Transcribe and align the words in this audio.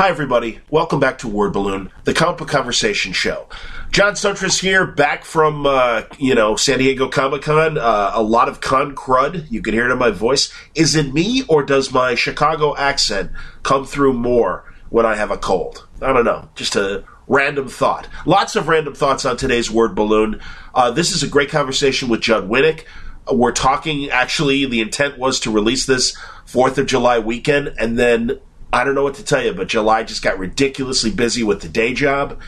Hi, 0.00 0.08
everybody. 0.08 0.60
Welcome 0.70 0.98
back 0.98 1.18
to 1.18 1.28
Word 1.28 1.52
Balloon, 1.52 1.90
the 2.04 2.14
comic 2.14 2.38
book 2.38 2.48
conversation 2.48 3.12
show. 3.12 3.50
John 3.90 4.14
Siuntres 4.14 4.58
here, 4.58 4.86
back 4.86 5.26
from, 5.26 5.66
uh, 5.66 6.04
you 6.18 6.34
know, 6.34 6.56
San 6.56 6.78
Diego 6.78 7.06
Comic 7.06 7.42
Con. 7.42 7.76
Uh, 7.76 8.12
a 8.14 8.22
lot 8.22 8.48
of 8.48 8.62
con 8.62 8.94
crud. 8.94 9.46
You 9.50 9.60
can 9.60 9.74
hear 9.74 9.86
it 9.86 9.92
in 9.92 9.98
my 9.98 10.08
voice. 10.08 10.50
Is 10.74 10.94
it 10.96 11.12
me, 11.12 11.42
or 11.50 11.62
does 11.62 11.92
my 11.92 12.14
Chicago 12.14 12.74
accent 12.78 13.30
come 13.62 13.84
through 13.84 14.14
more 14.14 14.64
when 14.88 15.04
I 15.04 15.16
have 15.16 15.30
a 15.30 15.36
cold? 15.36 15.86
I 16.00 16.14
don't 16.14 16.24
know. 16.24 16.48
Just 16.54 16.76
a 16.76 17.04
random 17.28 17.68
thought. 17.68 18.08
Lots 18.24 18.56
of 18.56 18.68
random 18.68 18.94
thoughts 18.94 19.26
on 19.26 19.36
today's 19.36 19.70
Word 19.70 19.94
Balloon. 19.94 20.40
Uh, 20.74 20.90
this 20.90 21.12
is 21.12 21.22
a 21.22 21.28
great 21.28 21.50
conversation 21.50 22.08
with 22.08 22.22
Judd 22.22 22.48
Winick. 22.48 22.86
We're 23.30 23.52
talking, 23.52 24.08
actually, 24.08 24.64
the 24.64 24.80
intent 24.80 25.18
was 25.18 25.40
to 25.40 25.50
release 25.50 25.84
this 25.84 26.16
4th 26.46 26.78
of 26.78 26.86
July 26.86 27.18
weekend, 27.18 27.74
and 27.78 27.98
then 27.98 28.40
I 28.72 28.84
don't 28.84 28.94
know 28.94 29.02
what 29.02 29.14
to 29.14 29.24
tell 29.24 29.42
you, 29.42 29.52
but 29.52 29.68
July 29.68 30.04
just 30.04 30.22
got 30.22 30.38
ridiculously 30.38 31.10
busy 31.10 31.42
with 31.42 31.60
the 31.60 31.68
day 31.68 31.92
job, 31.92 32.38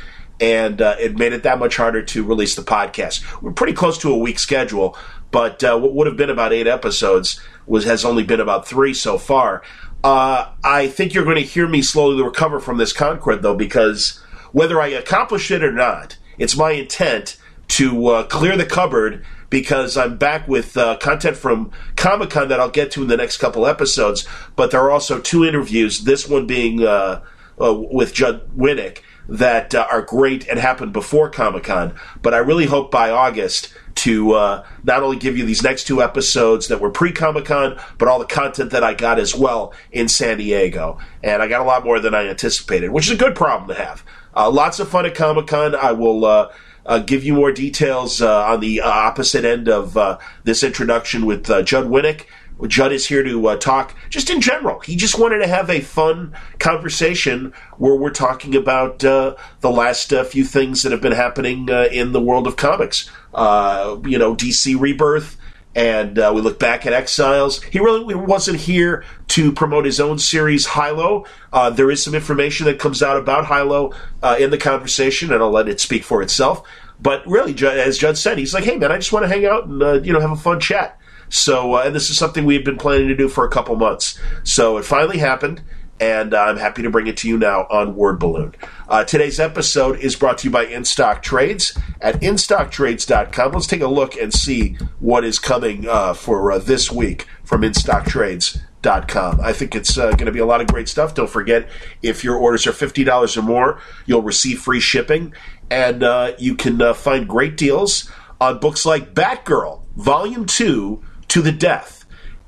and 0.41 0.81
uh, 0.81 0.97
it 0.99 1.19
made 1.19 1.33
it 1.33 1.43
that 1.43 1.59
much 1.59 1.77
harder 1.77 2.03
to 2.03 2.25
release 2.25 2.55
the 2.55 2.63
podcast. 2.63 3.43
We're 3.43 3.53
pretty 3.53 3.73
close 3.73 3.99
to 3.99 4.13
a 4.13 4.19
week 4.19 4.39
schedule, 4.39 4.97
but 5.31 5.65
uh, 5.65 5.79
what 5.79 5.95
would 5.95 6.07
have 6.07 6.17
been 6.17 6.31
about 6.31 6.53
eight 6.53 6.67
episodes 6.67 7.41
was 7.67 7.85
has 7.85 8.05
only 8.05 8.23
been 8.23 8.41
about 8.41 8.67
three 8.67 8.95
so 8.95 9.19
far. 9.19 9.63
Uh, 10.05 10.53
I 10.65 10.89
think 10.89 11.15
you're 11.15 11.25
going 11.25 11.37
to 11.37 11.43
hear 11.43 11.69
me 11.69 11.83
slowly 11.83 12.23
recover 12.23 12.61
from 12.61 12.77
this 12.77 12.93
con 12.93 13.21
crud, 13.21 13.43
though, 13.43 13.55
because 13.55 14.21
whether 14.53 14.81
I 14.81 14.89
accomplish 14.89 15.51
it 15.51 15.63
or 15.63 15.73
not, 15.73 16.17
it's 16.39 16.57
my 16.57 16.73
intent 16.73 17.37
to 17.69 18.07
uh, 18.09 18.23
clear 18.25 18.57
the 18.57 18.67
cupboard 18.67 19.25
because 19.53 19.99
I'm 19.99 20.17
back 20.17 20.49
with 20.49 20.79
uh, 20.79 20.97
content 20.97 21.37
from 21.37 21.73
Comic 21.95 22.31
Con 22.31 22.49
that 22.49 22.59
I'll 22.59 22.71
get 22.71 22.91
to 22.93 23.03
in 23.03 23.09
the 23.09 23.19
next 23.19 23.37
couple 23.37 23.67
episodes. 23.67 24.27
But 24.57 24.71
there 24.71 24.81
are 24.81 24.91
also 24.91 25.21
two 25.21 25.45
interviews, 25.45 26.05
this 26.05 26.27
one 26.27 26.47
being 26.47 26.83
uh, 26.83 27.23
uh, 27.61 27.75
with 27.75 28.15
Judd 28.15 28.49
Winick, 28.57 29.01
that 29.29 29.75
uh, 29.75 29.87
are 29.93 30.01
great 30.01 30.49
and 30.49 30.59
happened 30.59 30.95
before 30.95 31.29
Comic 31.29 31.65
Con. 31.65 31.95
But 32.23 32.33
I 32.33 32.39
really 32.39 32.65
hope 32.65 32.91
by 32.91 33.11
August 33.11 33.75
to 33.97 34.33
uh, 34.33 34.67
not 34.85 35.03
only 35.03 35.19
give 35.19 35.37
you 35.37 35.45
these 35.45 35.63
next 35.63 35.85
two 35.85 36.03
episodes 36.03 36.69
that 36.69 36.81
were 36.81 36.91
pre 36.91 37.13
Comic 37.13 37.45
Con, 37.45 37.79
but 37.99 38.09
all 38.09 38.21
the 38.21 38.25
content 38.25 38.71
that 38.71 38.83
I 38.83 38.95
got 38.95 39.19
as 39.19 39.35
well 39.35 39.75
in 39.91 40.09
San 40.09 40.39
Diego. 40.39 40.97
And 41.23 41.43
I 41.43 41.49
got 41.49 41.61
a 41.61 41.65
lot 41.65 41.85
more 41.85 42.01
than 42.01 42.15
I 42.15 42.27
anticipated, 42.27 42.89
which 42.89 43.05
is 43.05 43.13
a 43.13 43.17
good 43.23 43.35
problem 43.35 43.69
to 43.69 43.75
have. 43.75 44.03
Uh, 44.35 44.51
lots 44.51 44.81
of 44.81 44.89
fun 44.89 45.05
at 45.05 45.15
Comic 45.15 45.47
Con. 45.47 45.75
I 45.75 45.93
will 45.93 46.51
uh, 46.87 46.99
give 46.99 47.25
you 47.25 47.35
more 47.35 47.53
details 47.53 48.21
uh, 48.21 48.45
on 48.45 48.61
the 48.61 48.81
uh, 48.81 48.89
opposite 48.89 49.45
end 49.45 49.69
of 49.69 49.97
uh, 49.97 50.19
this 50.45 50.63
introduction 50.63 51.27
with 51.27 51.49
uh, 51.51 51.63
Judd 51.63 51.87
Winick. 51.87 52.27
Judd 52.69 52.93
is 52.93 53.07
here 53.07 53.25
to 53.25 53.57
talk 53.57 53.93
just 54.09 54.31
in 54.31 54.41
general. 54.41 54.79
He 54.81 54.95
just 54.95 55.19
wanted 55.19 55.39
to 55.39 55.49
have 55.49 55.69
a 55.69 55.81
fun 55.81 56.33
conversation 56.61 57.53
where 57.77 57.97
we're 57.97 58.11
talking 58.11 58.55
about 58.55 59.01
the 59.01 59.37
last 59.65 60.13
few 60.27 60.45
things 60.45 60.83
that 60.83 60.93
have 60.93 61.01
been 61.01 61.11
happening 61.11 61.69
in 61.69 62.13
the 62.13 62.21
world 62.21 62.47
of 62.47 62.55
comics. 62.55 63.11
you 63.35 64.17
know, 64.17 64.37
DC 64.37 64.79
Rebirth, 64.79 65.37
and 65.75 66.19
uh, 66.19 66.33
we 66.35 66.41
look 66.43 66.59
back 66.59 66.87
at 66.87 66.93
Exiles. 66.93 67.63
He 67.63 67.79
really 67.79 68.15
wasn't 68.15 68.61
here 68.61 69.05
to 69.29 69.53
promote 69.53 69.85
his 69.85 70.01
own 70.01 70.19
series, 70.19 70.67
Hilo. 70.67 71.25
Uh, 71.53 71.71
there 71.71 71.91
is 71.91 72.03
some 72.03 72.15
information 72.15 72.67
that 72.67 72.79
comes 72.79 73.03
out 73.03 73.17
about 73.17 73.47
Hilo 73.47 73.93
uh, 74.23 74.37
in 74.39 74.51
the 74.51 74.59
conversation, 74.59 75.33
and 75.33 75.43
I'll 75.43 75.51
let 75.51 75.69
it 75.69 75.81
speak 75.81 76.05
for 76.05 76.23
itself. 76.23 76.67
But 77.01 77.27
really, 77.27 77.55
as 77.67 77.99
Judd 77.99 78.19
said, 78.19 78.39
he's 78.39 78.55
like, 78.55 78.65
"Hey, 78.65 78.77
man, 78.77 78.93
I 78.93 78.97
just 78.97 79.13
want 79.13 79.25
to 79.25 79.29
hang 79.29 79.47
out 79.47 79.67
and 79.67 79.83
uh, 79.83 80.01
you 80.03 80.13
know 80.13 80.21
have 80.21 80.31
a 80.31 80.37
fun 80.37 80.61
chat." 80.61 80.99
So, 81.29 81.75
uh, 81.77 81.83
and 81.87 81.95
this 81.95 82.11
is 82.11 82.19
something 82.19 82.45
we've 82.45 82.65
been 82.65 82.77
planning 82.77 83.09
to 83.09 83.17
do 83.17 83.29
for 83.29 83.47
a 83.47 83.51
couple 83.51 83.75
months. 83.75 84.21
So 84.45 84.77
it 84.77 84.85
finally 84.85 85.19
happened 85.19 85.63
and 86.03 86.35
uh, 86.35 86.41
I'm 86.43 86.57
happy 86.57 86.83
to 86.83 86.91
bring 86.91 87.07
it 87.07 87.17
to 87.19 87.29
you 87.29 87.39
now 87.39 87.61
on 87.71 87.95
Word 87.95 88.19
Balloon. 88.19 88.57
Uh, 88.89 89.05
today's 89.05 89.39
episode 89.39 90.01
is 90.01 90.17
brought 90.17 90.39
to 90.39 90.49
you 90.49 90.51
by 90.51 90.67
InStock 90.67 91.23
Trades 91.23 91.79
at 92.01 92.21
InStockTrades.com. 92.21 93.53
Let's 93.53 93.69
take 93.69 93.83
a 93.83 93.87
look 93.87 94.17
and 94.17 94.35
see 94.35 94.75
what 94.99 95.25
is 95.25 95.39
coming 95.39 95.89
uh, 95.89 96.15
for 96.15 96.51
uh, 96.51 96.59
this 96.59 96.91
week 96.91 97.29
from 97.45 97.61
InStockTrades.com. 97.63 99.41
I 99.41 99.53
think 99.53 99.77
it's 99.77 99.97
uh, 99.97 100.11
going 100.11 100.27
to 100.27 100.33
be 100.33 100.41
a 100.41 100.45
lot 100.45 100.61
of 100.61 100.67
great 100.67 100.89
stuff. 100.89 101.15
Don't 101.15 101.31
forget, 101.31 101.69
if 102.03 102.25
your 102.25 102.37
orders 102.37 102.67
are 102.67 102.73
$50 102.73 103.37
or 103.37 103.43
more, 103.43 103.81
you'll 104.05 104.23
receive 104.23 104.61
free 104.61 104.81
shipping, 104.81 105.33
and 105.71 106.03
uh, 106.03 106.33
you 106.37 106.57
can 106.57 106.95
find 106.95 107.29
great 107.29 107.57
deals 107.57 108.11
on 108.41 108.59
books 108.59 108.85
like 108.85 109.15
Batgirl, 109.15 109.85
Volume 109.95 110.47
2, 110.47 111.01
To 111.29 111.43
the 111.43 111.53
Death 111.53 112.02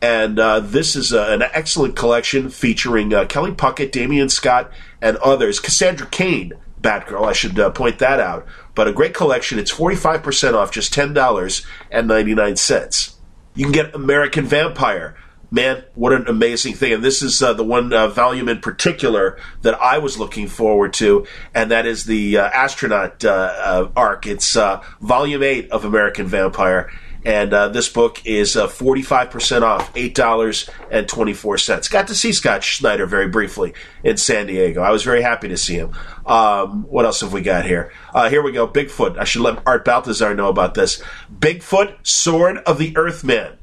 and 0.04 0.38
uh, 0.38 0.60
this 0.60 0.94
is 0.96 1.14
uh, 1.14 1.28
an 1.30 1.44
excellent 1.54 1.96
collection 1.96 2.50
featuring 2.50 3.14
uh, 3.14 3.24
Kelley 3.24 3.52
Puckett, 3.52 3.90
Damion 3.90 4.30
Scott, 4.30 4.70
and 5.00 5.16
others. 5.16 5.58
Cassandra 5.58 6.06
Cain, 6.06 6.52
Batgirl, 6.82 7.26
I 7.26 7.32
should 7.32 7.58
uh, 7.58 7.70
point 7.70 7.98
that 8.00 8.20
out. 8.20 8.46
But 8.74 8.86
a 8.86 8.92
great 8.92 9.14
collection. 9.14 9.58
It's 9.58 9.72
45% 9.72 10.52
off, 10.52 10.70
just 10.70 10.92
$10.99. 10.92 13.14
You 13.54 13.64
can 13.64 13.72
get 13.72 13.94
American 13.94 14.44
Vampire. 14.44 15.16
Man, 15.50 15.82
what 15.94 16.12
an 16.12 16.28
amazing 16.28 16.74
thing. 16.74 16.92
And 16.92 17.02
this 17.02 17.22
is 17.22 17.42
uh, 17.42 17.54
the 17.54 17.64
one 17.64 17.90
uh, 17.90 18.08
volume 18.08 18.50
in 18.50 18.60
particular 18.60 19.38
that 19.62 19.80
I 19.80 19.96
was 19.96 20.18
looking 20.18 20.48
forward 20.48 20.92
to, 20.94 21.26
and 21.54 21.70
that 21.70 21.86
is 21.86 22.04
the 22.04 22.36
astronaut 22.36 23.24
arc. 23.24 24.26
It's 24.26 24.54
volume 25.00 25.42
8 25.42 25.70
of 25.70 25.86
American 25.86 26.26
Vampire 26.26 26.90
and 27.24 27.54
uh, 27.54 27.68
this 27.68 27.88
book 27.88 28.20
is 28.26 28.56
uh, 28.56 28.66
45% 28.66 29.62
off, 29.62 29.94
$8.24. 29.94 31.90
Got 31.90 32.08
to 32.08 32.14
see 32.14 32.32
Scott 32.32 32.62
Snyder 32.62 33.06
very 33.06 33.28
briefly 33.28 33.72
in 34.02 34.18
San 34.18 34.46
Diego. 34.46 34.82
I 34.82 34.90
was 34.90 35.02
very 35.04 35.22
happy 35.22 35.48
to 35.48 35.56
see 35.56 35.76
him. 35.76 35.92
Um, 36.26 36.82
what 36.84 37.06
else 37.06 37.22
have 37.22 37.32
we 37.32 37.40
got 37.40 37.64
here? 37.64 37.92
Uh, 38.12 38.28
here 38.28 38.42
we 38.42 38.52
go. 38.52 38.68
Bigfoot. 38.68 39.16
I 39.18 39.24
should 39.24 39.40
let 39.42 39.62
Art 39.66 39.84
Baltazar 39.84 40.34
know 40.34 40.48
about 40.48 40.74
this. 40.74 41.02
Bigfoot, 41.34 41.96
Sword 42.02 42.58
of 42.58 42.78
the 42.78 42.94
Earthman. 42.96 43.56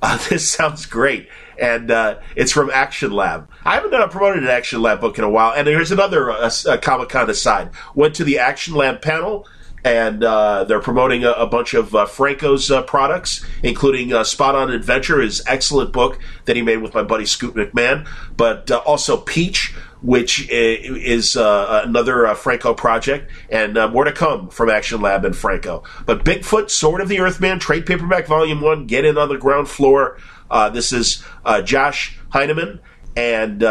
Uh, 0.00 0.18
this 0.30 0.48
sounds 0.48 0.86
great. 0.86 1.28
And 1.60 1.90
uh, 1.90 2.18
it's 2.34 2.50
from 2.50 2.70
Action 2.70 3.12
Lab. 3.12 3.50
I 3.64 3.74
haven't 3.74 3.90
done 3.90 4.00
a 4.00 4.08
promoted 4.08 4.48
Action 4.48 4.80
Lab 4.80 5.02
book 5.02 5.18
in 5.18 5.24
a 5.24 5.30
while. 5.30 5.52
And 5.52 5.68
here's 5.68 5.92
another 5.92 6.30
uh, 6.30 6.50
Comic 6.80 7.10
Con 7.10 7.28
aside. 7.28 7.70
Went 7.94 8.14
to 8.16 8.24
the 8.24 8.38
Action 8.38 8.74
Lab 8.74 9.02
panel 9.02 9.46
and 9.84 10.22
uh, 10.22 10.64
they're 10.64 10.80
promoting 10.80 11.24
a, 11.24 11.32
a 11.32 11.46
bunch 11.46 11.74
of 11.74 11.94
uh, 11.94 12.06
Franco's 12.06 12.70
uh, 12.70 12.82
products, 12.82 13.44
including 13.62 14.12
uh, 14.12 14.24
Spot 14.24 14.54
On 14.54 14.70
Adventure, 14.70 15.20
his 15.20 15.42
excellent 15.46 15.92
book 15.92 16.18
that 16.44 16.56
he 16.56 16.62
made 16.62 16.78
with 16.78 16.94
my 16.94 17.02
buddy 17.02 17.26
Scoot 17.26 17.54
McMahon, 17.54 18.06
but 18.36 18.70
uh, 18.70 18.78
also 18.78 19.16
Peach, 19.16 19.74
which 20.00 20.48
is 20.50 21.36
uh, 21.36 21.82
another 21.84 22.34
Franco 22.34 22.74
project, 22.74 23.30
and 23.50 23.74
more 23.92 24.02
to 24.02 24.10
come 24.10 24.48
from 24.48 24.68
Action 24.68 25.00
Lab 25.00 25.24
and 25.24 25.36
Franco. 25.36 25.84
But 26.06 26.24
Bigfoot, 26.24 26.70
Sword 26.70 27.00
of 27.00 27.08
the 27.08 27.20
Earthman, 27.20 27.60
trade 27.60 27.86
paperback 27.86 28.26
volume 28.26 28.60
one, 28.60 28.86
get 28.86 29.04
in 29.04 29.16
on 29.16 29.28
the 29.28 29.38
ground 29.38 29.68
floor. 29.68 30.18
this 30.72 30.92
is 30.92 31.24
Josh 31.64 32.18
Henaman 32.32 32.80
and 33.14 33.62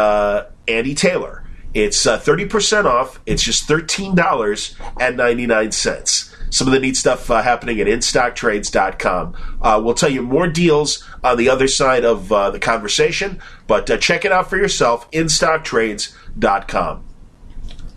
Andy 0.66 0.94
Taylor. 0.94 1.41
It's 1.74 2.06
uh, 2.06 2.18
30% 2.18 2.84
off. 2.84 3.18
It's 3.24 3.42
just 3.42 3.66
$13.99. 3.68 6.28
Some 6.50 6.66
of 6.66 6.72
the 6.74 6.80
neat 6.80 6.98
stuff 6.98 7.30
uh, 7.30 7.40
happening 7.40 7.80
at 7.80 7.86
InStockTrades.com. 7.86 9.34
Uh, 9.62 9.80
we'll 9.82 9.94
tell 9.94 10.10
you 10.10 10.20
more 10.20 10.46
deals 10.46 11.02
on 11.24 11.38
the 11.38 11.48
other 11.48 11.66
side 11.66 12.04
of 12.04 12.30
uh, 12.30 12.50
the 12.50 12.58
conversation, 12.58 13.40
but 13.66 13.90
uh, 13.90 13.96
check 13.96 14.26
it 14.26 14.32
out 14.32 14.50
for 14.50 14.58
yourself, 14.58 15.10
InStockTrades.com. 15.12 17.04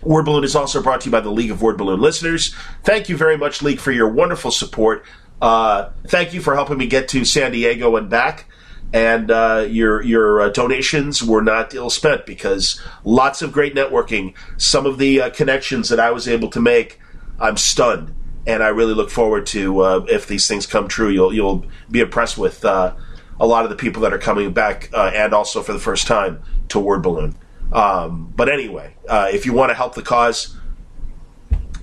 Word 0.04 0.26
Balloon 0.26 0.46
is 0.46 0.56
also 0.56 0.82
brought 0.82 1.02
to 1.02 1.08
you 1.08 1.12
by 1.12 1.20
the 1.20 1.32
League 1.32 1.52
of 1.52 1.62
Word 1.62 1.78
Balloon 1.78 2.00
listeners. 2.00 2.56
Thank 2.84 3.10
you 3.10 3.18
very 3.18 3.38
much, 3.38 3.62
League, 3.62 3.80
for 3.80 3.92
your 3.92 4.08
wonderful 4.08 4.52
support. 4.52 5.04
Uh, 5.42 5.90
thank 6.08 6.34
you 6.34 6.40
for 6.40 6.56
helping 6.56 6.78
me 6.78 6.88
get 6.88 7.10
to 7.10 7.26
San 7.26 7.52
Diego 7.52 7.98
and 7.98 8.10
back 8.10 8.46
and 8.96 9.30
uh, 9.30 9.68
your 9.70 10.02
your 10.04 10.40
uh, 10.40 10.50
donations 10.50 11.22
were 11.22 11.42
not 11.42 11.74
ill 11.74 11.90
spent 11.90 12.26
because 12.26 12.82
lots 13.04 13.42
of 13.42 13.52
great 13.52 13.76
networking. 13.76 14.34
Some 14.56 14.86
of 14.86 14.98
the 15.00 15.20
uh, 15.20 15.30
connections 15.32 15.90
that 15.90 16.00
I 16.00 16.12
was 16.12 16.30
able 16.30 16.50
to 16.52 16.62
make, 16.62 16.98
I'm 17.38 17.58
stunned, 17.58 18.16
and 18.48 18.64
I 18.64 18.70
really 18.70 18.94
look 18.94 19.10
forward 19.10 19.48
to 19.48 19.82
uh, 19.82 20.06
if 20.08 20.28
these 20.28 20.48
things 20.48 20.66
come 20.66 20.88
true. 20.88 21.10
You'll 21.10 21.34
you'll 21.34 21.66
be 21.92 22.00
impressed 22.00 22.38
with 22.38 22.64
uh, 22.64 22.96
a 23.38 23.46
lot 23.46 23.66
of 23.66 23.70
the 23.70 23.76
people 23.76 24.02
that 24.04 24.14
are 24.14 24.18
coming 24.18 24.54
back, 24.54 24.90
uh, 24.94 25.12
and 25.14 25.34
also 25.34 25.62
for 25.62 25.74
the 25.74 25.80
first 25.80 26.08
time 26.08 26.42
to 26.70 26.80
Word 26.80 27.02
Balloon. 27.02 27.36
Um, 27.74 28.32
but 28.34 28.48
anyway, 28.48 28.96
if 29.10 29.46
you 29.46 29.52
want 29.52 29.72
to 29.72 29.76
help 29.76 29.96
the 29.96 30.04
cause. 30.04 30.56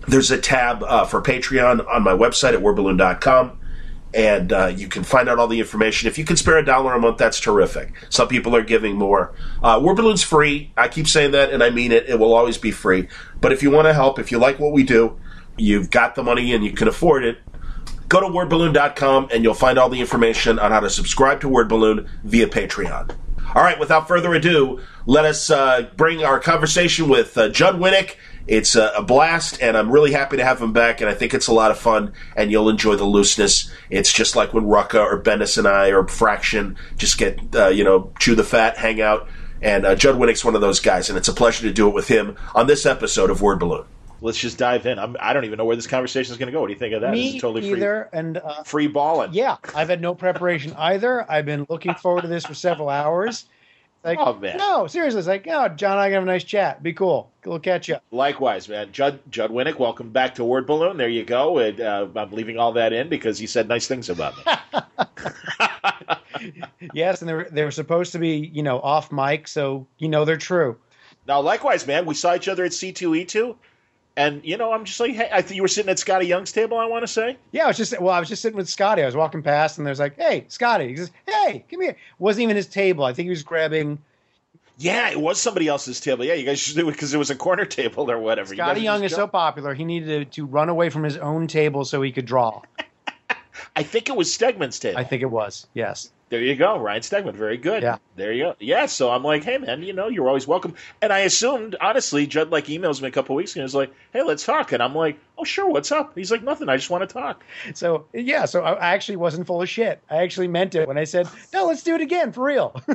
There's 0.09 0.33
a 0.33 0.39
tab 0.39 0.81
for 0.81 1.23
Patreon 1.23 1.87
on 1.87 2.03
my 2.03 2.11
website 2.11 2.55
at 2.55 2.61
wordballoon.com 2.61 3.61
and 4.15 4.53
uh, 4.53 4.67
you 4.67 4.89
can 4.89 5.03
find 5.03 5.29
out 5.29 5.39
all 5.39 5.49
the 5.49 5.59
information. 5.59 6.09
If 6.09 6.19
you 6.19 6.25
can 6.25 6.37
spare 6.37 6.59
a 6.59 6.65
dollar 6.65 6.95
a 6.95 6.99
month, 7.01 7.19
that's 7.19 7.41
terrific. 7.41 7.93
Some 8.11 8.29
people 8.29 8.55
are 8.55 8.63
giving 8.63 8.97
more. 8.97 9.35
Uh, 9.63 9.81
Word 9.83 9.97
Balloon's 9.97 10.23
free. 10.23 10.73
I 10.77 10.89
keep 10.89 11.09
saying 11.09 11.31
that, 11.33 11.51
and 11.51 11.63
I 11.63 11.71
mean 11.71 11.93
it. 11.93 12.09
It 12.09 12.19
will 12.19 12.35
always 12.35 12.59
be 12.59 12.71
free. 12.71 13.09
But 13.41 13.53
if 13.53 13.63
you 13.63 13.71
want 13.71 13.87
to 13.87 13.95
help, 13.95 14.19
if 14.19 14.31
you 14.31 14.39
like 14.39 14.59
what 14.59 14.73
we 14.73 14.83
do, 14.83 15.19
you've 15.57 15.91
got 15.91 16.15
the 16.15 16.23
money 16.23 16.53
and 16.53 16.65
you 16.65 16.73
can 16.73 16.89
afford 16.89 17.25
it, 17.25 17.39
go 18.09 18.21
to 18.21 18.27
wordballoon.com 18.27 19.29
and 19.33 19.43
you'll 19.43 19.55
find 19.55 19.79
all 19.79 19.89
the 19.89 20.01
information 20.01 20.59
on 20.59 20.71
how 20.71 20.81
to 20.81 20.91
subscribe 20.91 21.41
to 21.41 21.49
Word 21.49 21.69
Balloon 21.69 22.09
via 22.25 22.47
Patreon. 22.47 23.17
All 23.55 23.63
right, 23.63 23.79
without 23.79 24.09
further 24.09 24.33
ado, 24.35 24.81
let 25.05 25.25
us 25.25 25.51
uh, 25.51 25.89
bring 25.97 26.25
our 26.25 26.41
conversation 26.41 27.09
with 27.09 27.37
uh, 27.37 27.49
Judd 27.51 27.77
Winick. 27.77 28.17
It's 28.47 28.75
a, 28.75 28.93
a 28.97 29.03
blast, 29.03 29.63
and 29.63 29.77
I'm 29.77 29.91
really 29.91 30.13
happy 30.13 30.37
to 30.37 30.45
have 30.45 30.61
him 30.61 30.73
back, 30.73 31.01
and 31.01 31.09
I 31.09 31.15
think 31.15 31.33
it's 31.35 31.47
a 31.47 31.53
lot 31.53 31.71
of 31.71 31.79
fun, 31.79 32.13
and 32.37 32.51
you'll 32.51 32.69
enjoy 32.69 32.97
the 32.97 33.05
looseness. 33.05 33.71
It's 33.91 34.13
just 34.13 34.35
like 34.35 34.53
when 34.53 34.65
Rucka 34.65 35.01
or 35.01 35.21
Bendis 35.23 35.59
and 35.59 35.69
I 35.69 35.89
or 35.89 36.07
Fraction 36.09 36.77
just 36.97 37.19
get, 37.19 37.39
uh, 37.55 37.69
you 37.69 37.85
know, 37.85 38.13
chew 38.19 38.35
the 38.35 38.45
fat, 38.45 38.77
hang 38.77 39.01
out, 39.01 39.29
and 39.61 39.87
uh, 39.87 39.95
Judd 39.95 40.17
Winick's 40.17 40.45
one 40.45 40.55
of 40.55 40.61
those 40.61 40.81
guys, 40.81 41.09
and 41.09 41.17
it's 41.17 41.29
a 41.29 41.33
pleasure 41.33 41.63
to 41.63 41.73
do 41.73 41.89
it 41.89 41.95
with 41.95 42.09
him 42.09 42.37
on 42.55 42.67
this 42.67 42.85
episode 42.85 43.31
of 43.31 43.41
Word 43.43 43.61
Balloon. 43.61 43.85
Let's 44.21 44.39
just 44.39 44.57
dive 44.57 44.87
in. 44.87 44.99
I'm, 45.01 45.17
I 45.19 45.33
do 45.33 45.39
not 45.39 45.45
even 45.45 45.59
know 45.59 45.65
where 45.65 45.75
this 45.75 45.89
conversation 45.89 46.31
is 46.33 46.39
going 46.39 46.47
to 46.47 46.53
go. 46.53 46.61
What 46.61 46.69
do 46.69 46.73
you 46.73 46.79
think 46.79 46.95
of 46.95 47.01
that? 47.01 47.11
Me 47.11 47.27
this 47.27 47.35
is 47.37 47.41
totally 47.41 47.69
either, 47.69 48.09
free, 48.11 48.19
and 48.19 48.39
uh, 48.39 48.63
free 48.63 48.87
balling. 48.87 49.33
yeah, 49.33 49.57
I've 49.75 49.89
had 49.89 50.01
no 50.01 50.15
preparation 50.15 50.75
either. 50.75 51.29
I've 51.31 51.45
been 51.45 51.67
looking 51.69 51.95
forward 51.95 52.23
to 52.23 52.29
this 52.29 52.45
for 52.45 52.55
several 52.55 52.89
hours. 52.89 53.47
Like, 54.05 54.19
Oh, 54.21 54.35
man. 54.35 54.57
no, 54.57 54.89
seriously, 54.89 55.21
it's 55.21 55.29
like, 55.29 55.47
oh, 55.49 55.69
John, 55.69 55.93
and 55.93 56.01
I 56.01 56.07
can 56.09 56.15
have 56.15 56.23
a 56.25 56.27
nice 56.27 56.43
chat. 56.43 56.83
Be 56.83 56.93
cool. 56.93 57.31
We'll 57.45 57.61
catch 57.61 57.89
up. 57.89 58.03
Likewise, 58.11 58.69
man. 58.69 58.91
Judd 58.91 59.21
Judd 59.31 59.51
Winick, 59.51 59.79
welcome 59.79 60.11
back 60.11 60.35
to 60.37 60.45
Word 60.45 60.67
Balloon. 60.67 60.97
There 60.97 61.09
you 61.09 61.25
go. 61.25 61.59
And, 61.59 61.81
uh, 61.81 62.09
I'm 62.17 62.31
leaving 62.33 62.59
all 62.59 62.73
that 62.73 62.93
in 62.93 63.09
because 63.09 63.41
you 63.41 63.47
said 63.47 63.69
nice 63.69 63.87
things 63.87 64.11
about 64.11 64.35
me. 64.37 64.43
Yes, 66.95 67.23
and 67.23 67.29
they 67.29 67.35
were, 67.35 67.49
they 67.51 67.63
were 67.65 67.71
supposed 67.71 68.11
to 68.13 68.19
be, 68.19 68.51
you 68.53 68.63
know, 68.65 68.81
off 68.81 69.13
mic, 69.13 69.47
so 69.47 69.87
you 69.99 70.09
know 70.09 70.25
they're 70.25 70.37
true. 70.37 70.77
now, 71.29 71.41
likewise, 71.41 71.87
man. 71.87 72.05
We 72.07 72.15
saw 72.15 72.35
each 72.35 72.49
other 72.49 72.65
at 72.65 72.73
C2E2, 72.73 73.55
and 74.17 74.45
you 74.45 74.57
know, 74.57 74.73
I'm 74.73 74.85
just 74.85 75.01
like, 75.01 75.15
hey, 75.15 75.29
I 75.33 75.43
think 75.43 75.57
you 75.57 75.63
were 75.63 75.69
sitting 75.69 75.91
at 75.91 75.97
Skottie 75.97 76.27
Young's 76.27 76.53
table. 76.53 76.79
I 76.79 76.85
want 76.87 77.03
to 77.03 77.09
say. 77.09 77.37
Yeah, 77.51 77.65
I 77.65 77.69
was 77.69 77.77
just 77.77 77.99
well, 78.01 78.15
I 78.15 78.21
was 78.21 78.29
just 78.29 78.43
sitting 78.43 78.57
with 78.57 78.67
Skottie. 78.67 79.03
I 79.03 79.07
was 79.07 79.17
walking 79.17 79.43
past, 79.43 79.79
and 79.79 79.87
there's 79.87 80.01
like, 80.01 80.17
"Hey, 80.17 80.47
Skottie!" 80.49 80.89
He 80.91 80.97
says, 80.97 81.11
"Hey, 81.27 81.65
come 81.71 81.81
here." 81.81 81.97
wasn't 82.19 82.45
even 82.45 82.57
his 82.57 82.67
table. 82.67 83.05
I 83.05 83.13
think 83.13 83.27
he 83.27 83.31
was 83.31 83.43
grabbing 83.43 83.99
Yeah, 84.79 85.11
it 85.11 85.21
was 85.21 85.41
somebody 85.41 85.69
else's 85.69 86.01
table. 86.01 86.25
Yeah, 86.25 86.35
you 86.35 86.45
guys 86.45 86.59
should 86.61 86.77
do 86.77 86.89
it 86.89 86.93
because 86.93 87.15
it 87.15 87.19
was 87.19 87.31
a 87.31 87.37
corner 87.37 87.65
table 87.81 88.11
or 88.11 88.19
whatever. 88.19 88.55
You 88.55 88.63
Skottie 88.63 88.77
should 88.77 88.83
Young 88.83 89.05
is 89.05 89.15
so 89.15 89.27
popular, 89.27 89.75
he 89.75 89.85
needed 89.85 90.33
to, 90.33 90.43
to 90.43 90.47
run 90.47 90.69
away 90.69 90.91
from 90.91 91.05
his 91.05 91.17
own 91.17 91.47
table 91.47 91.85
so 91.85 92.03
he 92.03 92.13
could 92.13 92.27
draw. 92.27 92.63
I 93.77 93.83
think 93.83 94.09
it 94.09 94.17
was 94.17 94.29
Stegman's 94.29 94.79
table. 94.79 94.99
I 94.99 95.05
think 95.05 95.23
it 95.23 95.31
was. 95.31 95.67
Yes. 95.75 96.11
There 96.33 96.41
you 96.41 96.57
go, 96.57 96.79
Ryan 96.79 97.03
Stegman. 97.03 97.35
Very 97.35 97.59
good. 97.59 97.83
Yeah. 97.83 97.99
There 98.17 98.33
you 98.33 98.45
go. 98.45 98.57
Yeah. 98.59 98.87
So 98.87 99.11
I'm 99.11 99.23
like, 99.23 99.45
hey 99.45 99.59
man, 99.59 99.83
you 99.83 99.93
know, 99.93 100.09
you're 100.09 100.29
always 100.29 100.47
welcome. 100.47 100.73
And 101.03 101.13
I 101.13 101.19
assumed, 101.19 101.77
honestly, 101.79 102.27
Judd 102.27 102.49
like 102.49 102.69
emails 102.69 103.03
me 103.03 103.09
a 103.09 103.11
couple 103.11 103.37
weeks 103.37 103.53
ago. 103.53 103.61
and 103.61 103.65
was 103.67 103.75
like, 103.75 103.93
hey, 104.15 104.23
let's 104.23 104.43
talk. 104.43 104.73
And 104.73 104.83
I'm 104.83 104.95
like, 104.95 105.19
oh 105.37 105.45
sure, 105.45 105.69
what's 105.69 105.93
up? 105.93 106.17
He's 106.17 106.31
like, 106.31 106.43
nothing. 106.43 106.71
I 106.71 106.77
just 106.79 106.89
want 106.89 107.07
to 107.07 107.13
talk. 107.13 107.45
So 107.75 108.07
yeah, 108.15 108.47
so 108.47 108.63
I 108.63 108.95
actually 108.95 109.17
wasn't 109.17 109.47
full 109.47 109.61
of 109.61 109.69
shit. 109.69 110.01
I 110.09 110.23
actually 110.23 110.49
meant 110.49 110.75
it 110.75 110.89
when 110.89 110.97
I 110.97 111.05
said, 111.05 111.29
"No, 111.53 111.67
let's 111.67 111.83
do 111.83 111.95
it 111.97 112.01
again 112.01 112.33
for 112.33 112.45
real." 112.45 112.81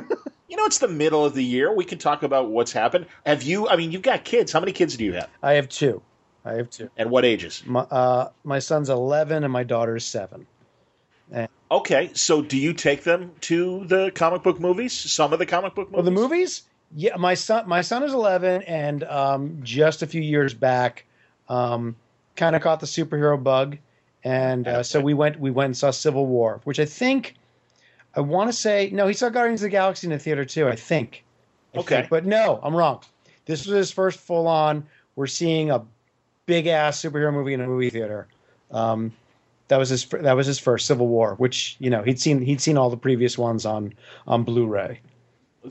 You 0.50 0.56
know, 0.56 0.64
it's 0.64 0.78
the 0.78 0.88
middle 0.88 1.26
of 1.26 1.34
the 1.34 1.44
year. 1.44 1.70
We 1.70 1.84
can 1.84 1.98
talk 1.98 2.22
about 2.22 2.48
what's 2.48 2.72
happened. 2.72 3.04
Have 3.26 3.42
you? 3.42 3.68
I 3.68 3.76
mean, 3.76 3.92
you've 3.92 4.00
got 4.00 4.24
kids. 4.24 4.50
How 4.50 4.60
many 4.60 4.72
kids 4.72 4.96
do 4.96 5.04
you 5.04 5.12
have? 5.12 5.28
I 5.42 5.52
have 5.52 5.68
two. 5.68 6.00
I 6.42 6.54
have 6.54 6.70
two. 6.70 6.88
And 6.96 7.10
what 7.10 7.26
ages? 7.26 7.62
My, 7.66 7.80
uh, 7.80 8.30
my 8.44 8.58
son's 8.58 8.88
eleven 8.88 9.44
and 9.44 9.52
my 9.52 9.62
daughter's 9.62 10.06
seven. 10.06 10.46
Okay, 11.70 12.10
so 12.14 12.40
do 12.40 12.56
you 12.56 12.72
take 12.72 13.02
them 13.04 13.32
to 13.42 13.84
the 13.86 14.10
comic 14.14 14.42
book 14.42 14.58
movies? 14.58 14.92
Some 14.94 15.32
of 15.32 15.38
the 15.38 15.46
comic 15.46 15.74
book 15.74 15.88
Well, 15.92 16.02
movies. 16.02 16.14
the 16.14 16.20
movies, 16.28 16.62
yeah. 16.96 17.16
My 17.16 17.34
son, 17.34 17.68
my 17.68 17.82
son 17.82 18.02
is 18.02 18.14
eleven, 18.14 18.62
and 18.62 19.04
um, 19.04 19.58
just 19.62 20.02
a 20.02 20.06
few 20.06 20.22
years 20.22 20.54
back, 20.54 21.04
um, 21.48 21.94
kind 22.36 22.56
of 22.56 22.62
caught 22.62 22.80
the 22.80 22.86
superhero 22.86 23.42
bug, 23.42 23.76
and 24.24 24.66
uh, 24.66 24.82
so 24.82 24.98
we 25.00 25.12
went 25.12 25.38
we 25.38 25.50
went 25.50 25.66
and 25.66 25.76
saw 25.76 25.90
Civil 25.90 26.24
War, 26.26 26.60
which 26.64 26.80
I 26.80 26.86
think 26.86 27.34
I 28.16 28.20
want 28.20 28.48
to 28.48 28.56
say 28.56 28.88
no, 28.90 29.06
he 29.06 29.12
saw 29.12 29.28
Guardians 29.28 29.60
of 29.60 29.64
the 29.66 29.70
Galaxy 29.70 30.06
in 30.06 30.12
the 30.12 30.18
theater 30.18 30.46
too. 30.46 30.68
I 30.68 30.76
think. 30.76 31.22
I 31.74 31.78
Okay. 31.80 31.96
think. 31.96 32.08
but 32.08 32.24
no, 32.24 32.60
I'm 32.62 32.74
wrong. 32.74 33.02
This 33.44 33.66
was 33.66 33.76
his 33.76 33.90
first 33.90 34.18
full 34.20 34.48
on. 34.48 34.86
We're 35.16 35.26
seeing 35.26 35.70
a 35.70 35.84
big 36.46 36.66
ass 36.66 37.02
superhero 37.02 37.32
movie 37.32 37.52
in 37.52 37.60
a 37.60 37.66
movie 37.66 37.90
theater. 37.90 38.26
Um, 38.70 39.12
that 39.68 39.78
was 39.78 39.90
his 39.90 40.04
that 40.06 40.34
was 40.34 40.46
his 40.46 40.58
first 40.58 40.86
Civil 40.86 41.08
War, 41.08 41.34
which 41.36 41.76
you 41.78 41.90
know 41.90 42.02
he'd 42.02 42.20
seen 42.20 42.40
he'd 42.42 42.60
seen 42.60 42.76
all 42.76 42.90
the 42.90 42.96
previous 42.96 43.38
ones 43.38 43.64
on 43.64 43.94
on 44.26 44.42
Blu-ray. 44.42 45.00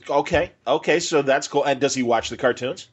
Okay, 0.10 0.52
okay, 0.66 1.00
so 1.00 1.22
that's 1.22 1.48
cool. 1.48 1.64
And 1.64 1.80
does 1.80 1.96
he 1.96 2.04
watch 2.04 2.30
the 2.30 2.38
cartoons? 2.38 2.88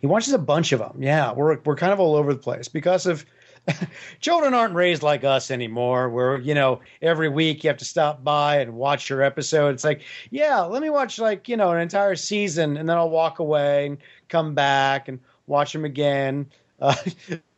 He 0.00 0.06
watches 0.06 0.32
a 0.32 0.38
bunch 0.38 0.72
of 0.72 0.80
them. 0.80 0.96
Yeah, 0.98 1.32
we're 1.32 1.58
we're 1.64 1.76
kind 1.76 1.92
of 1.92 2.00
all 2.00 2.14
over 2.14 2.32
the 2.32 2.40
place 2.40 2.68
because 2.68 3.06
of 3.06 3.24
children 4.20 4.54
aren't 4.54 4.74
raised 4.74 5.02
like 5.02 5.24
us 5.24 5.50
anymore. 5.50 6.08
Where 6.08 6.38
you 6.38 6.54
know 6.54 6.80
every 7.02 7.28
week 7.28 7.64
you 7.64 7.68
have 7.68 7.78
to 7.78 7.84
stop 7.84 8.24
by 8.24 8.58
and 8.58 8.74
watch 8.74 9.08
your 9.08 9.22
episode. 9.22 9.74
It's 9.74 9.84
like, 9.84 10.02
yeah, 10.30 10.60
let 10.60 10.82
me 10.82 10.90
watch 10.90 11.18
like 11.18 11.48
you 11.48 11.56
know 11.56 11.70
an 11.70 11.80
entire 11.80 12.16
season, 12.16 12.76
and 12.76 12.88
then 12.88 12.96
I'll 12.96 13.10
walk 13.10 13.38
away 13.38 13.86
and 13.86 13.98
come 14.28 14.54
back 14.54 15.08
and 15.08 15.20
watch 15.46 15.72
them 15.72 15.84
again. 15.84 16.46
Uh, 16.80 16.94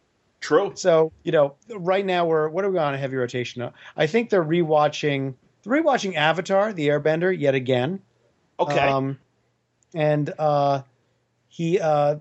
True. 0.46 0.72
so 0.76 1.12
you 1.24 1.32
know, 1.32 1.56
right 1.68 2.06
now 2.06 2.24
we're 2.24 2.48
what 2.48 2.64
are 2.64 2.70
we 2.70 2.78
on 2.78 2.94
a 2.94 2.98
heavy 2.98 3.16
rotation? 3.16 3.68
I 3.96 4.06
think 4.06 4.30
they're 4.30 4.44
rewatching 4.44 5.34
they're 5.66 5.82
rewatching 5.82 6.14
Avatar: 6.14 6.72
The 6.72 6.88
Airbender 6.88 7.36
yet 7.36 7.56
again. 7.56 8.00
Okay. 8.60 8.78
Um, 8.78 9.18
and 9.94 10.32
uh, 10.38 10.82
he, 11.48 11.80
uh, 11.80 12.16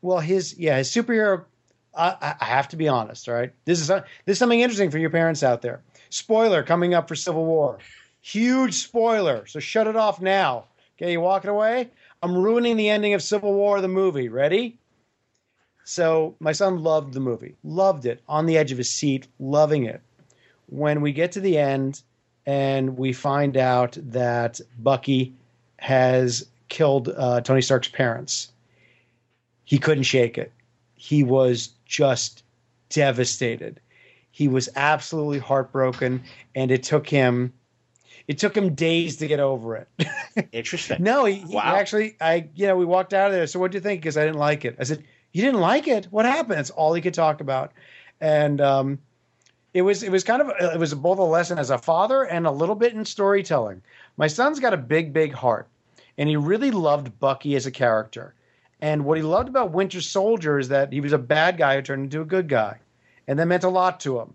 well, 0.00 0.20
his 0.20 0.58
yeah, 0.58 0.78
his 0.78 0.88
superhero. 0.88 1.44
I, 1.94 2.36
I 2.40 2.44
have 2.44 2.68
to 2.68 2.76
be 2.76 2.88
honest. 2.88 3.28
All 3.28 3.34
right, 3.34 3.52
this 3.66 3.80
is 3.80 3.88
this 3.88 4.04
is 4.26 4.38
something 4.38 4.60
interesting 4.60 4.90
for 4.90 4.98
your 4.98 5.10
parents 5.10 5.42
out 5.42 5.60
there. 5.60 5.82
Spoiler 6.08 6.62
coming 6.62 6.94
up 6.94 7.08
for 7.08 7.14
Civil 7.14 7.44
War. 7.44 7.78
Huge 8.22 8.74
spoiler. 8.74 9.44
So 9.46 9.60
shut 9.60 9.86
it 9.86 9.96
off 9.96 10.20
now. 10.20 10.64
Okay, 10.96 11.12
you 11.12 11.20
walking 11.20 11.50
away? 11.50 11.90
I'm 12.22 12.34
ruining 12.34 12.76
the 12.76 12.88
ending 12.88 13.12
of 13.12 13.22
Civil 13.22 13.52
War, 13.52 13.80
the 13.80 13.88
movie. 13.88 14.28
Ready? 14.28 14.78
So 15.84 16.36
my 16.40 16.52
son 16.52 16.82
loved 16.82 17.14
the 17.14 17.20
movie, 17.20 17.56
loved 17.64 18.06
it, 18.06 18.22
on 18.28 18.46
the 18.46 18.56
edge 18.56 18.72
of 18.72 18.78
his 18.78 18.90
seat, 18.90 19.26
loving 19.38 19.84
it. 19.84 20.00
When 20.66 21.00
we 21.00 21.12
get 21.12 21.32
to 21.32 21.40
the 21.40 21.58
end 21.58 22.02
and 22.46 22.96
we 22.96 23.12
find 23.12 23.56
out 23.56 23.96
that 24.00 24.60
Bucky 24.78 25.34
has 25.78 26.46
killed 26.68 27.08
uh, 27.16 27.40
Tony 27.40 27.62
Stark's 27.62 27.88
parents, 27.88 28.52
he 29.64 29.78
couldn't 29.78 30.04
shake 30.04 30.38
it. 30.38 30.52
He 30.94 31.22
was 31.24 31.70
just 31.86 32.44
devastated. 32.88 33.80
He 34.30 34.48
was 34.48 34.68
absolutely 34.76 35.38
heartbroken, 35.38 36.22
and 36.54 36.70
it 36.70 36.82
took 36.82 37.08
him. 37.08 37.52
It 38.28 38.38
took 38.38 38.56
him 38.56 38.74
days 38.74 39.16
to 39.16 39.26
get 39.26 39.40
over 39.40 39.76
it. 39.76 39.88
Interesting. 40.52 41.02
No, 41.02 41.24
he, 41.24 41.36
he 41.36 41.56
actually, 41.56 42.16
I, 42.20 42.48
you 42.54 42.66
know, 42.66 42.76
we 42.76 42.84
walked 42.84 43.12
out 43.12 43.26
of 43.26 43.32
there. 43.32 43.46
So 43.48 43.58
what 43.58 43.72
do 43.72 43.76
you 43.76 43.82
think? 43.82 44.02
Because 44.02 44.16
I 44.16 44.24
didn't 44.24 44.38
like 44.38 44.64
it. 44.64 44.76
I 44.78 44.84
said, 44.84 45.02
you 45.32 45.42
didn't 45.42 45.60
like 45.60 45.88
it? 45.88 46.06
What 46.10 46.24
happened? 46.24 46.58
That's 46.58 46.70
all 46.70 46.94
he 46.94 47.02
could 47.02 47.14
talk 47.14 47.40
about. 47.40 47.72
And, 48.20 48.60
um, 48.60 48.98
it 49.72 49.82
was, 49.82 50.02
it 50.02 50.10
was 50.10 50.24
kind 50.24 50.42
of, 50.42 50.50
it 50.74 50.78
was 50.78 50.92
both 50.94 51.18
a 51.18 51.22
lesson 51.22 51.58
as 51.58 51.70
a 51.70 51.78
father 51.78 52.24
and 52.24 52.46
a 52.46 52.50
little 52.50 52.74
bit 52.74 52.92
in 52.92 53.04
storytelling. 53.04 53.82
My 54.16 54.26
son's 54.26 54.58
got 54.58 54.74
a 54.74 54.76
big, 54.76 55.12
big 55.12 55.32
heart 55.32 55.68
and 56.18 56.28
he 56.28 56.36
really 56.36 56.70
loved 56.70 57.18
Bucky 57.18 57.56
as 57.56 57.64
a 57.64 57.70
character. 57.70 58.34
And 58.82 59.04
what 59.04 59.16
he 59.16 59.22
loved 59.22 59.48
about 59.48 59.72
Winter 59.72 60.02
Soldier 60.02 60.58
is 60.58 60.68
that 60.68 60.92
he 60.92 61.00
was 61.00 61.12
a 61.12 61.18
bad 61.18 61.56
guy 61.56 61.76
who 61.76 61.82
turned 61.82 62.04
into 62.04 62.20
a 62.20 62.26
good 62.26 62.48
guy. 62.48 62.78
And 63.26 63.38
that 63.38 63.46
meant 63.46 63.64
a 63.64 63.70
lot 63.70 64.00
to 64.00 64.20
him. 64.20 64.34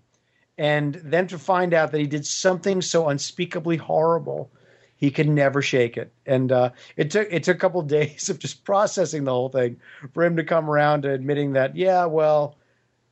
And 0.58 0.96
then 0.96 1.28
to 1.28 1.38
find 1.38 1.74
out 1.74 1.92
that 1.92 2.00
he 2.00 2.08
did 2.08 2.25
something 2.25 2.82
so 2.82 3.10
unspeakably 3.10 3.78
horrible 3.78 4.50
he 4.98 5.12
could 5.12 5.28
never 5.28 5.62
shake 5.62 5.98
it. 5.98 6.12
And 6.25 6.52
uh, 6.52 6.72
it 6.98 7.12
took 7.12 7.28
it 7.32 7.44
took 7.44 7.58
a 7.58 7.60
couple 7.60 7.82
days 7.84 8.30
of 8.30 8.40
just 8.40 8.64
processing 8.64 9.24
the 9.24 9.32
whole 9.32 9.50
thing 9.50 9.78
for 10.14 10.24
him 10.24 10.36
to 10.38 10.44
come 10.44 10.70
around 10.70 11.04
to 11.04 11.12
admitting 11.12 11.54
that, 11.54 11.75
yeah, 11.75 12.06
well, 12.06 12.56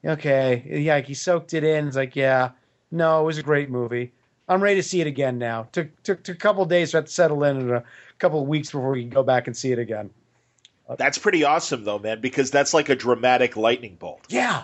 okay, 0.06 0.64
yeah, 0.68 1.00
he 1.00 1.14
soaked 1.14 1.54
it 1.54 1.64
in. 1.64 1.88
It's 1.88 1.96
like, 1.96 2.16
yeah, 2.16 2.52
no, 2.92 3.22
it 3.22 3.26
was 3.26 3.38
a 3.38 3.44
great 3.44 3.70
movie. 3.70 4.12
I'm 4.48 4.62
ready 4.62 4.76
to 4.76 4.88
see 4.88 5.02
it 5.02 5.08
again 5.08 5.38
now. 5.38 5.68
Took 5.72 6.04
took, 6.04 6.24
took 6.24 6.36
a 6.36 6.40
couple 6.40 6.66
days 6.66 6.92
for 6.92 7.00
it 7.00 7.06
to 7.08 7.12
settle 7.12 7.44
in, 7.44 7.58
and 7.58 7.72
a 7.72 7.84
couple 8.20 8.42
of 8.42 8.48
weeks 8.48 8.72
before 8.72 8.92
we 8.92 9.02
can 9.02 9.10
go 9.10 9.24
back 9.24 9.48
and 9.48 9.56
see 9.56 9.72
it 9.72 9.80
again. 9.80 10.10
That's 10.98 11.18
pretty 11.18 11.46
awesome, 11.46 11.86
though, 11.86 11.98
man, 11.98 12.20
because 12.20 12.52
that's 12.52 12.74
like 12.74 12.90
a 12.90 12.96
dramatic 12.96 13.56
lightning 13.56 13.96
bolt. 13.96 14.22
Yeah, 14.30 14.64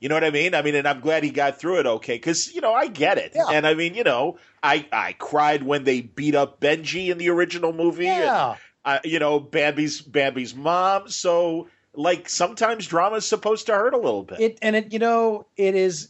You 0.00 0.08
know 0.08 0.14
what 0.16 0.24
I 0.24 0.30
mean? 0.30 0.54
I 0.54 0.62
mean, 0.62 0.74
and 0.74 0.88
I'm 0.88 1.00
glad 1.00 1.22
he 1.24 1.30
got 1.30 1.60
through 1.60 1.80
it 1.80 1.86
okay, 1.86 2.14
because 2.14 2.52
you 2.54 2.60
know 2.62 2.72
I 2.72 2.86
get 2.86 3.18
it, 3.18 3.32
Yeah. 3.34 3.48
and 3.50 3.66
I 3.66 3.74
mean, 3.74 3.94
you 3.94 4.02
know, 4.02 4.38
I 4.62 4.86
I 4.90 5.12
cried 5.12 5.62
when 5.62 5.84
they 5.84 6.00
beat 6.00 6.34
up 6.34 6.58
Benji 6.60 7.08
in 7.10 7.18
the 7.18 7.28
original 7.28 7.72
movie. 7.74 8.06
and, 8.08 8.24
yeah. 8.24 8.56
uh, 8.84 8.98
you 9.04 9.18
know, 9.18 9.38
Bambi's 9.38 10.00
Bambi's 10.00 10.54
mom. 10.54 11.08
So, 11.10 11.68
like, 11.94 12.30
sometimes 12.30 12.86
drama 12.86 13.16
is 13.16 13.26
supposed 13.28 13.66
to 13.66 13.72
hurt 13.74 13.92
a 13.92 13.98
little 13.98 14.22
bit. 14.22 14.40
it 14.40 14.58
and 14.62 14.74
it 14.74 14.92
you 14.92 14.98
know 14.98 15.46
it 15.56 15.74
is 15.74 16.08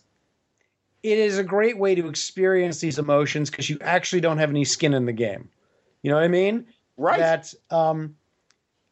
it 1.03 1.19
is 1.19 1.39
a 1.39 1.43
great 1.45 1.77
way 1.79 1.95
to 1.97 2.09
experience 2.09 2.79
these 2.81 2.99
emotions 2.99 3.51
because 3.51 3.69
you 3.69 3.79
actually 3.81 4.21
don't 4.21 4.39
have 4.39 4.51
any 4.51 4.65
skin 4.65 4.93
in 4.95 5.07
the 5.07 5.13
game 5.15 5.49
you 6.03 6.11
know 6.11 6.17
what 6.17 6.25
i 6.25 6.29
mean 6.29 6.67
right? 6.99 7.19
that 7.19 7.55
um 7.71 8.15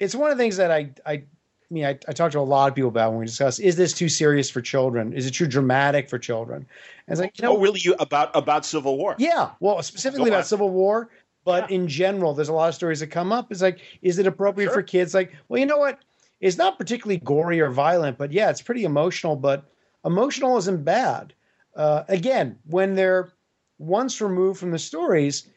it's 0.01 0.15
one 0.15 0.31
of 0.31 0.39
the 0.39 0.43
things 0.43 0.57
that 0.57 0.71
i 0.71 0.91
i 1.05 1.23
I 1.71 1.75
mean, 1.75 1.85
I, 1.85 1.99
I 2.09 2.13
talk 2.13 2.33
to 2.33 2.39
a 2.39 2.41
lot 2.41 2.69
of 2.71 2.75
people 2.75 2.89
about 2.89 3.11
when 3.11 3.21
we 3.21 3.27
discuss: 3.27 3.59
is 3.59 3.77
this 3.77 3.93
too 3.93 4.09
serious 4.09 4.49
for 4.49 4.61
children? 4.61 5.13
Is 5.13 5.27
it 5.27 5.33
too 5.33 5.47
dramatic 5.47 6.09
for 6.09 6.19
children? 6.19 6.67
And 7.07 7.13
it's 7.13 7.21
like, 7.21 7.39
you 7.39 7.43
know, 7.43 7.57
oh, 7.57 7.61
really? 7.61 7.81
You 7.83 7.95
about 7.99 8.31
about 8.35 8.65
Civil 8.65 8.97
War? 8.97 9.15
yeah. 9.19 9.51
Well, 9.61 9.83
specifically 9.83 10.31
about. 10.31 10.47
Civil 10.47 10.71
War, 10.71 11.11
But 11.45 11.71
in 11.71 11.87
general, 11.89 12.35
there's 12.35 12.49
a 12.49 12.55
lot 12.55 12.69
of 12.69 12.75
stories 12.75 13.01
that 13.01 13.09
come 13.09 13.33
up. 13.33 13.53
It's 13.53 13.63
like, 13.63 13.81
is 14.03 14.19
it 14.19 14.27
appropriate 14.27 14.69
Sure. 14.69 14.75
for 14.75 14.83
kids? 14.83 15.15
Like, 15.15 15.35
well, 15.49 15.59
you 15.61 15.67
know 15.67 15.79
what? 15.79 15.99
It's 16.41 16.57
not 16.57 16.79
particularly 16.79 17.19
gory 17.19 17.61
or 17.61 17.71
violent, 17.71 18.17
but 18.17 18.33
yeah, 18.33 18.49
it's 18.49 18.63
pretty 18.63 18.85
emotional. 18.85 19.37
But 19.37 19.65
emotional 20.05 20.57
isn't 20.59 20.85
bad. 20.85 21.35
Uh, 21.77 22.05
again, 22.09 22.59
when 22.67 22.95
they're 22.95 23.33
once 23.79 24.21
removed 24.21 24.59
from 24.59 24.71
the 24.71 24.79
stories, 24.79 25.49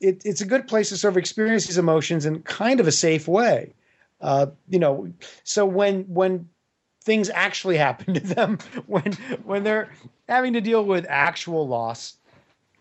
it, 0.00 0.22
it's 0.24 0.40
a 0.40 0.46
good 0.46 0.68
place 0.68 0.90
to 0.90 0.96
sort 0.96 1.12
of 1.14 1.18
experience 1.18 1.66
these 1.66 1.78
emotions 1.78 2.24
in 2.24 2.42
kind 2.42 2.80
of 2.80 2.86
a 2.86 2.92
safe 2.92 3.26
way. 3.26 3.72
Uh, 4.20 4.46
you 4.68 4.78
know, 4.78 5.12
so 5.44 5.66
when 5.66 6.02
when 6.04 6.48
things 7.02 7.30
actually 7.30 7.76
happen 7.88 8.14
to 8.14 8.20
them, 8.20 8.58
when 8.86 9.12
when 9.44 9.64
they're 9.64 9.90
having 10.28 10.52
to 10.54 10.60
deal 10.60 10.84
with 10.84 11.06
actual 11.08 11.66
loss, 11.68 12.16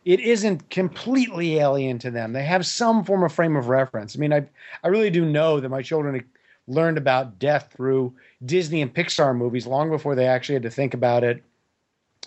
it 0.06 0.20
isn't 0.20 0.70
completely 0.70 1.58
alien 1.60 2.00
to 2.00 2.12
them. 2.12 2.34
They 2.34 2.44
have 2.46 2.66
some 2.66 3.04
form 3.04 3.24
of 3.24 3.34
frame 3.34 3.56
of 3.56 3.68
reference. 3.68 4.16
I 4.16 4.20
mean, 4.20 4.34
I 4.34 4.48
I 4.84 4.88
really 4.88 5.10
do 5.10 5.26
know 5.26 5.60
that 5.60 5.70
my 5.70 5.82
children 5.82 6.24
learned 6.68 6.98
about 6.98 7.38
death 7.38 7.72
through 7.76 8.14
Disney 8.44 8.82
and 8.82 8.94
Pixar 8.94 9.36
movies 9.36 9.68
long 9.68 9.90
before 9.90 10.16
they 10.16 10.28
actually 10.28 10.56
had 10.56 10.64
to 10.64 10.72
think 10.72 10.94
about 10.94 11.24
it 11.24 11.44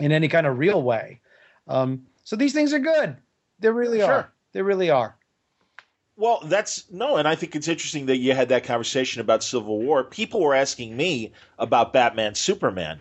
in 0.00 0.12
any 0.12 0.28
kind 0.28 0.46
of 0.46 0.58
real 0.58 0.82
way. 0.82 1.20
Um, 1.66 2.06
so 2.24 2.36
these 2.36 2.52
things 2.52 2.72
are 2.72 2.78
good. 2.78 3.16
They 3.58 3.70
really 3.70 3.98
Sure. 3.98 4.12
are. 4.12 4.32
They 4.52 4.62
really 4.62 4.90
are. 4.90 5.16
Well, 6.18 6.40
that's 6.44 6.84
no, 6.90 7.16
and 7.16 7.28
I 7.28 7.36
think 7.36 7.54
it's 7.54 7.68
interesting 7.68 8.06
that 8.06 8.16
you 8.16 8.34
had 8.34 8.48
that 8.48 8.64
conversation 8.64 9.20
about 9.20 9.44
Civil 9.44 9.78
War. 9.78 10.02
People 10.02 10.40
were 10.40 10.54
asking 10.54 10.96
me 10.96 11.30
about 11.60 11.92
Batman, 11.92 12.34
Superman, 12.34 13.00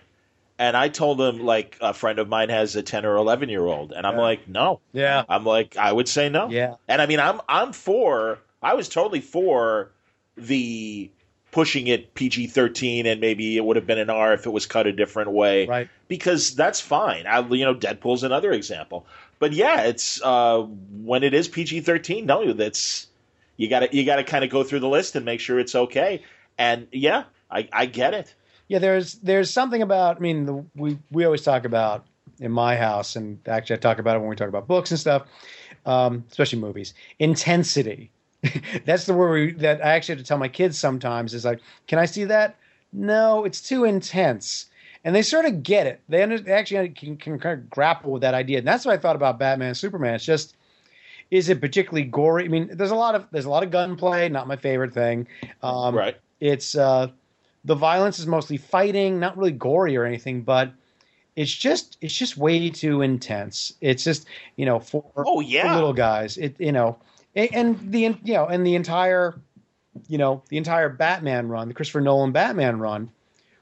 and 0.60 0.78
I 0.78 0.90
told 0.90 1.18
them 1.18 1.40
like 1.44 1.78
a 1.82 1.96
friend 1.96 2.20
of 2.20 2.30
mine 2.30 2.50
has 2.50 2.76
a 2.76 2.84
ten 2.84 3.06
or 3.08 3.16
eleven 3.16 3.50
year 3.50 3.66
old, 3.66 3.92
and 3.92 4.06
I'm 4.06 4.18
Yeah. 4.18 4.22
like, 4.22 4.48
no, 4.48 4.82
Yeah. 4.94 5.24
I'm 5.28 5.46
like, 5.46 5.76
I 5.78 5.92
would 5.92 6.08
say 6.08 6.30
no, 6.30 6.48
Yeah. 6.50 6.76
and 6.88 7.02
I 7.02 7.08
mean, 7.08 7.20
I'm 7.20 7.42
I'm 7.50 7.74
for, 7.74 8.38
I 8.62 8.76
was 8.76 8.88
totally 8.88 9.22
for 9.22 9.90
the 10.38 11.10
pushing 11.52 11.88
it 11.88 12.14
PG 12.14 12.46
thirteen, 12.48 13.08
and 13.08 13.20
maybe 13.20 13.58
it 13.58 13.66
would 13.66 13.78
have 13.78 13.88
been 13.88 13.98
an 13.98 14.12
R 14.12 14.34
if 14.34 14.46
it 14.46 14.52
was 14.52 14.68
cut 14.68 14.86
a 14.86 14.92
different 14.92 15.32
way, 15.32 15.66
Right. 15.66 15.90
because 16.08 16.54
that's 16.54 16.80
fine. 16.80 17.26
I, 17.26 17.40
you 17.40 17.66
know, 17.66 17.74
Deadpool's 17.74 18.22
another 18.22 18.52
example. 18.52 19.08
But 19.40 19.54
yeah, 19.54 19.82
it's 19.84 20.22
uh, 20.24 20.62
when 20.62 21.24
it 21.24 21.34
is 21.34 21.48
PG 21.48 21.82
thirteen. 21.82 22.26
No, 22.26 22.54
that's 22.54 23.08
you 23.58 23.70
got 23.70 23.80
to 23.80 23.96
you 23.96 24.06
got 24.06 24.18
to 24.18 24.24
kind 24.24 24.44
of 24.44 24.50
go 24.50 24.64
through 24.64 24.80
the 24.80 24.90
list 24.90 25.16
and 25.16 25.26
make 25.26 25.40
sure 25.40 25.60
it's 25.60 25.76
okay. 25.76 26.24
And 26.58 26.88
yeah, 26.92 27.26
I, 27.52 27.68
I 27.72 27.86
get 27.86 28.14
it. 28.14 28.34
Yeah, 28.68 28.80
there's 28.80 29.14
there's 29.16 29.52
something 29.52 29.82
about. 29.82 30.18
I 30.18 30.20
mean, 30.20 30.46
the, 30.46 30.66
we 30.76 31.00
we 31.12 31.26
always 31.26 31.44
talk 31.44 31.66
about 31.66 32.06
in 32.40 32.52
my 32.52 32.76
house, 32.76 33.16
and 33.16 33.40
actually 33.48 33.78
I 33.78 33.80
talk 33.80 34.00
about 34.00 34.16
it 34.16 34.20
when 34.20 34.30
we 34.30 34.36
talk 34.36 34.50
about 34.50 34.68
books 34.68 34.92
and 34.92 35.00
stuff, 35.00 35.24
um, 35.86 36.26
especially 36.32 36.60
movies. 36.60 36.94
Intensity. 37.20 38.12
That's 38.86 39.06
the 39.06 39.14
word 39.14 39.32
we, 39.34 39.52
that 39.62 39.84
I 39.84 39.90
actually 39.92 40.16
have 40.16 40.24
to 40.24 40.28
tell 40.28 40.38
my 40.38 40.48
kids 40.48 40.78
sometimes. 40.78 41.34
Is 41.34 41.46
like, 41.46 41.60
can 41.88 42.00
I 42.00 42.06
see 42.06 42.26
that? 42.26 42.56
No, 42.94 43.46
it's 43.46 43.62
too 43.62 43.84
intense. 43.84 44.68
And 45.04 45.16
they 45.16 45.22
sort 45.22 45.46
of 45.46 45.64
get 45.64 45.88
it. 45.88 46.02
They, 46.10 46.24
under, 46.24 46.40
they 46.40 46.52
actually 46.52 46.90
can, 46.90 47.18
can 47.18 47.40
kind 47.40 47.60
of 47.60 47.70
grapple 47.70 48.12
with 48.12 48.22
that 48.24 48.34
idea. 48.34 48.60
And 48.60 48.68
that's 48.68 48.86
what 48.86 48.94
I 48.94 48.98
thought 48.98 49.16
about 49.16 49.40
Batman 49.40 49.76
Superman. 49.76 50.16
It's 50.16 50.26
just, 50.26 50.56
is 51.32 51.50
it 51.50 51.62
particularly 51.62 52.08
gory? 52.08 52.46
I 52.46 52.48
mean, 52.48 52.70
there's 52.74 52.92
a 52.92 52.96
lot 52.96 53.16
of 53.16 53.28
there's 53.32 53.46
a 53.46 53.50
lot 53.50 53.64
of 53.64 53.72
gunplay. 53.72 54.30
Not 54.30 54.48
my 54.48 54.56
favorite 54.56 54.94
thing. 54.94 55.28
Um, 55.62 55.96
right. 55.96 56.18
it's 56.40 56.76
uh, 56.76 57.10
the 57.66 57.76
violence 57.76 58.20
is 58.20 58.28
mostly 58.28 58.58
fighting, 58.58 59.20
not 59.20 59.38
really 59.38 59.52
gory 59.52 59.98
or 59.98 60.06
anything, 60.06 60.42
but 60.42 60.72
it's 61.36 61.54
just 61.54 61.98
it's 62.02 62.14
just 62.14 62.38
way 62.38 62.70
too 62.70 63.02
intense. 63.02 63.74
It's 63.82 64.04
just 64.04 64.26
you 64.56 64.66
know 64.66 64.80
for, 64.80 65.04
Oh 65.16 65.36
for 65.36 65.42
yeah. 65.42 65.76
little 65.76 65.94
guys. 65.94 66.38
It 66.38 66.60
you 66.60 66.72
know 66.72 66.98
and, 67.36 67.54
and 67.54 67.92
the 67.92 68.00
you 68.00 68.34
know 68.34 68.48
and 68.48 68.66
the 68.66 68.76
entire 68.76 69.36
you 70.08 70.18
know 70.18 70.44
the 70.50 70.58
entire 70.58 70.90
Batman 70.90 71.50
run, 71.50 71.68
the 71.68 71.74
Christopher 71.74 72.02
Nolan 72.02 72.32
Batman 72.32 72.80
run, 72.80 73.12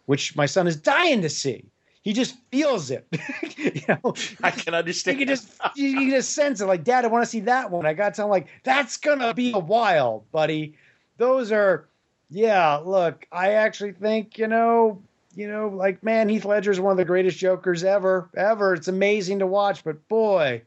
which 0.06 0.36
my 0.36 0.46
son 0.46 0.68
is 0.68 0.76
dying 0.76 1.22
to 1.22 1.30
see. 1.30 1.66
He 2.06 2.14
just 2.14 2.36
feels 2.52 2.92
it. 2.92 3.08
you 3.58 3.82
know, 3.88 4.14
I 4.44 4.52
can 4.52 4.76
understand. 4.76 5.20
you 5.20 5.26
can 5.26 5.36
just 5.36 5.50
you 5.76 5.94
can 5.94 6.10
just 6.12 6.34
sense 6.34 6.62
it. 6.62 6.68
Like, 6.68 6.84
Dad, 6.84 7.04
I 7.04 7.08
want 7.08 7.24
to 7.24 7.30
see 7.30 7.40
that 7.42 7.72
one. 7.72 7.88
I 7.88 7.94
got 7.94 8.14
to 8.16 8.24
him 8.24 8.30
like 8.30 8.48
that's 8.64 8.98
gonna 8.98 9.34
be 9.34 9.54
a 9.54 9.60
while, 9.60 10.24
buddy. 10.32 10.76
Those 11.18 11.52
are, 11.52 11.88
yeah. 12.30 12.76
Look, 12.76 13.26
I 13.32 13.54
actually 13.54 13.94
think 13.94 14.38
you 14.38 14.48
know, 14.48 15.02
you 15.34 15.48
know, 15.48 15.68
like 15.68 16.04
man, 16.04 16.30
Heath 16.30 16.46
Ledger 16.46 16.70
is 16.70 16.80
one 16.80 16.92
of 16.92 16.98
the 16.98 17.06
greatest 17.06 17.40
Jokers 17.40 17.84
ever, 17.84 18.30
ever. 18.38 18.76
It's 18.76 18.88
amazing 18.88 19.40
to 19.40 19.48
watch, 19.48 19.84
but 19.84 20.08
boy, 20.08 20.62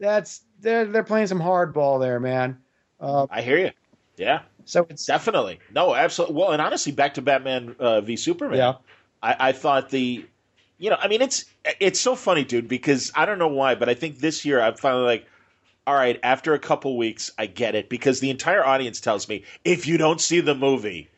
that's 0.00 0.40
they're 0.60 0.86
they're 0.86 1.04
playing 1.04 1.26
some 1.26 1.40
hardball 1.40 2.00
there, 2.00 2.18
man. 2.18 2.58
Uh, 2.98 3.26
I 3.28 3.42
hear 3.42 3.58
you. 3.58 3.70
Yeah, 4.16 4.40
so 4.64 4.86
it's 4.88 5.06
definitely. 5.06 5.60
No, 5.72 5.94
absolutely. 5.94 6.36
Well, 6.36 6.50
and 6.52 6.62
honestly, 6.62 6.92
back 6.92 7.14
to 7.14 7.22
Batman 7.22 7.76
uh, 7.78 8.00
v 8.00 8.16
Superman. 8.16 8.58
yeah, 8.58 8.74
I, 9.22 9.36
I 9.48 9.52
thought 9.52 9.90
the, 9.90 10.24
you 10.78 10.90
know, 10.90 10.96
I 11.00 11.08
mean, 11.08 11.22
it's 11.22 11.44
it's 11.80 12.00
so 12.00 12.14
funny, 12.14 12.44
dude, 12.44 12.68
because 12.68 13.12
I 13.14 13.26
don't 13.26 13.38
know 13.38 13.48
why, 13.48 13.74
but 13.74 13.88
I 13.88 13.94
think 13.94 14.18
this 14.18 14.44
year 14.44 14.60
I'm 14.60 14.74
finally 14.74 15.04
like, 15.04 15.26
all 15.86 15.94
right, 15.94 16.18
after 16.22 16.54
a 16.54 16.58
couple 16.58 16.96
weeks, 16.96 17.30
I 17.38 17.46
get 17.46 17.74
it 17.74 17.88
because 17.88 18.20
the 18.20 18.30
entire 18.30 18.64
audience 18.64 19.00
tells 19.00 19.28
me 19.28 19.44
if 19.64 19.86
you 19.86 19.98
don't 19.98 20.20
see 20.20 20.40
the 20.40 20.54
movie 20.54 21.08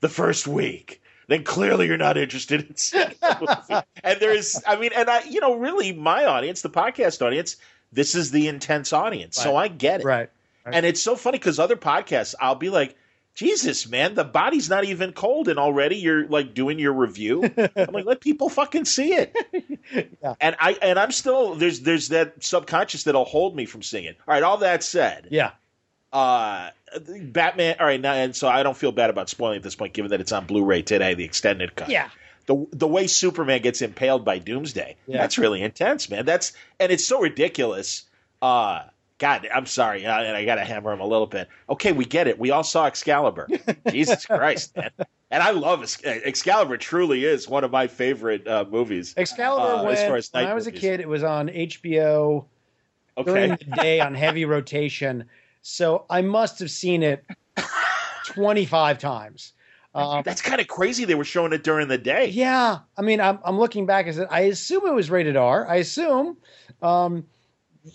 the 0.00 0.08
first 0.08 0.46
week, 0.46 1.02
then 1.28 1.44
clearly 1.44 1.86
you're 1.86 1.96
not 1.96 2.16
interested 2.16 2.68
in 2.68 2.76
seeing 2.76 3.12
the 3.20 3.58
movie. 3.70 3.82
and 4.02 4.20
there's, 4.20 4.60
I 4.66 4.76
mean, 4.76 4.90
and 4.94 5.08
I, 5.08 5.22
you 5.24 5.40
know, 5.40 5.54
really, 5.56 5.92
my 5.92 6.24
audience, 6.24 6.62
the 6.62 6.70
podcast 6.70 7.24
audience, 7.24 7.56
this 7.92 8.14
is 8.14 8.30
the 8.30 8.48
intense 8.48 8.92
audience, 8.92 9.36
so 9.36 9.56
I 9.56 9.68
get 9.68 10.00
it. 10.00 10.04
right. 10.04 10.30
And 10.72 10.86
it's 10.86 11.02
so 11.02 11.16
funny 11.16 11.38
because 11.38 11.58
other 11.58 11.76
podcasts, 11.76 12.34
I'll 12.40 12.54
be 12.54 12.70
like, 12.70 12.96
Jesus, 13.38 13.88
man, 13.88 14.14
the 14.14 14.24
body's 14.24 14.68
not 14.68 14.84
even 14.84 15.12
cold, 15.12 15.46
and 15.46 15.60
already 15.60 15.94
you're 15.94 16.26
like 16.26 16.54
doing 16.54 16.80
your 16.80 16.92
review. 16.92 17.44
I'm 17.76 17.92
like, 17.92 18.04
let 18.04 18.20
people 18.20 18.48
fucking 18.48 18.84
see 18.84 19.14
it. 19.14 19.32
Yeah. 20.22 20.34
And 20.40 20.56
I 20.58 20.72
and 20.82 20.98
I'm 20.98 21.12
still 21.12 21.54
there's 21.54 21.80
there's 21.80 22.08
that 22.08 22.42
subconscious 22.42 23.04
that'll 23.04 23.24
hold 23.24 23.54
me 23.54 23.64
from 23.64 23.82
seeing 23.82 24.04
it. 24.04 24.18
All 24.26 24.34
right, 24.34 24.42
all 24.42 24.58
that 24.58 24.82
said, 24.82 25.28
Yeah, 25.30 25.52
uh, 26.12 26.70
Batman. 27.22 27.76
All 27.80 27.86
right, 27.86 28.00
now 28.00 28.12
and 28.12 28.34
so 28.34 28.48
I 28.48 28.62
don't 28.64 28.76
feel 28.76 28.92
bad 28.92 29.08
about 29.08 29.30
spoiling 29.30 29.56
at 29.56 29.62
this 29.62 29.76
point, 29.76 29.94
given 29.94 30.10
that 30.10 30.20
it's 30.20 30.32
on 30.32 30.44
Blu-ray 30.44 30.82
today, 30.82 31.14
the 31.14 31.24
extended 31.24 31.74
cut 31.74 31.88
yeah, 31.88 32.10
the 32.46 32.66
the 32.72 32.88
way 32.88 33.06
Superman 33.06 33.62
gets 33.62 33.80
impaled 33.80 34.24
by 34.24 34.38
Doomsday. 34.38 34.96
Yeah. 35.06 35.18
That's 35.18 35.38
really 35.38 35.62
intense, 35.62 36.10
man. 36.10 36.26
That's 36.26 36.52
and 36.80 36.90
it's 36.90 37.04
so 37.04 37.20
ridiculous. 37.20 38.04
Uh 38.42 38.82
God, 39.18 39.48
I'm 39.52 39.66
sorry, 39.66 40.06
uh, 40.06 40.20
and 40.22 40.36
I 40.36 40.44
got 40.44 40.56
to 40.56 40.64
hammer 40.64 40.92
him 40.92 41.00
a 41.00 41.06
little 41.06 41.26
bit. 41.26 41.48
Okay, 41.68 41.92
we 41.92 42.04
get 42.04 42.28
it. 42.28 42.38
We 42.38 42.50
all 42.50 42.62
saw 42.62 42.86
Excalibur. 42.86 43.48
Jesus 43.90 44.24
Christ, 44.24 44.76
man. 44.76 44.90
And 45.30 45.42
I 45.42 45.50
love 45.50 45.82
Exc- 45.82 46.04
Excalibur. 46.04 46.76
Truly 46.76 47.24
is 47.24 47.48
one 47.48 47.64
of 47.64 47.70
my 47.70 47.86
favorite 47.88 48.46
uh, 48.46 48.64
movies. 48.70 49.14
Excalibur. 49.16 49.80
Uh, 49.80 49.82
when, 49.84 49.92
as 49.94 50.06
far 50.06 50.16
as 50.16 50.30
when 50.32 50.46
I 50.46 50.54
was 50.54 50.66
a 50.66 50.72
kid, 50.72 51.00
it 51.00 51.08
was 51.08 51.24
on 51.24 51.48
HBO. 51.48 52.46
during 53.24 53.50
the 53.50 53.64
day 53.74 54.00
on 54.00 54.14
heavy 54.14 54.44
rotation. 54.44 55.24
So 55.62 56.06
I 56.08 56.22
must 56.22 56.60
have 56.60 56.70
seen 56.70 57.02
it 57.02 57.24
25 58.26 58.98
times. 58.98 59.52
Um, 59.94 60.22
that's 60.24 60.42
kind 60.42 60.60
of 60.60 60.68
crazy. 60.68 61.04
They 61.04 61.14
were 61.16 61.24
showing 61.24 61.52
it 61.52 61.64
during 61.64 61.88
the 61.88 61.98
day. 61.98 62.28
yeah, 62.28 62.78
I 62.96 63.02
mean, 63.02 63.20
I'm, 63.20 63.40
I'm 63.44 63.58
looking 63.58 63.84
back. 63.86 64.06
I 64.06 64.12
said, 64.12 64.28
I 64.30 64.40
assume 64.42 64.86
it 64.86 64.94
was 64.94 65.10
rated 65.10 65.36
R. 65.36 65.66
I 65.66 65.76
assume. 65.76 66.36
Um, 66.82 67.26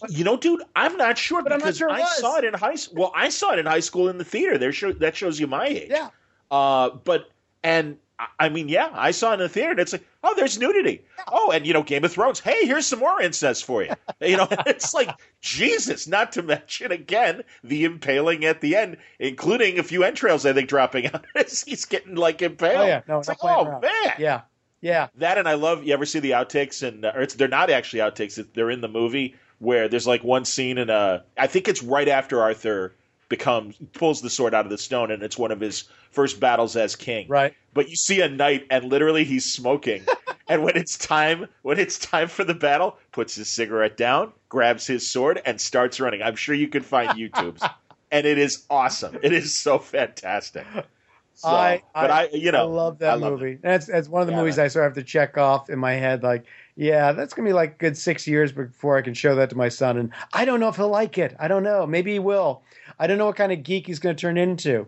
You 0.10 0.24
know, 0.24 0.38
dude, 0.38 0.64
I'm 0.76 0.98
not 0.98 1.18
sure 1.18 1.44
But 1.44 1.52
I'm 1.54 1.60
not 1.60 1.66
because 1.66 1.78
sure 1.78 1.90
I 1.90 2.00
was. 2.00 2.18
saw 2.18 2.38
it 2.38 2.46
in 2.46 2.54
high 2.54 2.76
school. 2.76 3.02
Well, 3.04 3.12
I 3.16 3.30
saw 3.30 3.54
it 3.54 3.60
in 3.60 3.66
high 3.66 3.82
school 3.82 4.10
in 4.10 4.18
the 4.18 4.24
theater. 4.26 4.58
There, 4.58 4.72
show, 4.72 4.92
that 4.94 5.16
shows 5.16 5.40
you 5.40 5.48
my 5.48 5.68
age. 5.68 5.90
yeah, 5.92 6.10
Uh, 6.50 6.90
but 6.92 7.30
and 7.64 7.98
I- 8.40 8.50
mean, 8.50 8.70
yeah, 8.70 8.90
I 8.94 9.12
saw 9.12 9.32
it 9.32 9.34
in 9.36 9.40
the 9.42 9.50
theater. 9.50 9.72
And 9.72 9.80
it's 9.80 9.92
like, 9.92 10.06
oh, 10.24 10.34
there's 10.36 10.58
nudity. 10.58 11.04
Oh, 11.32 11.52
and 11.52 11.66
you 11.68 11.74
know, 11.74 11.84
Game 11.84 12.04
of 12.06 12.12
Thrones. 12.14 12.40
Hey, 12.40 12.66
here's 12.66 12.88
some 12.88 13.00
more 13.00 13.22
incest 13.22 13.66
for 13.66 13.84
you. 13.84 13.92
You 14.22 14.38
know, 14.38 14.48
it's 14.66 14.94
like 14.94 15.10
Jesus. 15.42 16.08
Not 16.08 16.32
to 16.34 16.42
mention 16.44 16.92
again 16.94 17.44
the 17.64 17.84
impaling 17.84 18.46
at 18.46 18.62
the 18.62 18.76
end, 18.78 18.98
including 19.20 19.80
a 19.80 19.84
few 19.84 20.04
entrails. 20.04 20.46
I 20.46 20.54
think 20.54 20.70
dropping 20.70 21.08
out 21.14 21.26
as 21.36 21.62
he's 21.64 21.84
getting 21.86 22.16
like 22.16 22.42
impaled. 22.42 22.78
Oh, 22.78 22.86
yeah. 22.88 23.02
No, 23.08 23.20
it's 23.20 23.28
like, 23.28 23.40
oh 23.44 23.66
around. 23.66 23.82
man, 23.82 24.14
yeah, 24.18 24.42
yeah. 24.80 25.08
that 25.16 25.38
and 25.38 25.48
I 25.48 25.56
love. 25.56 25.84
You 25.84 25.94
ever 25.94 26.06
see 26.06 26.20
the 26.20 26.32
outtakes? 26.32 26.88
And 26.88 27.04
or 27.06 27.22
it's, 27.22 27.34
they're 27.34 27.48
not 27.50 27.70
actually 27.70 28.00
outtakes. 28.00 28.42
They're 28.54 28.70
in 28.72 28.80
the 28.82 28.88
movie 28.88 29.36
where 29.64 29.88
there's 29.88 30.08
like 30.08 30.24
one 30.24 30.46
scene 30.46 30.78
in 30.78 30.90
a. 30.90 31.24
I 31.38 31.48
think 31.48 31.68
it's 31.68 31.82
right 31.82 32.08
after 32.08 32.42
Arthur 32.42 32.94
becomes 33.30 33.76
pulls 33.94 34.22
the 34.22 34.30
sword 34.30 34.54
out 34.54 34.66
of 34.66 34.70
the 34.70 34.78
stone, 34.78 35.10
and 35.10 35.24
it's 35.24 35.38
one 35.38 35.52
of 35.52 35.60
his 35.60 35.86
first 36.12 36.40
battles 36.40 36.76
as 36.76 36.96
king. 36.96 37.28
Right. 37.28 37.56
But 37.74 37.90
you 37.90 37.96
see 37.96 38.22
a 38.22 38.30
knight, 38.30 38.68
and 38.70 38.86
literally 38.86 39.24
he's 39.24 39.52
smoking. 39.52 40.06
and 40.48 40.64
when 40.64 40.78
it's 40.78 40.98
time, 40.98 41.48
when 41.64 41.80
it's 41.80 41.98
time 41.98 42.28
for 42.28 42.44
the 42.44 42.54
battle, 42.54 42.98
puts 43.12 43.36
his 43.36 43.50
cigarette 43.50 43.98
down, 43.98 44.34
grabs 44.50 44.86
his 44.86 45.10
sword, 45.10 45.42
and 45.46 45.60
starts 45.60 46.00
running. 46.00 46.22
I'm 46.22 46.36
sure 46.36 46.54
you 46.54 46.68
can 46.68 46.84
find 46.84 47.10
YouTube's, 47.12 47.64
and 48.12 48.28
it 48.28 48.38
is 48.38 48.66
awesome. 48.70 49.18
It 49.24 49.34
is 49.34 49.56
so 49.56 49.80
fantastic. 49.80 50.68
So, 51.36 51.50
I, 51.50 51.82
but 51.96 52.12
I, 52.12 52.30
you 52.32 52.52
know, 52.52 52.60
I 52.60 52.70
love 52.70 53.00
that 53.00 53.16
I 53.16 53.30
movie. 53.30 53.58
That's 53.60 53.88
that's 53.88 54.08
one 54.08 54.22
of 54.22 54.28
the 54.28 54.34
yeah, 54.34 54.40
movies. 54.40 54.60
I 54.60 54.68
sort 54.68 54.86
of 54.86 54.96
have 54.96 55.04
to 55.04 55.10
check 55.10 55.38
off 55.38 55.70
in 55.70 55.80
my 55.80 55.94
head. 55.94 56.22
Like, 56.22 56.46
yeah, 56.76 57.12
that's 57.12 57.34
gonna 57.34 57.48
be 57.48 57.54
like 57.54 57.78
good 57.78 57.98
six 57.98 58.28
years 58.28 58.52
before 58.52 58.98
I 58.98 59.02
can 59.02 59.14
show 59.14 59.36
that 59.36 59.50
to 59.52 59.58
my 59.58 59.70
son, 59.70 59.98
and 59.98 60.12
I 60.34 60.46
don't 60.46 60.60
know 60.60 60.70
if 60.70 60.76
he'll 60.76 60.90
like 60.90 61.18
it. 61.18 61.36
I 61.40 61.48
don't 61.48 61.64
know. 61.64 61.86
Maybe 61.86 62.14
he 62.14 62.20
will. 62.20 62.64
I 63.00 63.08
don't 63.08 63.18
know 63.18 63.28
what 63.28 63.36
kind 63.36 63.52
of 63.52 63.64
geek 63.64 63.88
he's 63.88 64.00
gonna 64.00 64.16
turn 64.16 64.38
into. 64.38 64.88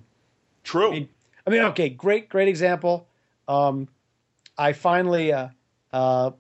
True. 0.64 0.90
I 0.90 0.92
mean, 0.92 1.10
I 1.46 1.50
mean 1.50 1.62
okay, 1.64 1.90
great, 1.90 2.30
great 2.30 2.48
example. 2.48 3.08
Um, 3.48 3.88
I 4.58 4.74
finally, 4.74 5.32
uh, 5.32 5.50
uh, 5.94 6.32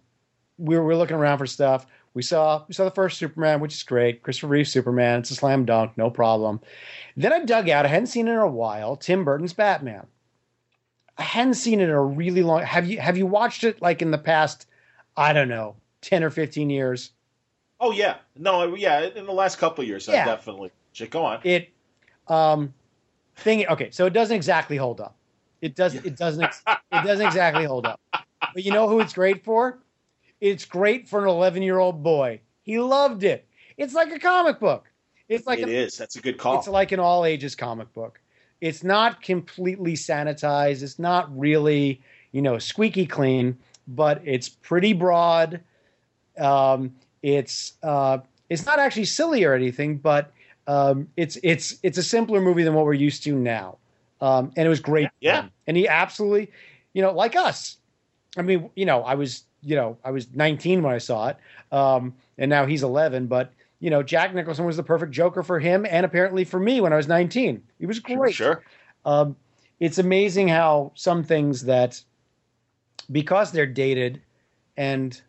we 0.58 0.78
were, 0.78 0.84
we 0.84 0.88
were 0.88 0.96
looking 0.96 1.18
around 1.18 1.38
for 1.38 1.46
stuff. 1.46 1.86
We 2.16 2.22
saw 2.22 2.64
we 2.68 2.74
saw 2.74 2.86
the 2.86 2.92
first 2.92 3.18
Superman, 3.18 3.60
which 3.60 3.76
is 3.76 3.84
great. 3.84 4.24
Christopher 4.24 4.48
Reeve 4.48 4.68
Superman. 4.68 5.20
It's 5.20 5.32
a 5.32 5.36
slam 5.36 5.66
dunk, 5.66 5.98
no 5.98 6.10
problem. 6.10 6.62
Then 7.18 7.34
I 7.34 7.44
dug 7.44 7.70
out. 7.70 7.86
I 7.86 7.90
hadn't 7.90 8.08
seen 8.08 8.28
it 8.28 8.32
in 8.32 8.38
a 8.38 8.48
while. 8.48 8.96
Tim 8.96 9.26
Burton's 9.26 9.54
Batman. 9.54 10.08
I 11.18 11.24
hadn't 11.24 11.56
seen 11.56 11.80
it 11.82 11.86
in 11.86 11.90
a 11.90 12.02
really 12.02 12.42
long. 12.42 12.62
Have 12.62 12.88
you 12.88 13.00
have 13.00 13.18
you 13.18 13.26
watched 13.26 13.64
it 13.64 13.82
like 13.82 14.02
in 14.02 14.12
the 14.12 14.18
past? 14.18 14.66
I 15.18 15.34
don't 15.34 15.50
know, 15.50 15.76
ten 16.02 16.24
or 16.24 16.30
fifteen 16.30 16.70
years. 16.70 17.12
Oh 17.80 17.92
yeah, 17.92 18.18
no, 18.38 18.76
yeah. 18.76 19.02
In 19.02 19.26
the 19.26 19.34
last 19.34 19.58
couple 19.58 19.84
years, 19.84 20.08
yeah. 20.08 20.24
I 20.24 20.26
definitely. 20.26 20.72
Go 21.10 21.26
on. 21.26 21.42
It, 21.44 21.70
um, 22.30 22.74
thing. 23.36 23.68
Okay, 23.68 23.92
so 23.92 24.06
it 24.06 24.14
doesn't 24.14 24.36
exactly 24.36 24.78
hold 24.78 25.02
up. 25.02 25.18
It 25.62 25.76
does. 25.76 25.96
It 25.96 26.16
doesn't. 26.16 26.44
it 26.44 27.04
doesn't 27.04 27.26
exactly 27.26 27.66
hold 27.66 27.86
up. 27.86 28.00
But 28.12 28.64
you 28.64 28.72
know 28.72 28.88
who 28.88 29.02
it's 29.02 29.14
great 29.14 29.44
for? 29.44 29.80
It's 30.42 30.66
great 30.66 31.08
for 31.08 31.24
an 31.24 31.30
11 31.30 31.64
year 31.64 31.80
old 31.80 32.04
boy. 32.04 32.42
He 32.64 32.80
loved 32.80 33.24
it. 33.24 33.48
It's 33.78 33.94
like 33.94 34.12
a 34.12 34.20
comic 34.20 34.60
book. 34.60 34.90
It's 35.28 35.48
like 35.48 35.60
it 35.60 35.70
a, 35.70 35.72
is. 35.72 35.98
That's 35.98 36.16
a 36.16 36.22
good 36.22 36.38
call. 36.38 36.60
It's 36.60 36.68
like 36.68 36.92
an 36.92 37.00
all 37.00 37.26
ages 37.26 37.56
comic 37.56 37.92
book. 37.94 38.20
It's 38.62 38.84
not 38.84 39.22
completely 39.22 39.94
sanitized. 39.94 40.82
It's 40.82 41.00
not 41.00 41.36
really, 41.38 42.02
you 42.32 42.42
know, 42.42 42.58
squeaky 42.58 43.06
clean, 43.06 43.58
but 43.88 44.22
it's 44.26 44.50
pretty 44.50 44.94
broad. 44.94 45.62
Um, 46.38 46.96
it's 47.22 47.74
uh, 47.84 48.20
it's 48.50 48.66
not 48.66 48.80
actually 48.80 49.06
silly 49.06 49.44
or 49.44 49.54
anything, 49.54 49.98
but 49.98 50.32
um, 50.68 51.08
it's 51.18 51.38
it's 51.44 51.76
it's 51.84 51.98
a 51.98 52.04
simpler 52.04 52.42
movie 52.42 52.64
than 52.64 52.74
what 52.74 52.86
we're 52.86 52.94
used 52.94 53.24
to 53.24 53.36
now. 53.36 53.78
Um, 54.22 54.52
and 54.56 54.66
it 54.66 54.70
was 54.70 54.80
great. 54.80 55.10
Yeah. 55.20 55.48
And 55.68 55.76
he 55.76 55.88
absolutely, 55.88 56.52
you 56.94 57.02
know, 57.02 57.12
like 57.12 57.36
us. 57.36 57.78
I 58.38 58.42
mean, 58.42 58.70
you 58.76 58.86
know, 58.86 59.04
I 59.04 59.16
was 59.16 59.44
you 59.62 59.76
know, 59.76 59.98
I 60.04 60.12
was 60.12 60.28
19 60.34 60.84
when 60.84 60.94
I 60.94 61.00
saw 61.00 61.30
it, 61.30 61.38
um, 61.72 62.14
and 62.38 62.50
now 62.50 62.66
he's 62.66 62.84
11. 62.84 63.28
But 63.28 63.52
you 63.80 63.90
know, 63.90 64.04
Jack 64.04 64.34
Nicholson 64.34 64.66
was 64.66 64.78
the 64.78 64.84
perfect 64.84 65.12
Joker 65.12 65.44
for 65.44 65.60
him, 65.60 65.86
and 65.90 66.06
apparently 66.06 66.44
for 66.44 66.60
me 66.60 66.82
when 66.82 66.94
I 66.94 66.96
was 66.96 67.08
19. 67.08 67.62
He 67.80 67.86
was 67.86 68.00
great. 68.00 68.36
Sure. 68.36 68.64
Um, 69.04 69.36
it's 69.80 69.98
amazing 69.98 70.48
how 70.48 70.92
some 70.96 71.24
things 71.24 71.64
that, 71.64 72.02
because 73.12 73.52
they're 73.52 73.66
dated, 73.66 74.22
and 74.78 75.20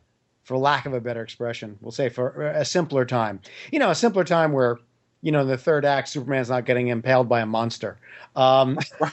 for 0.44 0.56
lack 0.56 0.86
of 0.86 0.94
a 0.94 1.00
better 1.00 1.22
expression, 1.22 1.78
we'll 1.80 1.92
say 1.92 2.08
for 2.08 2.48
a 2.48 2.64
simpler 2.64 3.04
time, 3.04 3.40
you 3.72 3.78
know, 3.78 3.90
a 3.90 3.94
simpler 3.94 4.24
time 4.24 4.52
where 4.52 4.78
you 5.22 5.32
know, 5.32 5.40
in 5.40 5.48
the 5.48 5.58
third 5.58 5.84
act, 5.84 6.08
Superman's 6.08 6.48
not 6.48 6.66
getting 6.66 6.88
impaled 6.88 7.28
by 7.28 7.40
a 7.40 7.46
monster. 7.46 7.98
Um, 8.36 8.78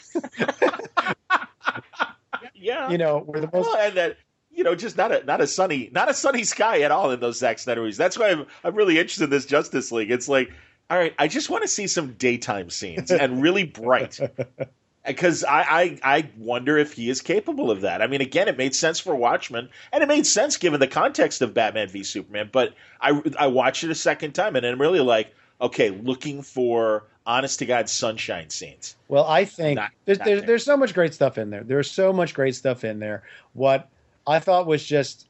yeah, 2.53 2.91
you 2.91 2.99
know, 2.99 3.23
we're 3.25 3.39
the 3.39 3.49
most. 3.51 3.65
Well, 3.65 3.77
and 3.77 3.97
that 3.97 4.17
you 4.51 4.63
know, 4.63 4.75
just 4.75 4.95
not 4.97 5.11
a 5.11 5.23
not 5.23 5.41
a 5.41 5.47
sunny 5.47 5.89
not 5.91 6.09
a 6.09 6.13
sunny 6.13 6.43
sky 6.43 6.81
at 6.81 6.91
all 6.91 7.09
in 7.11 7.19
those 7.19 7.39
Zack 7.39 7.57
Snyder 7.57 7.81
movies. 7.81 7.97
That's 7.97 8.17
why 8.17 8.29
I'm 8.29 8.45
I'm 8.63 8.75
really 8.75 8.99
interested 8.99 9.23
in 9.25 9.29
this 9.31 9.45
Justice 9.45 9.91
League. 9.91 10.11
It's 10.11 10.27
like, 10.27 10.51
all 10.89 10.97
right, 10.97 11.15
I 11.17 11.27
just 11.27 11.49
want 11.49 11.63
to 11.63 11.67
see 11.67 11.87
some 11.87 12.13
daytime 12.13 12.69
scenes 12.69 13.09
and 13.09 13.41
really 13.41 13.63
bright. 13.63 14.19
Because 15.05 15.43
I, 15.43 15.61
I 15.61 15.99
I 16.03 16.29
wonder 16.37 16.77
if 16.77 16.93
he 16.93 17.09
is 17.09 17.19
capable 17.21 17.69
of 17.69 17.81
that. 17.81 18.01
I 18.01 18.07
mean, 18.07 18.21
again, 18.21 18.47
it 18.47 18.57
made 18.57 18.73
sense 18.73 18.99
for 18.99 19.13
Watchmen, 19.13 19.69
and 19.91 20.01
it 20.01 20.07
made 20.07 20.25
sense 20.25 20.55
given 20.55 20.79
the 20.79 20.87
context 20.87 21.41
of 21.41 21.53
Batman 21.53 21.89
v 21.89 22.03
Superman. 22.03 22.49
But 22.51 22.73
I 23.01 23.21
I 23.37 23.47
watched 23.47 23.83
it 23.83 23.91
a 23.91 23.95
second 23.95 24.31
time, 24.31 24.55
and 24.55 24.65
I'm 24.65 24.79
really 24.79 25.01
like, 25.01 25.33
okay, 25.59 25.89
looking 25.89 26.41
for 26.41 27.03
honest 27.25 27.59
to 27.59 27.65
God 27.65 27.89
sunshine 27.89 28.49
scenes. 28.49 28.95
Well, 29.07 29.25
I 29.25 29.45
think 29.45 29.77
not, 29.77 29.91
there's, 30.05 30.19
not 30.19 30.25
there's, 30.25 30.39
there. 30.39 30.47
there's 30.47 30.65
so 30.65 30.77
much 30.77 30.93
great 30.93 31.13
stuff 31.13 31.37
in 31.37 31.49
there. 31.49 31.63
There's 31.63 31.91
so 31.91 32.13
much 32.13 32.33
great 32.33 32.55
stuff 32.55 32.83
in 32.83 32.99
there. 32.99 33.23
What 33.53 33.89
I 34.25 34.39
thought 34.39 34.67
was 34.67 34.85
just 34.85 35.27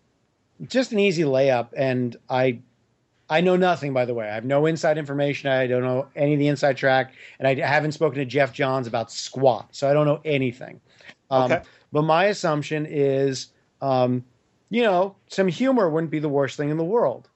just 0.68 0.92
an 0.92 1.00
easy 1.00 1.24
layup, 1.24 1.70
and 1.76 2.16
I 2.30 2.60
I 3.30 3.42
know 3.42 3.56
nothing, 3.56 3.94
by 3.94 4.06
the 4.06 4.14
way. 4.14 4.30
I 4.30 4.36
have 4.36 4.46
no 4.46 4.66
inside 4.66 4.98
information. 4.98 5.50
I 5.50 5.66
don't 5.66 5.84
know 5.84 6.08
any 6.16 6.34
of 6.34 6.40
the 6.40 6.48
inside 6.48 6.78
track, 6.78 7.14
and 7.40 7.48
I 7.48 7.56
haven't 7.56 7.94
spoken 7.94 8.20
to 8.20 8.26
Geoff 8.26 8.54
Johns 8.54 8.86
about 8.86 9.12
squat, 9.12 9.70
so 9.72 9.90
I 9.90 9.94
don't 9.94 10.06
know 10.06 10.22
anything. 10.26 10.80
Um, 11.32 11.52
okay. 11.52 11.64
But 11.92 12.04
my 12.04 12.26
assumption 12.26 12.86
is, 12.86 13.48
um, 13.82 14.24
you 14.70 14.84
know, 14.84 15.16
some 15.28 15.48
humor 15.48 15.90
wouldn't 15.90 16.12
be 16.12 16.20
the 16.20 16.30
worst 16.30 16.58
thing 16.58 16.70
in 16.70 16.78
the 16.78 16.84
world. 16.84 17.30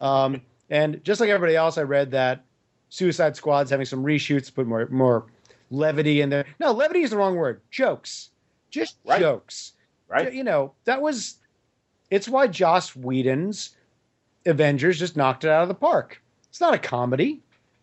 Um, 0.00 0.40
and 0.70 1.02
just 1.04 1.20
like 1.20 1.30
everybody 1.30 1.56
else, 1.56 1.78
I 1.78 1.82
read 1.82 2.10
that 2.12 2.44
Suicide 2.88 3.36
Squad's 3.36 3.70
having 3.70 3.86
some 3.86 4.02
reshoots, 4.02 4.52
put 4.52 4.66
more 4.66 4.86
more 4.90 5.26
levity 5.70 6.20
in 6.20 6.30
there. 6.30 6.46
No, 6.58 6.72
levity 6.72 7.02
is 7.02 7.10
the 7.10 7.16
wrong 7.16 7.36
word. 7.36 7.60
Jokes, 7.70 8.30
just 8.70 8.96
right. 9.04 9.20
jokes 9.20 9.74
right? 10.08 10.32
You 10.32 10.44
know, 10.44 10.72
that 10.84 11.00
was 11.00 11.36
it's 12.10 12.28
why 12.28 12.46
Joss 12.46 12.94
Whedon's 12.94 13.76
Avengers 14.46 14.98
just 14.98 15.16
knocked 15.16 15.44
it 15.44 15.50
out 15.50 15.62
of 15.62 15.68
the 15.68 15.74
park. 15.74 16.20
It's 16.48 16.60
not 16.60 16.74
a 16.74 16.78
comedy, 16.78 17.40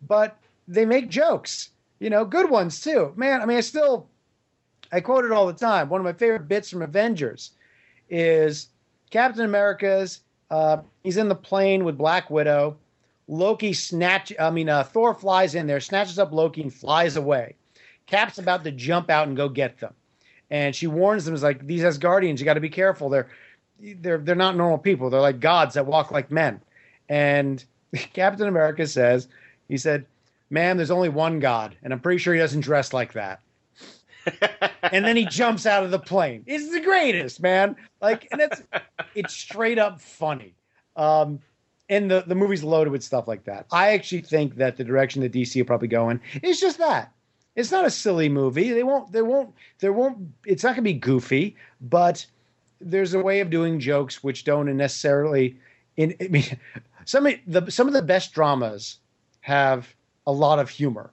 but 0.07 0.37
they 0.67 0.85
make 0.85 1.09
jokes, 1.09 1.69
you 1.99 2.09
know, 2.09 2.25
good 2.25 2.49
ones 2.49 2.81
too. 2.81 3.13
Man, 3.15 3.41
I 3.41 3.45
mean, 3.45 3.57
I 3.57 3.61
still 3.61 4.07
I 4.91 5.01
quote 5.01 5.25
it 5.25 5.31
all 5.31 5.47
the 5.47 5.53
time. 5.53 5.89
One 5.89 6.01
of 6.01 6.05
my 6.05 6.13
favorite 6.13 6.47
bits 6.47 6.69
from 6.69 6.81
Avengers 6.81 7.51
is 8.09 8.69
Captain 9.09 9.45
America's 9.45 10.21
uh, 10.49 10.77
he's 11.03 11.17
in 11.17 11.29
the 11.29 11.35
plane 11.35 11.83
with 11.85 11.97
Black 11.97 12.29
Widow. 12.29 12.77
Loki 13.27 13.73
snatch 13.73 14.33
I 14.39 14.49
mean 14.51 14.69
uh, 14.69 14.83
Thor 14.83 15.13
flies 15.13 15.55
in 15.55 15.67
there, 15.67 15.79
snatches 15.79 16.19
up 16.19 16.31
Loki 16.31 16.61
and 16.61 16.73
flies 16.73 17.15
away. 17.15 17.55
Cap's 18.05 18.37
about 18.37 18.63
to 18.65 18.71
jump 18.71 19.09
out 19.09 19.27
and 19.27 19.37
go 19.37 19.47
get 19.47 19.79
them 19.79 19.93
and 20.51 20.75
she 20.75 20.85
warns 20.85 21.25
them, 21.25 21.33
"Is 21.33 21.41
like 21.41 21.65
these 21.65 21.81
Asgardians, 21.81 22.39
you 22.39 22.45
got 22.45 22.55
to 22.55 22.59
be 22.59 22.69
careful. 22.69 23.09
They're 23.09 23.29
they're 23.99 24.17
they're 24.17 24.35
not 24.35 24.55
normal 24.55 24.77
people. 24.77 25.09
They're 25.09 25.21
like 25.21 25.39
gods 25.39 25.75
that 25.75 25.85
walk 25.85 26.11
like 26.11 26.31
men." 26.31 26.61
And 27.09 27.63
Captain 28.13 28.47
America 28.47 28.87
says, 28.87 29.27
"He 29.67 29.77
said, 29.77 30.05
ma'am, 30.49 30.77
there's 30.77 30.91
only 30.91 31.09
one 31.09 31.39
God, 31.39 31.75
and 31.83 31.93
I'm 31.93 31.99
pretty 31.99 32.19
sure 32.19 32.33
he 32.33 32.39
doesn't 32.39 32.61
dress 32.61 32.93
like 32.93 33.13
that." 33.13 33.41
and 34.91 35.03
then 35.05 35.15
he 35.15 35.25
jumps 35.25 35.65
out 35.65 35.83
of 35.83 35.91
the 35.91 35.99
plane. 35.99 36.43
It's 36.45 36.71
the 36.71 36.81
greatest, 36.81 37.41
man. 37.41 37.75
Like, 38.01 38.27
and 38.31 38.41
it's 38.41 38.61
it's 39.15 39.33
straight 39.33 39.79
up 39.79 39.99
funny. 39.99 40.53
Um, 40.95 41.39
and 41.89 42.09
the 42.09 42.23
the 42.25 42.35
movie's 42.35 42.63
loaded 42.63 42.91
with 42.91 43.03
stuff 43.03 43.27
like 43.27 43.43
that. 43.45 43.65
I 43.71 43.93
actually 43.93 44.21
think 44.21 44.55
that 44.55 44.77
the 44.77 44.83
direction 44.83 45.21
that 45.21 45.31
DC 45.31 45.55
will 45.55 45.65
probably 45.65 45.87
go 45.87 46.09
in 46.09 46.21
is 46.41 46.59
just 46.59 46.77
that. 46.77 47.11
It's 47.55 47.71
not 47.71 47.85
a 47.85 47.89
silly 47.89 48.29
movie. 48.29 48.71
They 48.71 48.83
won't. 48.83 49.11
They 49.11 49.21
won't. 49.21 49.53
There 49.79 49.91
won't. 49.91 50.29
It's 50.45 50.63
not 50.63 50.69
going 50.69 50.77
to 50.77 50.81
be 50.83 50.93
goofy, 50.93 51.57
but 51.81 52.25
there's 52.81 53.13
a 53.13 53.19
way 53.19 53.39
of 53.39 53.49
doing 53.49 53.79
jokes 53.79 54.23
which 54.23 54.43
don't 54.43 54.75
necessarily. 54.75 55.57
In 55.97 56.15
I 56.21 56.27
mean, 56.27 56.59
some 57.05 57.25
of 57.25 57.35
the 57.47 57.69
some 57.69 57.87
of 57.87 57.93
the 57.93 58.01
best 58.01 58.33
dramas 58.33 58.97
have 59.41 59.93
a 60.27 60.31
lot 60.31 60.59
of 60.59 60.69
humor, 60.69 61.11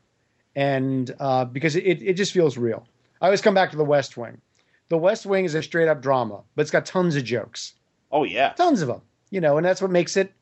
and 0.54 1.14
uh, 1.20 1.44
because 1.44 1.76
it 1.76 2.02
it 2.02 2.14
just 2.14 2.32
feels 2.32 2.56
real. 2.56 2.86
I 3.20 3.26
always 3.26 3.40
come 3.42 3.54
back 3.54 3.70
to 3.72 3.76
The 3.76 3.84
West 3.84 4.16
Wing. 4.16 4.40
The 4.88 4.98
West 4.98 5.26
Wing 5.26 5.44
is 5.44 5.54
a 5.54 5.62
straight 5.62 5.88
up 5.88 6.00
drama, 6.00 6.40
but 6.54 6.62
it's 6.62 6.70
got 6.70 6.86
tons 6.86 7.16
of 7.16 7.24
jokes. 7.24 7.74
Oh 8.10 8.24
yeah, 8.24 8.52
tons 8.52 8.82
of 8.82 8.88
them. 8.88 9.02
You 9.30 9.40
know, 9.40 9.56
and 9.56 9.66
that's 9.66 9.82
what 9.82 9.90
makes 9.90 10.16
it 10.16 10.32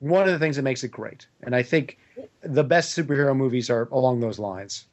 one 0.00 0.26
of 0.26 0.32
the 0.32 0.38
things 0.38 0.56
that 0.56 0.62
makes 0.62 0.84
it 0.84 0.90
great. 0.90 1.26
And 1.42 1.54
I 1.54 1.62
think 1.62 1.98
the 2.42 2.64
best 2.64 2.96
superhero 2.96 3.34
movies 3.34 3.70
are 3.70 3.88
along 3.90 4.20
those 4.20 4.38
lines. 4.38 4.86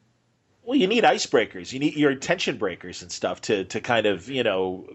Well, 0.64 0.78
you 0.78 0.86
need 0.86 1.04
icebreakers. 1.04 1.72
You 1.72 1.78
need 1.78 1.94
your 1.94 2.14
tension 2.14 2.56
breakers 2.56 3.02
and 3.02 3.12
stuff 3.12 3.42
to 3.42 3.64
to 3.64 3.80
kind 3.80 4.06
of 4.06 4.28
you 4.30 4.42
know 4.42 4.86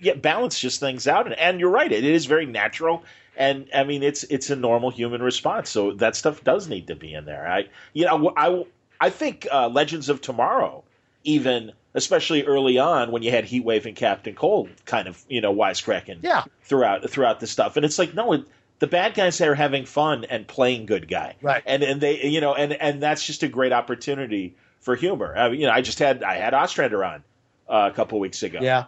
yeah, 0.00 0.14
balance 0.14 0.58
just 0.58 0.80
things 0.80 1.06
out. 1.06 1.26
And, 1.26 1.38
and 1.38 1.60
you're 1.60 1.70
right, 1.70 1.90
it 1.90 2.04
is 2.04 2.26
very 2.26 2.46
natural. 2.46 3.04
And 3.36 3.68
I 3.74 3.84
mean, 3.84 4.02
it's 4.02 4.24
it's 4.24 4.50
a 4.50 4.56
normal 4.56 4.90
human 4.90 5.22
response. 5.22 5.70
So 5.70 5.92
that 5.94 6.16
stuff 6.16 6.44
does 6.44 6.68
need 6.68 6.88
to 6.88 6.96
be 6.96 7.14
in 7.14 7.24
there. 7.24 7.46
I 7.46 7.68
you 7.92 8.06
know 8.06 8.32
I 8.36 8.64
I 9.00 9.10
think 9.10 9.46
uh, 9.50 9.68
Legends 9.68 10.08
of 10.08 10.20
Tomorrow 10.20 10.84
even 11.22 11.72
especially 11.94 12.44
early 12.44 12.78
on 12.78 13.10
when 13.10 13.22
you 13.22 13.30
had 13.30 13.44
Heatwave 13.44 13.84
and 13.84 13.96
Captain 13.96 14.34
Cold 14.34 14.70
kind 14.84 15.08
of 15.08 15.22
you 15.28 15.40
know 15.40 15.54
wisecracking 15.54 16.18
yeah. 16.22 16.44
throughout 16.62 17.08
throughout 17.10 17.40
the 17.40 17.46
stuff. 17.46 17.76
And 17.76 17.84
it's 17.84 17.98
like 17.98 18.14
no. 18.14 18.32
It, 18.32 18.44
the 18.80 18.86
bad 18.86 19.12
guys 19.14 19.40
are 19.42 19.54
having 19.54 19.84
fun 19.84 20.24
and 20.24 20.48
playing 20.48 20.86
good 20.86 21.06
guy, 21.06 21.36
right? 21.42 21.62
And 21.66 21.82
and 21.82 22.00
they, 22.00 22.24
you 22.24 22.40
know, 22.40 22.54
and 22.54 22.72
and 22.72 23.02
that's 23.02 23.24
just 23.24 23.42
a 23.42 23.48
great 23.48 23.72
opportunity 23.72 24.56
for 24.80 24.96
humor. 24.96 25.36
I 25.36 25.50
mean, 25.50 25.60
you 25.60 25.66
know, 25.66 25.72
I 25.72 25.82
just 25.82 25.98
had 25.98 26.22
I 26.22 26.36
had 26.36 26.54
Ostrander 26.54 27.04
on 27.04 27.22
uh, 27.68 27.90
a 27.92 27.94
couple 27.94 28.18
weeks 28.18 28.42
ago. 28.42 28.58
Yeah. 28.60 28.86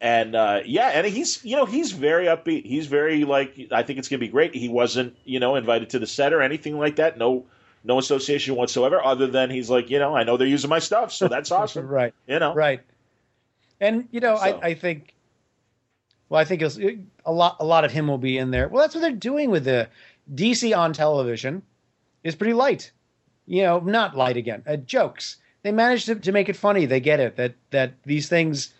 And 0.00 0.36
uh, 0.36 0.60
yeah, 0.66 0.88
and 0.88 1.06
he's 1.06 1.42
you 1.44 1.56
know 1.56 1.64
he's 1.64 1.92
very 1.92 2.26
upbeat. 2.26 2.66
He's 2.66 2.86
very 2.86 3.24
like 3.24 3.68
I 3.72 3.82
think 3.82 3.98
it's 3.98 4.08
gonna 4.08 4.20
be 4.20 4.28
great. 4.28 4.54
He 4.54 4.68
wasn't 4.68 5.16
you 5.24 5.40
know 5.40 5.56
invited 5.56 5.88
to 5.90 5.98
the 5.98 6.06
set 6.06 6.32
or 6.34 6.42
anything 6.42 6.78
like 6.78 6.96
that. 6.96 7.16
No 7.16 7.46
no 7.82 7.98
association 7.98 8.56
whatsoever, 8.56 9.02
other 9.02 9.26
than 9.26 9.48
he's 9.48 9.70
like, 9.70 9.88
you 9.90 9.98
know, 9.98 10.14
I 10.14 10.24
know 10.24 10.36
they're 10.36 10.46
using 10.46 10.68
my 10.68 10.80
stuff, 10.80 11.12
so 11.12 11.28
that's 11.28 11.50
awesome. 11.52 11.86
right. 11.86 12.12
You 12.26 12.38
know, 12.40 12.52
Right. 12.54 12.80
And 13.80 14.08
you 14.10 14.20
know, 14.20 14.36
So- 14.36 14.42
I, 14.62 14.68
I 14.68 14.74
think. 14.74 15.14
Well, 16.28 16.40
I 16.40 16.44
think 16.44 16.60
it's, 16.60 16.76
a 16.76 17.32
lot. 17.32 17.56
A 17.60 17.64
lot 17.64 17.84
of 17.84 17.92
him 17.92 18.08
will 18.08 18.18
be 18.18 18.36
in 18.36 18.50
there. 18.50 18.68
Well, 18.68 18.82
that's 18.82 18.94
what 18.96 19.00
they're 19.00 19.12
doing 19.12 19.50
with 19.50 19.64
the 19.64 19.88
DC 20.34 20.76
on 20.76 20.92
television. 20.92 21.62
Is 22.24 22.34
pretty 22.34 22.52
light. 22.54 22.90
You 23.46 23.62
know, 23.62 23.78
not 23.78 24.16
light 24.16 24.36
again. 24.36 24.64
Uh, 24.66 24.74
jokes. 24.76 25.36
They 25.62 25.70
managed 25.70 26.06
to, 26.06 26.16
to 26.16 26.32
make 26.32 26.48
it 26.48 26.56
funny. 26.56 26.84
They 26.84 26.98
get 27.00 27.20
it 27.20 27.36
that 27.36 27.54
that 27.70 27.94
these 28.04 28.28
things. 28.28 28.74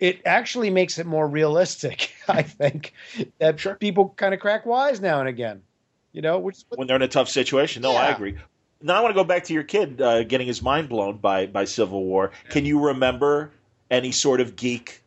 It 0.00 0.22
actually 0.24 0.70
makes 0.70 0.98
it 0.98 1.06
more 1.06 1.28
realistic. 1.28 2.12
I 2.28 2.42
think 2.42 2.94
that 3.38 3.60
Sure. 3.60 3.74
people 3.74 4.14
kind 4.16 4.34
of 4.34 4.40
crack 4.40 4.66
wise 4.66 5.00
now 5.00 5.20
and 5.20 5.28
again. 5.28 5.62
You 6.12 6.22
know, 6.22 6.38
which 6.38 6.56
when 6.70 6.88
they're 6.88 6.96
in 6.96 7.02
a 7.02 7.08
tough 7.08 7.28
situation. 7.28 7.82
No, 7.82 7.92
I 7.92 8.08
agree. 8.08 8.36
Now 8.82 8.96
I 8.96 9.00
want 9.02 9.14
to 9.14 9.20
go 9.20 9.24
back 9.24 9.44
to 9.44 9.52
your 9.52 9.62
kid 9.62 10.00
uh, 10.00 10.24
getting 10.24 10.46
his 10.46 10.60
mind 10.62 10.88
blown 10.88 11.18
by 11.18 11.46
by 11.46 11.66
Civil 11.66 12.02
War. 12.02 12.32
Can 12.48 12.64
you 12.64 12.86
remember 12.86 13.52
any 13.90 14.10
sort 14.10 14.40
of 14.40 14.56
geek 14.56 15.02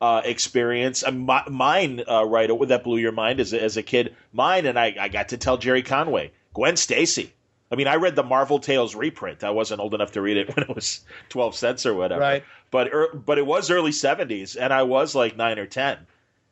uh, 0.00 0.20
experience? 0.24 1.02
Uh, 1.02 1.10
my, 1.10 1.42
mine, 1.48 2.02
uh, 2.08 2.24
right, 2.24 2.50
that 2.68 2.84
blew 2.84 2.98
your 2.98 3.12
mind 3.12 3.40
as 3.40 3.52
a, 3.52 3.60
as 3.60 3.76
a 3.76 3.82
kid. 3.82 4.14
Mine, 4.32 4.66
and 4.66 4.78
I, 4.78 4.94
I 5.00 5.08
got 5.08 5.30
to 5.30 5.38
tell 5.38 5.56
Gerry 5.56 5.82
Conway, 5.82 6.30
Gwen 6.54 6.76
Stacy. 6.76 7.32
I 7.70 7.76
mean, 7.76 7.86
I 7.86 7.96
read 7.96 8.16
the 8.16 8.22
Marvel 8.22 8.58
Tales 8.58 8.94
reprint. 8.94 9.44
I 9.44 9.50
wasn't 9.50 9.80
old 9.80 9.94
enough 9.94 10.12
to 10.12 10.22
read 10.22 10.36
it 10.36 10.48
when 10.56 10.68
it 10.68 10.74
was 10.74 11.00
twelve 11.28 11.54
cents 11.54 11.86
or 11.86 11.94
whatever. 11.94 12.20
Right. 12.20 12.44
But 12.70 12.92
er, 12.92 13.08
but 13.14 13.38
it 13.38 13.46
was 13.46 13.70
early 13.70 13.92
seventies, 13.92 14.56
and 14.56 14.72
I 14.72 14.82
was 14.82 15.14
like 15.14 15.36
nine 15.36 15.58
or 15.58 15.66
ten, 15.66 15.98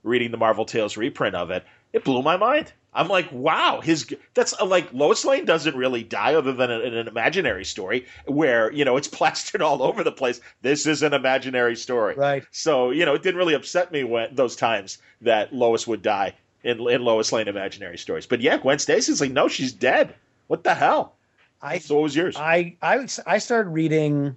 reading 0.03 0.31
the 0.31 0.37
Marvel 0.37 0.65
Tales 0.65 0.97
reprint 0.97 1.35
of 1.35 1.51
it. 1.51 1.65
It 1.93 2.05
blew 2.05 2.23
my 2.23 2.37
mind. 2.37 2.73
I'm 2.97 3.09
like, 3.09 3.31
wow, 3.31 3.81
his 3.83 4.07
that's 4.33 4.59
uh, 4.59 4.65
like 4.65 4.93
Lois 4.93 5.25
Lane 5.25 5.45
doesn't 5.45 5.77
really 5.77 6.03
die, 6.03 6.35
other 6.35 6.53
than 6.53 6.71
in 6.71 6.95
an 6.95 7.09
imaginary 7.09 7.65
story 7.65 8.07
where 8.27 8.73
you 8.73 8.85
know 8.85 8.97
it's 8.97 9.09
plastered 9.19 9.63
all 9.63 9.83
over 9.83 10.03
the 10.03 10.13
place. 10.13 10.41
This 10.63 10.87
is 10.87 11.03
an 11.03 11.13
imaginary 11.13 11.77
story, 11.77 12.15
Right. 12.15 12.45
So 12.51 12.91
you 12.91 13.05
know, 13.05 13.15
it 13.15 13.23
didn't 13.23 13.39
really 13.39 13.55
upset 13.55 13.93
me 13.93 14.03
when 14.03 14.35
those 14.35 14.57
times 14.57 14.99
that 15.21 15.53
Lois 15.53 15.87
would 15.87 16.03
die 16.03 16.35
in 16.65 16.81
in 16.89 17.03
Lois 17.03 17.33
Lane 17.33 17.49
imaginary 17.49 17.99
stories. 17.99 18.27
But 18.27 18.41
yeah, 18.41 18.57
Gwen 18.57 18.79
Stacy's 18.79 19.21
like, 19.21 19.31
no, 19.31 19.47
she's 19.49 19.73
dead. 19.73 20.15
What 20.49 20.65
the 20.65 20.75
hell? 20.75 21.17
I 21.63 21.79
So 21.79 21.95
what 21.97 22.03
was 22.05 22.17
yours? 22.17 22.37
I 22.37 22.77
I 22.83 23.07
I 23.27 23.39
started 23.39 23.71
reading. 23.71 24.37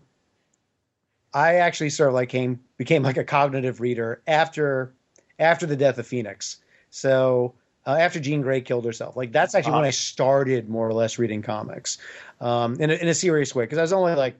I 1.33 1.55
actually 1.55 1.89
sort 1.91 2.09
of 2.09 2.15
like 2.15 2.29
came 2.29 2.59
became 2.77 3.03
like 3.03 3.17
a 3.17 3.23
cognitive 3.23 3.81
reader 3.81 4.21
after 4.27 4.93
after 5.37 5.65
the 5.65 5.75
death 5.75 5.97
of 5.97 6.07
Phoenix. 6.07 6.57
So 6.89 7.53
uh, 7.85 7.95
after 7.99 8.19
Jean 8.19 8.41
Grey 8.41 8.61
killed 8.61 8.85
herself, 8.85 9.15
like 9.15 9.31
that's 9.31 9.53
actually 9.55 9.73
when 9.73 9.83
Uh-huh. 9.83 9.85
I 9.85 9.91
started 9.91 10.69
more 10.69 10.87
or 10.87 10.93
less 10.93 11.19
reading 11.19 11.41
comics 11.41 11.97
um, 12.41 12.79
in 12.79 12.89
a, 12.89 12.93
in 12.93 13.07
a 13.07 13.13
serious 13.13 13.53
way 13.53 13.65
because 13.65 13.77
I 13.77 13.81
was 13.83 13.93
only 13.93 14.15
like 14.15 14.35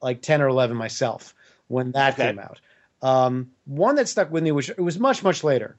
like 0.00 0.22
ten 0.22 0.40
or 0.40 0.48
eleven 0.48 0.76
myself 0.76 1.34
when 1.68 1.92
that 1.92 2.14
Okay. 2.14 2.18
came 2.18 2.38
out. 2.38 2.60
Um, 3.02 3.50
one 3.66 3.94
that 3.96 4.08
stuck 4.08 4.30
with 4.30 4.42
me, 4.42 4.52
which 4.52 4.70
it 4.70 4.80
was 4.80 4.98
much 4.98 5.22
much 5.22 5.44
later, 5.44 5.76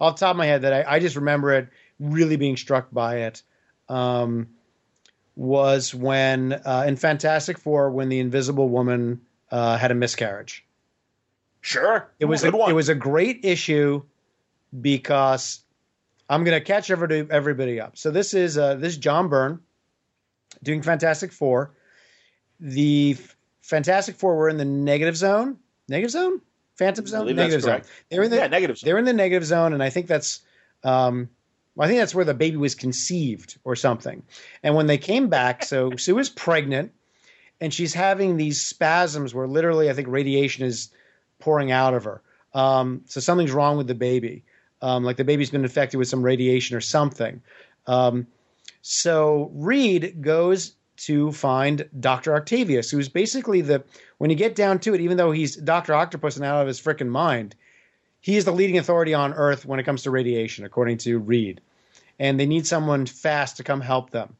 off 0.00 0.16
the 0.16 0.20
top 0.20 0.32
of 0.32 0.36
my 0.36 0.46
head, 0.46 0.62
that 0.62 0.72
I, 0.72 0.96
I 0.96 0.98
just 1.00 1.16
remember 1.16 1.52
it 1.52 1.68
really 1.98 2.36
being 2.36 2.56
struck 2.56 2.90
by 2.92 3.18
it. 3.18 3.42
Um, 3.92 4.48
was 5.36 5.94
when 5.94 6.52
uh, 6.52 6.84
in 6.86 6.96
Fantastic 6.96 7.58
Four 7.58 7.90
when 7.90 8.08
the 8.08 8.20
Invisible 8.20 8.68
Woman 8.68 9.20
uh, 9.50 9.76
had 9.76 9.90
a 9.90 9.94
miscarriage. 9.94 10.64
sure, 11.60 12.10
It 12.18 12.26
was 12.26 12.42
Good 12.42 12.54
a, 12.54 12.56
one. 12.56 12.70
it 12.70 12.74
was 12.74 12.88
a 12.88 12.94
great 12.94 13.44
issue 13.44 14.02
because 14.80 15.60
I'm 16.28 16.44
going 16.44 16.58
to 16.58 16.64
catch 16.64 16.90
everybody 16.90 17.26
everybody 17.30 17.80
up. 17.80 17.96
So 17.96 18.10
this 18.10 18.34
is 18.34 18.56
uh, 18.58 18.74
this 18.76 18.94
is 18.94 18.98
John 18.98 19.28
Byrne 19.28 19.60
doing 20.62 20.82
Fantastic 20.82 21.32
Four. 21.32 21.74
The 22.60 23.16
Fantastic 23.62 24.16
Four 24.16 24.36
were 24.36 24.48
in 24.48 24.56
the 24.56 24.64
negative 24.64 25.16
zone. 25.16 25.58
Negative 25.88 26.10
zone? 26.10 26.40
Phantom 26.76 27.06
zone? 27.06 27.34
Negative 27.34 27.60
zone. 27.62 27.82
They're 28.10 28.22
in 28.22 28.30
the 28.30 28.36
yeah, 28.36 28.46
negative. 28.48 28.80
they're 28.80 28.98
in 28.98 29.04
the 29.04 29.12
negative 29.12 29.44
zone, 29.46 29.72
and 29.72 29.82
I 29.82 29.90
think 29.90 30.06
that's, 30.06 30.40
um, 30.84 31.28
I 31.78 31.86
think 31.86 31.98
that's 31.98 32.14
where 32.14 32.24
the 32.24 32.34
baby 32.34 32.56
was 32.56 32.74
conceived 32.74 33.58
or 33.64 33.74
something. 33.76 34.22
And 34.62 34.74
when 34.74 34.86
they 34.86 34.98
came 34.98 35.28
back, 35.28 35.64
so 35.64 35.90
Sue 35.96 36.18
is 36.18 36.28
pregnant, 36.28 36.92
and 37.60 37.72
she's 37.72 37.94
having 37.94 38.36
these 38.36 38.62
spasms 38.62 39.34
where 39.34 39.46
literally, 39.46 39.88
I 39.88 39.92
think 39.92 40.08
radiation 40.08 40.64
is 40.64 40.90
pouring 41.38 41.70
out 41.70 41.94
of 41.94 42.04
her. 42.04 42.22
Um, 42.54 43.02
so 43.06 43.20
something's 43.20 43.52
wrong 43.52 43.76
with 43.78 43.86
the 43.86 43.94
baby, 43.94 44.44
um, 44.82 45.04
like 45.04 45.16
the 45.16 45.24
baby's 45.24 45.50
been 45.50 45.62
infected 45.62 45.98
with 45.98 46.08
some 46.08 46.22
radiation 46.22 46.76
or 46.76 46.80
something. 46.80 47.40
Um, 47.86 48.26
so 48.82 49.50
Reed 49.54 50.20
goes 50.20 50.74
to 50.98 51.32
find 51.32 51.88
Dr. 51.98 52.34
Octavius, 52.34 52.90
who's 52.90 53.08
basically 53.08 53.60
the, 53.60 53.82
when 54.18 54.28
you 54.30 54.36
get 54.36 54.54
down 54.54 54.78
to 54.80 54.94
it, 54.94 55.00
even 55.00 55.16
though 55.16 55.32
he's 55.32 55.56
Dr. 55.56 55.94
Octopus 55.94 56.36
and 56.36 56.44
out 56.44 56.60
of 56.60 56.68
his 56.68 56.80
freaking 56.80 57.08
mind, 57.08 57.54
he 58.22 58.36
is 58.36 58.46
the 58.46 58.52
leading 58.52 58.78
authority 58.78 59.12
on 59.12 59.34
Earth 59.34 59.66
when 59.66 59.78
it 59.78 59.82
comes 59.82 60.04
to 60.04 60.10
radiation, 60.10 60.64
according 60.64 60.98
to 60.98 61.18
Reed. 61.18 61.60
And 62.18 62.38
they 62.38 62.46
need 62.46 62.66
someone 62.66 63.04
fast 63.04 63.58
to 63.58 63.64
come 63.64 63.80
help 63.80 64.10
them. 64.10 64.36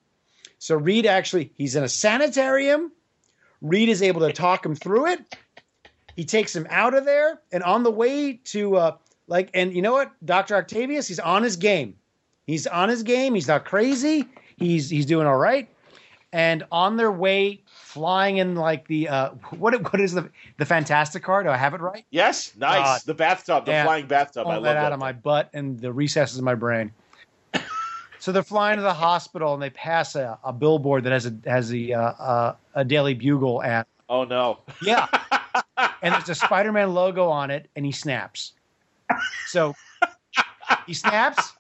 So 0.59 0.77
Reed 0.77 1.05
actually, 1.05 1.53
he's 1.57 1.75
in 1.75 1.83
a 1.83 1.89
sanitarium. 1.89 2.93
Reed 3.61 3.89
is 3.89 4.01
able 4.01 4.21
to 4.21 4.33
talk 4.33 4.65
him 4.65 4.77
through 4.77 5.09
it. 5.09 5.37
He 6.15 6.25
takes 6.25 6.55
him 6.55 6.67
out 6.71 6.95
of 6.95 7.05
there, 7.05 7.41
and 7.51 7.63
on 7.65 7.83
the 7.83 7.91
way 7.91 8.35
to 8.45 8.77
uh, 8.77 8.97
like, 9.27 9.51
and 9.55 9.75
you 9.75 9.83
know 9.83 9.93
what, 9.93 10.13
Doctor 10.25 10.57
Octavius, 10.57 11.09
he's 11.09 11.19
on 11.19 11.43
his 11.43 11.57
game. 11.57 11.97
He's 12.47 12.67
on 12.67 12.89
his 12.89 13.03
game. 13.03 13.35
He's 13.35 13.49
not 13.49 13.65
crazy. 13.65 14.27
He's 14.57 14.91
he's 14.91 15.07
doing 15.07 15.27
all 15.27 15.37
right. 15.37 15.69
And 16.33 16.65
on 16.71 16.97
their 16.97 17.11
way, 17.11 17.62
flying 17.93 18.39
in 18.39 18.55
like 18.55 18.87
the 18.89 19.09
uh, 19.09 19.29
what 19.59 19.81
what 19.93 20.01
is 20.01 20.13
the 20.13 20.31
the 20.59 20.65
Fantastic 20.65 21.23
car? 21.23 21.43
Do 21.43 21.51
I 21.51 21.57
have 21.57 21.75
it 21.75 21.81
right? 21.81 22.05
Yes, 22.11 22.53
nice. 22.57 22.79
God. 22.79 23.01
the 23.05 23.15
bathtub, 23.15 23.67
the 23.67 23.73
Yeah. 23.73 23.85
flying 23.85 24.07
bathtub. 24.07 24.47
I 24.47 24.55
love 24.55 24.63
that 24.65 24.75
that. 24.75 24.85
out 24.85 24.93
of 24.93 24.99
my 24.99 25.13
butt 25.13 25.51
and 25.53 25.79
the 25.79 25.93
recesses 25.93 26.39
of 26.39 26.45
my 26.45 26.55
brain. 26.55 26.93
so 28.19 28.33
they're 28.33 28.43
flying 28.43 28.77
to 28.77 28.83
the 28.83 28.95
hospital 28.95 29.55
and 29.55 29.63
they 29.63 29.71
pass 29.71 30.15
a, 30.17 30.39
a 30.43 30.53
billboard 30.53 31.05
that 31.05 31.13
has 31.13 31.27
a 31.27 31.35
has 31.45 31.73
a 31.73 31.93
uh, 31.93 32.01
uh, 32.01 32.55
a 32.75 32.85
Daily 32.85 33.15
Bugle 33.15 33.63
ad. 33.63 33.87
Oh 34.09 34.25
no. 34.25 34.59
Yeah, 34.83 35.07
and 36.03 36.15
there's 36.15 36.29
a 36.29 36.35
Spider-Man 36.35 36.93
logo 36.95 37.29
on 37.29 37.51
it, 37.51 37.69
and 37.77 37.85
he 37.87 37.93
snaps. 37.93 38.53
So 39.49 39.75
he 40.87 40.95
snaps. 40.95 41.53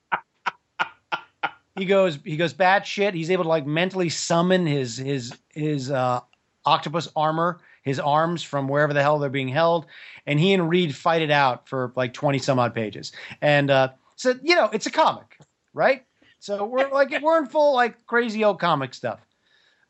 He 1.76 1.86
goes. 1.86 2.18
He 2.24 2.36
goes 2.36 2.52
bad 2.52 2.86
shit. 2.86 3.14
He's 3.14 3.30
able 3.30 3.44
to 3.44 3.48
like 3.48 3.66
mentally 3.66 4.08
summon 4.08 4.66
his 4.66 4.96
his 4.98 5.32
his 5.48 5.90
uh, 5.90 6.20
octopus 6.66 7.08
armor, 7.16 7.60
his 7.82 7.98
arms 7.98 8.42
from 8.42 8.68
wherever 8.68 8.92
the 8.92 9.02
hell 9.02 9.18
they're 9.18 9.30
being 9.30 9.48
held, 9.48 9.86
and 10.26 10.38
he 10.38 10.52
and 10.52 10.68
Reed 10.68 10.94
fight 10.94 11.22
it 11.22 11.30
out 11.30 11.68
for 11.68 11.92
like 11.96 12.12
twenty 12.12 12.38
some 12.38 12.58
odd 12.58 12.74
pages. 12.74 13.12
And 13.40 13.70
uh, 13.70 13.88
so 14.16 14.34
you 14.42 14.54
know, 14.54 14.68
it's 14.72 14.86
a 14.86 14.90
comic, 14.90 15.38
right? 15.72 16.04
So 16.40 16.64
we're 16.64 16.90
like 16.90 17.16
we're 17.22 17.38
in 17.38 17.46
full 17.46 17.74
like 17.74 18.04
crazy 18.06 18.44
old 18.44 18.60
comic 18.60 18.92
stuff. 18.94 19.20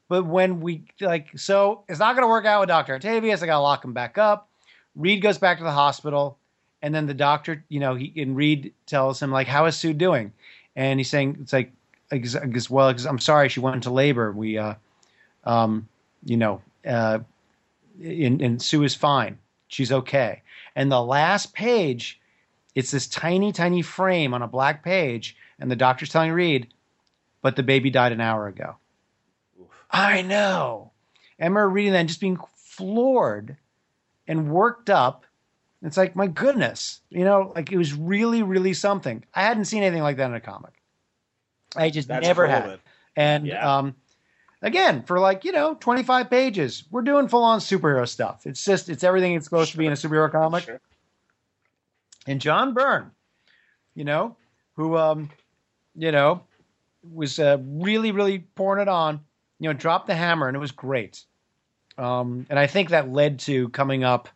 But 0.09 0.27
when 0.27 0.61
we 0.61 0.85
like, 1.01 1.37
so 1.39 1.85
it's 1.89 1.99
not 1.99 2.15
going 2.15 2.25
to 2.25 2.29
work 2.29 2.45
out 2.45 2.61
with 2.61 2.69
Doctor 2.69 2.95
Octavius. 2.95 3.43
I 3.43 3.47
got 3.47 3.57
to 3.57 3.63
lock 3.63 3.83
him 3.83 3.95
back 3.95 4.19
up. 4.19 4.51
Reed 4.95 5.23
goes 5.23 5.39
back 5.39 5.57
to 5.57 5.65
the 5.65 5.73
hospital, 5.73 6.39
and 6.83 6.95
then 6.95 7.07
the 7.07 7.15
doctor, 7.15 7.65
you 7.71 7.81
know, 7.81 7.95
he 7.95 8.13
and 8.21 8.37
Reed 8.37 8.75
tells 8.85 9.23
him 9.23 9.33
like, 9.33 9.47
"How 9.47 9.65
is 9.65 9.77
Sue 9.77 9.95
doing?" 9.95 10.33
And 10.77 10.99
he's 10.99 11.11
saying, 11.11 11.39
"It's 11.41 11.53
like, 11.53 11.73
guess- 12.11 12.71
well, 12.71 12.95
I'm 13.09 13.19
sorry, 13.19 13.49
she 13.49 13.61
went 13.61 13.77
into 13.77 13.91
labor. 13.91 14.33
We, 14.33 14.59
uh, 14.59 14.75
um, 15.45 15.89
you 16.25 16.37
know, 16.37 16.63
uh, 16.87 17.21
and, 18.03 18.41
and 18.41 18.63
Sue 18.63 18.83
is 18.85 18.95
fine. 18.95 19.39
She's 19.69 19.93
okay." 19.93 20.43
And 20.75 20.91
the 20.91 21.03
last 21.03 21.53
page, 21.55 22.21
it's 22.75 22.91
this 22.91 23.07
tiny, 23.07 23.53
tiny 23.53 23.83
frame 23.83 24.33
on 24.35 24.43
a 24.43 24.49
black 24.49 24.83
page, 24.83 25.37
and 25.59 25.71
the 25.71 25.77
doctor's 25.77 26.09
telling 26.09 26.33
Reed, 26.33 26.69
"But 27.43 27.57
the 27.57 27.63
baby 27.63 27.91
died 27.91 28.13
an 28.13 28.21
hour 28.21 28.47
ago." 28.47 28.77
I 29.91 30.23
know. 30.23 30.93
I 31.39 31.45
remember 31.45 31.69
reading 31.69 31.93
that 31.93 31.99
and 32.01 32.09
just 32.09 32.21
being 32.21 32.39
floored 32.57 33.57
and 34.27 34.51
worked 34.51 34.89
up. 34.89 35.27
It's 35.83 35.97
like, 35.97 36.15
my 36.15 36.29
goodness, 36.29 37.01
you 37.11 37.25
know, 37.25 37.53
like 37.55 37.73
it 37.73 37.77
was 37.77 37.93
really, 37.93 38.43
really 38.43 38.73
something. 38.73 39.25
I 39.35 39.43
hadn't 39.43 39.65
seen 39.65 39.83
anything 39.83 40.03
like 40.03 40.17
that 40.19 40.27
in 40.27 40.35
a 40.35 40.41
comic. 40.41 40.73
I 41.75 41.91
just 41.91 42.09
That's 42.09 42.23
never 42.23 42.43
cool, 42.45 42.51
had. 42.51 42.67
man. 42.67 42.79
And 43.17 43.47
Yeah. 43.49 43.79
um, 43.79 43.97
again, 44.63 45.03
for 45.03 45.19
like, 45.19 45.45
you 45.45 45.53
know, 45.53 45.75
25 45.75 46.31
pages, 46.31 46.85
we're 46.91 47.03
doing 47.03 47.27
full 47.29 47.43
on 47.43 47.59
superhero 47.59 48.09
stuff. 48.09 48.47
It's 48.47 48.65
just, 48.65 48.89
it's 48.89 49.03
everything 49.03 49.35
it's 49.35 49.45
supposed 49.45 49.73
to 49.73 49.79
be 49.79 49.87
in 49.87 49.93
a 49.93 49.97
superhero 49.97 50.31
comic 50.31 50.65
Sure. 50.65 50.81
and 52.27 52.41
John 52.41 52.75
Byrne, 52.75 53.11
you 53.95 54.05
know, 54.05 54.37
who, 54.77 54.97
um, 54.97 55.31
you 55.97 56.13
know, 56.13 56.45
was 57.13 57.39
uh, 57.41 57.59
really, 57.61 58.13
really 58.13 58.39
pouring 58.55 58.81
it 58.83 58.89
on, 58.89 59.21
you 59.59 59.69
know, 59.69 59.73
dropped 59.73 60.07
the 60.07 60.15
hammer, 60.15 60.47
and 60.47 60.57
it 60.57 60.61
was 60.61 60.71
great. 60.71 61.25
Um, 61.99 62.47
and 62.49 62.59
I 62.59 62.67
think 62.69 62.91
that 62.91 63.11
led 63.11 63.41
to 63.41 63.69
coming 63.71 64.05
up, 64.05 64.29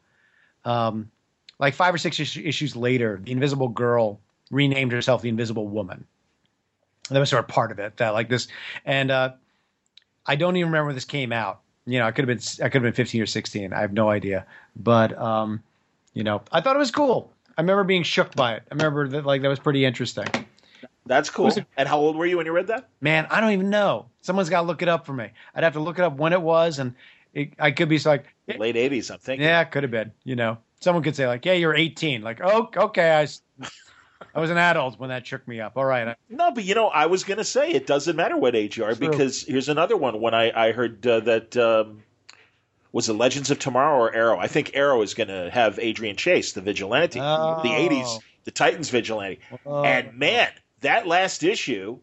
um, 0.65 1.11
like 1.59 1.75
five 1.75 1.95
or 1.95 1.99
six 1.99 2.19
is- 2.21 2.37
issues 2.37 2.77
later, 2.77 3.21
the 3.23 3.33
Invisible 3.33 3.69
Girl 3.69 4.21
renamed 4.51 4.93
herself 4.93 5.23
the 5.23 5.29
Invisible 5.29 5.67
Woman, 5.69 6.05
That 7.11 7.19
was 7.19 7.31
sort 7.31 7.43
of 7.45 7.49
part 7.49 7.73
of 7.73 7.79
it. 7.79 7.97
That 7.97 8.11
like 8.11 8.29
this, 8.29 8.49
and 8.85 9.11
uh, 9.11 9.33
I 10.27 10.37
don't 10.37 10.57
even 10.57 10.69
remember 10.69 10.87
when 10.87 10.95
this 10.95 11.05
came 11.05 11.33
out. 11.33 11.61
You 11.87 11.99
know, 12.01 12.07
I 12.07 12.11
could 12.11 12.29
have 12.29 12.39
been 12.39 12.65
I 12.65 12.69
could 12.69 12.83
have 12.83 12.83
been 12.83 12.93
15 12.93 13.23
or 13.23 13.27
16. 13.27 13.73
I 13.73 13.81
have 13.81 13.93
no 13.93 14.11
idea. 14.11 14.45
But 14.75 15.17
um, 15.19 15.63
you 16.15 16.25
know, 16.25 16.43
I 16.53 16.61
thought 16.61 16.77
it 16.77 16.81
was 16.81 16.91
cool. 16.91 17.33
I 17.57 17.61
remember 17.63 17.85
being 17.85 18.03
shook 18.03 18.35
by 18.35 18.55
it. 18.55 18.63
I 18.71 18.75
remember 18.75 19.09
that 19.09 19.25
like 19.25 19.43
that 19.43 19.49
was 19.49 19.59
pretty 19.61 19.85
interesting. 19.85 20.27
That's 21.07 21.31
cool. 21.31 21.45
Was 21.47 21.59
and 21.77 21.89
how 21.89 21.99
old 21.99 22.17
were 22.17 22.27
you 22.27 22.37
when 22.37 22.47
you 22.47 22.53
read 22.53 22.67
that? 22.67 22.89
Man, 23.01 23.27
I 23.31 23.41
don't 23.41 23.53
even 23.53 23.71
know. 23.71 24.07
Someone's 24.23 24.51
got 24.51 24.63
to 24.63 24.67
look 24.67 24.83
it 24.83 24.89
up 24.89 25.07
for 25.07 25.13
me. 25.13 25.31
I'd 25.55 25.63
have 25.63 25.75
to 25.75 25.81
look 25.81 25.99
it 26.01 26.03
up 26.03 26.17
when 26.17 26.33
it 26.33 26.43
was, 26.43 26.81
and 26.81 26.95
it, 27.33 27.53
I 27.61 27.71
could 27.71 27.89
be 27.89 27.99
like, 28.01 28.35
Late 28.49 28.75
80s, 28.75 29.13
I'm 29.13 29.19
thinking. 29.19 29.47
yeah, 29.47 29.61
it 29.61 29.71
could 29.71 29.85
have 29.85 29.93
been. 29.93 30.11
You 30.25 30.35
know, 30.35 30.59
someone 30.81 31.03
could 31.03 31.17
say 31.17 31.27
like, 31.27 31.45
yeah, 31.45 31.55
you're 31.55 31.75
18. 31.75 32.23
Like, 32.23 32.41
oh, 32.43 32.69
okay, 32.77 33.11
I 33.17 33.29
I 34.35 34.41
was 34.41 34.51
an 34.51 34.59
adult 34.59 34.99
when 34.99 35.11
that 35.11 35.27
shook 35.27 35.47
me 35.49 35.61
up. 35.61 35.77
All 35.77 35.85
right, 35.85 36.17
No, 36.29 36.51
but 36.51 36.65
you 36.65 36.75
know, 36.75 36.89
I 36.89 37.07
was 37.07 37.25
going 37.25 37.39
to 37.39 37.45
say 37.45 37.71
it 37.71 37.87
doesn't 37.87 38.17
matter 38.17 38.37
what 38.37 38.55
age 38.55 38.77
you 38.77 38.85
are 38.85 38.95
True. 38.95 39.09
because 39.09 39.43
here's 39.43 39.69
another 39.69 39.97
one. 39.97 40.21
When 40.21 40.35
I, 40.35 40.69
I 40.69 40.73
heard 40.73 41.07
uh, 41.07 41.21
that 41.21 41.57
um, 41.57 42.03
was 42.93 43.09
it 43.09 43.15
Legends 43.15 43.51
of 43.51 43.59
Tomorrow 43.59 43.99
or 43.99 44.15
Arrow? 44.15 44.39
I 44.39 44.47
think 44.47 44.73
Arrow 44.75 45.03
is 45.03 45.15
going 45.15 45.29
to 45.29 45.51
have 45.51 45.79
Adrian 45.79 46.17
Chase, 46.17 46.53
the 46.53 46.61
vigilante, 46.63 47.21
Oh. 47.21 47.61
the 47.63 47.69
'80s, 47.71 48.21
the 48.45 48.51
Titans 48.51 48.91
vigilante. 48.91 49.41
Oh. 49.65 49.83
and 49.85 50.15
man, 50.19 50.49
that 50.81 51.07
last 51.07 51.43
issue 51.43 51.99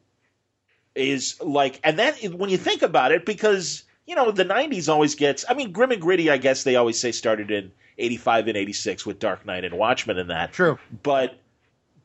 is 0.96 1.42
like, 1.42 1.80
and 1.84 1.98
that 2.00 2.18
when 2.34 2.50
you 2.50 2.58
think 2.58 2.82
about 2.84 3.12
it, 3.12 3.26
because 3.26 3.84
you 4.06 4.16
know 4.16 4.32
the 4.32 4.46
'90s 4.46 4.90
always 4.90 5.16
gets. 5.16 5.46
I 5.48 5.54
mean, 5.54 5.72
grim 5.72 5.92
and 5.92 6.02
gritty. 6.02 6.30
I 6.30 6.38
guess 6.38 6.64
they 6.64 6.76
always 6.76 7.00
say 7.00 7.12
started 7.12 7.52
in 7.52 7.72
'85 7.98 8.48
and 8.50 8.58
'86 8.58 9.06
with 9.06 9.20
Dark 9.20 9.46
Knight 9.46 9.64
and 9.66 9.78
Watchmen 9.78 10.18
and 10.18 10.30
that 10.30 10.52
true. 10.54 10.78
but 11.04 11.38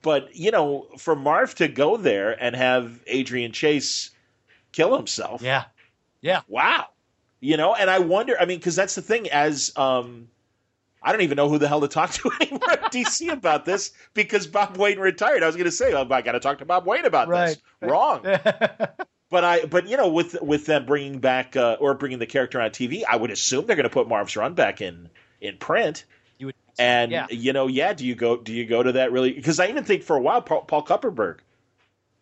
but 0.02 0.34
you 0.36 0.50
know 0.50 0.86
for 0.98 1.16
marv 1.16 1.54
to 1.56 1.66
go 1.66 1.96
there 1.96 2.40
and 2.42 2.54
have 2.54 3.00
adrian 3.08 3.50
chase 3.50 4.10
kill 4.70 4.96
himself 4.96 5.42
Yeah, 5.42 5.64
yeah. 6.20 6.42
wow 6.46 6.86
you 7.40 7.56
know 7.56 7.74
and 7.74 7.90
i 7.90 7.98
wonder 7.98 8.36
i 8.40 8.44
mean 8.44 8.58
because 8.58 8.76
that's 8.76 8.94
the 8.94 9.02
thing 9.02 9.28
as 9.30 9.72
um 9.76 10.28
i 11.02 11.10
don't 11.10 11.22
even 11.22 11.34
know 11.36 11.48
who 11.48 11.58
the 11.58 11.66
hell 11.66 11.80
to 11.80 11.88
talk 11.88 12.10
to 12.12 12.30
anymore 12.40 12.70
at 12.70 12.92
dc 12.92 13.28
about 13.32 13.64
this 13.64 13.90
because 14.14 14.46
bob 14.46 14.76
wayne 14.76 15.00
retired 15.00 15.42
i 15.42 15.46
was 15.46 15.56
going 15.56 15.64
to 15.64 15.72
say 15.72 15.92
oh, 15.92 16.06
i 16.12 16.22
gotta 16.22 16.38
talk 16.38 16.58
to 16.58 16.64
bob 16.64 16.86
wayne 16.86 17.04
about 17.04 17.26
Right. 17.28 17.56
this 17.80 17.90
wrong 17.90 18.24
but 19.30 19.44
i 19.44 19.64
but 19.64 19.88
you 19.88 19.96
know 19.96 20.08
with 20.08 20.40
with 20.42 20.66
them 20.66 20.86
bringing 20.86 21.18
back 21.18 21.56
uh, 21.56 21.76
or 21.80 21.94
bringing 21.94 22.18
the 22.18 22.26
character 22.26 22.60
on 22.60 22.70
tv 22.70 23.02
i 23.08 23.16
would 23.16 23.30
assume 23.30 23.66
they're 23.66 23.76
going 23.76 23.84
to 23.84 23.90
put 23.90 24.08
marv's 24.08 24.36
run 24.36 24.54
back 24.54 24.80
in 24.80 25.08
in 25.40 25.56
print 25.56 26.04
you 26.38 26.46
would, 26.46 26.54
and 26.78 27.10
Yeah. 27.10 27.26
you 27.30 27.52
know, 27.52 27.66
yeah, 27.66 27.92
do 27.92 28.06
you 28.06 28.14
go 28.14 28.36
do 28.36 28.52
you 28.52 28.64
go 28.64 28.82
to 28.82 28.92
that 28.92 29.10
really? 29.10 29.32
Because 29.32 29.58
I 29.58 29.66
even 29.66 29.82
think 29.82 30.04
for 30.04 30.16
a 30.16 30.20
while 30.20 30.40
Paul, 30.40 30.62
Paul 30.62 30.84
Kupperberg 30.84 31.38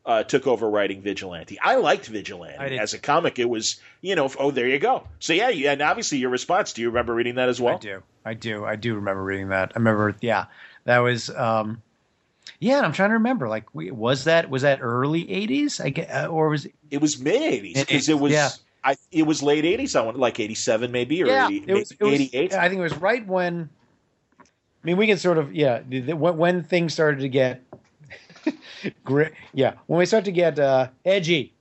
uh, 0.07 0.23
took 0.23 0.47
over 0.47 0.71
writing 0.71 1.03
Vigilante. 1.03 1.59
I 1.61 1.77
liked 1.77 2.07
Vigilante 2.07 2.57
I 2.59 2.69
as 2.77 2.95
a 2.95 2.99
comic. 2.99 3.39
It 3.39 3.49
was 3.49 3.79
you 4.01 4.15
know, 4.15 4.31
oh 4.39 4.51
there 4.51 4.67
you 4.69 4.79
go. 4.79 5.07
So 5.19 5.35
yeah, 5.35 5.51
you, 5.51 5.69
and 5.69 5.83
obviously 5.83 6.19
your 6.19 6.31
response. 6.31 6.73
Do 6.73 6.81
you 6.81 6.89
remember 6.89 7.15
reading 7.15 7.35
that 7.35 7.51
as 7.51 7.61
well? 7.61 7.75
I 7.75 7.79
do, 7.79 8.03
I 8.25 8.35
do, 8.35 8.65
I 8.65 8.77
do 8.77 8.95
remember 8.95 9.23
reading 9.23 9.49
that. 9.49 9.73
I 9.75 9.79
remember, 9.79 10.17
yeah, 10.21 10.47
that 10.85 10.99
was, 11.01 11.29
um, 11.29 11.83
yeah. 12.61 12.77
And 12.79 12.87
I'm 12.87 12.93
trying 12.93 13.11
to 13.11 13.15
remember, 13.15 13.49
like, 13.49 13.65
was 13.75 14.25
that 14.25 14.51
was 14.51 14.63
that 14.63 14.81
early 14.83 15.25
'80s? 15.25 15.85
I 15.85 15.91
get, 15.91 16.11
uh, 16.11 16.27
or 16.27 16.49
was 16.49 16.65
it? 16.67 16.75
It 16.91 17.01
was 17.01 17.19
mid 17.19 17.41
eighties 17.43 17.77
It- 17.79 17.87
because 17.89 18.09
it 18.09 18.19
was. 18.19 18.33
yeah. 18.33 18.51
I, 18.85 18.95
it 19.11 19.25
was 19.25 19.43
late 19.43 19.65
eighties. 19.65 19.97
I 19.97 20.03
want 20.03 20.17
like 20.17 20.39
eighty 20.39 20.55
seven 20.55 20.93
maybe 20.93 21.21
or 21.23 21.27
yeah, 21.27 21.49
80, 21.49 21.65
it 21.67 21.75
was, 21.75 21.93
eighty 22.01 22.31
eight. 22.33 22.53
I 22.55 22.69
think 22.69 22.79
it 22.79 22.83
was 22.83 22.97
right 22.97 23.27
when. 23.27 23.69
I 24.41 24.45
mean, 24.85 24.97
we 24.97 25.09
can 25.09 25.19
sort 25.19 25.39
of 25.39 25.53
yeah. 25.55 25.81
the- 25.89 26.01
the- 26.01 26.17
When, 26.17 26.37
when 26.37 26.63
things 26.63 26.93
started 26.93 27.21
to 27.23 27.29
get, 27.29 27.63
gri- 29.05 29.31
yeah, 29.53 29.75
when 29.87 29.99
we 29.99 30.07
start 30.07 30.25
to 30.27 30.33
get 30.33 30.59
uh, 30.61 30.89
edgy, 31.05 31.53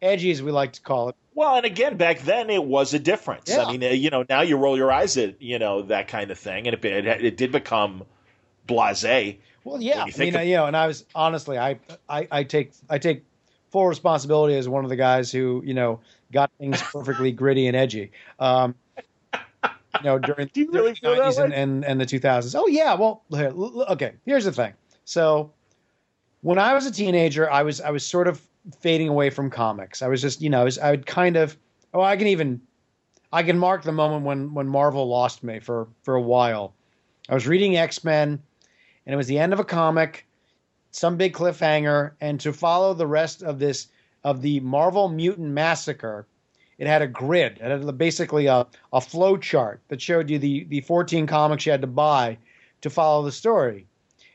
edgy 0.00 0.30
as 0.30 0.42
we 0.42 0.52
like 0.52 0.72
to 0.72 0.80
call 0.80 1.10
it. 1.10 1.16
Well, 1.34 1.56
and 1.56 1.66
again, 1.66 1.96
back 1.96 2.20
then 2.20 2.50
it 2.50 2.64
was 2.64 2.92
a 2.94 2.98
difference. 2.98 3.50
Yeah. 3.50 3.64
I 3.64 3.72
mean, 3.72 3.84
uh, 3.84 3.88
you 3.88 4.10
know, 4.10 4.24
now 4.28 4.40
you 4.40 4.56
roll 4.56 4.76
your 4.76 4.90
eyes 4.90 5.16
at 5.18 5.40
you 5.42 5.58
know 5.58 5.82
that 5.82 6.08
kind 6.08 6.30
of 6.30 6.38
thing, 6.38 6.66
and 6.66 6.74
it 6.74 6.84
it, 6.84 7.06
it 7.24 7.36
did 7.36 7.52
become 7.52 8.04
blasé. 8.66 9.36
Well, 9.64 9.80
yeah, 9.82 10.06
you 10.06 10.12
I 10.16 10.18
mean, 10.18 10.48
you 10.48 10.56
know, 10.56 10.66
and 10.66 10.76
I 10.76 10.86
was 10.86 11.04
honestly, 11.14 11.58
I, 11.58 11.78
I, 12.08 12.26
I 12.30 12.44
take, 12.44 12.72
I 12.88 12.98
take 12.98 13.24
full 13.70 13.86
responsibility 13.86 14.56
as 14.56 14.68
one 14.68 14.84
of 14.84 14.90
the 14.90 14.96
guys 14.96 15.30
who, 15.30 15.62
you 15.64 15.74
know, 15.74 16.00
got 16.32 16.50
things 16.58 16.80
perfectly 16.82 17.32
gritty 17.42 17.66
and 17.66 17.76
edgy. 17.76 18.10
Um, 18.38 18.74
you 19.34 20.04
know, 20.04 20.18
during, 20.18 20.50
you 20.54 20.70
really 20.70 20.92
during 20.92 20.94
the 20.94 21.00
that 21.02 21.18
nineties 21.18 21.38
and, 21.38 21.52
and 21.52 21.84
and 21.84 22.00
the 22.00 22.06
two 22.06 22.18
thousands. 22.18 22.54
Oh 22.54 22.66
yeah, 22.66 22.94
well, 22.94 23.22
here, 23.30 23.50
okay. 23.50 24.12
Here's 24.24 24.44
the 24.44 24.52
thing. 24.52 24.72
So, 25.04 25.52
when 26.42 26.58
I 26.58 26.72
was 26.74 26.86
a 26.86 26.90
teenager, 26.90 27.50
I 27.50 27.62
was 27.62 27.80
I 27.80 27.90
was 27.90 28.06
sort 28.06 28.28
of 28.28 28.40
fading 28.78 29.08
away 29.08 29.30
from 29.30 29.50
comics. 29.50 30.02
I 30.02 30.08
was 30.08 30.20
just, 30.20 30.40
you 30.40 30.50
know, 30.50 30.60
I, 30.60 30.64
was, 30.64 30.78
I 30.78 30.90
would 30.90 31.06
kind 31.06 31.36
of, 31.36 31.56
oh, 31.94 32.02
I 32.02 32.16
can 32.16 32.26
even, 32.26 32.60
I 33.32 33.42
can 33.42 33.58
mark 33.58 33.82
the 33.82 33.92
moment 33.92 34.24
when 34.24 34.54
when 34.54 34.68
Marvel 34.68 35.08
lost 35.08 35.42
me 35.42 35.60
for 35.60 35.88
for 36.02 36.14
a 36.14 36.22
while. 36.22 36.74
I 37.28 37.34
was 37.34 37.46
reading 37.46 37.76
X 37.76 38.04
Men 38.04 38.42
and 39.10 39.14
it 39.14 39.16
was 39.16 39.26
the 39.26 39.40
end 39.40 39.52
of 39.52 39.58
a 39.58 39.64
comic, 39.64 40.24
some 40.92 41.16
big 41.16 41.32
cliffhanger, 41.32 42.12
and 42.20 42.38
to 42.38 42.52
follow 42.52 42.94
the 42.94 43.08
rest 43.08 43.42
of 43.42 43.58
this 43.58 43.88
of 44.22 44.40
the 44.40 44.60
Marvel 44.60 45.08
Mutant 45.08 45.48
Massacre, 45.48 46.28
it 46.78 46.86
had 46.86 47.02
a 47.02 47.08
grid, 47.08 47.58
it 47.60 47.62
had 47.62 47.98
basically 47.98 48.46
a, 48.46 48.64
a 48.92 49.00
flow 49.00 49.36
chart 49.36 49.80
that 49.88 50.00
showed 50.00 50.30
you 50.30 50.38
the 50.38 50.62
the 50.62 50.82
14 50.82 51.26
comics 51.26 51.66
you 51.66 51.72
had 51.72 51.80
to 51.80 51.88
buy 51.88 52.38
to 52.82 52.88
follow 52.88 53.24
the 53.24 53.32
story. 53.32 53.84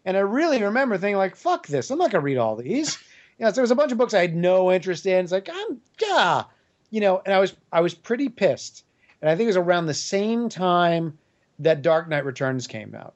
And 0.03 0.17
I 0.17 0.19
really 0.19 0.61
remember 0.61 0.97
thinking 0.97 1.15
like, 1.15 1.37
"Fuck 1.37 1.67
this! 1.67 1.89
I'm 1.89 1.97
not 1.97 2.11
gonna 2.11 2.21
read 2.21 2.37
all 2.37 2.57
these." 2.57 2.97
You 3.39 3.45
know, 3.45 3.51
so 3.51 3.55
there 3.55 3.63
was 3.63 3.71
a 3.71 3.75
bunch 3.75 3.93
of 3.93 3.97
books 3.97 4.13
I 4.13 4.19
had 4.19 4.35
no 4.35 4.73
interest 4.73 5.05
in. 5.05 5.23
It's 5.23 5.31
like, 5.31 5.47
I'm 5.49 5.79
yeah, 6.01 6.43
you 6.89 6.99
know, 6.99 7.21
and 7.25 7.33
I 7.33 7.39
was 7.39 7.55
I 7.71 7.79
was 7.79 7.93
pretty 7.93 8.27
pissed. 8.27 8.83
And 9.21 9.29
I 9.29 9.37
think 9.37 9.45
it 9.45 9.55
was 9.55 9.55
around 9.55 9.85
the 9.85 9.93
same 9.93 10.49
time 10.49 11.17
that 11.59 11.81
Dark 11.81 12.09
Knight 12.09 12.25
Returns 12.25 12.67
came 12.67 12.93
out. 12.93 13.13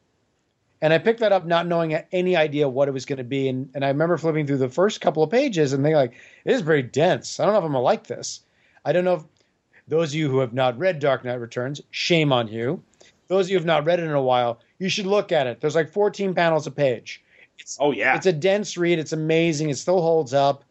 And 0.82 0.94
I 0.94 0.98
picked 0.98 1.20
that 1.20 1.32
up 1.32 1.46
not 1.46 1.68
knowing 1.68 1.94
any 2.12 2.36
idea 2.38 2.70
what 2.70 2.88
it 2.88 2.92
was 2.92 3.06
going 3.06 3.18
to 3.18 3.24
be. 3.24 3.50
And, 3.50 3.70
and 3.76 3.84
I 3.84 3.90
remember 3.90 4.18
flipping 4.18 4.48
through 4.48 4.58
the 4.58 4.70
first 4.70 5.02
couple 5.02 5.24
of 5.24 5.30
pages 5.30 5.74
and 5.74 5.84
thinking, 5.84 5.98
like, 5.98 6.14
it 6.46 6.54
is 6.54 6.62
very 6.62 6.82
dense. 6.82 7.40
I 7.40 7.44
don't 7.44 7.54
know 7.54 7.60
if 7.60 7.66
I'm 7.66 7.72
going 7.72 7.82
to 7.82 7.86
like 7.86 8.08
this. 8.08 8.42
I 8.86 8.94
don't 8.94 9.04
know 9.04 9.16
if 9.16 9.24
those 9.90 10.12
of 10.12 10.16
you 10.16 10.30
who 10.30 10.40
have 10.40 10.54
not 10.54 10.78
read 10.78 11.00
Dark 11.00 11.26
Knight 11.26 11.42
Returns, 11.42 11.82
shame 11.92 12.32
on 12.32 12.48
you. 12.48 12.82
Those 13.28 13.48
of 13.48 13.52
you 13.52 13.56
who 13.58 13.60
have 13.60 13.66
not 13.66 13.86
read 13.86 14.00
it 14.00 14.06
in 14.06 14.12
a 14.12 14.22
while, 14.22 14.60
you 14.78 14.90
should 14.90 15.06
look 15.06 15.32
at 15.32 15.48
it. 15.48 15.60
There's 15.60 15.76
like 15.76 15.92
14 15.92 16.34
panels 16.34 16.66
a 16.66 16.72
page. 16.72 17.24
It's, 17.58 17.78
Oh 17.80 17.92
yeah, 17.92 18.16
it's 18.16 18.26
a 18.26 18.32
dense 18.32 18.78
read. 18.78 19.00
It's 19.00 19.12
amazing. 19.12 19.70
It 19.70 19.78
still 19.78 20.02
holds 20.02 20.34
up. 20.34 20.64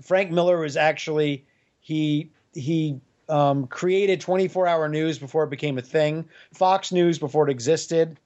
Frank 0.00 0.30
Miller 0.30 0.58
was 0.58 0.76
actually 0.76 1.44
he 1.80 2.30
he 2.52 3.00
um, 3.28 3.66
created 3.66 4.20
24 4.20 4.66
hour 4.66 4.88
news 4.88 5.18
before 5.18 5.44
it 5.44 5.50
became 5.50 5.78
a 5.78 5.82
thing. 5.82 6.28
Fox 6.54 6.92
News 6.92 7.18
before 7.18 7.48
it 7.48 7.50
existed. 7.50 8.18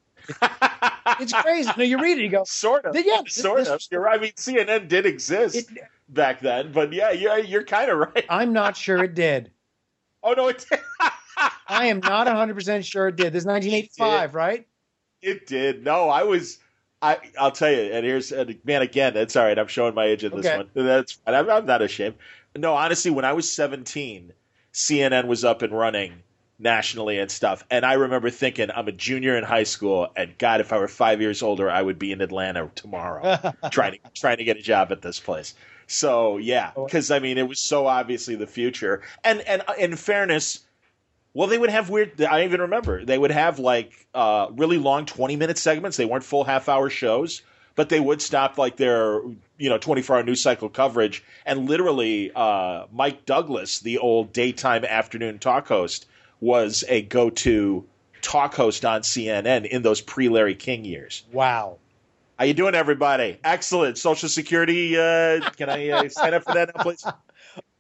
It's 1.21 1.33
crazy. 1.33 1.71
No, 1.77 1.85
you 1.85 2.01
read 2.01 2.19
it, 2.19 2.23
you 2.23 2.29
go, 2.29 2.45
sort 2.45 2.85
of. 2.85 2.95
yeah, 2.97 3.23
sort 3.27 3.59
this- 3.59 3.69
of. 3.69 3.83
You're 3.91 4.01
right. 4.01 4.19
I 4.19 4.23
mean, 4.23 4.33
CNN 4.33 4.89
did 4.89 5.07
exist 5.07 5.57
it, 5.57 5.67
back 6.09 6.41
then, 6.41 6.73
but 6.73 6.93
yeah, 6.93 7.11
you're 7.11 7.39
you're 7.39 7.65
kind 7.65 7.91
of 7.91 7.99
right. 7.99 8.25
I'm 8.29 8.53
not 8.53 8.77
sure 8.77 9.03
it 9.05 9.15
did. 9.15 9.51
Oh 10.23 10.35
no, 10.35 10.49
it 10.49 10.67
did. 10.71 10.81
I 11.67 11.87
am 11.87 12.01
not 12.01 12.27
100 12.27 12.53
percent 12.55 12.85
sure 12.85 13.09
it 13.09 13.17
did. 13.17 13.33
This 13.33 13.45
is 13.45 13.47
1985, 13.47 14.35
right? 14.35 14.67
it 15.23 15.47
did. 15.47 15.83
No, 15.83 16.11
I 16.11 16.25
was. 16.25 16.59
I 17.01 17.17
I'll 17.39 17.51
tell 17.51 17.71
you. 17.73 17.91
And 17.93 18.05
here's 18.05 18.31
and 18.31 18.59
man 18.65 18.83
again. 18.83 19.15
That's 19.15 19.35
all 19.35 19.45
right. 19.45 19.59
I'm 19.59 19.67
showing 19.69 19.95
my 19.95 20.05
age 20.05 20.23
in 20.23 20.37
this 20.37 20.45
Okay. 20.45 20.59
one. 20.59 20.69
That's 20.75 21.13
fine. 21.13 21.35
I'm, 21.35 21.49
I'm 21.49 21.65
not 21.65 21.81
ashamed. 21.81 22.17
No, 22.55 22.75
honestly, 22.75 23.11
when 23.11 23.25
I 23.25 23.33
was 23.33 23.51
17, 23.51 24.33
CNN 24.75 25.27
was 25.27 25.43
up 25.43 25.63
and 25.63 25.73
running 25.73 26.23
nationally 26.61 27.19
and 27.19 27.31
stuff. 27.31 27.65
And 27.71 27.85
I 27.85 27.95
remember 27.95 28.31
thinking, 28.31 28.71
I'm 28.75 28.87
a 28.87 28.93
junior 28.93 29.37
in 29.37 29.45
high 29.45 29.65
school, 29.65 30.09
and 30.15 30.37
God, 30.39 30.61
if 30.61 30.73
I 30.73 30.79
were 30.79 30.89
five 30.89 31.21
years 31.21 31.43
older, 31.43 31.71
I 31.71 31.83
would 31.83 31.99
be 31.99 32.13
in 32.13 32.21
Atlanta 32.21 32.71
tomorrow. 32.75 33.55
trying 33.71 33.93
to 33.93 33.99
trying 34.15 34.37
to 34.37 34.45
get 34.45 34.57
a 34.57 34.63
job 34.63 34.93
at 34.93 35.03
this 35.03 35.19
place. 35.19 35.55
So 35.87 36.37
yeah, 36.37 36.71
because 36.77 37.11
I 37.11 37.19
mean, 37.19 37.39
it 37.39 37.49
was 37.49 37.59
so 37.61 37.87
obviously 37.87 38.37
the 38.37 38.47
future. 38.47 39.03
And 39.25 39.41
and 39.41 39.63
uh, 39.67 39.75
in 39.79 39.97
fairness, 39.97 40.61
well, 41.35 41.49
they 41.49 41.59
would 41.59 41.71
have 41.71 41.91
weird. 41.91 42.21
I 42.23 42.45
even 42.45 42.61
remember 42.61 43.05
they 43.05 43.19
would 43.19 43.33
have 43.33 43.59
like 43.59 44.07
uh, 44.15 44.49
really 44.53 44.79
long 44.79 45.07
twenty 45.07 45.37
minute 45.37 45.59
segments. 45.59 45.97
They 45.97 46.05
weren't 46.05 46.25
full 46.25 46.45
half 46.45 46.69
hour 46.69 46.91
shows, 46.91 47.43
but 47.75 47.89
they 47.89 48.01
would 48.01 48.21
stop 48.23 48.59
like 48.59 48.77
their 48.77 49.21
you 49.59 49.69
know 49.69 49.79
twenty 49.79 50.03
four 50.03 50.17
hour 50.17 50.23
news 50.23 50.43
cycle 50.43 50.69
coverage. 50.69 51.25
And 51.47 51.69
literally, 51.69 52.31
uh, 52.37 52.87
Mike 52.93 53.27
Douglas, 53.27 53.81
the 53.81 53.99
old 53.99 54.33
daytime 54.33 54.85
afternoon 54.85 55.39
talk 55.39 55.67
host, 55.67 56.07
was 56.41 56.85
a 56.89 57.03
go 57.03 57.31
to 57.31 57.85
talk 58.23 58.55
host 58.55 58.85
on 58.85 59.03
CNN 59.03 59.67
in 59.67 59.83
those 59.83 60.01
pre 60.01 60.29
Larry 60.29 60.55
King 60.55 60.85
years. 60.85 61.25
wow. 61.33 61.79
How 62.39 62.47
you 62.47 62.55
doing, 62.55 62.75
everybody? 62.75 63.39
Excellent. 63.45 63.99
Social 63.99 64.27
Security. 64.31 64.97
Uh, 64.97 65.41
can 65.59 65.69
I 65.69 65.91
uh, 65.91 66.09
sign 66.09 66.33
up 66.33 66.43
for 66.45 66.55
that 66.55 66.71
now, 66.75 66.83
please? 66.83 67.05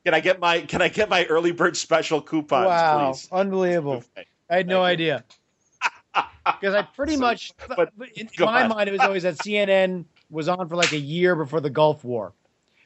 Can 0.04 0.12
I 0.12 0.20
get 0.20 0.38
my 0.38 0.60
Can 0.60 0.82
I 0.82 0.88
get 0.88 1.08
my 1.08 1.24
early 1.26 1.52
bird 1.52 1.78
special 1.78 2.20
coupons, 2.20 2.66
wow. 2.66 3.10
please? 3.12 3.26
Unbelievable. 3.32 4.04
I 4.50 4.56
had 4.56 4.66
no 4.68 4.82
Thank 4.82 4.92
idea. 4.92 5.24
Because 6.44 6.74
I 6.74 6.82
pretty 6.82 7.14
So- 7.14 7.20
much, 7.20 7.52
but- 7.74 7.92
in 8.16 8.28
my 8.38 8.64
on. 8.64 8.68
mind, 8.68 8.88
it 8.88 8.92
was 8.92 9.00
always 9.00 9.22
that 9.22 9.36
CNN 9.36 10.04
was 10.30 10.48
on 10.48 10.68
for 10.68 10.76
like 10.76 10.92
a 10.92 10.98
year 10.98 11.34
before 11.36 11.60
the 11.60 11.70
Gulf 11.70 12.04
War. 12.04 12.32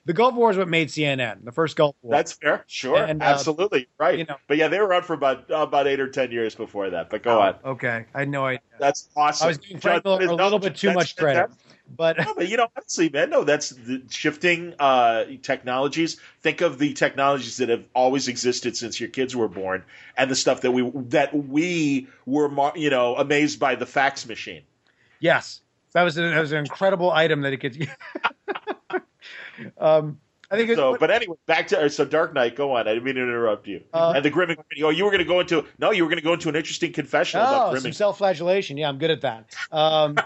The 0.07 0.12
Gulf 0.12 0.35
War 0.35 0.51
is 0.51 0.57
what 0.57 0.69
made 0.69 0.88
CNN, 0.88 1.45
the 1.45 1.53
first 1.53 1.77
Gulf 1.77 1.97
War. 2.03 2.14
That's 2.14 2.33
fair. 2.33 2.64
Sure. 2.67 3.03
And, 3.03 3.23
uh, 3.23 3.27
Absolutely. 3.27 3.88
Right. 3.99 4.19
you 4.19 4.25
know- 4.25 4.37
but 4.49 4.57
yeah, 4.57 4.69
they 4.69 4.79
were 4.81 4.93
on 4.93 5.03
for 5.03 5.14
about 5.14 5.45
about 5.51 5.87
eight 5.87 6.01
or 6.01 6.09
ten 6.09 6.31
years 6.31 6.55
before 6.55 6.90
that. 6.90 7.11
But 7.11 7.23
go 7.23 7.40
on. 7.40 7.57
Okay, 7.64 8.05
I 8.14 8.19
had 8.21 8.29
no 8.29 8.45
idea. 8.47 8.61
That's 8.79 9.09
awesome. 9.17 9.45
I 9.45 9.49
was 9.49 9.59
giving 9.59 9.81
Frank 9.81 10.05
Miller 10.05 10.27
a 10.27 10.35
little 10.35 10.59
bit 10.59 10.77
too 10.77 10.93
much 10.93 11.17
credit, 11.17 11.51
but 11.97 12.19
No, 12.19 12.35
but 12.35 12.49
you 12.49 12.57
know, 12.57 12.67
honestly, 12.77 13.09
man, 13.09 13.31
no, 13.31 13.45
that's 13.45 13.71
the 13.71 14.03
shifting 14.11 14.75
uh, 14.79 15.25
technologies. 15.43 16.21
Think 16.43 16.61
of 16.61 16.79
the 16.79 16.93
technologies 16.93 17.57
that 17.59 17.69
have 17.69 17.85
always 17.95 18.29
existed 18.29 18.77
since 18.77 19.01
your 19.01 19.09
kids 19.09 19.35
were 19.35 19.49
born, 19.49 19.85
and 20.17 20.31
the 20.31 20.37
stuff 20.37 20.61
that 20.62 20.73
we 20.73 20.90
that 21.09 21.35
we 21.35 22.09
were, 22.27 22.51
you 22.77 22.90
know, 22.90 23.17
amazed 23.17 23.59
by 23.59 23.75
the 23.75 23.87
fax 23.87 24.27
machine. 24.27 24.62
yes, 25.21 25.61
that 25.93 26.03
was, 26.03 26.17
an, 26.19 26.31
that 26.31 26.40
was 26.40 26.51
an 26.53 26.59
incredible 26.59 27.11
item 27.11 27.43
that 27.43 27.53
it 27.53 27.59
could. 27.59 27.88
um, 29.79 30.19
I 30.51 30.57
think. 30.57 30.75
So, 30.75 30.97
but 30.99 31.11
anyway, 31.11 31.37
back 31.47 31.69
to 31.69 31.88
so 31.90 32.05
Dark 32.05 32.35
Knight. 32.35 32.57
Go 32.57 32.73
on. 32.73 32.87
I 32.87 32.95
didn't 32.95 33.05
mean 33.05 33.14
to 33.17 33.23
interrupt 33.23 33.67
you. 33.67 33.83
Uh, 33.93 34.12
and 34.17 34.25
the 34.25 34.31
Grim 34.31 34.51
and 34.51 34.59
Oh, 34.83 34.90
you 34.90 35.05
were 35.05 35.11
going 35.11 35.19
to 35.19 35.25
go 35.25 35.40
into 35.40 35.64
no, 35.79 35.90
you 35.90 36.05
were 36.05 36.09
going 36.09 36.19
to 36.19 36.25
go 36.25 36.35
into 36.35 36.49
an 36.49 36.57
interesting 36.57 36.93
confession 36.93 37.40
about 37.40 37.69
Oh, 37.69 37.71
Grim 37.71 37.83
some 37.83 37.93
self-flagellation. 37.93 38.77
Yeah, 38.77 38.88
I'm 38.88 38.99
good 38.99 39.11
at 39.11 39.23
that. 39.23 39.55
Um, 39.73 40.17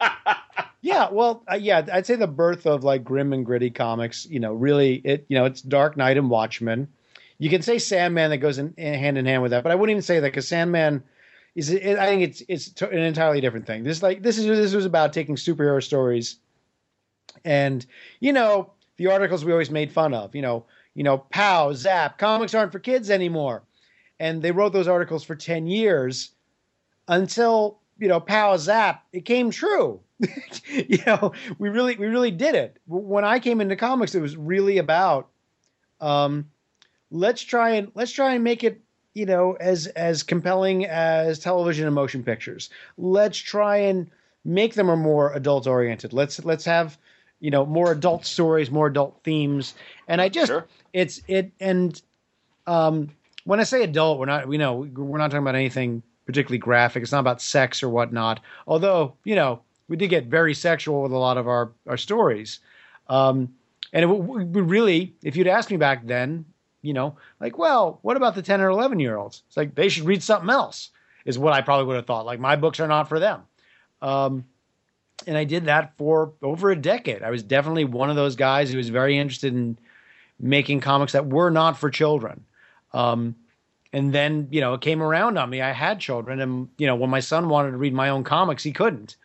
yeah, 0.80 1.08
well, 1.10 1.42
uh, 1.50 1.56
yeah, 1.56 1.84
I'd 1.92 2.06
say 2.06 2.16
the 2.16 2.26
birth 2.26 2.66
of 2.66 2.84
like 2.84 3.04
grim 3.04 3.32
and 3.32 3.44
gritty 3.44 3.70
comics. 3.70 4.26
You 4.26 4.40
know, 4.40 4.52
really, 4.52 4.96
it 4.96 5.26
you 5.28 5.36
know, 5.38 5.44
it's 5.44 5.60
Dark 5.60 5.96
Knight 5.96 6.16
and 6.16 6.30
Watchmen. 6.30 6.88
You 7.38 7.50
can 7.50 7.62
say 7.62 7.78
Sandman 7.78 8.30
that 8.30 8.38
goes 8.38 8.58
in, 8.58 8.74
in 8.76 8.94
hand 8.94 9.18
in 9.18 9.26
hand 9.26 9.42
with 9.42 9.52
that, 9.52 9.62
but 9.62 9.70
I 9.70 9.74
wouldn't 9.74 9.92
even 9.92 10.02
say 10.02 10.20
that 10.20 10.26
because 10.28 10.48
Sandman 10.48 11.02
is. 11.54 11.70
It, 11.70 11.98
I 11.98 12.06
think 12.06 12.22
it's 12.22 12.42
it's 12.48 12.82
an 12.82 12.98
entirely 12.98 13.40
different 13.40 13.66
thing. 13.66 13.84
This 13.84 14.02
like 14.02 14.22
this 14.22 14.38
is 14.38 14.46
this 14.46 14.74
was 14.74 14.86
about 14.86 15.12
taking 15.12 15.36
superhero 15.36 15.82
stories, 15.82 16.36
and 17.44 17.84
you 18.20 18.32
know 18.32 18.70
the 18.96 19.06
articles 19.06 19.44
we 19.44 19.52
always 19.52 19.70
made 19.70 19.90
fun 19.92 20.14
of. 20.14 20.34
You 20.34 20.42
know, 20.42 20.64
you 20.94 21.04
know, 21.04 21.18
pow, 21.30 21.72
zap, 21.72 22.18
comics 22.18 22.54
aren't 22.54 22.72
for 22.72 22.78
kids 22.78 23.10
anymore, 23.10 23.62
and 24.20 24.42
they 24.42 24.50
wrote 24.50 24.72
those 24.72 24.88
articles 24.88 25.24
for 25.24 25.34
ten 25.34 25.66
years 25.66 26.30
until 27.08 27.78
you 27.98 28.08
know 28.08 28.20
pow 28.20 28.56
zap 28.56 29.04
it 29.12 29.24
came 29.24 29.50
true. 29.50 30.00
You 30.70 30.98
know 31.06 31.32
we 31.58 31.68
really 31.70 31.96
we 31.96 32.06
really 32.06 32.30
did 32.30 32.54
it. 32.54 32.78
When 32.86 33.24
i 33.24 33.38
came 33.38 33.60
into 33.60 33.76
comics 33.76 34.14
it 34.14 34.20
was 34.20 34.36
really 34.36 34.78
about 34.78 35.28
um 36.00 36.50
let's 37.10 37.42
try 37.42 37.70
and 37.70 37.90
let's 37.94 38.12
try 38.12 38.34
and 38.34 38.44
make 38.44 38.62
it 38.62 38.80
you 39.14 39.26
know 39.26 39.54
as 39.54 39.86
as 39.88 40.22
compelling 40.22 40.84
as 40.86 41.38
television 41.38 41.86
and 41.86 41.94
motion 41.94 42.22
pictures. 42.22 42.70
Let's 42.98 43.38
try 43.38 43.78
and 43.78 44.10
make 44.44 44.74
them 44.74 44.86
more 44.86 45.32
adult 45.34 45.66
oriented 45.66 46.12
let's 46.12 46.44
let's 46.44 46.64
have 46.64 46.98
you 47.40 47.50
know 47.50 47.64
more 47.66 47.92
adult 47.92 48.24
stories 48.26 48.70
more 48.70 48.86
adult 48.88 49.20
themes. 49.24 49.74
And 50.08 50.20
i 50.20 50.28
just 50.28 50.48
Sure. 50.48 50.66
it's 50.92 51.20
it 51.28 51.52
and 51.60 52.00
um 52.66 53.10
when 53.44 53.60
i 53.60 53.62
say 53.64 53.82
adult 53.82 54.18
we're 54.18 54.26
not 54.26 54.46
we 54.48 54.58
know 54.58 54.88
we're 54.96 55.18
not 55.18 55.30
talking 55.30 55.42
about 55.42 55.54
anything 55.54 56.02
particularly 56.26 56.58
graphic. 56.58 57.02
It's 57.02 57.12
not 57.12 57.20
about 57.20 57.40
sex 57.40 57.82
or 57.82 57.88
whatnot. 57.88 58.40
Although 58.66 59.14
you 59.24 59.34
know 59.34 59.60
we 59.88 59.96
did 59.96 60.08
get 60.08 60.26
very 60.26 60.52
sexual 60.52 61.02
with 61.02 61.12
a 61.12 61.16
lot 61.16 61.38
of 61.38 61.48
our 61.48 61.72
our 61.86 61.96
stories. 61.96 62.60
Um 63.08 63.54
and 63.94 64.04
it 64.04 64.08
w- 64.08 64.22
w- 64.44 64.62
really 64.64 65.14
if 65.22 65.34
you'd 65.36 65.46
asked 65.46 65.70
me 65.70 65.78
back 65.78 66.06
then 66.06 66.44
you 66.82 66.92
know 66.92 67.16
like 67.40 67.56
well 67.56 67.98
what 68.02 68.16
about 68.18 68.34
the 68.34 68.42
10 68.42 68.60
or 68.60 68.68
11 68.68 69.00
year 69.00 69.16
olds 69.16 69.42
it's 69.48 69.56
like 69.56 69.74
they 69.74 69.88
should 69.88 70.04
read 70.04 70.22
something 70.22 70.50
else 70.50 70.90
is 71.24 71.38
what 71.38 71.54
i 71.54 71.60
probably 71.62 71.86
would 71.86 71.96
have 71.96 72.06
thought. 72.06 72.26
Like 72.26 72.38
my 72.38 72.54
books 72.56 72.78
are 72.80 72.86
not 72.88 73.08
for 73.08 73.18
them. 73.18 73.42
Um 74.02 74.44
and 75.26 75.36
i 75.36 75.44
did 75.44 75.64
that 75.64 75.96
for 75.96 76.32
over 76.42 76.70
a 76.70 76.76
decade 76.76 77.22
i 77.22 77.30
was 77.30 77.42
definitely 77.42 77.84
one 77.84 78.10
of 78.10 78.16
those 78.16 78.36
guys 78.36 78.70
who 78.70 78.76
was 78.76 78.88
very 78.88 79.18
interested 79.18 79.52
in 79.52 79.78
making 80.40 80.80
comics 80.80 81.12
that 81.12 81.26
were 81.26 81.50
not 81.50 81.76
for 81.76 81.90
children 81.90 82.44
um 82.92 83.34
and 83.92 84.12
then 84.12 84.48
you 84.50 84.60
know 84.60 84.74
it 84.74 84.80
came 84.80 85.02
around 85.02 85.36
on 85.38 85.50
me 85.50 85.60
i 85.60 85.72
had 85.72 85.98
children 85.98 86.40
and 86.40 86.68
you 86.78 86.86
know 86.86 86.94
when 86.94 87.10
my 87.10 87.20
son 87.20 87.48
wanted 87.48 87.70
to 87.72 87.76
read 87.76 87.92
my 87.92 88.08
own 88.08 88.24
comics 88.24 88.62
he 88.62 88.72
couldn't 88.72 89.16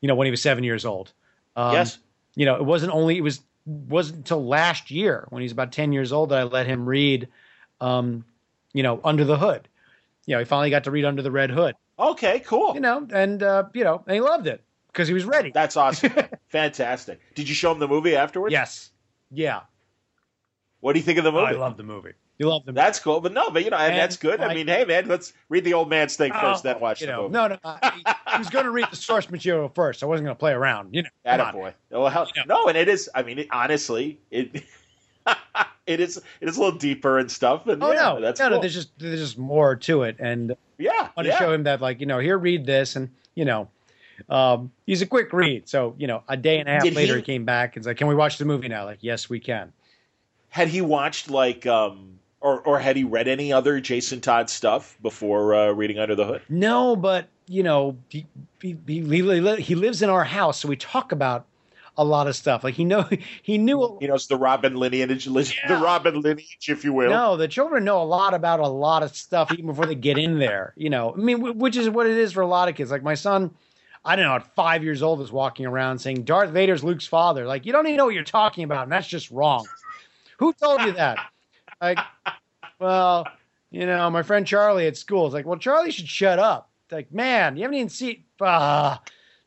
you 0.00 0.08
know 0.08 0.14
when 0.14 0.26
he 0.26 0.30
was 0.30 0.42
seven 0.42 0.64
years 0.64 0.84
old 0.84 1.12
um, 1.56 1.72
yes. 1.72 1.98
you 2.34 2.46
know 2.46 2.56
it 2.56 2.64
wasn't 2.64 2.92
only 2.92 3.16
it 3.16 3.22
was 3.22 3.40
wasn't 3.64 4.18
until 4.18 4.44
last 4.44 4.90
year 4.90 5.26
when 5.30 5.42
he's 5.42 5.52
about 5.52 5.72
10 5.72 5.92
years 5.92 6.12
old 6.12 6.30
that 6.30 6.38
i 6.38 6.42
let 6.42 6.66
him 6.66 6.86
read 6.86 7.28
um 7.80 8.24
you 8.72 8.82
know 8.82 9.00
under 9.04 9.24
the 9.24 9.36
hood 9.38 9.68
you 10.26 10.34
know 10.34 10.38
he 10.38 10.44
finally 10.44 10.70
got 10.70 10.84
to 10.84 10.90
read 10.90 11.04
under 11.04 11.22
the 11.22 11.30
red 11.30 11.50
hood 11.50 11.74
Okay. 11.98 12.40
Cool. 12.40 12.74
you 12.74 12.80
know 12.80 13.06
and 13.12 13.42
uh 13.42 13.64
you 13.74 13.84
know 13.84 14.02
and 14.06 14.14
he 14.14 14.20
loved 14.20 14.46
it 14.46 14.62
because 14.92 15.08
he 15.08 15.14
was 15.14 15.24
ready 15.24 15.50
That's 15.52 15.76
awesome. 15.76 16.12
Fantastic. 16.48 17.20
Did 17.34 17.48
you 17.48 17.54
show 17.54 17.72
him 17.72 17.78
the 17.78 17.88
movie 17.88 18.14
afterwards? 18.16 18.52
yes 18.52 18.90
yeah 19.30 19.60
What 20.80 20.92
do 20.92 20.98
you 20.98 21.04
think 21.04 21.18
of 21.18 21.24
the 21.24 21.30
oh, 21.32 21.40
movie? 21.44 21.56
i 21.56 21.58
love 21.58 21.76
the 21.76 21.82
movie 21.82 22.12
you 22.38 22.48
love 22.48 22.64
the 22.64 22.72
movie 22.72 22.80
That's 22.82 22.98
cool, 22.98 23.20
but 23.20 23.32
no, 23.32 23.50
but 23.50 23.62
you 23.62 23.70
know, 23.70 23.76
and, 23.76 23.92
And 23.92 24.00
that's 24.00 24.16
good. 24.16 24.40
I, 24.40 24.46
I- 24.46 24.54
mean, 24.54 24.66
hey, 24.66 24.84
man, 24.84 25.06
let's 25.06 25.32
read 25.48 25.64
the 25.64 25.74
old 25.74 25.88
man's 25.90 26.16
thing 26.16 26.32
oh, 26.34 26.40
first, 26.40 26.64
Oh, 26.64 26.72
then 26.72 26.80
watch 26.80 27.00
you 27.00 27.06
the 27.06 27.12
know, 27.12 27.22
movie. 27.22 27.32
no 27.34 27.48
no 27.48 27.58
I, 27.64 28.02
he 28.32 28.38
was 28.38 28.48
going 28.50 28.64
to 28.64 28.70
read 28.70 28.86
the 28.90 28.96
source 28.96 29.30
material 29.30 29.68
first 29.74 30.02
i 30.02 30.06
wasn't 30.06 30.24
going 30.26 30.34
to 30.34 30.38
play 30.40 30.52
around 30.52 30.94
you 30.94 31.02
know 31.02 31.08
come 31.26 31.40
on. 31.40 31.54
Attaboy. 31.54 31.72
Well, 31.90 32.08
hell, 32.08 32.28
no, 32.46 32.66
and 32.68 32.76
it 32.76 32.88
is. 32.88 33.08
I 33.14 33.22
mean, 33.22 33.38
it, 33.40 33.48
honestly, 33.52 34.18
it 34.30 34.64
it 35.86 36.00
is 36.00 36.16
it 36.40 36.48
is 36.48 36.56
a 36.56 36.60
little 36.62 36.78
deeper 36.78 37.18
and 37.18 37.30
stuff. 37.30 37.66
And 37.66 37.82
Oh 37.82 37.92
yeah, 37.92 38.00
no, 38.14 38.20
that's 38.20 38.40
no, 38.40 38.48
cool. 38.48 38.56
no. 38.56 38.60
There's 38.60 38.74
just 38.74 38.98
there's 38.98 39.20
just 39.20 39.38
more 39.38 39.76
to 39.76 40.02
it, 40.02 40.16
and 40.18 40.56
yeah, 40.78 40.90
I 40.92 41.00
want 41.16 41.26
to 41.26 41.28
yeah. 41.28 41.38
show 41.38 41.52
him 41.52 41.62
that, 41.64 41.80
like, 41.80 42.00
you 42.00 42.06
know, 42.06 42.18
here, 42.18 42.38
read 42.38 42.66
this, 42.66 42.96
and 42.96 43.10
you 43.34 43.44
know, 43.44 43.68
um, 44.28 44.72
he's 44.86 45.02
a 45.02 45.06
quick 45.06 45.32
read. 45.32 45.68
So, 45.68 45.94
you 45.98 46.06
know, 46.06 46.22
a 46.28 46.36
day 46.36 46.58
and 46.58 46.68
a 46.68 46.72
half 46.72 46.82
Did 46.84 46.94
later, 46.94 47.14
he- 47.14 47.20
he 47.20 47.24
came 47.24 47.44
back 47.44 47.76
and 47.76 47.84
said, 47.84 47.96
"Can 47.96 48.06
we 48.06 48.14
watch 48.14 48.38
the 48.38 48.44
movie 48.44 48.68
now?" 48.68 48.84
Like, 48.84 48.98
yes, 49.00 49.28
we 49.28 49.40
can. 49.40 49.72
Had 50.48 50.68
he 50.68 50.80
watched 50.80 51.30
like, 51.30 51.66
um, 51.66 52.18
or 52.40 52.60
or 52.60 52.78
had 52.78 52.96
he 52.96 53.04
read 53.04 53.28
any 53.28 53.52
other 53.52 53.80
Jason 53.80 54.20
Todd 54.20 54.50
stuff 54.50 54.96
before 55.02 55.54
uh, 55.54 55.70
reading 55.72 55.98
Under 55.98 56.14
the 56.14 56.24
Hood? 56.26 56.42
No, 56.48 56.96
but 56.96 57.28
you 57.46 57.62
know, 57.62 57.96
he 58.08 58.26
he, 58.60 58.76
he, 58.86 59.00
he 59.00 59.56
he 59.62 59.74
lives 59.74 60.02
in 60.02 60.10
our 60.10 60.24
house, 60.24 60.60
so 60.60 60.68
we 60.68 60.76
talk 60.76 61.12
about 61.12 61.46
a 61.96 62.04
lot 62.04 62.26
of 62.26 62.34
stuff. 62.34 62.64
Like 62.64 62.74
he 62.74 62.84
know 62.84 63.08
he 63.42 63.58
knew. 63.58 63.96
He 64.00 64.06
knows 64.06 64.26
the 64.26 64.36
Robin 64.36 64.74
lineage, 64.76 65.24
the 65.24 65.80
Robin 65.82 66.20
lineage, 66.20 66.68
if 66.68 66.84
you 66.84 66.92
will. 66.92 67.10
No, 67.10 67.36
the 67.36 67.48
children 67.48 67.84
know 67.84 68.02
a 68.02 68.04
lot 68.04 68.34
about 68.34 68.60
a 68.60 68.68
lot 68.68 69.02
of 69.02 69.16
stuff 69.16 69.52
even 69.52 69.66
before 69.66 69.86
they 69.86 69.94
get 69.94 70.18
in 70.18 70.38
there. 70.38 70.72
You 70.76 70.90
know, 70.90 71.12
I 71.14 71.16
mean, 71.16 71.58
which 71.58 71.76
is 71.76 71.88
what 71.88 72.06
it 72.06 72.16
is 72.16 72.32
for 72.32 72.40
a 72.42 72.46
lot 72.46 72.68
of 72.68 72.74
kids. 72.74 72.90
Like 72.90 73.02
my 73.02 73.14
son, 73.14 73.54
I 74.04 74.16
don't 74.16 74.24
know, 74.24 74.34
at 74.34 74.54
five 74.54 74.82
years 74.82 75.02
old, 75.02 75.20
is 75.20 75.30
walking 75.30 75.66
around 75.66 75.98
saying 75.98 76.24
Darth 76.24 76.50
Vader's 76.50 76.82
Luke's 76.82 77.06
father. 77.06 77.46
Like 77.46 77.66
you 77.66 77.72
don't 77.72 77.86
even 77.86 77.96
know 77.96 78.06
what 78.06 78.14
you're 78.14 78.24
talking 78.24 78.64
about, 78.64 78.84
and 78.84 78.92
that's 78.92 79.06
just 79.06 79.30
wrong. 79.30 79.66
Who 80.38 80.52
told 80.52 80.82
you 80.82 80.92
that? 80.92 81.18
Like, 81.80 81.98
well, 82.78 83.28
you 83.70 83.86
know, 83.86 84.10
my 84.10 84.22
friend 84.22 84.46
Charlie 84.46 84.86
at 84.86 84.96
school 84.96 85.26
is 85.26 85.34
like, 85.34 85.46
well, 85.46 85.58
Charlie 85.58 85.92
should 85.92 86.08
shut 86.08 86.38
up. 86.38 86.70
It's 86.86 86.92
like, 86.92 87.12
man, 87.12 87.56
you 87.56 87.62
haven't 87.62 87.76
even 87.76 87.88
seen. 87.88 88.24
Uh, 88.40 88.96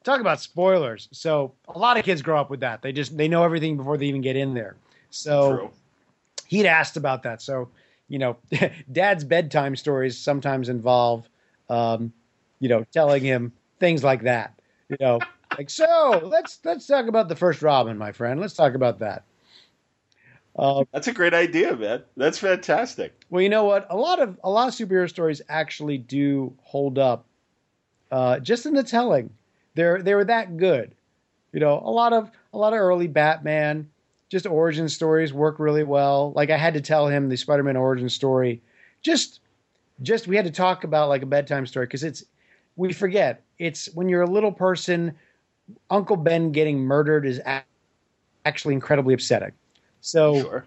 talk 0.06 0.22
about 0.22 0.40
spoilers. 0.40 1.10
So 1.12 1.54
a 1.68 1.78
lot 1.78 1.98
of 1.98 2.06
kids 2.06 2.22
grow 2.22 2.40
up 2.40 2.50
with 2.50 2.62
that. 2.62 2.82
They 2.82 2.94
just 2.94 3.18
they 3.18 3.28
know 3.28 3.44
everything 3.44 3.76
before 3.76 3.98
they 3.98 4.06
even 4.06 4.22
get 4.22 4.38
in 4.38 4.54
there. 4.54 4.78
So 5.10 5.58
True. 5.58 5.72
he'd 6.48 6.66
asked 6.66 6.96
about 6.96 7.24
that. 7.24 7.42
So, 7.42 7.70
you 8.08 8.20
know, 8.20 8.38
dad's 8.92 9.24
bedtime 9.24 9.76
stories 9.76 10.18
sometimes 10.18 10.70
involve, 10.70 11.28
um, 11.70 12.14
you 12.60 12.70
know, 12.70 12.86
telling 12.94 13.24
him 13.24 13.52
things 13.80 14.04
like 14.04 14.24
that. 14.24 14.60
You 14.90 14.98
know, 15.00 15.20
like 15.58 15.70
so. 15.70 16.22
Let's 16.24 16.60
let's 16.64 16.86
talk 16.88 17.08
about 17.08 17.30
the 17.30 17.36
first 17.36 17.62
Robin, 17.62 17.98
my 17.98 18.12
friend. 18.12 18.40
Let's 18.40 18.54
talk 18.54 18.74
about 18.74 19.00
that. 19.00 19.24
Uh, 20.58 20.86
That's 20.94 21.08
a 21.08 21.14
great 21.14 21.34
idea, 21.34 21.76
man. 21.76 22.04
That's 22.16 22.38
fantastic. 22.40 23.14
well, 23.30 23.42
you 23.42 23.50
know 23.50 23.66
what? 23.66 23.88
A 23.90 23.98
lot 23.98 24.22
of 24.22 24.40
a 24.44 24.50
lot 24.50 24.68
of 24.68 24.74
superhero 24.74 25.10
stories 25.10 25.42
actually 25.50 25.98
do 25.98 26.54
hold 26.64 26.98
up, 26.98 27.26
uh, 28.12 28.40
just 28.40 28.66
in 28.66 28.74
the 28.74 28.84
telling. 28.84 29.30
They're 29.76 30.02
they 30.02 30.16
were 30.16 30.26
that 30.26 30.58
good. 30.58 30.96
You 31.52 31.60
know, 31.60 31.82
a 31.84 31.92
lot 31.92 32.14
of 32.14 32.32
a 32.54 32.58
lot 32.58 32.74
of 32.74 32.80
early 32.80 33.08
Batman, 33.08 33.90
just 34.30 34.46
origin 34.46 34.88
stories 34.88 35.34
work 35.34 35.60
really 35.60 35.84
well. 35.84 36.32
Like 36.34 36.50
I 36.50 36.58
had 36.58 36.74
to 36.76 36.82
tell 36.82 37.08
him 37.08 37.28
the 37.28 37.38
Spider-Man 37.38 37.76
origin 37.76 38.10
story. 38.10 38.62
Just 39.02 39.42
just 40.02 40.28
we 40.28 40.36
had 40.36 40.46
to 40.46 40.52
talk 40.52 40.84
about 40.84 41.10
like 41.10 41.22
a 41.22 41.26
bedtime 41.26 41.66
story 41.66 41.86
because 41.86 42.04
it's 42.04 42.24
we 42.78 42.94
forget 42.94 43.44
it's 43.60 43.88
when 43.94 44.10
you're 44.10 44.22
a 44.22 44.30
little 44.30 44.52
person. 44.52 45.14
Uncle 45.90 46.16
Ben 46.16 46.52
getting 46.52 46.80
murdered 46.80 47.26
is 47.26 47.42
actually 48.46 48.74
incredibly 48.74 49.14
upsetting. 49.14 49.52
So 50.02 50.42
Sure. 50.42 50.66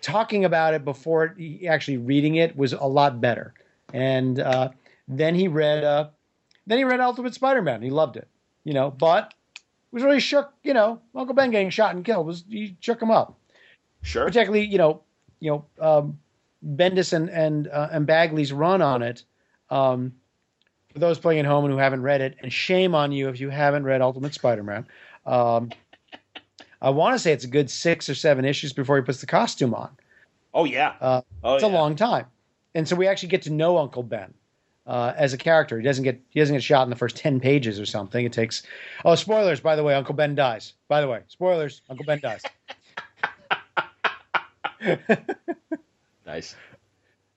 talking 0.00 0.44
about 0.44 0.72
it 0.74 0.84
before 0.84 1.36
actually 1.68 1.98
reading 1.98 2.36
it 2.36 2.56
was 2.56 2.72
a 2.72 2.84
lot 2.84 3.20
better. 3.20 3.52
And 3.92 4.40
uh, 4.40 4.70
then 5.08 5.34
he 5.34 5.48
read, 5.48 5.84
uh, 5.84 6.08
then 6.66 6.78
he 6.78 6.84
read 6.84 7.00
Ultimate 7.00 7.34
Spider-Man. 7.34 7.82
He 7.82 7.90
loved 7.90 8.16
it, 8.16 8.28
you 8.64 8.72
know. 8.72 8.90
But 8.90 9.34
was 9.92 10.02
really 10.02 10.20
shook, 10.20 10.52
you 10.62 10.72
know. 10.72 11.00
Uncle 11.14 11.34
Ben 11.34 11.50
getting 11.50 11.70
shot 11.70 11.94
and 11.94 12.04
killed 12.04 12.26
was 12.26 12.44
he 12.48 12.76
shook 12.80 13.02
him 13.02 13.10
up. 13.10 13.36
Sure. 14.02 14.24
Particularly, 14.24 14.64
you 14.64 14.78
know, 14.78 15.02
you 15.40 15.50
know, 15.50 15.64
um, 15.86 16.18
Bendis 16.64 17.12
and 17.12 17.28
and 17.30 17.68
uh, 17.68 17.88
and 17.92 18.06
Bagley's 18.06 18.52
run 18.52 18.80
on 18.82 19.02
it. 19.02 19.24
Um, 19.70 20.14
for 20.92 20.98
those 20.98 21.18
playing 21.18 21.40
at 21.40 21.46
home 21.46 21.64
and 21.64 21.72
who 21.72 21.78
haven't 21.78 22.02
read 22.02 22.20
it, 22.20 22.36
and 22.42 22.52
shame 22.52 22.94
on 22.94 23.12
you 23.12 23.28
if 23.28 23.40
you 23.40 23.48
haven't 23.50 23.84
read 23.84 24.00
Ultimate 24.00 24.34
Spider-Man. 24.34 24.86
Um, 25.26 25.70
I 26.82 26.90
want 26.90 27.14
to 27.14 27.18
say 27.18 27.32
it's 27.32 27.44
a 27.44 27.48
good 27.48 27.70
six 27.70 28.08
or 28.08 28.14
seven 28.14 28.44
issues 28.44 28.72
before 28.72 28.96
he 28.96 29.02
puts 29.02 29.20
the 29.20 29.26
costume 29.26 29.74
on. 29.74 29.90
Oh 30.52 30.64
yeah, 30.64 30.94
Uh, 31.00 31.20
oh, 31.44 31.54
it's 31.54 31.62
a 31.62 31.68
long 31.68 31.94
time, 31.94 32.26
and 32.74 32.88
so 32.88 32.96
we 32.96 33.06
actually 33.06 33.28
get 33.28 33.42
to 33.42 33.50
know 33.50 33.78
Uncle 33.78 34.02
Ben 34.02 34.34
uh, 34.86 35.12
as 35.16 35.32
a 35.32 35.38
character. 35.38 35.78
He 35.78 35.84
doesn't 35.84 36.02
get 36.02 36.20
he 36.30 36.40
doesn't 36.40 36.56
get 36.56 36.62
shot 36.62 36.82
in 36.84 36.90
the 36.90 36.96
first 36.96 37.16
ten 37.16 37.38
pages 37.38 37.78
or 37.78 37.86
something. 37.86 38.24
It 38.24 38.32
takes. 38.32 38.64
Oh, 39.04 39.14
spoilers! 39.14 39.60
By 39.60 39.76
the 39.76 39.84
way, 39.84 39.94
Uncle 39.94 40.14
Ben 40.14 40.34
dies. 40.34 40.72
By 40.88 41.00
the 41.00 41.08
way, 41.08 41.20
spoilers: 41.28 41.82
Uncle 41.88 42.04
Ben 42.04 42.20
dies. 42.20 42.42
Nice. 46.26 46.54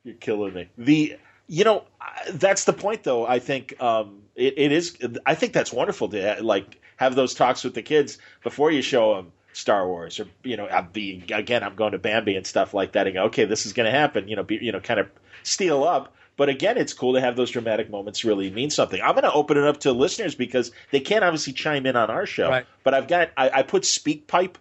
You're 0.03 0.13
killing 0.15 0.53
me. 0.53 0.69
The 0.77 1.17
you 1.47 1.63
know 1.63 1.83
that's 2.31 2.65
the 2.65 2.73
point 2.73 3.03
though. 3.03 3.25
I 3.25 3.39
think 3.39 3.81
um, 3.81 4.21
it, 4.35 4.53
it 4.57 4.71
is. 4.71 4.97
I 5.25 5.35
think 5.35 5.53
that's 5.53 5.73
wonderful 5.73 6.09
to 6.09 6.37
like 6.41 6.81
have 6.97 7.15
those 7.15 7.33
talks 7.33 7.63
with 7.63 7.73
the 7.73 7.81
kids 7.81 8.17
before 8.43 8.71
you 8.71 8.81
show 8.81 9.15
them 9.15 9.31
Star 9.53 9.87
Wars 9.87 10.19
or 10.19 10.27
you 10.43 10.57
know 10.57 10.67
I'm 10.67 10.89
being 10.91 11.31
again 11.31 11.63
I'm 11.63 11.75
going 11.75 11.91
to 11.91 11.99
Bambi 11.99 12.35
and 12.35 12.45
stuff 12.45 12.73
like 12.73 12.93
that 12.93 13.07
and 13.07 13.15
go 13.15 13.23
okay 13.25 13.45
this 13.45 13.65
is 13.65 13.73
going 13.73 13.85
to 13.85 13.97
happen 13.97 14.27
you 14.27 14.35
know 14.35 14.43
be, 14.43 14.57
you 14.61 14.71
know 14.71 14.79
kind 14.79 14.99
of 14.99 15.09
steal 15.43 15.83
up. 15.83 16.15
But 16.35 16.49
again, 16.49 16.77
it's 16.77 16.93
cool 16.93 17.13
to 17.13 17.21
have 17.21 17.35
those 17.35 17.51
dramatic 17.51 17.91
moments 17.91 18.25
really 18.25 18.49
mean 18.49 18.71
something. 18.71 18.99
I'm 18.99 19.11
going 19.11 19.23
to 19.23 19.31
open 19.31 19.55
it 19.55 19.65
up 19.65 19.81
to 19.81 19.91
listeners 19.91 20.33
because 20.33 20.71
they 20.89 20.99
can't 20.99 21.23
obviously 21.23 21.53
chime 21.53 21.85
in 21.85 21.95
on 21.95 22.09
our 22.09 22.25
show. 22.25 22.49
Right. 22.49 22.65
But 22.83 22.95
I've 22.95 23.07
got 23.07 23.29
I, 23.37 23.49
I 23.49 23.61
put 23.61 23.83
SpeakPipe 23.83 24.55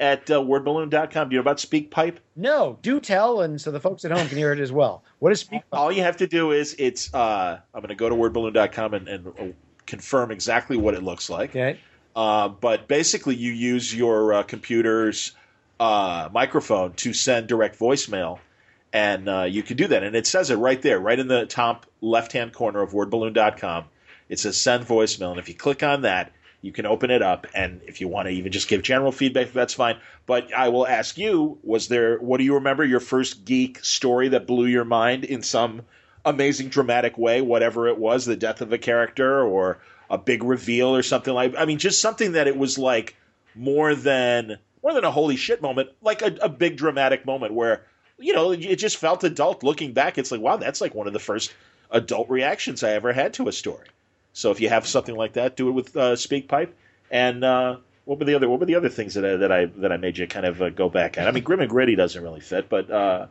at 0.00 0.28
uh, 0.30 0.40
wordballoon.com. 0.40 1.28
Do 1.28 1.34
you 1.34 1.38
know 1.38 1.42
about 1.42 1.58
SpeakPipe? 1.58 2.16
No, 2.34 2.78
do 2.82 2.98
tell, 2.98 3.42
and 3.42 3.60
so 3.60 3.70
the 3.70 3.78
folks 3.78 4.04
at 4.04 4.10
home 4.10 4.26
can 4.28 4.38
hear 4.38 4.50
it 4.52 4.58
as 4.58 4.72
well. 4.72 5.04
What 5.20 5.30
is 5.30 5.40
speak? 5.40 5.62
All 5.72 5.92
you 5.92 6.02
have 6.02 6.16
to 6.16 6.26
do 6.26 6.50
is 6.52 6.74
it's 6.78 7.12
uh, 7.14 7.60
I'm 7.74 7.80
going 7.80 7.90
to 7.90 7.94
go 7.94 8.08
to 8.08 8.14
wordballoon.com 8.16 8.94
and, 8.94 9.08
and 9.08 9.26
uh, 9.28 9.32
confirm 9.86 10.30
exactly 10.32 10.76
what 10.76 10.94
it 10.94 11.02
looks 11.02 11.28
like. 11.30 11.50
Okay, 11.50 11.78
Uh, 12.16 12.48
but 12.48 12.88
basically, 12.88 13.36
you 13.36 13.52
use 13.52 13.94
your 13.94 14.32
uh, 14.32 14.42
computer's 14.42 15.32
uh, 15.78 16.28
microphone 16.32 16.94
to 16.94 17.12
send 17.12 17.46
direct 17.46 17.78
voicemail, 17.78 18.38
and 18.92 19.28
uh, 19.28 19.42
you 19.42 19.62
can 19.62 19.76
do 19.76 19.86
that. 19.88 20.02
And 20.02 20.16
it 20.16 20.26
says 20.26 20.50
it 20.50 20.56
right 20.56 20.80
there, 20.80 20.98
right 20.98 21.18
in 21.18 21.28
the 21.28 21.44
top 21.46 21.86
left 22.00 22.32
hand 22.32 22.52
corner 22.54 22.80
of 22.82 22.92
wordballoon.com. 22.92 23.84
It 24.30 24.38
says 24.38 24.56
send 24.56 24.86
voicemail. 24.86 25.30
And 25.30 25.38
if 25.40 25.48
you 25.48 25.54
click 25.54 25.82
on 25.82 26.02
that, 26.02 26.32
you 26.62 26.72
can 26.72 26.86
open 26.86 27.10
it 27.10 27.22
up. 27.22 27.46
And 27.54 27.80
if 27.86 28.00
you 28.00 28.08
want 28.08 28.28
to 28.28 28.32
even 28.32 28.52
just 28.52 28.68
give 28.68 28.82
general 28.82 29.12
feedback, 29.12 29.52
that's 29.52 29.74
fine. 29.74 29.98
But 30.26 30.52
I 30.52 30.68
will 30.68 30.86
ask 30.86 31.16
you 31.16 31.58
was 31.62 31.88
there, 31.88 32.18
what 32.18 32.38
do 32.38 32.44
you 32.44 32.54
remember 32.54 32.84
your 32.84 33.00
first 33.00 33.44
geek 33.44 33.84
story 33.84 34.28
that 34.28 34.46
blew 34.46 34.66
your 34.66 34.84
mind 34.84 35.24
in 35.24 35.42
some 35.42 35.82
amazing 36.24 36.68
dramatic 36.68 37.16
way, 37.16 37.40
whatever 37.40 37.88
it 37.88 37.98
was, 37.98 38.24
the 38.24 38.36
death 38.36 38.60
of 38.60 38.72
a 38.72 38.78
character 38.78 39.42
or 39.42 39.78
a 40.10 40.18
big 40.18 40.42
reveal 40.42 40.88
or 40.88 41.02
something 41.02 41.32
like 41.32 41.54
I 41.56 41.64
mean 41.64 41.78
just 41.78 42.02
something 42.02 42.32
that 42.32 42.48
it 42.48 42.56
was 42.56 42.78
like 42.78 43.16
more 43.54 43.94
than 43.94 44.58
more 44.82 44.92
than 44.92 45.04
a 45.04 45.10
holy 45.10 45.36
shit 45.36 45.62
moment, 45.62 45.90
like 46.02 46.22
a, 46.22 46.36
a 46.42 46.48
big 46.48 46.76
dramatic 46.76 47.24
moment 47.24 47.54
where 47.54 47.84
you 48.18 48.32
know 48.32 48.50
it 48.50 48.76
just 48.76 48.96
felt 48.96 49.24
adult 49.24 49.62
looking 49.62 49.92
back. 49.92 50.18
It's 50.18 50.32
like 50.32 50.40
wow, 50.40 50.56
that's 50.56 50.80
like 50.80 50.94
one 50.94 51.06
of 51.06 51.12
the 51.12 51.18
first 51.18 51.54
adult 51.90 52.28
reactions 52.28 52.82
I 52.82 52.90
ever 52.90 53.12
had 53.12 53.34
to 53.34 53.48
a 53.48 53.52
story. 53.52 53.86
So 54.32 54.50
if 54.50 54.60
you 54.60 54.68
have 54.68 54.86
something 54.86 55.14
like 55.16 55.34
that, 55.34 55.56
do 55.56 55.68
it 55.68 55.72
with 55.72 55.96
uh, 55.96 56.12
SpeakPipe. 56.14 56.70
And 57.10 57.42
uh, 57.44 57.76
what 58.04 58.18
were 58.18 58.24
the 58.24 58.34
other 58.34 58.48
what 58.48 58.60
were 58.60 58.66
the 58.66 58.76
other 58.76 58.88
things 58.88 59.14
that 59.14 59.24
I, 59.24 59.36
that 59.36 59.52
I 59.52 59.64
that 59.66 59.92
I 59.92 59.96
made 59.96 60.18
you 60.18 60.26
kind 60.26 60.46
of 60.46 60.62
uh, 60.62 60.70
go 60.70 60.88
back 60.88 61.18
at? 61.18 61.26
I 61.26 61.32
mean, 61.32 61.42
Grim 61.44 61.60
and 61.60 61.68
Gritty 61.70 61.96
doesn't 61.96 62.22
really 62.22 62.40
fit, 62.40 62.68
but 62.68 62.90
uh, 62.90 63.26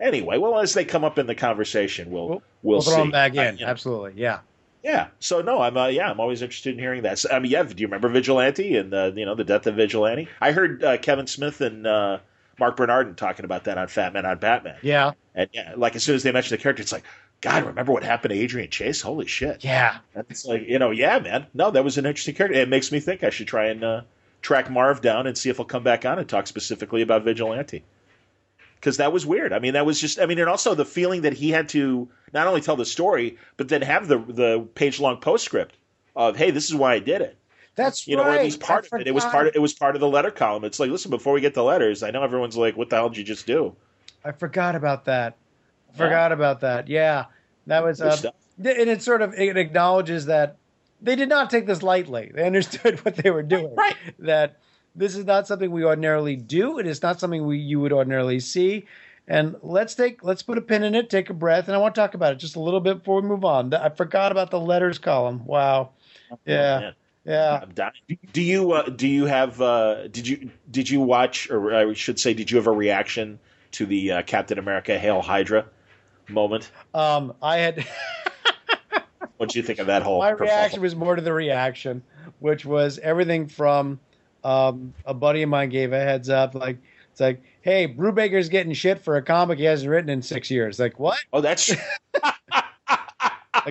anyway, 0.00 0.38
well 0.38 0.58
as 0.58 0.74
they 0.74 0.84
come 0.84 1.04
up 1.04 1.18
in 1.18 1.26
the 1.26 1.34
conversation, 1.34 2.10
we'll 2.10 2.28
we'll, 2.28 2.42
we'll, 2.62 2.80
throw 2.82 2.94
see. 2.94 3.00
them 3.00 3.10
back 3.10 3.36
I- 3.36 3.48
in. 3.48 3.58
you 3.58 3.64
know, 3.64 3.70
Absolutely, 3.70 4.12
yeah. 4.20 4.40
yeah. 4.82 5.08
So 5.20 5.40
no, 5.40 5.60
I'm 5.62 5.76
uh, 5.76 5.86
yeah, 5.88 6.10
I'm 6.10 6.20
always 6.20 6.42
interested 6.42 6.74
in 6.74 6.78
hearing 6.78 7.02
that. 7.02 7.18
So, 7.18 7.30
I 7.30 7.38
mean, 7.38 7.50
yeah. 7.50 7.62
Do 7.62 7.74
you 7.76 7.86
remember 7.86 8.08
Vigilante 8.08 8.76
and 8.76 8.92
uh, 8.92 9.12
you 9.14 9.24
know 9.24 9.34
the 9.34 9.44
death 9.44 9.66
of 9.66 9.76
Vigilante? 9.76 10.28
I 10.40 10.52
heard 10.52 10.84
uh, 10.84 10.98
Kevin 10.98 11.26
Smith 11.26 11.60
and 11.62 11.86
uh, 11.86 12.18
Marc 12.58 12.76
Bernardin 12.76 13.14
talking 13.14 13.44
about 13.46 13.64
that 13.64 13.78
on 13.78 13.88
Fat 13.88 14.12
Man 14.12 14.26
on 14.26 14.38
Batman. 14.38 14.76
Yeah, 14.82 15.12
And 15.34 15.48
yeah, 15.52 15.72
like 15.76 15.96
as 15.96 16.02
soon 16.04 16.16
as 16.16 16.22
they 16.22 16.32
mentioned 16.32 16.58
the 16.58 16.62
character, 16.62 16.82
it's 16.82 16.92
like, 16.92 17.04
God, 17.40 17.66
remember 17.66 17.92
what 17.92 18.02
happened 18.02 18.34
to 18.34 18.38
Adrian 18.38 18.70
Chase? 18.70 19.00
Holy 19.00 19.26
shit! 19.26 19.62
yeah. 19.62 19.98
It's 20.28 20.44
like 20.44 20.66
you 20.66 20.78
know, 20.78 20.90
yeah, 20.90 21.18
man. 21.20 21.46
No, 21.54 21.70
that 21.70 21.84
was 21.84 21.98
an 21.98 22.06
interesting 22.06 22.34
character. 22.34 22.58
It 22.58 22.68
makes 22.68 22.90
me 22.90 23.00
think 23.00 23.22
I 23.22 23.30
should 23.30 23.46
try 23.46 23.66
and 23.66 23.84
uh, 23.84 24.00
track 24.42 24.70
Marv 24.70 25.00
down 25.00 25.26
and 25.26 25.38
see 25.38 25.48
if 25.50 25.56
he'll 25.56 25.64
come 25.64 25.84
back 25.84 26.04
on 26.04 26.18
and 26.18 26.28
talk 26.28 26.46
specifically 26.46 27.02
about 27.02 27.24
Vigilante. 27.24 27.84
Because 28.74 28.96
that 28.96 29.12
was 29.12 29.26
weird. 29.26 29.52
I 29.52 29.58
mean, 29.58 29.74
that 29.74 29.86
was 29.86 30.00
just. 30.00 30.20
I 30.20 30.26
mean, 30.26 30.38
and 30.38 30.48
also 30.48 30.74
the 30.74 30.84
feeling 30.84 31.22
that 31.22 31.32
he 31.32 31.50
had 31.50 31.68
to 31.70 32.08
not 32.32 32.46
only 32.46 32.60
tell 32.60 32.76
the 32.76 32.84
story, 32.84 33.38
but 33.56 33.68
then 33.68 33.82
have 33.82 34.08
the 34.08 34.18
the 34.18 34.68
page 34.74 34.98
long 34.98 35.20
postscript 35.20 35.76
of, 36.16 36.36
"Hey, 36.36 36.50
this 36.50 36.68
is 36.68 36.74
why 36.74 36.94
I 36.94 36.98
did 36.98 37.20
it." 37.20 37.36
That's 37.74 38.08
You 38.08 38.16
know, 38.16 38.24
right. 38.24 38.36
or 38.36 38.38
at 38.38 38.44
least 38.44 38.60
part 38.60 38.88
I 38.92 38.96
of 38.96 39.00
it. 39.02 39.06
It 39.06 39.14
was 39.14 39.24
part. 39.24 39.46
Of, 39.48 39.56
it 39.56 39.60
was 39.60 39.72
part 39.72 39.94
of 39.94 40.00
the 40.00 40.08
letter 40.08 40.32
column. 40.32 40.64
It's 40.64 40.80
like, 40.80 40.90
listen, 40.90 41.10
before 41.10 41.32
we 41.32 41.40
get 41.40 41.54
the 41.54 41.62
letters, 41.62 42.02
I 42.02 42.10
know 42.10 42.22
everyone's 42.24 42.56
like, 42.56 42.76
"What 42.76 42.90
the 42.90 42.96
hell 42.96 43.08
did 43.08 43.18
you 43.18 43.24
just 43.24 43.46
do?" 43.46 43.74
I 44.24 44.32
forgot 44.32 44.74
about 44.74 45.04
that. 45.06 45.36
Forgot 45.94 46.32
about 46.32 46.60
that. 46.60 46.88
Yeah, 46.88 47.26
that 47.66 47.84
was. 47.84 48.00
Uh, 48.00 48.16
and 48.58 48.90
it 48.90 49.02
sort 49.02 49.22
of 49.22 49.34
it 49.34 49.56
acknowledges 49.56 50.26
that 50.26 50.56
they 51.00 51.16
did 51.16 51.28
not 51.28 51.50
take 51.50 51.66
this 51.66 51.82
lightly. 51.82 52.30
They 52.34 52.44
understood 52.44 52.98
what 53.04 53.16
they 53.16 53.30
were 53.30 53.42
doing. 53.42 53.74
Right. 53.74 53.96
That 54.18 54.58
this 54.94 55.16
is 55.16 55.24
not 55.24 55.46
something 55.46 55.70
we 55.70 55.84
ordinarily 55.84 56.36
do. 56.36 56.78
It 56.78 56.86
is 56.86 57.02
not 57.02 57.20
something 57.20 57.46
we 57.46 57.58
you 57.58 57.80
would 57.80 57.92
ordinarily 57.92 58.40
see. 58.40 58.86
And 59.26 59.56
let's 59.62 59.94
take 59.94 60.24
let's 60.24 60.42
put 60.42 60.58
a 60.58 60.62
pin 60.62 60.82
in 60.82 60.94
it, 60.94 61.10
take 61.10 61.30
a 61.30 61.34
breath, 61.34 61.68
and 61.68 61.76
I 61.76 61.78
want 61.78 61.94
to 61.94 62.00
talk 62.00 62.14
about 62.14 62.32
it 62.32 62.36
just 62.36 62.56
a 62.56 62.60
little 62.60 62.80
bit 62.80 62.98
before 62.98 63.20
we 63.20 63.28
move 63.28 63.44
on. 63.44 63.72
I 63.74 63.90
forgot 63.90 64.32
about 64.32 64.50
the 64.50 64.60
letters 64.60 64.98
column. 64.98 65.44
Wow. 65.44 65.90
Yeah. 66.46 66.76
Oh, 66.76 66.80
Man. 66.80 66.94
Yeah. 67.24 67.90
Do 68.32 68.40
you 68.40 68.72
uh, 68.72 68.88
do 68.88 69.06
you 69.06 69.26
have 69.26 69.60
uh, 69.60 70.08
did 70.08 70.26
you 70.26 70.50
did 70.70 70.88
you 70.88 71.00
watch 71.00 71.50
or 71.50 71.74
I 71.74 71.92
should 71.92 72.18
say 72.18 72.32
did 72.32 72.50
you 72.50 72.56
have 72.56 72.66
a 72.66 72.72
reaction 72.72 73.38
to 73.72 73.84
the 73.84 74.12
uh, 74.12 74.22
Captain 74.22 74.58
America 74.58 74.98
Hail 74.98 75.20
Hydra 75.20 75.66
moment? 76.28 76.70
Um, 76.94 77.34
I 77.42 77.58
had 77.58 77.86
What 79.38 79.50
do 79.50 79.58
you 79.58 79.62
think 79.62 79.78
of 79.78 79.86
that 79.86 80.02
whole 80.02 80.18
my 80.18 80.30
reaction 80.30 80.80
was 80.82 80.96
more 80.96 81.14
to 81.16 81.22
the 81.22 81.32
reaction, 81.32 82.02
which 82.40 82.64
was 82.64 82.98
everything 82.98 83.46
from 83.46 84.00
um, 84.44 84.92
a 85.04 85.14
buddy 85.14 85.42
of 85.42 85.48
mine 85.48 85.68
gave 85.68 85.92
a 85.92 85.98
heads 85.98 86.28
up, 86.28 86.54
like 86.54 86.78
it's 87.10 87.20
like, 87.20 87.42
hey, 87.62 87.86
Brubaker's 87.88 88.48
getting 88.48 88.72
shit 88.72 89.00
for 89.00 89.16
a 89.16 89.22
comic 89.22 89.58
he 89.58 89.64
hasn't 89.64 89.90
written 89.90 90.10
in 90.10 90.22
six 90.22 90.50
years. 90.50 90.78
Like 90.78 90.98
what? 90.98 91.18
Oh, 91.32 91.40
that's 91.40 91.72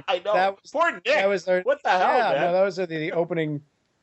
I 0.07 0.21
know. 0.23 0.33
that 0.33 0.51
was- 0.61 0.71
Poor 0.71 0.91
Nick. 0.91 1.03
That 1.05 1.27
was 1.29 1.45
their, 1.45 1.61
what 1.63 1.81
the 1.83 1.89
hell, 1.89 1.99
yeah, 2.17 2.31
man? 2.33 2.41
no, 2.41 2.53
that 2.53 2.63
was 2.63 2.75
the, 2.75 2.85
the 2.85 3.11
opening 3.13 3.61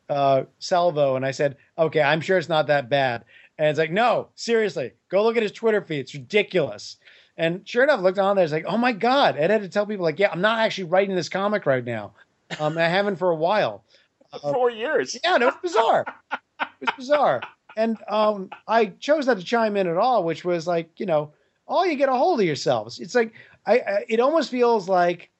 uh, 0.08 0.44
salvo, 0.58 1.16
and 1.16 1.24
I 1.24 1.30
said, 1.30 1.56
okay, 1.78 2.02
I'm 2.02 2.20
sure 2.20 2.36
it's 2.38 2.48
not 2.48 2.66
that 2.66 2.88
bad. 2.88 3.24
And 3.58 3.68
it's 3.68 3.78
like, 3.78 3.92
no, 3.92 4.28
seriously, 4.34 4.92
go 5.08 5.22
look 5.22 5.36
at 5.36 5.42
his 5.42 5.52
Twitter 5.52 5.80
feed. 5.80 6.00
It's 6.00 6.14
ridiculous. 6.14 6.96
And 7.36 7.68
sure 7.68 7.82
enough, 7.82 8.00
looked 8.00 8.18
on 8.18 8.36
there. 8.36 8.44
It's 8.44 8.52
like, 8.52 8.66
oh 8.66 8.76
my 8.76 8.92
god! 8.92 9.36
Ed 9.36 9.50
had 9.50 9.62
to 9.62 9.68
tell 9.68 9.86
people 9.86 10.04
like, 10.04 10.18
yeah, 10.18 10.30
I'm 10.30 10.40
not 10.40 10.60
actually 10.60 10.84
writing 10.84 11.16
this 11.16 11.28
comic 11.28 11.66
right 11.66 11.84
now. 11.84 12.12
Um, 12.60 12.78
I 12.78 12.82
haven't 12.88 13.16
for 13.16 13.30
a 13.30 13.34
while. 13.34 13.82
Four 14.40 14.70
years. 14.70 15.16
Yeah, 15.22 15.36
no, 15.36 15.48
it 15.48 15.54
was 15.54 15.72
bizarre. 15.72 16.04
it 16.32 16.68
was 16.80 16.90
bizarre. 16.96 17.42
And 17.76 17.98
um, 18.08 18.50
I 18.68 18.86
chose 18.86 19.26
not 19.26 19.38
to 19.38 19.44
chime 19.44 19.76
in 19.76 19.88
at 19.88 19.96
all, 19.96 20.22
which 20.22 20.44
was 20.44 20.66
like, 20.66 20.88
you 20.98 21.06
know, 21.06 21.32
all 21.66 21.86
you 21.86 21.96
get 21.96 22.08
a 22.08 22.14
hold 22.14 22.40
of 22.40 22.46
yourselves. 22.46 23.00
It's 23.00 23.14
like 23.14 23.32
I, 23.66 23.78
I 23.78 24.04
it 24.08 24.20
almost 24.20 24.50
feels 24.50 24.88
like 24.88 25.30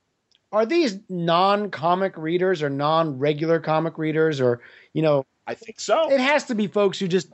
are 0.53 0.67
these 0.67 0.99
non-comic 1.09 2.17
readers 2.17 2.63
or 2.63 2.71
non-regular 2.71 3.61
comic 3.61 3.99
readers 3.99 4.41
or 4.41 4.61
you 4.93 5.03
know, 5.03 5.27
I 5.47 5.55
think 5.55 5.81
so. 5.81 6.11
it 6.11 6.21
has 6.21 6.45
to 6.45 6.55
be 6.55 6.67
folks 6.67 6.99
who 6.99 7.09
just 7.09 7.29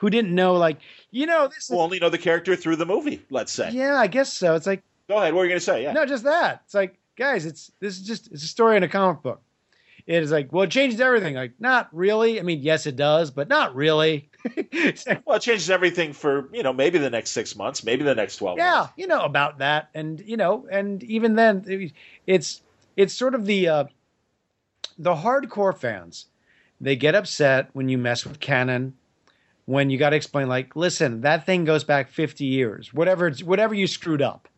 who 0.00 0.08
didn't 0.08 0.34
know 0.34 0.54
like, 0.54 0.78
you 1.10 1.26
know, 1.26 1.46
this 1.48 1.64
is 1.64 1.70
We'll 1.70 1.82
only 1.82 1.98
know 1.98 2.08
the 2.08 2.16
character 2.18 2.56
through 2.56 2.76
the 2.76 2.86
movie. 2.86 3.22
Let's 3.28 3.52
say. 3.52 3.70
Yeah, 3.70 3.96
I 3.96 4.06
guess 4.06 4.32
so. 4.32 4.54
It's 4.54 4.66
like 4.66 4.82
Go 5.08 5.18
ahead. 5.18 5.34
What 5.34 5.40
were 5.40 5.44
you 5.44 5.50
going 5.50 5.58
to 5.58 5.64
say? 5.64 5.82
Yeah. 5.82 5.92
no, 5.92 6.06
just 6.06 6.24
that. 6.24 6.62
It's 6.64 6.74
like, 6.74 6.96
guys, 7.16 7.44
it's 7.44 7.70
this 7.80 7.98
is 7.98 8.06
just 8.06 8.30
it's 8.32 8.44
a 8.44 8.48
story 8.48 8.76
in 8.76 8.82
a 8.82 8.88
comic 8.88 9.22
book. 9.22 9.42
It 10.06 10.22
is 10.22 10.30
like, 10.32 10.52
well, 10.52 10.62
it 10.62 10.70
changes 10.70 11.00
everything. 11.00 11.34
Like, 11.34 11.52
not 11.60 11.88
really. 11.92 12.40
I 12.40 12.42
mean, 12.42 12.62
yes, 12.62 12.86
it 12.86 12.96
does, 12.96 13.30
but 13.30 13.48
not 13.48 13.74
really. 13.74 14.28
Well, 15.26 15.36
it 15.36 15.42
changes 15.42 15.68
everything 15.68 16.14
for 16.14 16.48
you 16.52 16.62
know 16.62 16.72
maybe 16.72 16.96
the 16.96 17.10
next 17.10 17.32
six 17.32 17.54
months, 17.54 17.84
maybe 17.84 18.04
the 18.04 18.14
next 18.14 18.36
twelve. 18.36 18.56
yeah, 18.56 18.72
months. 18.78 18.92
you 18.96 19.06
know 19.06 19.20
about 19.20 19.58
that, 19.58 19.90
and 19.94 20.18
you 20.20 20.38
know, 20.38 20.66
and 20.70 21.02
even 21.02 21.34
then, 21.34 21.90
it's 22.26 22.62
it's 22.96 23.12
sort 23.12 23.34
of 23.34 23.44
the 23.44 23.68
uh, 23.68 23.84
the 24.98 25.14
hardcore 25.16 25.76
fans. 25.76 26.26
They 26.80 26.96
get 26.96 27.14
upset 27.14 27.68
when 27.74 27.90
you 27.90 27.98
mess 27.98 28.24
with 28.24 28.40
canon. 28.40 28.94
When 29.70 29.88
you 29.88 29.98
got 29.98 30.10
to 30.10 30.16
explain, 30.16 30.48
like, 30.48 30.74
listen, 30.74 31.20
that 31.20 31.46
thing 31.46 31.64
goes 31.64 31.84
back 31.84 32.10
fifty 32.10 32.44
years. 32.44 32.92
Whatever, 32.92 33.30
whatever 33.44 33.72
you 33.72 33.86
screwed 33.86 34.20
up, 34.20 34.48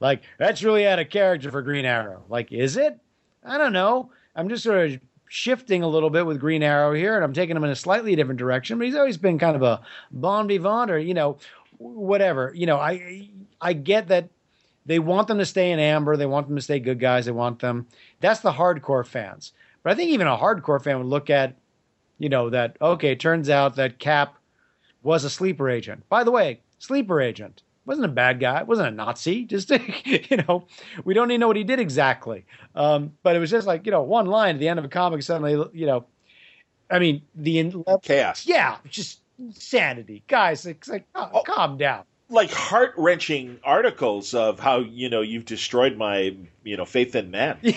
like 0.00 0.22
that's 0.38 0.62
really 0.62 0.86
out 0.86 0.98
of 0.98 1.10
character 1.10 1.50
for 1.50 1.60
Green 1.60 1.84
Arrow. 1.84 2.24
Like, 2.30 2.50
is 2.50 2.78
it? 2.78 2.98
I 3.44 3.58
don't 3.58 3.74
know. 3.74 4.10
I'm 4.34 4.48
just 4.48 4.64
sort 4.64 4.90
of 4.90 5.00
shifting 5.28 5.82
a 5.82 5.86
little 5.86 6.08
bit 6.08 6.24
with 6.24 6.40
Green 6.40 6.62
Arrow 6.62 6.94
here, 6.94 7.14
and 7.14 7.22
I'm 7.22 7.34
taking 7.34 7.54
him 7.56 7.64
in 7.64 7.68
a 7.68 7.76
slightly 7.76 8.16
different 8.16 8.38
direction. 8.38 8.78
But 8.78 8.86
he's 8.86 8.96
always 8.96 9.18
been 9.18 9.38
kind 9.38 9.54
of 9.54 9.62
a 9.62 9.82
bon 10.10 10.48
vivant, 10.48 10.90
or 10.90 10.98
you 10.98 11.12
know, 11.12 11.36
whatever. 11.76 12.50
You 12.54 12.64
know, 12.64 12.78
I 12.78 13.28
I 13.60 13.74
get 13.74 14.08
that 14.08 14.30
they 14.86 14.98
want 14.98 15.28
them 15.28 15.36
to 15.40 15.44
stay 15.44 15.72
in 15.72 15.78
Amber, 15.78 16.16
they 16.16 16.24
want 16.24 16.46
them 16.46 16.56
to 16.56 16.62
stay 16.62 16.80
good 16.80 17.00
guys, 17.00 17.26
they 17.26 17.32
want 17.32 17.58
them. 17.58 17.86
That's 18.20 18.40
the 18.40 18.52
hardcore 18.52 19.06
fans. 19.06 19.52
But 19.82 19.92
I 19.92 19.94
think 19.94 20.10
even 20.10 20.26
a 20.26 20.38
hardcore 20.38 20.82
fan 20.82 20.96
would 20.96 21.06
look 21.06 21.28
at 21.28 21.54
you 22.18 22.30
know 22.30 22.48
that 22.48 22.78
okay, 22.80 23.12
it 23.12 23.20
turns 23.20 23.50
out 23.50 23.76
that 23.76 23.98
Cap 23.98 24.36
was 25.04 25.22
a 25.22 25.30
sleeper 25.30 25.70
agent. 25.70 26.08
By 26.08 26.24
the 26.24 26.30
way, 26.30 26.60
sleeper 26.78 27.20
agent 27.20 27.62
wasn't 27.86 28.06
a 28.06 28.08
bad 28.08 28.40
guy, 28.40 28.62
wasn't 28.62 28.88
a 28.88 28.90
Nazi. 28.90 29.44
Just 29.46 29.70
you 29.70 30.36
know, 30.48 30.66
we 31.04 31.14
don't 31.14 31.30
even 31.30 31.40
know 31.40 31.48
what 31.48 31.56
he 31.56 31.64
did 31.64 31.78
exactly. 31.78 32.44
Um, 32.74 33.12
but 33.22 33.36
it 33.36 33.38
was 33.38 33.50
just 33.50 33.66
like 33.66 33.86
you 33.86 33.92
know, 33.92 34.02
one 34.02 34.26
line 34.26 34.56
at 34.56 34.58
the 34.58 34.68
end 34.68 34.78
of 34.78 34.84
a 34.84 34.88
comic 34.88 35.22
suddenly, 35.22 35.52
you 35.72 35.86
know, 35.86 36.06
I 36.90 36.98
mean 36.98 37.22
the 37.34 37.84
chaos. 38.02 38.46
Yeah, 38.46 38.78
just 38.88 39.20
insanity, 39.38 40.24
guys. 40.26 40.66
It's 40.66 40.88
like 40.88 41.06
oh, 41.14 41.30
oh. 41.32 41.42
calm 41.42 41.76
down 41.76 42.04
like 42.28 42.50
heart 42.50 42.94
wrenching 42.96 43.58
articles 43.62 44.34
of 44.34 44.58
how 44.58 44.78
you 44.78 45.08
know 45.08 45.20
you've 45.20 45.44
destroyed 45.44 45.96
my 45.96 46.36
you 46.62 46.76
know 46.76 46.84
faith 46.84 47.14
in 47.14 47.30
man. 47.30 47.58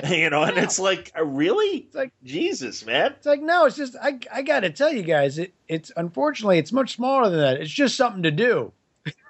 you 0.08 0.28
know, 0.28 0.42
and 0.42 0.58
it's 0.58 0.78
like 0.78 1.12
uh, 1.16 1.24
really, 1.24 1.78
it's 1.78 1.94
like 1.94 2.12
Jesus, 2.24 2.84
man. 2.84 3.12
It's 3.12 3.26
like 3.26 3.40
no, 3.40 3.66
it's 3.66 3.76
just 3.76 3.96
I 4.02 4.18
I 4.32 4.42
got 4.42 4.60
to 4.60 4.70
tell 4.70 4.92
you 4.92 5.02
guys, 5.02 5.38
it 5.38 5.54
it's 5.68 5.92
unfortunately 5.96 6.58
it's 6.58 6.72
much 6.72 6.96
smaller 6.96 7.30
than 7.30 7.40
that. 7.40 7.60
It's 7.60 7.70
just 7.70 7.96
something 7.96 8.22
to 8.24 8.30
do. 8.30 8.72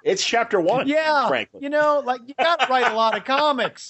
It's 0.03 0.25
chapter 0.25 0.59
one. 0.59 0.87
yeah, 0.87 1.27
frankly, 1.27 1.59
you 1.61 1.69
know, 1.69 2.01
like 2.05 2.21
you 2.25 2.33
got 2.39 2.61
to 2.61 2.67
write 2.67 2.91
a 2.91 2.95
lot 2.95 3.15
of 3.15 3.25
comics. 3.25 3.89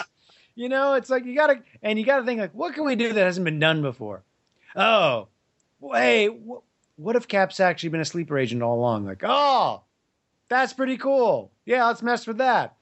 You 0.55 0.69
know, 0.69 0.93
it's 0.93 1.09
like 1.09 1.25
you 1.25 1.35
got 1.35 1.47
to 1.47 1.59
and 1.81 1.97
you 1.97 2.05
got 2.05 2.19
to 2.19 2.25
think 2.25 2.39
like, 2.39 2.53
what 2.53 2.73
can 2.73 2.85
we 2.85 2.95
do 2.95 3.13
that 3.13 3.23
hasn't 3.23 3.45
been 3.45 3.59
done 3.59 3.81
before? 3.81 4.23
Oh, 4.75 5.29
hey, 5.93 6.27
what 6.97 7.15
if 7.15 7.27
Cap's 7.27 7.59
actually 7.59 7.89
been 7.89 8.01
a 8.01 8.05
sleeper 8.05 8.37
agent 8.37 8.61
all 8.61 8.77
along? 8.77 9.05
Like, 9.05 9.23
oh, 9.23 9.83
that's 10.49 10.73
pretty 10.73 10.97
cool. 10.97 11.51
Yeah, 11.65 11.85
let's 11.87 12.01
mess 12.01 12.27
with 12.27 12.37
that. 12.37 12.75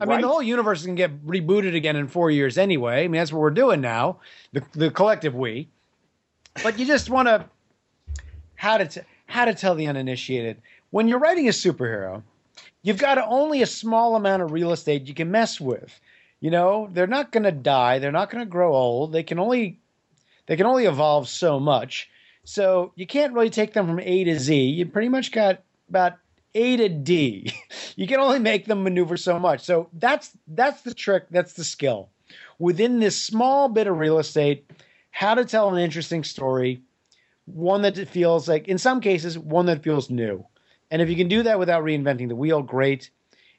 I 0.00 0.04
right. 0.04 0.14
mean, 0.14 0.20
the 0.20 0.28
whole 0.28 0.42
universe 0.42 0.84
can 0.84 0.94
get 0.94 1.26
rebooted 1.26 1.74
again 1.74 1.96
in 1.96 2.06
four 2.06 2.30
years 2.30 2.56
anyway. 2.56 3.04
I 3.04 3.08
mean, 3.08 3.18
that's 3.18 3.32
what 3.32 3.40
we're 3.40 3.50
doing 3.50 3.80
now, 3.80 4.20
the 4.52 4.62
the 4.72 4.90
collective 4.90 5.34
we. 5.34 5.68
But 6.62 6.78
you 6.78 6.86
just 6.86 7.10
want 7.10 7.28
to 7.28 7.46
how 8.54 8.78
to 8.78 8.86
t- 8.86 9.00
how 9.26 9.44
to 9.44 9.54
tell 9.54 9.74
the 9.74 9.86
uninitiated 9.86 10.62
when 10.90 11.08
you're 11.08 11.18
writing 11.18 11.48
a 11.48 11.52
superhero, 11.52 12.22
you've 12.82 12.98
got 12.98 13.18
only 13.18 13.62
a 13.62 13.66
small 13.66 14.16
amount 14.16 14.42
of 14.42 14.52
real 14.52 14.72
estate 14.72 15.06
you 15.06 15.14
can 15.14 15.30
mess 15.30 15.60
with. 15.60 15.98
You 16.40 16.50
know, 16.50 16.88
they're 16.92 17.06
not 17.06 17.32
going 17.32 17.42
to 17.42 17.52
die. 17.52 17.98
They're 17.98 18.12
not 18.12 18.30
going 18.30 18.44
to 18.44 18.50
grow 18.50 18.72
old. 18.72 19.12
They 19.12 19.22
can 19.22 19.38
only 19.38 19.80
they 20.46 20.56
can 20.56 20.66
only 20.66 20.86
evolve 20.86 21.28
so 21.28 21.58
much. 21.58 22.08
So 22.44 22.92
you 22.94 23.06
can't 23.06 23.34
really 23.34 23.50
take 23.50 23.74
them 23.74 23.86
from 23.86 24.00
A 24.00 24.24
to 24.24 24.38
Z. 24.38 24.54
You 24.54 24.86
pretty 24.86 25.08
much 25.08 25.32
got 25.32 25.62
about 25.88 26.14
a 26.54 26.76
to 26.76 26.88
D. 26.88 27.52
You 27.96 28.06
can 28.06 28.20
only 28.20 28.38
make 28.38 28.66
them 28.66 28.84
maneuver 28.84 29.16
so 29.16 29.40
much. 29.40 29.60
So 29.62 29.88
that's 29.92 30.30
that's 30.46 30.82
the 30.82 30.94
trick, 30.94 31.24
that's 31.30 31.54
the 31.54 31.64
skill. 31.64 32.10
Within 32.58 33.00
this 33.00 33.20
small 33.20 33.68
bit 33.68 33.88
of 33.88 33.98
real 33.98 34.18
estate, 34.18 34.70
how 35.10 35.34
to 35.34 35.44
tell 35.44 35.74
an 35.74 35.80
interesting 35.80 36.22
story, 36.22 36.82
one 37.44 37.82
that 37.82 37.96
feels 38.08 38.48
like 38.48 38.68
in 38.68 38.78
some 38.78 39.00
cases 39.00 39.36
one 39.36 39.66
that 39.66 39.82
feels 39.82 40.10
new. 40.10 40.46
And 40.90 41.02
if 41.02 41.08
you 41.08 41.16
can 41.16 41.28
do 41.28 41.42
that 41.42 41.58
without 41.58 41.82
reinventing 41.82 42.28
the 42.28 42.36
wheel, 42.36 42.62
great. 42.62 43.10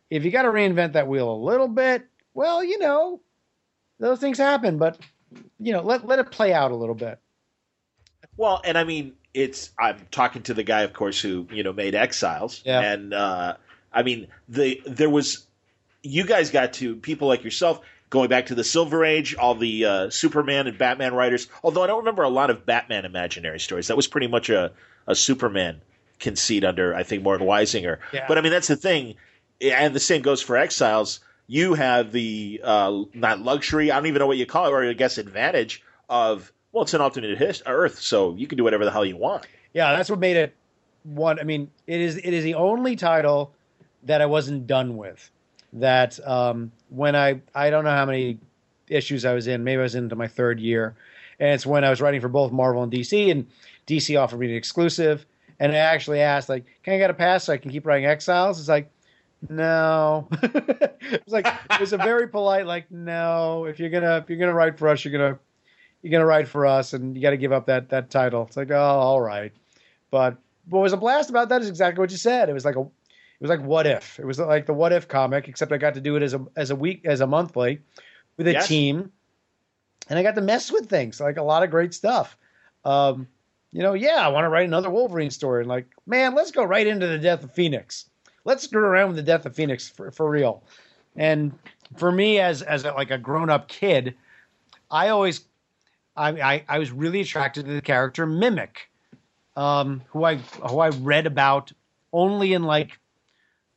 If 0.10 0.24
you 0.24 0.32
got 0.32 0.44
to 0.44 0.50
reinvent 0.50 0.94
that 0.94 1.08
wheel 1.08 1.32
a 1.32 1.36
little 1.36 1.68
bit, 1.68 2.08
well, 2.34 2.64
you 2.64 2.80
know, 2.80 3.22
those 4.00 4.20
things 4.20 4.38
happen, 4.38 4.78
but 4.78 4.98
you 5.60 5.74
know, 5.74 5.82
let 5.82 6.08
let 6.08 6.20
it 6.20 6.32
play 6.32 6.54
out 6.54 6.72
a 6.72 6.76
little 6.76 6.96
bit. 6.96 7.20
Well, 8.38 8.62
and 8.64 8.78
I 8.78 8.86
mean, 8.86 9.16
it's 9.34 9.72
I'm 9.80 10.08
talking 10.12 10.44
to 10.44 10.54
the 10.54 10.64
guy, 10.64 10.82
of 10.82 10.94
course, 10.94 11.22
who 11.22 11.48
you 11.52 11.64
know 11.64 11.74
made 11.74 11.96
Exiles, 11.96 12.62
yeah. 12.66 12.80
and 12.80 13.14
uh, 13.14 13.56
I 13.94 14.04
mean 14.04 14.28
the 14.48 14.82
there 14.86 15.10
was 15.10 15.46
you 16.02 16.26
guys 16.26 16.50
got 16.52 16.74
to 16.74 16.96
people 16.96 17.28
like 17.28 17.44
yourself 17.44 17.82
going 18.10 18.30
back 18.30 18.48
to 18.48 18.56
the 18.56 18.64
Silver 18.64 19.06
Age, 19.06 19.36
all 19.36 19.56
the 19.56 19.86
uh, 19.86 20.10
Superman 20.10 20.68
and 20.68 20.78
Batman 20.78 21.14
writers. 21.14 21.48
Although 21.64 21.84
I 21.84 21.88
don't 21.88 22.00
remember 22.00 22.24
a 22.24 22.30
lot 22.30 22.50
of 22.50 22.66
Batman 22.66 23.06
imaginary 23.06 23.60
stories. 23.60 23.88
That 23.88 23.98
was 23.98 24.08
pretty 24.08 24.28
much 24.28 24.50
a 24.50 24.72
a 25.08 25.16
Superman 25.16 25.82
conceit 26.20 26.64
under 26.64 26.96
I 26.96 27.04
think 27.04 27.24
Mort 27.24 27.42
Weisinger. 27.42 28.00
Yeah. 28.12 28.26
But 28.28 28.38
I 28.38 28.42
mean 28.42 28.52
that's 28.52 28.68
the 28.68 28.76
thing, 28.76 29.16
and 29.62 29.94
the 29.94 30.00
same 30.00 30.22
goes 30.22 30.42
for 30.42 30.58
Exiles. 30.58 31.20
You 31.48 31.74
have 31.74 32.12
the 32.12 32.62
uh, 32.64 33.04
not 33.14 33.40
luxury, 33.40 33.92
I 33.92 33.96
don't 33.96 34.06
even 34.06 34.20
know 34.20 34.28
what 34.28 34.38
you 34.38 34.46
call 34.46 34.68
it, 34.68 34.70
or 34.70 34.88
I 34.88 34.94
guess 34.94 35.18
advantage 35.18 35.84
of 36.08 36.52
well, 36.72 36.84
it's 36.84 36.94
an 36.94 37.02
alternate 37.02 37.38
his- 37.38 37.64
Earth, 37.66 38.00
so 38.00 38.36
you 38.36 38.48
can 38.48 38.58
do 38.58 38.64
whatever 38.64 38.86
the 38.86 38.92
hell 38.92 39.06
you 39.06 39.18
want. 39.18 39.48
Yeah, 39.74 39.96
that's 39.96 40.10
what 40.10 40.20
made 40.20 40.38
it 40.38 40.56
one. 41.04 41.40
I 41.40 41.44
mean, 41.44 41.70
it 41.88 42.02
is 42.02 42.18
it 42.18 42.34
is 42.34 42.44
the 42.44 42.56
only 42.56 42.96
title 42.96 43.54
that 44.04 44.22
I 44.22 44.26
wasn't 44.26 44.68
done 44.68 44.98
with. 44.98 45.30
That 45.74 46.20
um, 46.28 46.72
when 46.90 47.16
I 47.16 47.42
I 47.54 47.70
don't 47.70 47.84
know 47.84 47.92
how 47.92 48.06
many 48.06 48.40
issues 48.90 49.26
I 49.26 49.34
was 49.34 49.48
in. 49.48 49.64
Maybe 49.64 49.80
I 49.80 49.84
was 49.84 49.96
into 49.96 50.16
my 50.16 50.28
third 50.28 50.60
year, 50.60 50.96
and 51.40 51.50
it's 51.50 51.66
when 51.66 51.84
I 51.84 51.90
was 51.90 52.02
writing 52.02 52.22
for 52.22 52.28
both 52.28 52.52
Marvel 52.52 52.84
and 52.84 52.92
DC, 52.92 53.32
and 53.32 53.48
DC 53.88 54.20
offered 54.20 54.40
me 54.40 54.48
an 54.48 54.56
exclusive. 54.56 55.26
And 55.60 55.74
I 55.74 55.76
actually 55.78 56.22
asked, 56.22 56.50
like, 56.50 56.66
"Can 56.84 56.94
I 56.94 56.98
get 56.98 57.10
a 57.10 57.14
pass 57.14 57.46
so 57.46 57.54
I 57.54 57.58
can 57.58 57.70
keep 57.72 57.86
writing 57.86 58.06
Exiles?" 58.06 58.60
It's 58.60 58.70
like, 58.70 58.90
no. 59.48 60.28
it 60.42 61.24
was 61.26 61.34
like 61.34 61.46
it 61.46 61.80
was 61.80 61.94
a 61.94 61.98
very 61.98 62.28
polite, 62.28 62.66
like, 62.66 62.90
no. 62.92 63.66
If 63.66 63.80
you're 63.80 63.90
gonna 63.90 64.18
if 64.18 64.30
you're 64.30 64.40
gonna 64.40 64.54
write 64.54 64.78
for 64.78 64.88
us, 64.88 65.04
you're 65.04 65.12
gonna 65.12 65.38
you're 66.02 66.12
going 66.12 66.22
to 66.22 66.26
write 66.26 66.48
for 66.48 66.66
us 66.66 66.94
and 66.94 67.16
you 67.16 67.22
got 67.22 67.32
to 67.32 67.38
give 67.38 67.52
up 67.52 67.66
that 67.68 67.90
that 67.90 68.10
title. 68.10 68.44
It's 68.44 68.58
like, 68.58 68.72
oh, 68.72 68.76
all 68.76 69.22
right. 69.22 69.52
But 70.12 70.38
what 70.70 70.82
was 70.82 70.94
a 70.94 70.98
blast 70.98 71.30
about 71.30 71.50
that 71.50 71.62
is 71.62 71.70
exactly 71.70 72.02
what 72.02 72.12
you 72.12 72.18
said. 72.18 72.50
It 72.50 72.54
was 72.54 72.66
like 72.66 72.76
a 72.76 72.82
it 72.82 73.44
was 73.44 73.50
like 73.50 73.62
what 73.62 73.88
if. 73.88 74.20
It 74.20 74.26
was 74.26 74.40
like 74.40 74.66
the 74.66 74.74
what 74.74 74.92
if 74.92 75.08
comic, 75.08 75.48
except 75.48 75.72
I 75.72 75.78
got 75.78 75.94
to 75.94 76.02
do 76.02 76.16
it 76.16 76.24
as 76.24 76.34
a 76.34 76.46
as 76.56 76.72
a 76.72 76.76
week 76.76 77.06
as 77.06 77.22
a 77.22 77.28
monthly 77.28 77.80
with 78.38 78.48
a 78.48 78.54
yes. 78.54 78.68
team. 78.68 79.12
And 80.10 80.18
I 80.18 80.24
got 80.24 80.36
to 80.36 80.42
mess 80.42 80.72
with 80.72 80.90
things, 80.90 81.20
like 81.20 81.38
a 81.38 81.44
lot 81.44 81.64
of 81.64 81.70
great 81.70 81.94
stuff. 81.94 82.36
Um, 82.84 83.28
you 83.72 83.84
know, 83.84 83.94
yeah, 83.94 84.26
I 84.26 84.30
want 84.30 84.46
to 84.46 84.50
write 84.50 84.66
another 84.66 84.90
Wolverine 84.90 85.30
story. 85.30 85.62
And 85.62 85.70
like, 85.70 85.86
man, 86.08 86.34
let's 86.34 86.50
go 86.50 86.64
right 86.64 86.88
into 86.88 87.06
the 87.06 87.20
death 87.20 87.44
of 87.44 87.52
Phoenix. 87.52 88.06
Let's 88.44 88.64
screw 88.64 88.84
around 88.84 89.10
with 89.10 89.18
the 89.18 89.24
death 89.24 89.46
of 89.46 89.56
Phoenix 89.56 89.88
for, 89.88 90.10
for 90.12 90.28
real. 90.28 90.64
And 91.16 91.54
for 91.98 92.12
me, 92.12 92.40
as 92.40 92.62
as 92.62 92.86
a, 92.86 92.92
like 92.94 93.12
a 93.12 93.18
grown 93.18 93.50
up 93.50 93.68
kid, 93.68 94.16
I 94.90 95.10
always 95.10 95.42
I, 96.20 96.54
I, 96.54 96.64
I 96.68 96.80
was 96.80 96.92
really 96.92 97.22
attracted 97.22 97.66
to 97.66 97.74
the 97.74 97.82
character 97.82 98.26
Mimic, 98.26 98.90
um, 99.56 100.02
who 100.10 100.26
I 100.26 100.36
who 100.36 100.80
I 100.80 100.90
read 100.90 101.26
about 101.26 101.72
only 102.12 102.54
in 102.54 102.64
like 102.64 103.00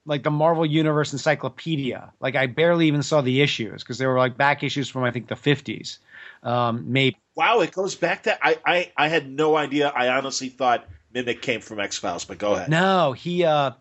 like 0.04 0.24
the 0.24 0.30
Marvel 0.30 0.66
Universe 0.66 1.12
Encyclopedia. 1.12 2.12
Like 2.20 2.34
I 2.34 2.46
barely 2.46 2.88
even 2.88 3.02
saw 3.02 3.20
the 3.20 3.40
issues 3.40 3.82
because 3.82 3.98
they 3.98 4.06
were 4.06 4.18
like 4.18 4.36
back 4.36 4.64
issues 4.64 4.88
from 4.88 5.04
I 5.04 5.12
think 5.12 5.28
the 5.28 5.36
fifties, 5.36 6.00
um, 6.42 6.92
maybe. 6.92 7.16
Wow, 7.36 7.60
it 7.60 7.72
goes 7.72 7.94
back 7.94 8.24
to 8.24 8.36
I, 8.44 8.58
I 8.66 8.92
I 8.96 9.08
had 9.08 9.30
no 9.30 9.56
idea. 9.56 9.88
I 9.88 10.08
honestly 10.08 10.48
thought 10.48 10.86
Mimic 11.14 11.42
came 11.42 11.60
from 11.60 11.78
X 11.78 11.98
Files, 11.98 12.24
but 12.24 12.38
go 12.38 12.54
ahead. 12.54 12.68
No, 12.68 13.12
he 13.12 13.44
uh 13.44 13.72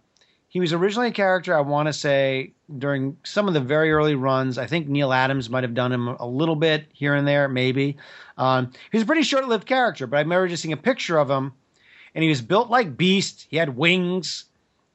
he 0.52 0.60
was 0.60 0.74
originally 0.74 1.08
a 1.08 1.14
character 1.14 1.56
I 1.56 1.62
want 1.62 1.88
to 1.88 1.93
say 1.93 2.52
during 2.78 3.16
some 3.24 3.47
of 3.47 3.54
the 3.54 3.62
very 3.62 3.89
early 3.93 4.16
runs. 4.16 4.58
I 4.58 4.68
think 4.68 4.89
Neal 4.89 5.14
Adams 5.14 5.49
might 5.49 5.64
have 5.64 5.74
done 5.74 5.93
him 5.93 6.10
a 6.10 6.28
little 6.28 6.58
bit 6.58 6.88
here 6.91 7.16
and 7.16 7.26
there, 7.26 7.47
maybe. 7.47 7.95
Um, 8.38 8.70
he 8.91 8.97
was 8.97 9.04
a 9.04 9.06
pretty 9.06 9.24
short 9.24 9.47
lived 9.47 9.66
character, 9.66 10.08
but 10.08 10.18
I 10.18 10.20
remember 10.20 10.49
just 10.49 10.62
seeing 10.62 10.74
a 10.74 10.78
picture 10.78 11.18
of 11.18 11.30
him, 11.30 11.54
and 12.14 12.22
he 12.22 12.28
was 12.28 12.41
built 12.41 12.70
like 12.70 12.97
Beast. 12.97 13.47
He 13.49 13.56
had 13.56 13.78
wings. 13.78 14.43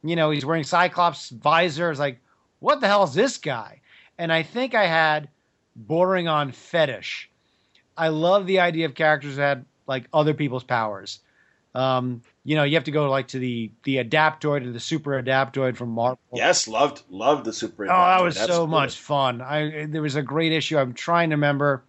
You 0.04 0.14
know, 0.14 0.30
he's 0.30 0.44
wearing 0.44 0.62
Cyclops 0.62 1.30
visor. 1.30 1.90
It's 1.90 1.98
like, 1.98 2.20
what 2.58 2.82
the 2.82 2.86
hell 2.86 3.04
is 3.04 3.14
this 3.14 3.38
guy? 3.38 3.80
And 4.18 4.30
I 4.30 4.42
think 4.42 4.74
I 4.74 4.84
had 4.84 5.30
bordering 5.74 6.28
on 6.28 6.52
fetish. 6.52 7.30
I 7.96 8.08
love 8.08 8.46
the 8.46 8.60
idea 8.60 8.84
of 8.84 8.94
characters 8.94 9.36
that 9.36 9.48
had 9.56 9.64
like 9.86 10.04
other 10.12 10.34
people's 10.34 10.64
powers. 10.64 11.20
Um, 11.74 12.20
you 12.46 12.54
know, 12.54 12.62
you 12.62 12.76
have 12.76 12.84
to 12.84 12.92
go 12.92 13.10
like 13.10 13.26
to 13.28 13.40
the 13.40 13.72
the 13.82 13.96
Adaptoid 13.96 14.64
or 14.64 14.70
the 14.70 14.78
Super 14.78 15.20
Adaptoid 15.20 15.74
from 15.74 15.88
Marvel. 15.88 16.20
Yes, 16.32 16.68
loved 16.68 17.02
loved 17.10 17.44
the 17.44 17.52
Super. 17.52 17.86
Adaptoid. 17.86 17.90
Oh, 17.90 18.06
that 18.06 18.22
was 18.22 18.36
so 18.36 18.68
much 18.68 19.00
fun. 19.00 19.40
I 19.40 19.86
there 19.86 20.00
was 20.00 20.14
a 20.14 20.22
great 20.22 20.52
issue. 20.52 20.78
I'm 20.78 20.94
trying 20.94 21.30
to 21.30 21.34
remember. 21.34 21.82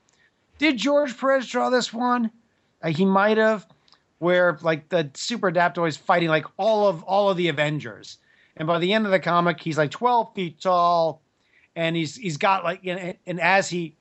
Did 0.58 0.78
George 0.78 1.16
Perez 1.16 1.45
draw 1.45 1.70
this 1.70 1.93
one? 1.93 2.32
Uh, 2.82 2.89
he 2.89 3.05
might 3.05 3.38
have, 3.38 3.68
where 4.18 4.58
like 4.64 4.89
the 4.89 5.12
Super 5.14 5.51
Adaptoid 5.51 5.89
is 5.89 5.97
fighting 5.97 6.30
like 6.30 6.45
all 6.58 6.88
of 6.88 7.03
all 7.03 7.30
of 7.30 7.38
the 7.38 7.49
Avengers, 7.49 8.18
and 8.55 8.66
by 8.66 8.80
the 8.80 8.93
end 8.93 9.05
of 9.05 9.12
the 9.12 9.20
comic, 9.20 9.62
he's 9.62 9.78
like 9.78 9.91
12 9.91 10.34
feet 10.34 10.60
tall, 10.60 11.22
and 11.76 11.95
he's 11.95 12.16
he's 12.16 12.38
got 12.38 12.64
like 12.64 12.84
and, 12.84 13.16
and 13.28 13.39
as 13.39 13.70
he, 13.70 13.95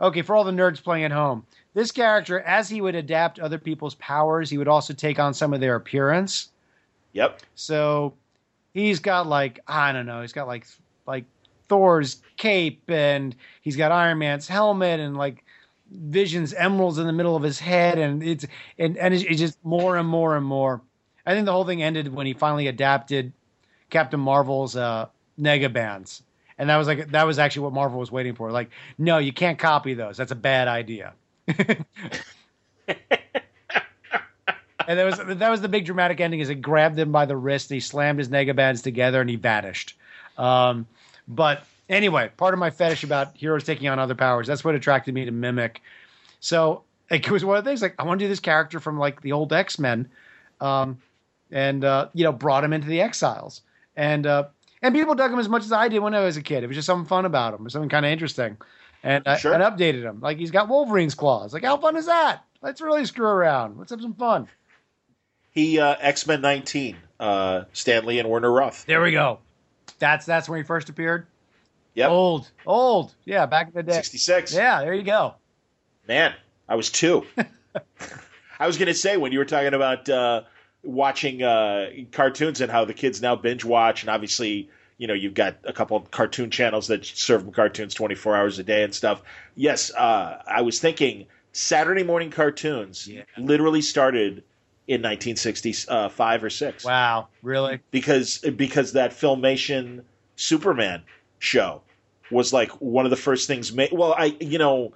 okay, 0.00 0.22
for 0.22 0.34
all 0.34 0.44
the 0.44 0.52
nerds 0.52 0.82
playing 0.82 1.04
at 1.04 1.12
home, 1.12 1.44
this 1.78 1.92
character, 1.92 2.40
as 2.40 2.68
he 2.68 2.80
would 2.80 2.96
adapt 2.96 3.38
other 3.38 3.56
people's 3.56 3.94
powers, 3.94 4.50
he 4.50 4.58
would 4.58 4.66
also 4.66 4.92
take 4.92 5.20
on 5.20 5.32
some 5.32 5.54
of 5.54 5.60
their 5.60 5.76
appearance. 5.76 6.48
Yep. 7.12 7.40
So 7.54 8.14
he's 8.74 8.98
got 8.98 9.28
like 9.28 9.60
I 9.68 9.92
don't 9.92 10.04
know, 10.04 10.20
he's 10.20 10.32
got 10.32 10.48
like 10.48 10.66
like 11.06 11.24
Thor's 11.68 12.20
cape 12.36 12.82
and 12.88 13.36
he's 13.62 13.76
got 13.76 13.92
Iron 13.92 14.18
Man's 14.18 14.48
helmet 14.48 14.98
and 14.98 15.16
like 15.16 15.44
Vision's 15.92 16.52
emeralds 16.52 16.98
in 16.98 17.06
the 17.06 17.12
middle 17.12 17.36
of 17.36 17.44
his 17.44 17.60
head, 17.60 17.96
and 17.96 18.24
it's 18.24 18.44
and 18.76 18.98
and 18.98 19.14
it's, 19.14 19.22
it's 19.22 19.38
just 19.38 19.64
more 19.64 19.96
and 19.96 20.08
more 20.08 20.36
and 20.36 20.44
more. 20.44 20.82
I 21.26 21.32
think 21.32 21.46
the 21.46 21.52
whole 21.52 21.64
thing 21.64 21.80
ended 21.80 22.12
when 22.12 22.26
he 22.26 22.32
finally 22.32 22.66
adapted 22.66 23.32
Captain 23.88 24.18
Marvel's 24.18 24.74
uh, 24.74 25.06
Negabands, 25.40 26.22
and 26.58 26.68
that 26.70 26.76
was 26.76 26.88
like 26.88 27.12
that 27.12 27.24
was 27.24 27.38
actually 27.38 27.62
what 27.62 27.72
Marvel 27.72 28.00
was 28.00 28.10
waiting 28.10 28.34
for. 28.34 28.50
Like, 28.50 28.70
no, 28.98 29.18
you 29.18 29.32
can't 29.32 29.60
copy 29.60 29.94
those. 29.94 30.16
That's 30.16 30.32
a 30.32 30.36
bad 30.36 30.66
idea. 30.66 31.14
And 34.88 34.98
that 34.98 35.04
was 35.04 35.18
that 35.38 35.50
was 35.50 35.60
the 35.60 35.68
big 35.68 35.84
dramatic 35.84 36.20
ending. 36.20 36.40
Is 36.40 36.50
it 36.50 36.56
grabbed 36.56 36.98
him 36.98 37.12
by 37.12 37.26
the 37.26 37.36
wrist, 37.36 37.70
he 37.70 37.80
slammed 37.80 38.18
his 38.18 38.28
negabands 38.28 38.82
together, 38.82 39.20
and 39.20 39.30
he 39.30 39.36
vanished. 39.36 39.96
Um, 40.36 40.86
but 41.26 41.64
anyway, 41.88 42.30
part 42.36 42.54
of 42.54 42.60
my 42.60 42.70
fetish 42.70 43.04
about 43.04 43.36
heroes 43.36 43.64
taking 43.64 43.88
on 43.88 43.98
other 43.98 44.14
powers 44.14 44.46
that's 44.46 44.64
what 44.64 44.74
attracted 44.74 45.14
me 45.14 45.24
to 45.24 45.30
Mimic. 45.32 45.82
So 46.40 46.82
it 47.10 47.30
was 47.30 47.44
one 47.44 47.56
of 47.56 47.64
the 47.64 47.70
things 47.70 47.82
like 47.82 47.94
I 47.98 48.04
want 48.04 48.20
to 48.20 48.24
do 48.24 48.28
this 48.28 48.40
character 48.40 48.80
from 48.80 48.98
like 48.98 49.22
the 49.22 49.32
old 49.32 49.52
X 49.52 49.78
Men, 49.78 50.08
um, 50.60 50.98
and 51.50 51.84
uh, 51.84 52.08
you 52.14 52.24
know 52.24 52.32
brought 52.32 52.64
him 52.64 52.72
into 52.72 52.88
the 52.88 53.00
Exiles, 53.00 53.62
and 53.96 54.26
uh, 54.26 54.44
and 54.82 54.94
people 54.94 55.14
dug 55.14 55.32
him 55.32 55.38
as 55.38 55.48
much 55.48 55.64
as 55.64 55.72
I 55.72 55.88
did 55.88 56.00
when 56.00 56.14
I 56.14 56.20
was 56.20 56.36
a 56.36 56.42
kid. 56.42 56.62
It 56.62 56.66
was 56.66 56.76
just 56.76 56.86
something 56.86 57.08
fun 57.08 57.24
about 57.24 57.54
him, 57.54 57.66
or 57.66 57.70
something 57.70 57.88
kind 57.88 58.06
of 58.06 58.12
interesting, 58.12 58.56
and 59.02 59.26
I, 59.26 59.36
Sure. 59.36 59.52
and 59.52 59.62
updated 59.62 60.02
him. 60.02 60.20
Like 60.20 60.38
he's 60.38 60.50
got 60.50 60.68
Wolverine's 60.68 61.14
claws. 61.14 61.52
Like 61.52 61.64
how 61.64 61.76
fun 61.76 61.96
is 61.96 62.06
that? 62.06 62.44
Let's 62.62 62.80
really 62.80 63.04
screw 63.06 63.26
around. 63.26 63.78
Let's 63.78 63.90
have 63.90 64.00
some 64.00 64.14
fun. 64.14 64.48
He 65.52 65.78
uh, 65.80 65.96
X 66.00 66.26
Men 66.26 66.40
19, 66.40 66.96
uh, 67.20 67.64
Stan 67.72 68.04
Lee 68.06 68.18
and 68.18 68.28
Werner 68.28 68.50
Roth. 68.52 68.84
There 68.86 69.00
we 69.02 69.12
go. 69.12 69.38
That's 69.98 70.26
that's 70.26 70.48
when 70.48 70.58
he 70.58 70.64
first 70.64 70.88
appeared. 70.88 71.26
Yep, 71.94 72.10
Old, 72.10 72.50
old, 72.64 73.12
yeah, 73.24 73.46
back 73.46 73.68
in 73.68 73.72
the 73.74 73.82
day. 73.82 73.92
66. 73.94 74.54
Yeah, 74.54 74.80
there 74.82 74.94
you 74.94 75.02
go. 75.02 75.34
Man, 76.06 76.32
I 76.68 76.76
was 76.76 76.90
two. 76.90 77.26
I 78.60 78.66
was 78.68 78.76
going 78.76 78.86
to 78.86 78.94
say 78.94 79.16
when 79.16 79.32
you 79.32 79.38
were 79.40 79.44
talking 79.44 79.74
about 79.74 80.08
uh, 80.08 80.42
watching 80.84 81.42
uh, 81.42 81.90
cartoons 82.12 82.60
and 82.60 82.70
how 82.70 82.84
the 82.84 82.94
kids 82.94 83.20
now 83.20 83.34
binge 83.34 83.64
watch, 83.64 84.02
and 84.04 84.10
obviously, 84.10 84.70
you 84.98 85.06
know, 85.06 85.14
you've 85.14 85.34
got 85.34 85.56
a 85.64 85.72
couple 85.72 85.96
of 85.96 86.10
cartoon 86.10 86.50
channels 86.50 86.88
that 86.88 87.06
serve 87.06 87.50
cartoons 87.52 87.94
24 87.94 88.36
hours 88.36 88.58
a 88.58 88.64
day 88.64 88.82
and 88.82 88.94
stuff. 88.94 89.22
Yes, 89.54 89.92
uh, 89.94 90.42
I 90.46 90.60
was 90.62 90.80
thinking 90.80 91.26
Saturday 91.52 92.02
morning 92.02 92.30
cartoons 92.30 93.06
Yeah. 93.08 93.22
literally 93.38 93.80
started 93.80 94.42
in 94.88 95.02
1965 95.02 96.44
or 96.44 96.50
six 96.50 96.84
Wow, 96.84 97.28
really? 97.42 97.80
because 97.90 98.38
because 98.38 98.92
that 98.92 99.12
filmation 99.12 100.02
Superman 100.36 101.02
show 101.38 101.82
was 102.30 102.52
like 102.52 102.70
one 102.80 103.04
of 103.04 103.10
the 103.10 103.16
first 103.16 103.46
things 103.46 103.72
made. 103.72 103.90
Well, 103.92 104.14
I 104.16 104.36
you 104.40 104.58
know 104.58 104.94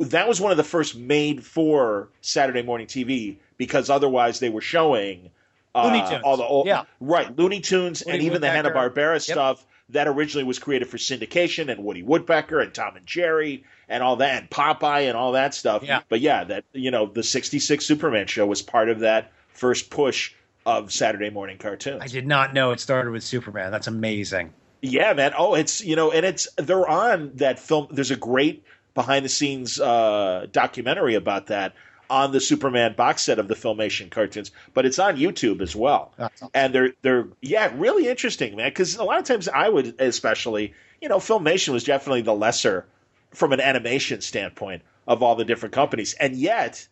that 0.00 0.26
was 0.26 0.40
one 0.40 0.50
of 0.50 0.56
the 0.56 0.64
first 0.64 0.96
made 0.96 1.44
for 1.44 2.08
Saturday 2.22 2.62
morning 2.62 2.86
TV 2.86 3.36
because 3.58 3.90
otherwise 3.90 4.40
they 4.40 4.48
were 4.48 4.60
showing 4.62 5.30
Looney 5.74 6.00
Tunes. 6.08 6.22
all 6.24 6.36
the 6.36 6.44
old 6.44 6.66
Yeah. 6.66 6.84
right 7.00 7.36
Looney 7.36 7.60
Tunes 7.60 8.02
and 8.02 8.22
even 8.22 8.40
the 8.40 8.48
Hanna 8.50 8.70
Barbera 8.70 9.14
Yep. 9.14 9.22
stuff 9.22 9.66
that 9.90 10.06
originally 10.08 10.44
was 10.44 10.58
created 10.58 10.88
for 10.88 10.96
syndication 10.96 11.70
and 11.70 11.84
Woody 11.84 12.02
Woodpecker 12.02 12.60
and 12.60 12.72
Tom 12.72 12.96
and 12.96 13.06
Jerry 13.06 13.64
and 13.88 14.02
all 14.02 14.16
that 14.16 14.40
and 14.40 14.50
Popeye 14.50 15.08
and 15.08 15.16
all 15.16 15.32
that 15.32 15.52
stuff. 15.54 15.82
Yeah. 15.82 16.00
But 16.08 16.20
yeah, 16.20 16.44
that 16.44 16.64
you 16.72 16.90
know 16.90 17.06
the 17.06 17.22
'66 17.22 17.84
Superman 17.84 18.26
show 18.26 18.46
was 18.46 18.62
part 18.62 18.88
of 18.88 19.00
that 19.00 19.32
first 19.48 19.90
push 19.90 20.32
of 20.66 20.90
Saturday 20.92 21.28
morning 21.30 21.58
cartoons. 21.58 22.00
I 22.02 22.06
did 22.06 22.26
not 22.26 22.54
know 22.54 22.70
it 22.70 22.80
started 22.80 23.10
with 23.10 23.22
Superman. 23.22 23.70
That's 23.70 23.86
amazing. 23.86 24.54
Yeah, 24.80 25.12
man. 25.12 25.32
Oh, 25.36 25.54
it's 25.54 25.82
you 25.84 25.96
know, 25.96 26.10
and 26.12 26.24
it's 26.24 26.48
they're 26.56 26.88
on 26.88 27.32
that 27.36 27.58
film. 27.58 27.88
There's 27.90 28.10
a 28.10 28.16
great 28.16 28.64
behind 28.94 29.24
the 29.24 29.28
scenes 29.28 29.78
uh, 29.80 30.46
documentary 30.52 31.14
about 31.16 31.48
that 31.48 31.74
on 32.10 32.32
the 32.32 32.40
Superman 32.40 32.94
box 32.94 33.22
set 33.22 33.38
of 33.38 33.48
the 33.48 33.54
Filmation 33.54 34.10
cartoons, 34.10 34.50
but 34.72 34.86
it's 34.86 34.98
on 34.98 35.16
YouTube 35.16 35.60
as 35.60 35.74
well. 35.74 36.12
Awesome. 36.18 36.48
And 36.54 36.74
they're 36.74 36.92
they're 37.02 37.28
yeah, 37.40 37.72
really 37.74 38.08
interesting, 38.08 38.56
man. 38.56 38.68
Because 38.68 38.96
a 38.96 39.04
lot 39.04 39.18
of 39.18 39.24
times 39.24 39.48
I 39.48 39.68
would 39.68 40.00
especially 40.00 40.74
you 41.00 41.08
know 41.08 41.18
Filmation 41.18 41.72
was 41.72 41.84
definitely 41.84 42.22
the 42.22 42.34
lesser 42.34 42.86
from 43.32 43.52
an 43.52 43.60
animation 43.60 44.20
standpoint 44.20 44.82
of 45.06 45.22
all 45.22 45.34
the 45.34 45.44
different 45.44 45.74
companies, 45.74 46.14
and 46.14 46.36
yet 46.36 46.86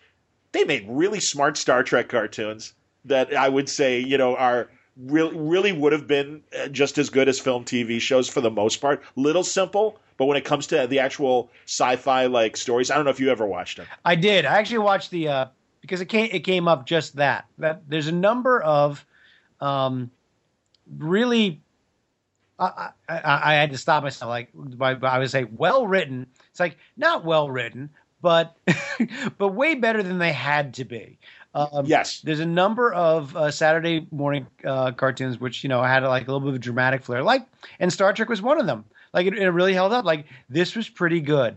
they 0.53 0.65
made 0.65 0.87
really 0.89 1.21
smart 1.21 1.57
Star 1.57 1.83
Trek 1.83 2.09
cartoons 2.09 2.75
that 3.05 3.35
I 3.35 3.49
would 3.49 3.69
say 3.69 4.01
you 4.01 4.19
know 4.19 4.37
are 4.37 4.69
really 4.97 5.37
really 5.37 5.73
would 5.73 5.93
have 5.93 6.07
been 6.07 6.43
uh, 6.59 6.69
just 6.69 6.99
as 6.99 7.11
good 7.11 7.29
as 7.29 7.41
film 7.41 7.65
TV 7.65 8.01
shows 8.01 8.29
for 8.29 8.41
the 8.41 8.51
most 8.51 8.81
part. 8.81 9.03
Little 9.17 9.45
simple, 9.45 9.99
but 10.23 10.27
when 10.27 10.37
it 10.37 10.45
comes 10.45 10.68
to 10.68 10.87
the 10.87 11.01
actual 11.01 11.51
sci-fi 11.66 12.27
like 12.27 12.57
stories, 12.57 12.93
I 12.93 12.95
don't 12.95 13.05
know 13.05 13.11
if 13.11 13.18
you 13.18 13.29
ever 13.29 13.45
watched 13.45 13.79
them. 13.79 13.87
I 14.05 14.14
did. 14.14 14.45
I 14.45 14.57
actually 14.57 14.79
watched 14.79 15.11
the 15.11 15.27
uh, 15.27 15.47
because 15.81 16.01
it 16.01 16.07
came 16.07 16.29
it 16.31 16.45
came 16.45 16.68
up 16.68 16.87
just 16.87 17.16
that 17.16 17.47
that 17.59 17.83
there's 17.89 18.07
a 18.07 18.12
number 18.12 18.62
of 18.62 19.05
um, 19.61 20.12
really. 20.97 21.61
I, 22.57 22.91
I, 23.09 23.18
I 23.18 23.53
I 23.53 23.55
had 23.55 23.73
to 23.73 23.79
stop 23.79 24.05
myself. 24.05 24.29
Like 24.29 24.51
I 25.03 25.18
would 25.18 25.29
say, 25.29 25.43
well 25.43 25.89
written. 25.89 26.29
It's 26.51 26.61
like 26.61 26.77
not 26.97 27.25
well 27.25 27.51
written, 27.51 27.91
but 28.20 28.57
but 29.39 29.49
way 29.49 29.75
better 29.75 30.05
than 30.05 30.18
they 30.18 30.31
had 30.31 30.75
to 30.75 30.85
be. 30.85 31.18
Um, 31.53 31.85
Yes, 31.85 32.20
there's 32.20 32.39
a 32.39 32.47
number 32.47 32.93
of 32.93 33.37
uh, 33.37 33.51
Saturday 33.51 34.07
morning 34.12 34.47
uh, 34.64 34.93
cartoons 34.93 35.41
which 35.41 35.64
you 35.64 35.68
know 35.68 35.83
had 35.83 36.05
like 36.05 36.29
a 36.29 36.33
little 36.33 36.39
bit 36.39 36.51
of 36.51 36.55
a 36.55 36.61
dramatic 36.61 37.03
flair, 37.03 37.25
like 37.25 37.45
and 37.81 37.93
Star 37.93 38.12
Trek 38.12 38.29
was 38.29 38.41
one 38.41 38.61
of 38.61 38.66
them. 38.66 38.85
Like 39.13 39.27
it, 39.27 39.35
it 39.39 39.51
really 39.51 39.75
held 39.75 39.93
up. 39.93 40.05
Like 40.05 40.27
this 40.49 40.75
was 40.75 40.89
pretty 40.89 41.21
good, 41.21 41.57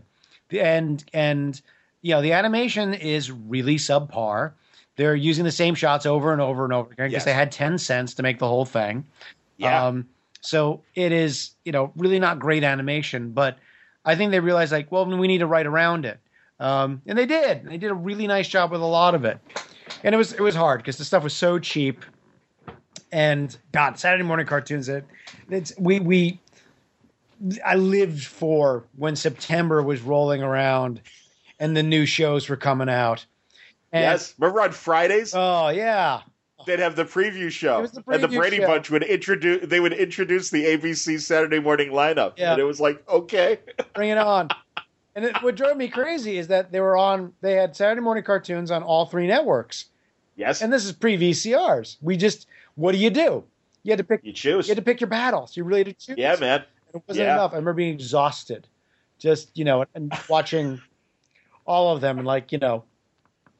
and 0.50 1.04
and 1.12 1.60
you 2.02 2.12
know 2.12 2.22
the 2.22 2.32
animation 2.32 2.94
is 2.94 3.30
really 3.30 3.76
subpar. 3.76 4.52
They're 4.96 5.14
using 5.14 5.44
the 5.44 5.52
same 5.52 5.74
shots 5.74 6.06
over 6.06 6.32
and 6.32 6.40
over 6.40 6.64
and 6.64 6.72
over 6.72 6.90
again 6.92 7.06
because 7.08 7.12
Yes. 7.12 7.24
they 7.24 7.32
had 7.34 7.52
ten 7.52 7.78
cents 7.78 8.14
to 8.14 8.22
make 8.22 8.38
the 8.38 8.48
whole 8.48 8.64
thing. 8.64 9.04
yeah, 9.58 9.86
Um, 9.86 10.06
so 10.40 10.82
it 10.94 11.12
is, 11.12 11.50
you 11.64 11.72
know, 11.72 11.92
really 11.96 12.18
not 12.18 12.38
great 12.38 12.64
animation, 12.64 13.32
but 13.32 13.58
I 14.04 14.14
think 14.14 14.30
they 14.30 14.40
realized 14.40 14.72
like, 14.72 14.90
well, 14.92 15.04
we 15.04 15.26
need 15.26 15.38
to 15.38 15.46
write 15.46 15.66
around 15.66 16.06
it. 16.06 16.18
Um, 16.60 17.02
and 17.06 17.18
they 17.18 17.26
did. 17.26 17.64
They 17.64 17.76
did 17.76 17.90
a 17.90 17.94
really 17.94 18.26
nice 18.26 18.48
job 18.48 18.70
with 18.70 18.80
a 18.80 18.86
lot 18.86 19.14
of 19.14 19.24
it. 19.26 19.38
And 20.02 20.14
it 20.14 20.18
was 20.18 20.32
it 20.32 20.40
was 20.40 20.54
hard 20.54 20.80
because 20.80 20.96
the 20.96 21.04
stuff 21.04 21.22
was 21.24 21.34
so 21.34 21.58
cheap. 21.58 22.04
And 23.12 23.56
God, 23.72 23.98
Saturday 23.98 24.24
morning 24.24 24.46
cartoons. 24.46 24.88
It, 24.88 25.04
it's 25.50 25.72
we 25.78 26.00
we. 26.00 26.40
I 27.64 27.74
lived 27.76 28.24
for 28.24 28.84
when 28.96 29.16
September 29.16 29.82
was 29.82 30.00
rolling 30.00 30.42
around, 30.42 31.00
and 31.60 31.76
the 31.76 31.82
new 31.82 32.06
shows 32.06 32.48
were 32.48 32.56
coming 32.56 32.88
out. 32.88 33.24
And, 33.92 34.02
yes. 34.02 34.34
Remember 34.38 34.62
on 34.62 34.72
Fridays? 34.72 35.32
Oh 35.34 35.68
yeah. 35.68 36.20
They'd 36.66 36.80
have 36.80 36.96
the 36.96 37.04
preview 37.04 37.50
show, 37.50 37.86
the 37.86 38.02
and 38.08 38.22
the 38.22 38.28
Brady 38.28 38.56
show. 38.56 38.66
Bunch 38.66 38.90
would 38.90 39.04
introduce. 39.04 39.68
They 39.68 39.78
would 39.78 39.92
introduce 39.92 40.50
the 40.50 40.64
ABC 40.64 41.20
Saturday 41.20 41.60
morning 41.60 41.90
lineup, 41.90 42.32
Yeah. 42.36 42.52
and 42.52 42.60
it 42.60 42.64
was 42.64 42.80
like, 42.80 43.06
okay, 43.08 43.58
Bring 43.94 44.10
it 44.10 44.18
on. 44.18 44.48
And 45.14 45.24
it, 45.26 45.42
what 45.42 45.54
drove 45.54 45.76
me 45.76 45.88
crazy 45.88 46.38
is 46.38 46.48
that 46.48 46.72
they 46.72 46.80
were 46.80 46.96
on. 46.96 47.32
They 47.40 47.52
had 47.52 47.76
Saturday 47.76 48.00
morning 48.00 48.24
cartoons 48.24 48.70
on 48.72 48.82
all 48.82 49.06
three 49.06 49.26
networks, 49.28 49.86
yes, 50.34 50.60
and 50.60 50.72
this 50.72 50.84
is 50.84 50.92
pre 50.92 51.16
VCRs. 51.16 51.98
We 52.00 52.16
just, 52.16 52.48
what 52.74 52.92
do 52.92 52.98
you 52.98 53.10
do? 53.10 53.44
You 53.84 53.92
had 53.92 53.98
to 53.98 54.04
pick. 54.04 54.22
you 54.24 54.32
choose. 54.32 54.66
You 54.66 54.72
had 54.74 54.78
to 54.78 54.84
pick 54.84 55.00
your 55.00 55.08
battles. 55.08 55.56
You 55.56 55.62
really 55.62 55.84
had 55.84 55.98
to 55.98 56.06
choose. 56.06 56.18
yeah, 56.18 56.34
man. 56.40 56.64
It 56.96 57.02
wasn't 57.08 57.26
Yeah. 57.26 57.34
enough. 57.34 57.52
I 57.52 57.56
remember 57.56 57.74
being 57.74 57.94
exhausted, 57.94 58.68
just 59.18 59.56
you 59.56 59.64
know, 59.64 59.84
and 59.94 60.12
watching 60.28 60.80
all 61.66 61.94
of 61.94 62.00
them, 62.00 62.18
and 62.18 62.26
like 62.26 62.52
you 62.52 62.58
know, 62.58 62.84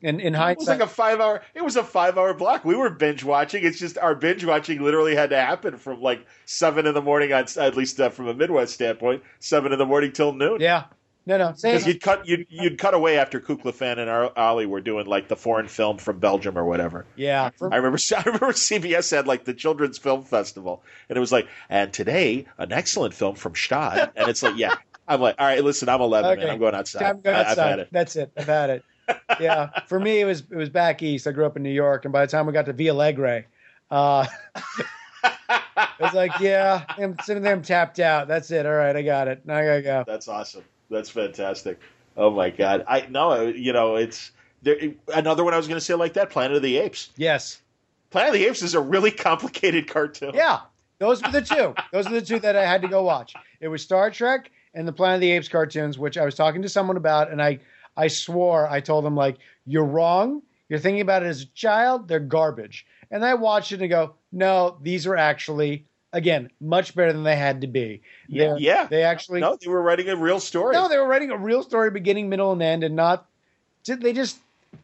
and 0.02 0.20
in 0.20 0.34
in 0.34 0.40
It 0.40 0.58
was 0.58 0.68
like 0.68 0.80
a 0.80 0.86
five 0.86 1.20
hour. 1.20 1.42
It 1.54 1.64
was 1.64 1.76
a 1.76 1.82
five 1.84 2.18
hour 2.18 2.34
block. 2.34 2.64
We 2.64 2.76
were 2.76 2.90
binge 2.90 3.24
watching. 3.24 3.64
It's 3.64 3.78
just 3.78 3.98
our 3.98 4.14
binge 4.14 4.44
watching 4.44 4.82
literally 4.82 5.14
had 5.14 5.30
to 5.30 5.36
happen 5.40 5.76
from 5.78 6.00
like 6.00 6.26
seven 6.44 6.86
in 6.86 6.94
the 6.94 7.02
morning 7.02 7.32
on 7.32 7.46
at 7.58 7.76
least 7.76 7.98
uh, 8.00 8.10
from 8.10 8.28
a 8.28 8.34
Midwest 8.34 8.74
standpoint, 8.74 9.22
seven 9.40 9.72
in 9.72 9.78
the 9.78 9.86
morning 9.86 10.12
till 10.12 10.32
noon. 10.32 10.60
yeah, 10.60 10.84
no, 11.26 11.36
no, 11.38 11.52
same. 11.54 11.72
Because 11.74 11.86
you'd 11.86 12.00
cut 12.00 12.26
you'd, 12.26 12.46
you'd 12.48 12.78
cut 12.78 12.94
away 12.94 13.18
after 13.18 13.40
Kuklafan 13.40 13.98
and 13.98 14.08
Ali 14.36 14.64
were 14.66 14.80
doing 14.80 15.06
like 15.06 15.28
the 15.28 15.36
foreign 15.36 15.68
film 15.68 15.98
from 15.98 16.18
Belgium 16.20 16.56
or 16.56 16.64
whatever. 16.64 17.04
yeah, 17.16 17.50
I 17.60 17.76
remember 17.76 17.98
I 18.16 18.22
remember 18.22 18.52
CBS 18.52 19.10
had 19.10 19.26
like 19.26 19.44
the 19.44 19.54
Children's 19.54 19.98
Film 19.98 20.22
Festival, 20.22 20.82
and 21.08 21.16
it 21.16 21.20
was 21.20 21.32
like, 21.32 21.48
and 21.68 21.92
today 21.92 22.46
an 22.58 22.72
excellent 22.72 23.12
film 23.14 23.34
from 23.34 23.54
Stad, 23.54 24.12
and 24.16 24.28
it's 24.28 24.42
like, 24.42 24.56
yeah, 24.56 24.74
I'm 25.08 25.20
like, 25.20 25.36
all 25.38 25.46
right, 25.46 25.62
listen, 25.62 25.88
I'm 25.88 26.00
11, 26.00 26.30
Okay. 26.32 26.40
man, 26.42 26.50
I'm 26.52 26.58
going 26.58 26.74
outside. 26.74 27.00
Time 27.00 27.16
to 27.16 27.22
go 27.22 27.32
I- 27.32 27.50
I've 27.50 27.58
had 27.58 27.78
it. 27.80 27.88
That's 27.92 28.16
it. 28.16 28.32
I've 28.36 28.46
had 28.46 28.70
it. 28.70 28.84
Yeah. 29.40 29.68
For 29.86 30.00
me, 30.00 30.20
it 30.20 30.24
was 30.24 30.40
it 30.50 30.56
was 30.56 30.68
back 30.68 31.00
east. 31.02 31.26
I 31.28 31.32
grew 31.32 31.46
up 31.46 31.56
in 31.56 31.62
New 31.62 31.70
York, 31.70 32.04
and 32.04 32.12
by 32.12 32.26
the 32.26 32.30
time 32.30 32.46
we 32.46 32.52
got 32.52 32.66
to 32.66 32.72
Villa 32.72 33.04
Alegre, 33.04 33.44
uh, 33.90 34.26
it 34.78 36.00
was 36.00 36.12
like, 36.14 36.32
yeah, 36.40 36.84
I'm 36.88 37.16
sitting 37.22 37.42
there, 37.42 37.52
I'm 37.52 37.62
tapped 37.62 38.00
out. 38.00 38.26
That's 38.28 38.50
it. 38.50 38.66
All 38.66 38.72
right, 38.72 38.94
I 38.96 39.02
got 39.02 39.28
it. 39.28 39.46
Now 39.46 39.56
I 39.58 39.64
gotta 39.64 39.82
go. 39.82 40.04
That's 40.06 40.28
awesome. 40.28 40.64
That's 40.90 41.10
fantastic. 41.10 41.78
Oh 42.16 42.30
my 42.30 42.50
god, 42.50 42.84
I 42.88 43.06
no, 43.08 43.42
you 43.42 43.72
know, 43.72 43.96
it's 43.96 44.32
there. 44.62 44.76
Another 45.14 45.44
one 45.44 45.54
I 45.54 45.56
was 45.56 45.68
going 45.68 45.78
to 45.78 45.84
say 45.84 45.94
like 45.94 46.14
that, 46.14 46.30
Planet 46.30 46.56
of 46.56 46.62
the 46.62 46.78
Apes. 46.78 47.10
Yes. 47.16 47.60
Planet 48.10 48.34
of 48.34 48.40
the 48.40 48.46
Apes 48.46 48.62
is 48.62 48.74
a 48.74 48.80
really 48.80 49.10
complicated 49.10 49.88
cartoon. 49.92 50.32
Yeah. 50.34 50.60
Those 50.98 51.22
were 51.22 51.30
the 51.30 51.42
two. 51.42 51.74
Those 51.92 52.06
are 52.06 52.12
the 52.12 52.22
two 52.22 52.38
that 52.38 52.56
I 52.56 52.64
had 52.64 52.80
to 52.82 52.88
go 52.88 53.02
watch. 53.02 53.34
It 53.60 53.68
was 53.68 53.82
Star 53.82 54.10
Trek 54.10 54.50
and 54.72 54.88
the 54.88 54.92
Planet 54.92 55.16
of 55.16 55.20
the 55.20 55.32
Apes 55.32 55.48
cartoons, 55.48 55.98
which 55.98 56.16
I 56.16 56.24
was 56.24 56.34
talking 56.34 56.62
to 56.62 56.68
someone 56.68 56.96
about, 56.96 57.30
and 57.30 57.42
I 57.42 57.58
I 57.96 58.08
swore 58.08 58.68
I 58.68 58.80
told 58.80 59.04
them 59.04 59.14
like, 59.14 59.36
you're 59.66 59.84
wrong. 59.84 60.42
You're 60.68 60.78
thinking 60.78 61.02
about 61.02 61.22
it 61.22 61.26
as 61.26 61.42
a 61.42 61.46
child. 61.46 62.08
They're 62.08 62.18
garbage. 62.20 62.86
And 63.10 63.24
I 63.24 63.34
watched 63.34 63.72
it 63.72 63.80
and 63.80 63.90
go, 63.90 64.14
no, 64.32 64.78
these 64.82 65.06
are 65.06 65.16
actually 65.16 65.86
again 66.12 66.50
much 66.60 66.94
better 66.94 67.12
than 67.12 67.22
they 67.22 67.36
had 67.36 67.60
to 67.60 67.66
be. 67.66 68.02
Yeah, 68.28 68.44
They're- 68.44 68.58
yeah. 68.58 68.86
They 68.86 69.02
actually 69.02 69.40
No, 69.40 69.56
they 69.60 69.68
were 69.68 69.82
writing 69.82 70.08
a 70.08 70.16
real 70.16 70.40
story. 70.40 70.74
no, 70.74 70.88
they 70.88 70.98
were 70.98 71.06
writing 71.06 71.30
a 71.30 71.36
real 71.36 71.62
story, 71.62 71.90
beginning, 71.90 72.28
middle, 72.28 72.52
and 72.52 72.62
end, 72.62 72.84
and 72.84 72.96
not. 72.96 73.26
Did 73.84 74.00
they 74.00 74.12
just 74.12 74.38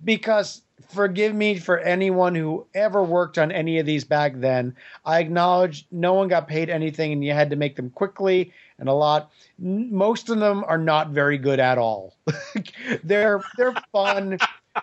because 0.04 0.62
forgive 0.92 1.34
me 1.34 1.58
for 1.58 1.78
anyone 1.78 2.34
who 2.34 2.66
ever 2.74 3.02
worked 3.02 3.38
on 3.38 3.50
any 3.50 3.78
of 3.78 3.86
these 3.86 4.04
back 4.04 4.34
then. 4.36 4.74
I 5.04 5.20
acknowledge 5.20 5.86
no 5.90 6.12
one 6.14 6.28
got 6.28 6.48
paid 6.48 6.68
anything 6.68 7.12
and 7.12 7.24
you 7.24 7.32
had 7.32 7.50
to 7.50 7.56
make 7.56 7.76
them 7.76 7.90
quickly 7.90 8.52
and 8.78 8.88
a 8.88 8.92
lot. 8.92 9.30
Most 9.58 10.28
of 10.28 10.38
them 10.38 10.64
are 10.66 10.78
not 10.78 11.10
very 11.10 11.38
good 11.38 11.60
at 11.60 11.78
all. 11.78 12.14
they're 13.04 13.42
they're 13.56 13.74
fun, 13.90 14.38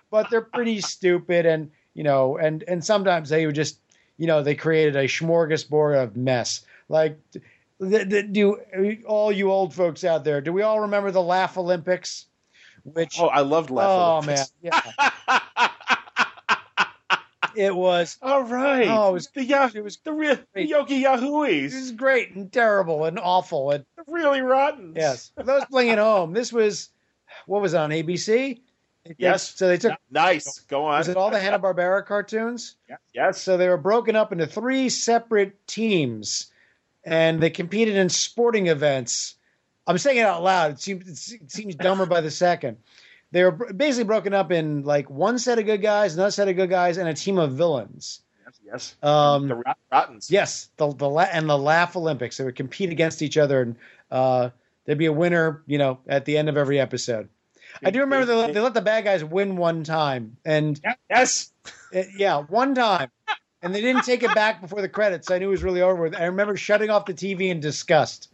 but 0.10 0.30
they're 0.30 0.42
pretty 0.42 0.82
stupid 0.82 1.46
and 1.46 1.70
you 1.94 2.04
know, 2.04 2.38
and 2.38 2.64
and 2.68 2.84
sometimes 2.84 3.30
they 3.30 3.46
would 3.46 3.56
just 3.56 3.80
you 4.20 4.28
know, 4.28 4.44
they 4.44 4.54
created 4.54 4.96
a 4.96 5.06
smorgasbord 5.06 6.04
of 6.04 6.16
mess. 6.16 6.62
Like 6.90 7.18
do 7.80 8.60
all 9.08 9.32
you 9.32 9.52
old 9.52 9.74
folks 9.74 10.04
out 10.04 10.24
there, 10.24 10.42
do 10.42 10.54
we 10.54 10.62
all 10.62 10.82
remember 10.82 11.12
the 11.12 11.22
Laff-A-Lympics? 11.22 12.26
Which 12.84 13.20
oh, 13.20 13.28
I 13.28 13.42
loved 13.42 13.70
Laff-A-Lympics. 13.72 14.52
oh, 14.64 14.70
Olympics. 14.70 14.98
man, 15.28 15.42
yeah. 15.58 15.70
it 17.56 17.76
was 17.76 18.18
all 18.22 18.44
right. 18.44 18.88
Oh, 18.88 19.10
it 19.10 19.14
was 19.14 19.28
the 19.28 19.44
yeah, 19.44 19.70
it 19.74 19.84
was 19.84 19.98
the 20.04 20.14
real 20.14 20.38
the 20.54 20.66
Yogi 20.66 21.04
Yahooies. 21.04 21.74
It 21.74 21.80
was 21.80 21.92
great 21.92 22.36
and 22.36 22.52
terrible 22.52 23.06
and 23.06 23.20
awful 23.20 23.72
and 23.72 23.86
really 24.08 24.42
rotten. 24.42 24.94
Yes, 24.96 25.32
for 25.36 25.44
those 25.44 25.66
playing 25.66 25.92
at 25.92 25.98
home, 25.98 26.34
this 26.34 26.52
was 26.52 26.90
what 27.48 27.62
was 27.62 27.74
it, 27.74 27.78
on 27.78 27.92
ABC. 27.92 28.60
Yes. 29.18 29.56
So 29.56 29.68
they 29.68 29.78
took 29.78 29.94
nice. 30.12 30.60
Go 30.62 30.86
on. 30.86 31.00
Was 31.00 31.08
it 31.08 31.18
all 31.18 31.32
the 31.32 31.40
Hanna 31.40 31.60
Barbera 31.60 32.06
cartoons? 32.06 32.76
Yes. 33.14 33.42
So 33.42 33.58
they 33.58 33.68
were 33.68 33.78
broken 33.78 34.16
up 34.16 34.32
into 34.32 34.46
three 34.48 34.90
separate 34.90 35.66
teams, 35.68 36.52
and 37.04 37.42
they 37.42 37.50
competed 37.50 37.96
in 37.96 38.10
sporting 38.10 38.68
events. 38.68 39.36
I'm 39.88 39.98
saying 39.98 40.18
it 40.18 40.26
out 40.26 40.44
loud. 40.44 40.72
It 40.74 40.80
seems 40.82 41.32
it 41.32 41.52
seems 41.52 41.76
dumber 41.76 42.06
by 42.06 42.22
the 42.22 42.32
second. 42.32 42.78
They 43.32 43.44
were 43.44 43.52
basically 43.52 44.06
broken 44.06 44.34
up 44.34 44.52
in 44.52 44.84
like 44.84 45.10
one 45.10 45.40
set 45.40 45.60
of 45.60 45.66
good 45.66 45.82
guys, 45.82 46.16
another 46.16 46.32
set 46.32 46.48
of 46.48 46.56
good 46.56 46.70
guys, 46.70 46.98
and 46.98 47.08
a 47.08 47.14
team 47.14 47.38
of 47.38 47.54
villains. 47.54 48.22
Yes. 48.46 48.60
yes. 48.66 48.96
Um, 49.04 49.48
the 49.48 49.64
Rottens. 49.92 50.32
Yes. 50.32 50.70
The 50.78 50.94
the 50.94 51.10
and 51.10 51.50
the 51.50 51.58
Laff-A-Lympics. 51.58 52.38
They 52.38 52.44
would 52.44 52.56
compete 52.56 52.92
against 52.92 53.22
each 53.22 53.38
other, 53.38 53.62
and 53.62 53.76
uh, 54.12 54.50
there'd 54.86 54.98
be 54.98 55.06
a 55.06 55.14
winner. 55.14 55.64
You 55.68 55.78
know, 55.78 56.00
at 56.08 56.26
the 56.26 56.38
end 56.38 56.50
of 56.50 56.58
every 56.58 56.80
episode. 56.80 57.30
I 57.84 57.92
do 57.92 58.00
remember 58.00 58.26
they 58.26 58.36
let, 58.36 58.54
they 58.54 58.60
let 58.60 58.74
the 58.74 58.82
bad 58.82 59.04
guys 59.04 59.24
win 59.24 59.56
one 59.56 59.84
time, 59.84 60.38
and 60.46 60.80
yes, 61.10 61.52
it, 61.92 62.08
yeah, 62.18 62.42
one 62.42 62.76
time, 62.76 63.10
and 63.62 63.74
they 63.74 63.82
didn't 63.82 64.04
take 64.04 64.24
it 64.24 64.34
back 64.36 64.62
before 64.62 64.82
the 64.82 64.90
credits. 64.90 65.32
I 65.32 65.40
knew 65.40 65.48
it 65.48 65.52
was 65.52 65.64
really 65.64 65.82
over 65.82 66.02
with. 66.04 66.16
I 66.16 66.26
remember 66.26 66.58
shutting 66.58 66.90
off 66.90 67.06
the 67.06 67.14
TV 67.14 67.50
in 67.50 67.60
disgust. 67.60 68.32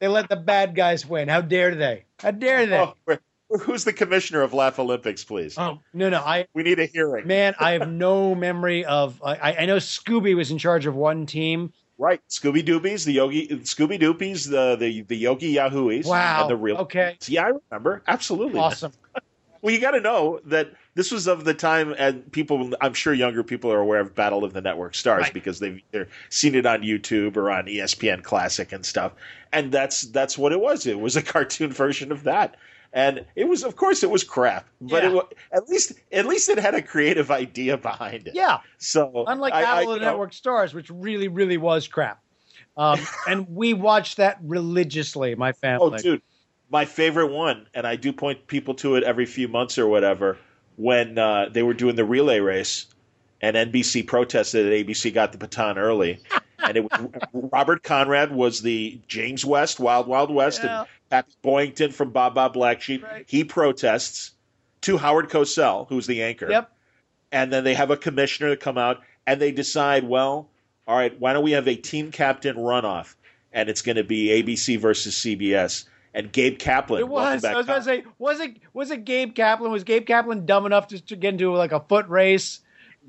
They 0.00 0.08
let 0.08 0.28
the 0.28 0.36
bad 0.36 0.74
guys 0.74 1.06
win. 1.06 1.28
How 1.28 1.40
dare 1.40 1.74
they? 1.74 2.04
How 2.18 2.32
dare 2.32 2.66
they? 2.66 2.92
Oh, 3.08 3.18
who's 3.60 3.84
the 3.84 3.92
commissioner 3.92 4.42
of 4.42 4.52
Laff-A-Lympics, 4.52 5.24
please? 5.24 5.56
Oh 5.58 5.80
no, 5.92 6.08
no, 6.08 6.18
I. 6.18 6.46
We 6.54 6.62
need 6.62 6.78
a 6.78 6.86
hearing. 6.86 7.26
Man, 7.26 7.54
I 7.58 7.72
have 7.72 7.88
no 7.88 8.34
memory 8.34 8.84
of. 8.84 9.20
I, 9.24 9.56
I 9.60 9.66
know 9.66 9.76
Scooby 9.76 10.34
was 10.36 10.50
in 10.50 10.58
charge 10.58 10.86
of 10.86 10.94
one 10.94 11.26
team. 11.26 11.72
Right, 11.98 12.20
Scooby 12.28 12.62
Doobies, 12.66 13.04
the 13.06 13.12
Yogi, 13.14 13.48
Scooby 13.48 13.98
Doopies, 14.00 14.50
the 14.50 14.76
the 14.76 15.00
the 15.02 15.16
Yogi 15.16 15.54
Yahooies. 15.54 16.04
Wow. 16.06 16.42
And 16.42 16.50
the 16.50 16.56
real. 16.56 16.76
Okay. 16.78 17.16
Yeah, 17.26 17.44
I 17.46 17.52
remember. 17.70 18.02
Absolutely. 18.06 18.60
Awesome. 18.60 18.92
well, 19.62 19.74
you 19.74 19.80
got 19.80 19.92
to 19.92 20.00
know 20.00 20.40
that 20.44 20.72
this 20.94 21.10
was 21.10 21.26
of 21.26 21.44
the 21.44 21.54
time, 21.54 21.94
and 21.96 22.30
people, 22.32 22.72
I'm 22.82 22.92
sure 22.94 23.14
younger 23.14 23.42
people 23.42 23.72
are 23.72 23.80
aware 23.80 24.00
of 24.00 24.14
Battle 24.14 24.44
of 24.44 24.52
the 24.52 24.60
Network 24.60 24.94
Stars 24.94 25.22
Right. 25.24 25.32
because 25.32 25.58
they've 25.58 25.80
either 25.92 26.08
seen 26.28 26.54
it 26.54 26.66
on 26.66 26.82
YouTube 26.82 27.36
or 27.36 27.50
on 27.50 27.64
ESPN 27.64 28.22
Classic 28.22 28.72
and 28.72 28.84
stuff. 28.84 29.12
And 29.52 29.72
that's 29.72 30.02
that's 30.02 30.36
what 30.36 30.52
it 30.52 30.60
was. 30.60 30.86
It 30.86 31.00
was 31.00 31.16
a 31.16 31.22
cartoon 31.32 31.72
version 31.72 32.12
of 32.12 32.24
that. 32.24 32.56
And 32.96 33.26
it 33.36 33.44
was, 33.46 33.62
of 33.62 33.76
course, 33.76 34.02
it 34.02 34.10
was 34.10 34.24
crap, 34.24 34.66
but 34.80 35.04
Yeah. 35.04 35.18
it 35.18 35.38
at 35.52 35.68
least 35.68 35.92
at 36.10 36.24
least 36.24 36.48
it 36.48 36.58
had 36.58 36.74
a 36.74 36.80
creative 36.80 37.30
idea 37.30 37.76
behind 37.76 38.26
it. 38.26 38.34
Yeah. 38.34 38.60
So 38.78 39.24
Unlike 39.26 39.52
I- 39.52 39.58
I- 39.58 39.62
Battle 39.62 39.78
of 39.78 39.96
you 39.96 40.00
the 40.00 40.04
know, 40.06 40.10
Network 40.12 40.32
Stars, 40.32 40.72
which 40.72 40.88
really, 40.88 41.28
really 41.28 41.58
was 41.58 41.86
crap. 41.86 42.22
Um, 42.78 42.98
and 43.28 43.54
we 43.54 43.74
watched 43.74 44.16
that 44.16 44.38
religiously, 44.42 45.34
my 45.34 45.52
family. 45.52 45.98
Oh, 45.98 45.98
dude, 46.02 46.22
my 46.70 46.86
favorite 46.86 47.30
one, 47.32 47.66
and 47.74 47.86
I 47.86 47.96
do 47.96 48.14
point 48.14 48.46
people 48.46 48.72
to 48.76 48.96
it 48.96 49.04
every 49.04 49.26
few 49.26 49.46
months 49.46 49.76
or 49.78 49.86
whatever. 49.86 50.38
When 50.76 51.18
uh, 51.18 51.50
they 51.50 51.62
were 51.62 51.74
doing 51.74 51.96
the 51.96 52.04
relay 52.04 52.40
race, 52.40 52.86
and 53.42 53.56
NBC 53.56 54.06
protested 54.06 54.64
that 54.66 54.72
ABC 54.72 55.12
got 55.12 55.32
the 55.32 55.38
baton 55.38 55.76
early, 55.76 56.18
and 56.68 56.76
it 56.76 56.82
was 56.82 57.08
Robert 57.52 57.82
Conrad 57.82 58.32
was 58.32 58.62
the 58.62 59.00
James 59.08 59.44
West, 59.44 59.80
Wild 59.80 60.06
Wild 60.06 60.30
West, 60.32 60.62
Yeah. 60.62 60.80
and 60.80 60.88
Pappy 61.10 61.32
Boyington 61.44 61.92
from 61.92 62.10
Baa 62.10 62.30
Baa 62.30 62.48
Black 62.48 62.80
Sheep. 62.82 63.02
Right. 63.04 63.24
He 63.28 63.44
protests 63.44 64.32
to 64.82 64.96
Howard 64.98 65.28
Cosell, 65.30 65.88
who's 65.88 66.06
the 66.06 66.22
anchor 66.22 66.50
Yep. 66.50 66.70
and 67.32 67.52
then 67.52 67.64
they 67.64 67.74
have 67.74 67.90
a 67.90 67.96
commissioner 67.96 68.50
to 68.50 68.56
come 68.56 68.78
out 68.78 69.00
and 69.26 69.40
they 69.40 69.52
decide, 69.52 70.04
well, 70.04 70.48
all 70.86 70.96
right, 70.96 71.18
why 71.18 71.32
don't 71.32 71.42
we 71.42 71.52
have 71.52 71.66
a 71.66 71.74
team 71.74 72.10
captain 72.12 72.56
runoff? 72.56 73.14
And 73.52 73.68
it's 73.68 73.82
going 73.82 73.96
to 73.96 74.04
be 74.04 74.28
ABC 74.28 74.78
versus 74.78 75.14
CBS. 75.16 75.84
And 76.14 76.30
Gabe 76.32 76.58
Kaplan. 76.58 77.00
It 77.00 77.08
was. 77.08 77.44
I 77.44 77.54
was 77.54 77.66
about 77.66 77.76
to 77.78 77.82
say, 77.84 78.04
was 78.18 78.40
it 78.40 78.56
was 78.72 78.90
it 78.90 79.04
Gabe 79.04 79.34
Kaplan? 79.34 79.70
Was 79.70 79.84
Gabe 79.84 80.06
Kaplan 80.06 80.46
dumb 80.46 80.64
enough 80.64 80.88
to, 80.88 81.00
to 81.06 81.16
get 81.16 81.34
into 81.34 81.52
like 81.54 81.72
a 81.72 81.80
foot 81.80 82.08
race 82.08 82.60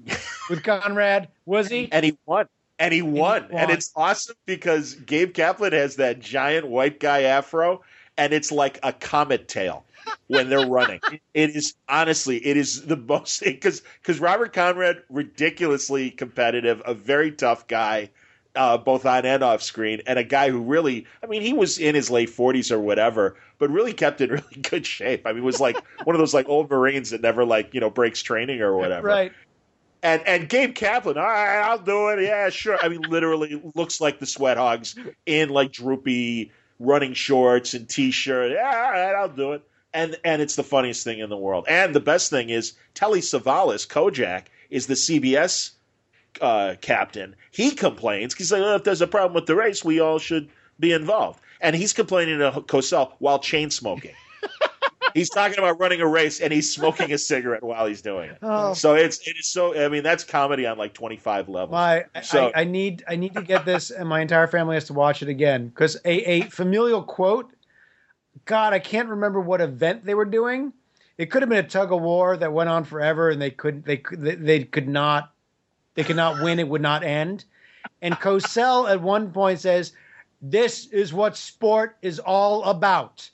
with 0.49 0.63
Conrad? 0.63 1.29
Was 1.45 1.69
he? 1.69 1.89
And 1.91 2.03
he 2.05 2.17
won. 2.25 2.47
And 2.79 2.93
he 2.93 3.01
won. 3.01 3.47
won. 3.49 3.51
And 3.51 3.71
it's 3.71 3.91
awesome 3.95 4.35
because 4.45 4.93
Gabe 4.95 5.33
Kaplan 5.33 5.73
has 5.73 5.95
that 5.95 6.19
giant 6.19 6.67
white 6.67 6.99
guy 6.99 7.23
afro, 7.23 7.81
and 8.17 8.33
it's 8.33 8.51
like 8.51 8.79
a 8.83 8.93
comet 8.93 9.47
tail 9.47 9.85
when 10.27 10.49
they're 10.49 10.67
running. 10.67 10.99
it 11.33 11.55
is 11.55 11.75
honestly, 11.89 12.37
it 12.45 12.57
is 12.57 12.85
the 12.85 12.97
most 12.97 13.43
because 13.43 13.81
because 14.01 14.19
Robert 14.19 14.53
Conrad 14.53 15.03
ridiculously 15.09 16.11
competitive, 16.11 16.81
a 16.85 16.93
very 16.93 17.31
tough 17.31 17.67
guy. 17.67 18.09
Uh, 18.55 18.75
both 18.75 19.05
on 19.05 19.23
and 19.23 19.43
off 19.43 19.61
screen, 19.61 20.01
and 20.07 20.17
a 20.17 20.23
guy 20.23 20.49
who 20.49 20.59
really, 20.59 21.05
I 21.21 21.27
mean, 21.27 21.43
he 21.43 21.53
was 21.53 21.77
in 21.77 21.93
his 21.93 22.09
late 22.09 22.27
40s 22.27 22.71
or 22.71 22.79
whatever, 22.79 23.37
but 23.59 23.69
really 23.69 23.93
kept 23.93 24.19
in 24.19 24.29
really 24.31 24.61
good 24.63 24.83
shape. 24.83 25.27
I 25.27 25.33
mean, 25.33 25.43
was 25.43 25.59
like 25.59 25.77
one 26.05 26.15
of 26.15 26.19
those 26.19 26.33
like 26.33 26.49
old 26.49 26.67
Marines 26.67 27.11
that 27.11 27.21
never 27.21 27.45
like, 27.45 27.75
you 27.75 27.79
know, 27.79 27.91
breaks 27.91 28.23
training 28.23 28.61
or 28.61 28.75
whatever. 28.75 29.05
Right. 29.05 29.31
And 30.03 30.21
and 30.27 30.47
Gabe 30.47 30.75
Kaplan, 30.75 31.17
all 31.17 31.23
right, 31.23 31.61
I'll 31.61 31.79
do 31.79 32.09
it. 32.09 32.21
Yeah, 32.23 32.49
sure. 32.49 32.77
I 32.81 32.87
mean, 32.89 33.01
literally 33.01 33.61
looks 33.75 33.99
like 33.99 34.19
the 34.19 34.25
Sweat 34.25 34.57
Hogs 34.57 34.95
in 35.25 35.49
like 35.49 35.71
droopy 35.71 36.51
running 36.79 37.13
shorts 37.13 37.73
and 37.73 37.89
t-shirt. 37.89 38.51
Yeah, 38.51 38.83
all 38.85 38.91
right, 38.91 39.15
I'll 39.15 39.29
do 39.29 39.53
it. 39.53 39.63
And 39.93 40.15
and 40.23 40.41
it's 40.41 40.55
the 40.55 40.63
funniest 40.63 41.03
thing 41.03 41.19
in 41.19 41.29
the 41.29 41.37
world. 41.37 41.65
And 41.67 41.95
the 41.95 41.99
best 41.99 42.29
thing 42.29 42.49
is 42.49 42.73
Telly 42.93 43.21
Savalas, 43.21 43.87
Kojak, 43.87 44.45
is 44.69 44.87
the 44.87 44.93
CBS 44.93 45.71
uh, 46.41 46.75
captain. 46.81 47.35
He 47.51 47.71
complains. 47.71 48.35
He's 48.35 48.51
like, 48.51 48.61
oh, 48.61 48.75
if 48.75 48.83
there's 48.83 49.01
a 49.01 49.07
problem 49.07 49.33
with 49.33 49.45
the 49.47 49.55
race, 49.55 49.83
we 49.83 49.99
all 49.99 50.19
should 50.19 50.49
be 50.79 50.91
involved. 50.91 51.39
And 51.59 51.75
he's 51.75 51.93
complaining 51.93 52.39
to 52.39 52.51
Cosell 52.61 53.13
while 53.19 53.39
chain 53.39 53.71
smoking. 53.71 54.13
he's 55.17 55.29
talking 55.29 55.57
about 55.57 55.79
running 55.79 55.99
a 56.01 56.07
race 56.07 56.39
and 56.39 56.53
he's 56.53 56.71
smoking 56.71 57.11
a 57.11 57.17
cigarette 57.17 57.63
while 57.63 57.85
he's 57.87 58.01
doing 58.01 58.29
it. 58.29 58.37
Oh. 58.41 58.73
So 58.73 58.93
it's 58.95 59.27
it 59.27 59.35
is 59.39 59.47
so. 59.47 59.75
I 59.77 59.89
mean, 59.89 60.03
that's 60.03 60.23
comedy 60.23 60.65
on 60.65 60.77
like 60.77 60.93
twenty 60.93 61.17
five 61.17 61.49
levels. 61.49 61.71
My, 61.71 62.05
I- 62.15 62.21
So- 62.21 62.51
I, 62.55 62.61
I 62.61 62.63
need 62.63 63.03
I 63.07 63.15
need 63.15 63.33
to 63.33 63.41
get 63.41 63.65
this, 63.65 63.89
and 63.91 64.07
my 64.07 64.21
entire 64.21 64.47
family 64.47 64.75
has 64.75 64.85
to 64.85 64.93
watch 64.93 65.21
it 65.21 65.29
again 65.29 65.67
because 65.69 65.95
a, 66.05 66.29
a 66.29 66.41
familial 66.43 67.03
quote. 67.03 67.51
God, 68.45 68.71
I 68.73 68.79
can't 68.79 69.09
remember 69.09 69.41
what 69.41 69.59
event 69.61 70.05
they 70.05 70.13
were 70.13 70.23
doing. 70.23 70.71
It 71.17 71.31
could 71.31 71.41
have 71.41 71.49
been 71.49 71.65
a 71.65 71.67
tug 71.67 71.91
of 71.91 72.01
war 72.01 72.37
that 72.37 72.53
went 72.53 72.69
on 72.69 72.83
forever, 72.83 73.31
and 73.31 73.41
they 73.41 73.49
could 73.49 73.83
they 73.83 73.97
could 73.97 74.21
they, 74.21 74.35
they 74.35 74.63
could 74.63 74.87
not 74.87 75.33
they 75.95 76.03
could 76.03 76.15
not 76.15 76.41
win. 76.43 76.59
It 76.59 76.67
would 76.67 76.81
not 76.81 77.03
end. 77.03 77.43
And 78.01 78.13
Cosell 78.15 78.89
at 78.89 79.01
one 79.01 79.31
point 79.31 79.59
says, 79.59 79.93
"This 80.41 80.85
is 80.87 81.13
what 81.13 81.35
sport 81.35 81.97
is 82.01 82.19
all 82.19 82.63
about." 82.65 83.27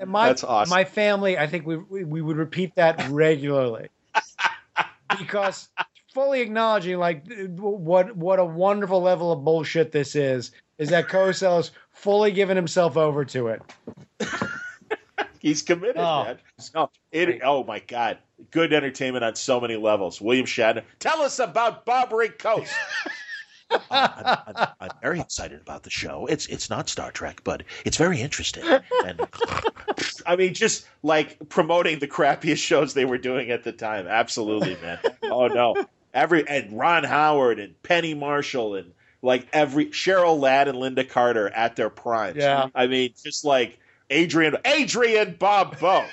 And 0.00 0.10
my 0.10 0.28
That's 0.28 0.42
awesome. 0.44 0.70
my 0.70 0.84
family, 0.84 1.38
I 1.38 1.46
think 1.46 1.66
we, 1.66 1.76
we 1.76 2.04
we 2.04 2.22
would 2.22 2.36
repeat 2.36 2.74
that 2.76 3.06
regularly 3.10 3.88
because 5.18 5.68
fully 6.14 6.40
acknowledging 6.40 6.98
like 6.98 7.24
what 7.58 8.16
what 8.16 8.38
a 8.38 8.44
wonderful 8.44 9.00
level 9.02 9.30
of 9.32 9.44
bullshit 9.44 9.92
this 9.92 10.16
is 10.16 10.52
is 10.78 10.88
that 10.88 11.08
Cosell 11.08 11.60
is 11.60 11.70
fully 11.92 12.32
giving 12.32 12.56
himself 12.56 12.96
over 12.96 13.24
to 13.26 13.48
it. 13.48 13.62
He's 15.38 15.62
committed, 15.62 15.96
Oh. 15.98 16.24
man. 16.24 16.38
No, 16.74 16.90
it, 17.12 17.40
oh 17.44 17.64
my 17.64 17.78
God, 17.80 18.18
good 18.50 18.72
entertainment 18.74 19.24
on 19.24 19.34
so 19.36 19.60
many 19.60 19.76
levels. 19.76 20.20
William 20.20 20.44
Shatner, 20.46 20.82
tell 20.98 21.22
us 21.22 21.38
about 21.38 21.84
Barbary 21.86 22.28
Coast. 22.30 22.72
I'm, 23.90 24.38
I'm, 24.46 24.68
I'm 24.80 24.90
very 25.02 25.20
excited 25.20 25.60
about 25.60 25.82
the 25.82 25.90
show. 25.90 26.26
It's 26.26 26.46
it's 26.46 26.70
not 26.70 26.88
Star 26.88 27.10
Trek, 27.10 27.42
but 27.44 27.62
it's 27.84 27.96
very 27.96 28.20
interesting. 28.20 28.64
And 29.04 29.20
I 30.26 30.36
mean, 30.36 30.54
just 30.54 30.86
like 31.02 31.48
promoting 31.48 31.98
the 31.98 32.08
crappiest 32.08 32.58
shows 32.58 32.94
they 32.94 33.04
were 33.04 33.18
doing 33.18 33.50
at 33.50 33.64
the 33.64 33.72
time. 33.72 34.06
Absolutely, 34.06 34.76
man. 34.82 34.98
Oh 35.24 35.46
no, 35.46 35.76
every 36.14 36.46
and 36.48 36.78
Ron 36.78 37.04
Howard 37.04 37.58
and 37.58 37.80
Penny 37.82 38.14
Marshall 38.14 38.74
and 38.74 38.92
like 39.22 39.46
every 39.52 39.86
Cheryl 39.86 40.38
Ladd 40.38 40.68
and 40.68 40.78
Lynda 40.78 41.08
Carter 41.08 41.48
at 41.48 41.76
their 41.76 41.90
primes. 41.90 42.36
Yeah. 42.36 42.68
I 42.74 42.86
mean, 42.86 43.12
just 43.22 43.44
like 43.44 43.78
Adrienne 44.10 44.56
Adrienne 44.66 45.36
Barbeau. 45.38 46.04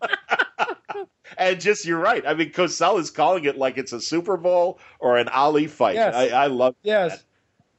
and 1.40 1.60
just 1.60 1.84
you're 1.84 1.98
right. 1.98 2.24
I 2.24 2.34
mean, 2.34 2.52
Cosell 2.52 3.00
is 3.00 3.10
calling 3.10 3.44
it 3.44 3.58
like 3.58 3.78
it's 3.78 3.92
a 3.92 4.00
Super 4.00 4.36
Bowl 4.36 4.78
or 5.00 5.16
an 5.16 5.28
Ali 5.28 5.66
fight. 5.66 5.96
Yes. 5.96 6.14
I, 6.14 6.28
I 6.28 6.46
love 6.46 6.76
Yes. 6.84 7.24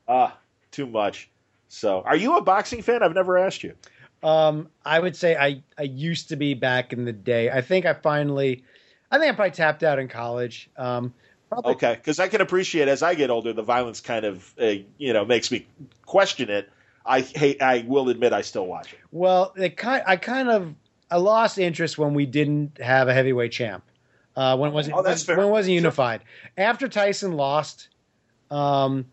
ah 0.08 0.38
too 0.72 0.88
much. 0.88 1.30
So, 1.70 2.02
are 2.02 2.18
you 2.18 2.36
a 2.36 2.42
boxing 2.42 2.82
fan? 2.82 3.02
I've 3.02 3.14
never 3.14 3.38
asked 3.38 3.64
you. 3.64 3.74
Um, 4.24 4.70
I 4.86 5.00
would 5.00 5.16
say 5.16 5.36
I, 5.38 5.64
I 5.78 5.84
used 5.84 6.28
to 6.30 6.36
be 6.36 6.54
back 6.54 6.92
in 6.92 7.06
the 7.06 7.14
day. 7.14 7.50
I 7.50 7.62
think 7.62 7.86
I 7.86 7.94
finally, 7.94 8.64
I 9.10 9.18
think 9.18 9.32
I 9.32 9.36
probably 9.36 9.52
tapped 9.52 9.84
out 9.84 9.98
in 9.98 10.08
college. 10.10 10.70
Um, 10.78 11.14
probably, 11.50 11.74
Okay, 11.74 11.94
because 11.96 12.20
I 12.20 12.28
can 12.28 12.42
appreciate 12.42 12.88
as 12.88 13.02
I 13.02 13.16
get 13.16 13.30
older, 13.30 13.54
the 13.54 13.64
violence 13.64 14.02
kind 14.02 14.26
of 14.26 14.54
uh, 14.62 14.74
you 14.98 15.14
know 15.14 15.24
makes 15.24 15.50
me 15.52 15.66
question 16.06 16.50
it. 16.50 16.70
I 17.06 17.22
hate. 17.22 17.62
I 17.62 17.84
will 17.88 18.10
admit, 18.10 18.32
I 18.34 18.42
still 18.42 18.68
watch 18.68 18.94
it. 18.94 19.00
Well, 19.12 19.54
it 19.56 19.76
kind, 19.76 20.04
I 20.06 20.18
kind 20.18 20.50
of, 20.50 20.76
I 21.12 21.18
lost 21.18 21.58
interest 21.60 21.98
when 21.98 22.14
we 22.14 22.26
didn't 22.26 22.78
have 22.80 23.08
a 23.10 23.14
heavyweight 23.14 23.52
champ. 23.52 23.84
Uh, 24.36 24.56
when 24.58 24.70
it 24.72 24.74
wasn't, 24.74 24.96
Oh, 24.98 25.04
that's 25.04 25.24
fair. 25.24 25.36
when 25.38 25.48
it 25.48 25.50
wasn't 25.52 25.76
unified. 25.76 26.22
After 26.58 26.88
Tyson 26.88 27.34
lost, 27.34 27.90
um, 28.50 29.06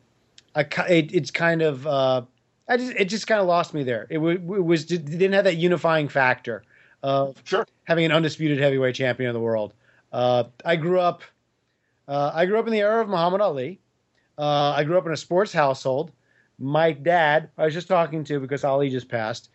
I, 0.55 0.61
it, 0.88 1.12
it's 1.12 1.32
kind 1.32 1.61
of, 1.61 1.84
uh, 1.88 2.22
I 2.68 2.76
just, 2.76 2.92
it 2.92 3.07
just 3.07 3.26
kind 3.26 3.40
of 3.40 3.49
lost 3.49 3.74
me 3.74 3.82
there. 3.82 4.07
It, 4.11 4.14
w- 4.14 4.36
it 4.36 4.64
was, 4.64 4.90
it 4.92 5.05
didn't 5.07 5.32
have 5.32 5.44
that 5.44 5.57
unifying 5.57 6.07
factor 6.09 6.62
of 7.03 7.36
Sure. 7.44 7.66
having 7.84 8.05
an 8.05 8.12
undisputed 8.12 8.61
heavyweight 8.61 8.94
champion 8.94 9.28
of 9.28 9.34
the 9.34 9.40
world. 9.40 9.74
Uh, 10.12 10.44
I 10.64 10.76
grew 10.76 11.01
up, 11.01 11.22
uh, 12.07 12.30
I 12.32 12.46
grew 12.46 12.59
up 12.61 12.66
in 12.66 12.72
the 12.72 12.80
era 12.80 13.01
of 13.03 13.09
Muhammad 13.09 13.40
Ali. 13.40 13.80
Uh, 14.38 14.70
I 14.76 14.84
grew 14.84 14.96
up 14.99 15.07
in 15.07 15.12
a 15.12 15.16
sports 15.16 15.53
household. 15.53 16.12
My 16.61 16.92
dad, 16.92 17.51
I 17.59 17.64
was 17.64 17.74
just 17.74 17.88
talking 17.88 18.22
to 18.24 18.38
because 18.38 18.62
Ali 18.62 18.88
just 18.88 19.09
passed. 19.09 19.51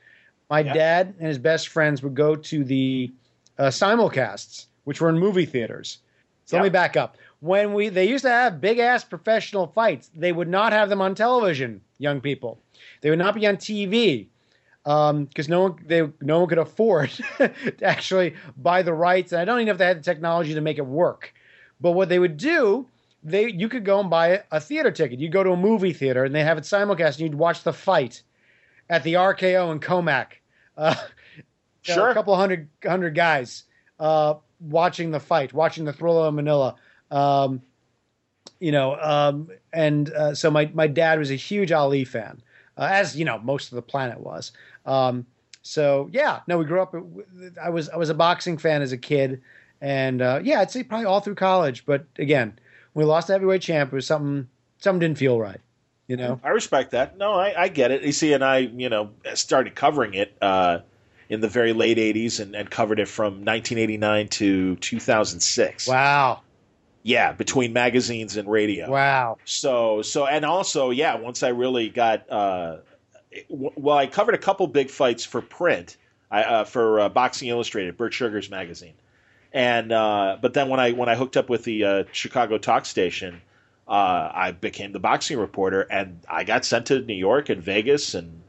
My 0.54 0.62
dad 0.62 1.16
and 1.18 1.28
his 1.28 1.40
best 1.40 1.70
friends 1.70 2.04
would 2.04 2.14
go 2.14 2.36
to 2.36 2.64
the 2.64 3.12
uh, 3.58 3.64
simulcasts, 3.64 4.68
which 4.84 5.02
were 5.02 5.10
in 5.10 5.18
movie 5.18 5.48
theaters. 5.48 5.98
So 6.46 6.58
let 6.58 6.64
me 6.64 6.70
back 6.70 6.96
up. 6.96 7.18
When 7.40 7.74
we 7.74 7.90
they 7.90 8.08
used 8.08 8.24
to 8.24 8.30
have 8.30 8.62
big 8.62 8.78
ass 8.78 9.04
professional 9.04 9.66
fights, 9.66 10.12
they 10.16 10.32
would 10.32 10.48
not 10.48 10.72
have 10.72 10.90
them 10.90 11.02
on 11.02 11.16
television. 11.16 11.82
Young 11.98 12.22
people, 12.22 12.60
they 13.02 13.10
would 13.10 13.18
not 13.18 13.34
be 13.34 13.48
on 13.48 13.58
TV 13.58 14.28
because 14.84 15.50
no 15.50 15.64
one 15.64 15.76
they 15.88 16.08
no 16.22 16.42
one 16.42 16.50
could 16.50 16.60
afford 16.60 17.10
to 17.38 17.52
actually 17.82 18.36
buy 18.56 18.84
the 18.84 18.94
rights. 18.94 19.32
And 19.32 19.42
I 19.42 19.46
don't 19.46 19.58
even 19.58 19.66
know 19.66 19.72
if 19.72 19.80
they 19.80 19.88
had 19.88 20.00
the 20.00 20.04
technology 20.04 20.54
to 20.54 20.62
make 20.62 20.78
it 20.78 20.86
work. 20.86 21.34
But 21.82 21.94
what 21.94 22.10
they 22.10 22.20
would 22.20 22.38
do, 22.38 22.86
they 23.24 23.50
you 23.50 23.70
could 23.70 23.86
go 23.86 24.00
and 24.00 24.10
buy 24.10 24.44
a 24.52 24.60
theater 24.60 24.92
ticket. 24.92 25.20
You 25.20 25.30
go 25.30 25.44
to 25.44 25.54
a 25.54 25.58
movie 25.58 25.94
theater 25.94 26.26
and 26.26 26.36
they 26.36 26.44
have 26.44 26.60
it 26.60 26.64
simulcast, 26.66 27.14
and 27.14 27.22
you'd 27.22 27.34
watch 27.34 27.64
the 27.64 27.74
fight 27.74 28.22
at 28.88 29.02
the 29.02 29.16
RKO 29.16 29.72
in 29.72 29.80
Commack. 29.80 30.43
Uh, 30.78 30.96
Sure. 31.86 32.10
a 32.10 32.14
couple 32.14 32.34
hundred 32.38 32.70
hundred 32.86 33.14
guys 33.14 33.66
uh, 34.00 34.36
watching 34.62 35.12
the 35.12 35.20
fight, 35.20 35.52
watching 35.52 35.84
the 35.84 35.92
Thriller 35.92 36.28
of 36.28 36.34
Manila. 36.34 36.76
Um, 37.12 37.62
you 38.62 38.72
know, 38.72 38.96
um, 38.96 39.50
and 39.74 40.10
uh, 40.12 40.34
so 40.34 40.50
my 40.50 40.72
my 40.74 40.88
dad 40.88 41.20
was 41.20 41.30
a 41.30 41.36
huge 41.36 41.74
Ali 41.74 42.06
fan, 42.06 42.42
uh, 42.78 42.88
as 42.90 43.18
you 43.18 43.26
know 43.26 43.38
most 43.40 43.70
of 43.72 43.76
the 43.76 43.82
planet 43.82 44.22
was. 44.22 44.54
Um, 44.86 45.26
so 45.62 46.10
yeah, 46.14 46.40
no, 46.48 46.58
we 46.58 46.64
grew 46.64 46.82
up. 46.82 46.96
I 47.62 47.70
was 47.70 47.90
I 47.90 47.98
was 47.98 48.10
a 48.10 48.14
boxing 48.14 48.58
fan 48.58 48.82
as 48.82 48.94
a 48.94 48.98
kid, 48.98 49.42
and 49.82 50.22
uh, 50.22 50.40
yeah, 50.42 50.62
I'd 50.62 50.72
say 50.72 50.84
probably 50.84 51.06
all 51.06 51.20
through 51.20 51.36
college. 51.36 51.86
But 51.86 52.06
again, 52.18 52.58
when 52.94 53.06
we 53.06 53.10
lost 53.12 53.28
the 53.28 53.34
heavyweight 53.34 53.62
champ, 53.62 53.92
it 53.92 53.96
was 53.96 54.08
something 54.08 54.48
something 54.78 55.02
didn't 55.02 55.18
feel 55.18 55.38
right. 55.38 55.60
You 56.08 56.18
know, 56.18 56.40
I 56.44 56.50
respect 56.50 56.92
that. 56.92 57.18
No, 57.18 57.34
I, 57.34 57.54
I 57.64 57.68
get 57.70 57.92
it. 57.92 58.04
You 58.04 58.12
see, 58.12 58.34
and 58.34 58.44
I, 58.44 58.58
you 58.58 58.90
know, 58.90 59.12
started 59.36 59.74
covering 59.74 60.14
it 60.16 60.36
uh, 60.42 60.80
in 61.30 61.40
the 61.40 61.48
very 61.48 61.72
late 61.72 61.98
'80s 61.98 62.42
and, 62.42 62.56
and 62.56 62.70
covered 62.70 63.00
it 63.00 63.08
from 63.08 63.46
1989 63.46 64.28
to 64.28 64.76
2006. 64.76 65.88
wow, 65.88 66.42
Yeah, 67.04 67.32
between 67.32 67.72
magazines 67.72 68.36
and 68.36 68.50
radio. 68.50 68.90
wow, 68.90 69.38
So, 69.46 70.02
so, 70.02 70.26
and 70.26 70.44
also, 70.44 70.90
yeah, 70.90 71.16
once 71.16 71.42
I 71.42 71.50
really 71.50 71.88
got, 71.90 72.30
uh, 72.30 72.78
well, 73.50 73.98
I 73.98 74.08
covered 74.08 74.36
a 74.36 74.40
couple 74.40 74.68
big 74.68 74.90
fights 74.90 75.24
for 75.24 75.42
print, 75.42 75.96
I, 76.30 76.44
uh, 76.44 76.64
for 76.66 77.00
uh, 77.00 77.10
Boxing 77.10 77.48
Illustrated, 77.48 77.96
Bert 77.96 78.14
Sugar's 78.14 78.50
magazine, 78.50 78.94
and 79.54 79.92
uh, 79.92 80.38
but 80.42 80.54
then 80.54 80.68
when 80.68 80.80
I 80.82 80.92
when 80.92 81.08
I 81.08 81.16
hooked 81.16 81.38
up 81.38 81.50
with 81.50 81.64
the 81.64 81.84
uh, 81.86 82.04
Chicago 82.12 82.58
talk 82.58 82.86
station, 82.86 83.42
uh, 83.88 84.32
I 84.34 84.52
became 84.52 84.92
the 84.92 85.00
boxing 85.00 85.38
reporter, 85.38 85.82
and 85.82 86.20
I 86.30 86.44
got 86.44 86.66
sent 86.66 86.88
to 86.88 87.00
New 87.02 87.14
York 87.14 87.50
and 87.50 87.62
Vegas 87.62 88.14
and 88.14 88.42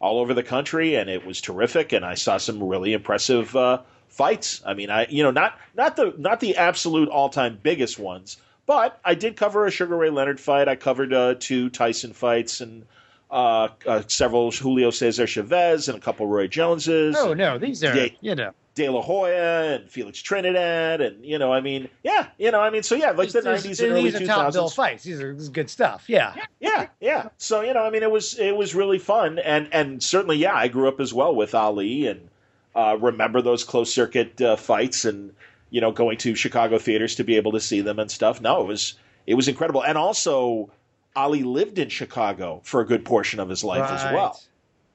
all 0.00 0.18
over 0.18 0.34
the 0.34 0.42
country, 0.42 0.96
and 0.96 1.08
it 1.08 1.24
was 1.24 1.40
terrific, 1.40 1.92
and 1.92 2.04
I 2.04 2.14
saw 2.14 2.36
some 2.36 2.62
really 2.62 2.92
impressive 2.92 3.54
uh, 3.56 3.82
fights. 4.08 4.60
I 4.66 4.74
mean, 4.74 4.90
I 4.90 5.06
you 5.08 5.22
know 5.22 5.30
not 5.30 5.58
not 5.74 5.96
the 5.96 6.14
not 6.18 6.40
the 6.40 6.56
absolute 6.56 7.08
all 7.08 7.28
time 7.28 7.58
biggest 7.62 7.98
ones, 7.98 8.36
but 8.66 9.00
I 9.04 9.14
did 9.14 9.36
cover 9.36 9.64
a 9.66 9.70
Sugar 9.70 9.96
Ray 9.96 10.10
Leonard 10.10 10.40
fight. 10.40 10.68
I 10.68 10.76
covered 10.76 11.12
uh, 11.12 11.34
two 11.38 11.70
Tyson 11.70 12.12
fights 12.12 12.60
and 12.60 12.84
uh, 13.30 13.68
uh, 13.86 14.02
several 14.08 14.50
Julio 14.50 14.90
Cesar 14.90 15.26
Chavez 15.26 15.88
and 15.88 15.96
a 15.96 16.00
couple 16.00 16.26
Roy 16.26 16.48
Joneses. 16.48 17.16
Oh 17.18 17.32
no, 17.32 17.56
these 17.58 17.82
are 17.82 17.96
Yeah. 17.96 18.08
you 18.20 18.34
know 18.34 18.52
De 18.74 18.88
La 18.88 19.02
Hoya 19.02 19.74
and 19.74 19.90
Felix 19.90 20.20
Trinidad, 20.22 21.00
and 21.00 21.24
you 21.24 21.38
know, 21.38 21.52
I 21.52 21.60
mean, 21.60 21.88
yeah, 22.02 22.28
you 22.38 22.50
know, 22.50 22.60
I 22.60 22.70
mean, 22.70 22.82
so 22.82 22.94
yeah, 22.94 23.10
like 23.10 23.30
the 23.30 23.42
nineties 23.42 23.80
and 23.80 23.92
early 23.92 24.10
two 24.10 24.26
thousands. 24.26 24.74
fights. 24.74 25.04
These 25.04 25.20
are 25.20 25.34
good 25.34 25.68
stuff. 25.68 26.04
Yeah. 26.08 26.34
Yeah, 26.58 26.88
yeah. 27.00 27.28
So 27.36 27.60
you 27.60 27.74
know, 27.74 27.82
I 27.82 27.90
mean, 27.90 28.02
it 28.02 28.10
was 28.10 28.38
it 28.38 28.56
was 28.56 28.74
really 28.74 28.98
fun, 28.98 29.38
and 29.38 29.68
and 29.72 30.02
certainly, 30.02 30.38
yeah, 30.38 30.54
I 30.54 30.68
grew 30.68 30.88
up 30.88 31.00
as 31.00 31.12
well 31.12 31.34
with 31.34 31.54
Ali, 31.54 32.06
and 32.06 32.28
uh, 32.74 32.96
remember 32.98 33.42
those 33.42 33.62
closed 33.64 33.92
circuit 33.92 34.40
uh, 34.40 34.56
fights, 34.56 35.04
and 35.04 35.34
you 35.70 35.80
know, 35.80 35.92
going 35.92 36.16
to 36.18 36.34
Chicago 36.34 36.78
theaters 36.78 37.16
to 37.16 37.24
be 37.24 37.36
able 37.36 37.52
to 37.52 37.60
see 37.60 37.82
them 37.82 37.98
and 37.98 38.10
stuff. 38.10 38.40
No, 38.40 38.62
it 38.62 38.66
was 38.66 38.94
it 39.26 39.34
was 39.34 39.48
incredible, 39.48 39.82
and 39.84 39.98
also 39.98 40.70
Ali 41.14 41.42
lived 41.42 41.78
in 41.78 41.90
Chicago 41.90 42.60
for 42.64 42.80
a 42.80 42.86
good 42.86 43.04
portion 43.04 43.38
of 43.38 43.48
his 43.48 43.62
life 43.62 43.90
as 43.90 44.02
well. 44.14 44.40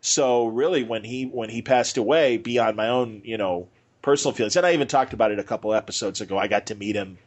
So 0.08 0.45
really, 0.47 0.84
when 0.84 1.03
he 1.03 1.26
when 1.26 1.49
he 1.49 1.62
passed 1.62 1.97
away, 1.97 2.38
beyond 2.38 2.78
my 2.78 2.88
own 2.88 3.22
you 3.26 3.38
know 3.38 3.68
personal 4.01 4.34
feelings, 4.34 4.55
and 4.55 4.66
I 4.66 4.74
even 4.74 4.88
talked 4.88 5.12
about 5.12 5.32
it 5.32 5.39
a 5.39 5.43
couple 5.43 5.74
episodes 5.74 6.22
ago. 6.22 6.38
I 6.38 6.47
got 6.47 6.68
to 6.68 6.76
meet 6.76 6.95
him 6.95 7.18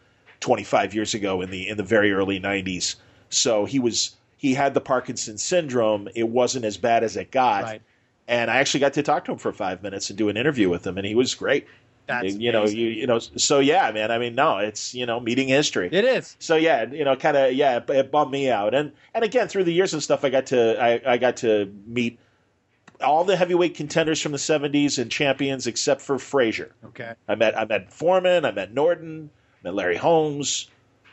25 0.41 0.95
years 0.95 1.13
ago 1.13 1.43
in 1.43 1.51
the 1.51 1.69
in 1.69 1.77
the 1.77 1.83
very 1.83 2.11
early 2.11 2.41
90s. 2.41 2.97
So 3.29 3.67
he 3.67 3.79
was 3.79 4.17
he 4.39 4.55
had 4.55 4.73
the 4.73 4.81
Parkinson's 4.81 5.43
syndrome. 5.43 6.09
It 6.15 6.31
wasn't 6.31 6.65
as 6.65 6.79
bad 6.79 7.05
as 7.05 7.19
it 7.19 7.31
got, 7.31 7.65
Right. 7.65 7.83
and 8.27 8.51
I 8.51 8.57
actually 8.57 8.81
got 8.81 8.95
to 8.95 9.03
talk 9.03 9.27
to 9.27 9.33
him 9.33 9.39
for 9.39 9.53
five 9.53 9.83
minutes 9.83 10.09
and 10.09 10.17
do 10.17 10.31
an 10.31 10.39
interview 10.39 10.71
with 10.71 10.87
him, 10.87 10.97
and 10.97 11.07
he 11.07 11.15
was 11.15 11.35
great. 11.35 11.67
That's 12.07 12.35
you 12.35 12.51
know, 12.51 12.63
amazing. 12.63 12.79
you 12.79 12.87
you 12.89 13.07
know, 13.07 13.19
so 13.19 13.59
yeah, 13.59 13.93
man. 13.93 14.11
I 14.11 14.17
mean, 14.17 14.35
no, 14.35 14.57
it's 14.57 14.95
you 14.95 15.05
know, 15.05 15.21
meeting 15.21 15.49
history. 15.49 15.91
It 15.93 16.07
is. 16.07 16.35
So 16.39 16.57
yeah, 16.57 16.87
you 16.91 17.05
know, 17.05 17.15
kind 17.15 17.37
of 17.37 17.53
yeah, 17.53 17.77
it, 17.77 17.91
it 17.91 18.11
bummed 18.11 18.33
me 18.33 18.51
out, 18.51 18.75
and 18.75 18.93
and 19.15 19.23
again 19.23 19.49
through 19.49 19.65
the 19.65 19.73
years 19.75 19.93
and 19.93 20.03
stuff, 20.03 20.25
I 20.25 20.31
got 20.31 20.47
to 20.47 20.83
I, 20.83 21.13
I 21.13 21.19
got 21.19 21.37
to 21.39 21.71
meet 21.87 22.19
all 23.03 23.25
the 23.25 23.37
heavyweight 23.37 23.75
contenders 23.75 24.21
from 24.21 24.33
the 24.33 24.39
'70s 24.39 24.99
and 24.99 25.11
champions 25.11 25.67
except 25.67 26.01
for 26.01 26.19
Frazier. 26.19 26.75
Okay. 26.87 27.13
I 27.29 27.35
met 27.35 27.59
I 27.59 27.65
met 27.65 27.93
Foreman, 27.93 28.45
I 28.45 28.53
met 28.53 28.73
Norton, 28.73 29.31
I 29.63 29.69
met 29.69 29.75
Larry 29.75 29.97
Holmes. 29.97 30.69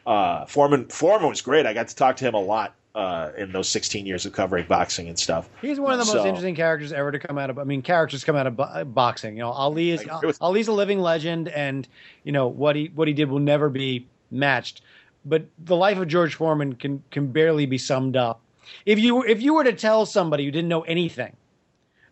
Uh, 0.05 0.45
Foreman 0.45 0.85
Foreman 0.87 1.29
was 1.29 1.41
great. 1.41 1.65
I 1.65 1.73
got 1.73 1.87
to 1.89 1.95
talk 1.95 2.17
to 2.17 2.25
him 2.25 2.33
a 2.33 2.41
lot 2.41 2.73
uh, 2.95 3.31
in 3.37 3.51
those 3.51 3.67
16 3.69 4.05
years 4.05 4.25
of 4.25 4.33
covering 4.33 4.65
boxing 4.67 5.07
and 5.07 5.19
stuff. 5.19 5.49
He's 5.61 5.79
one 5.79 5.93
of 5.99 5.99
the 6.05 6.13
most 6.13 6.25
interesting 6.25 6.55
characters 6.55 6.91
ever 6.93 7.11
to 7.11 7.19
come 7.19 7.37
out 7.37 7.49
of. 7.49 7.59
I 7.59 7.63
mean, 7.63 7.81
characters 7.81 8.23
come 8.23 8.35
out 8.35 8.47
of 8.47 8.55
bo- 8.55 8.85
boxing. 8.85 9.35
You 9.35 9.43
know, 9.43 9.51
Ali 9.51 9.91
is 9.91 10.05
with- 10.23 10.37
Ali's 10.41 10.67
a 10.67 10.71
living 10.73 10.99
legend, 10.99 11.49
and 11.49 11.87
you 12.23 12.31
know 12.31 12.47
what 12.47 12.75
he 12.75 12.91
what 12.95 13.07
he 13.07 13.13
did 13.13 13.29
will 13.29 13.39
never 13.39 13.69
be 13.69 14.07
matched. 14.31 14.81
But 15.25 15.45
the 15.59 15.75
life 15.75 15.97
of 15.97 16.07
George 16.07 16.35
Foreman 16.35 16.75
can 16.75 17.03
can 17.11 17.27
barely 17.27 17.65
be 17.65 17.77
summed 17.77 18.15
up. 18.15 18.41
If 18.85 18.97
you 18.99 19.23
if 19.23 19.41
you 19.41 19.53
were 19.53 19.63
to 19.65 19.73
tell 19.73 20.05
somebody 20.05 20.45
who 20.45 20.51
didn't 20.51 20.69
know 20.69 20.81
anything, 20.83 21.35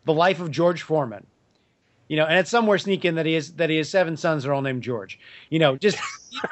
the 0.05 0.13
life 0.13 0.39
of 0.39 0.51
George 0.51 0.81
Foreman, 0.81 1.25
you 2.07 2.17
know, 2.17 2.25
and 2.25 2.39
it's 2.39 2.49
somewhere 2.49 2.77
sneaking 2.77 3.15
that 3.15 3.25
he 3.25 3.33
has 3.33 3.53
that 3.53 3.69
he 3.69 3.77
has 3.77 3.89
seven 3.89 4.17
sons 4.17 4.43
that 4.43 4.49
are 4.49 4.53
all 4.53 4.61
named 4.61 4.83
George. 4.83 5.19
You 5.49 5.59
know, 5.59 5.75
just 5.77 5.97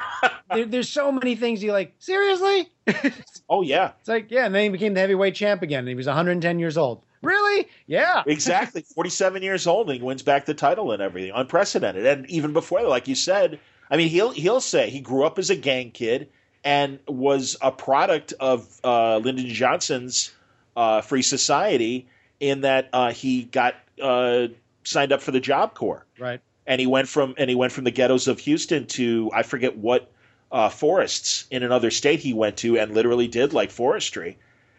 there, 0.52 0.66
there's 0.66 0.88
so 0.88 1.10
many 1.12 1.36
things 1.36 1.62
you 1.62 1.72
like. 1.72 1.94
Seriously, 1.98 2.68
Oh 3.48 3.62
yeah, 3.62 3.92
It's 4.00 4.08
like, 4.08 4.30
yeah, 4.30 4.46
and 4.46 4.54
then 4.54 4.64
he 4.64 4.68
became 4.70 4.94
the 4.94 5.00
heavyweight 5.00 5.34
champ 5.34 5.62
again. 5.62 5.80
And 5.80 5.88
he 5.88 5.94
was 5.94 6.06
110 6.06 6.58
years 6.58 6.76
old. 6.76 7.02
Really? 7.22 7.68
Yeah. 7.86 8.22
exactly. 8.26 8.82
47 8.82 9.42
years 9.42 9.66
old 9.66 9.88
and 9.90 9.98
he 9.98 10.04
wins 10.04 10.22
back 10.22 10.46
the 10.46 10.54
title 10.54 10.92
and 10.92 11.02
everything. 11.02 11.32
Unprecedented. 11.34 12.06
And 12.06 12.28
even 12.30 12.52
before 12.52 12.82
like 12.82 13.08
you 13.08 13.14
said, 13.14 13.60
I 13.90 13.96
mean, 13.96 14.08
he'll 14.08 14.30
he'll 14.30 14.60
say 14.60 14.90
he 14.90 15.00
grew 15.00 15.24
up 15.24 15.38
as 15.38 15.50
a 15.50 15.56
gang 15.56 15.90
kid 15.90 16.28
and 16.64 16.98
was 17.06 17.56
a 17.60 17.70
product 17.70 18.32
of 18.40 18.66
uh, 18.82 19.18
Lyndon 19.18 19.48
Johnson's 19.48 20.32
uh, 20.76 21.02
Free 21.02 21.22
Society 21.22 22.08
in 22.40 22.62
that 22.62 22.88
uh, 22.92 23.12
he 23.12 23.44
got 23.44 23.74
uh, 24.02 24.48
signed 24.84 25.12
up 25.12 25.22
for 25.22 25.30
the 25.30 25.40
Job 25.40 25.74
Corps. 25.74 26.04
Right. 26.18 26.40
and 26.66 26.80
he 26.80 26.86
went 26.86 27.08
from 27.08 27.34
and 27.38 27.48
he 27.48 27.56
went 27.56 27.72
from 27.72 27.84
the 27.84 27.90
ghettos 27.90 28.28
of 28.28 28.38
Houston 28.40 28.86
to 28.86 29.30
I 29.32 29.42
forget 29.42 29.76
what 29.76 30.10
uh, 30.52 30.68
forests 30.68 31.46
in 31.50 31.62
another 31.62 31.90
state 31.90 32.20
he 32.20 32.32
went 32.32 32.58
to 32.58 32.78
and 32.78 32.94
literally 32.94 33.28
did 33.28 33.52
like 33.52 33.70
forestry 33.70 34.38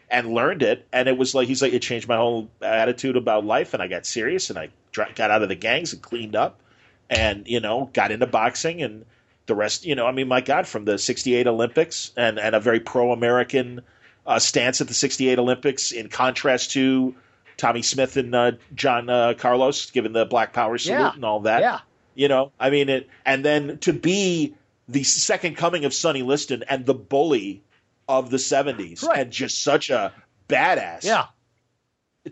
and 0.09 0.33
learned 0.33 0.63
it 0.63 0.87
and 0.93 1.09
it 1.09 1.17
was 1.17 1.35
like 1.35 1.47
he's 1.47 1.61
like 1.61 1.73
it 1.73 1.81
changed 1.81 2.07
my 2.07 2.15
whole 2.15 2.49
attitude 2.61 3.17
about 3.17 3.45
life 3.45 3.73
and 3.73 3.83
I 3.83 3.87
got 3.87 4.05
serious 4.05 4.49
and 4.49 4.57
I 4.57 4.69
got 4.93 5.31
out 5.31 5.43
of 5.43 5.49
the 5.49 5.55
gangs 5.55 5.93
and 5.93 6.01
cleaned 6.01 6.35
up 6.35 6.61
and 7.09 7.47
you 7.47 7.59
know 7.59 7.89
got 7.93 8.11
into 8.11 8.27
boxing 8.27 8.81
and 8.81 9.05
the 9.45 9.55
rest, 9.55 9.85
you 9.85 9.95
know, 9.95 10.07
I 10.07 10.11
mean, 10.11 10.27
my 10.27 10.41
God, 10.41 10.67
from 10.67 10.85
the 10.85 10.97
'68 10.97 11.47
Olympics 11.47 12.11
and 12.17 12.39
and 12.39 12.55
a 12.55 12.59
very 12.59 12.79
pro-American 12.79 13.81
uh, 14.25 14.39
stance 14.39 14.81
at 14.81 14.87
the 14.87 14.93
'68 14.93 15.37
Olympics, 15.37 15.91
in 15.91 16.09
contrast 16.09 16.71
to 16.71 17.15
Tommie 17.57 17.81
Smith 17.83 18.17
and 18.17 18.33
uh, 18.35 18.51
John 18.73 19.09
uh, 19.09 19.33
Carlos 19.37 19.89
giving 19.91 20.13
the 20.13 20.25
Black 20.25 20.53
Power 20.53 20.77
salute 20.77 20.99
Yeah. 20.99 21.13
and 21.13 21.23
all 21.25 21.41
that. 21.41 21.61
Yeah. 21.61 21.79
You 22.15 22.27
know, 22.29 22.51
I 22.59 22.69
mean, 22.69 22.89
it, 22.89 23.09
and 23.25 23.43
then 23.43 23.77
to 23.79 23.91
be 23.93 24.55
the 24.87 25.03
second 25.03 25.55
coming 25.57 25.83
of 25.85 25.93
Sonny 25.93 26.21
Liston 26.21 26.63
and 26.69 26.85
the 26.85 26.93
bully 26.93 27.61
of 28.07 28.29
the 28.29 28.37
'70s, 28.37 29.03
Right. 29.03 29.19
and 29.19 29.31
just 29.31 29.63
such 29.63 29.89
a 29.89 30.13
badass 30.47 31.03
Yeah. 31.03 31.25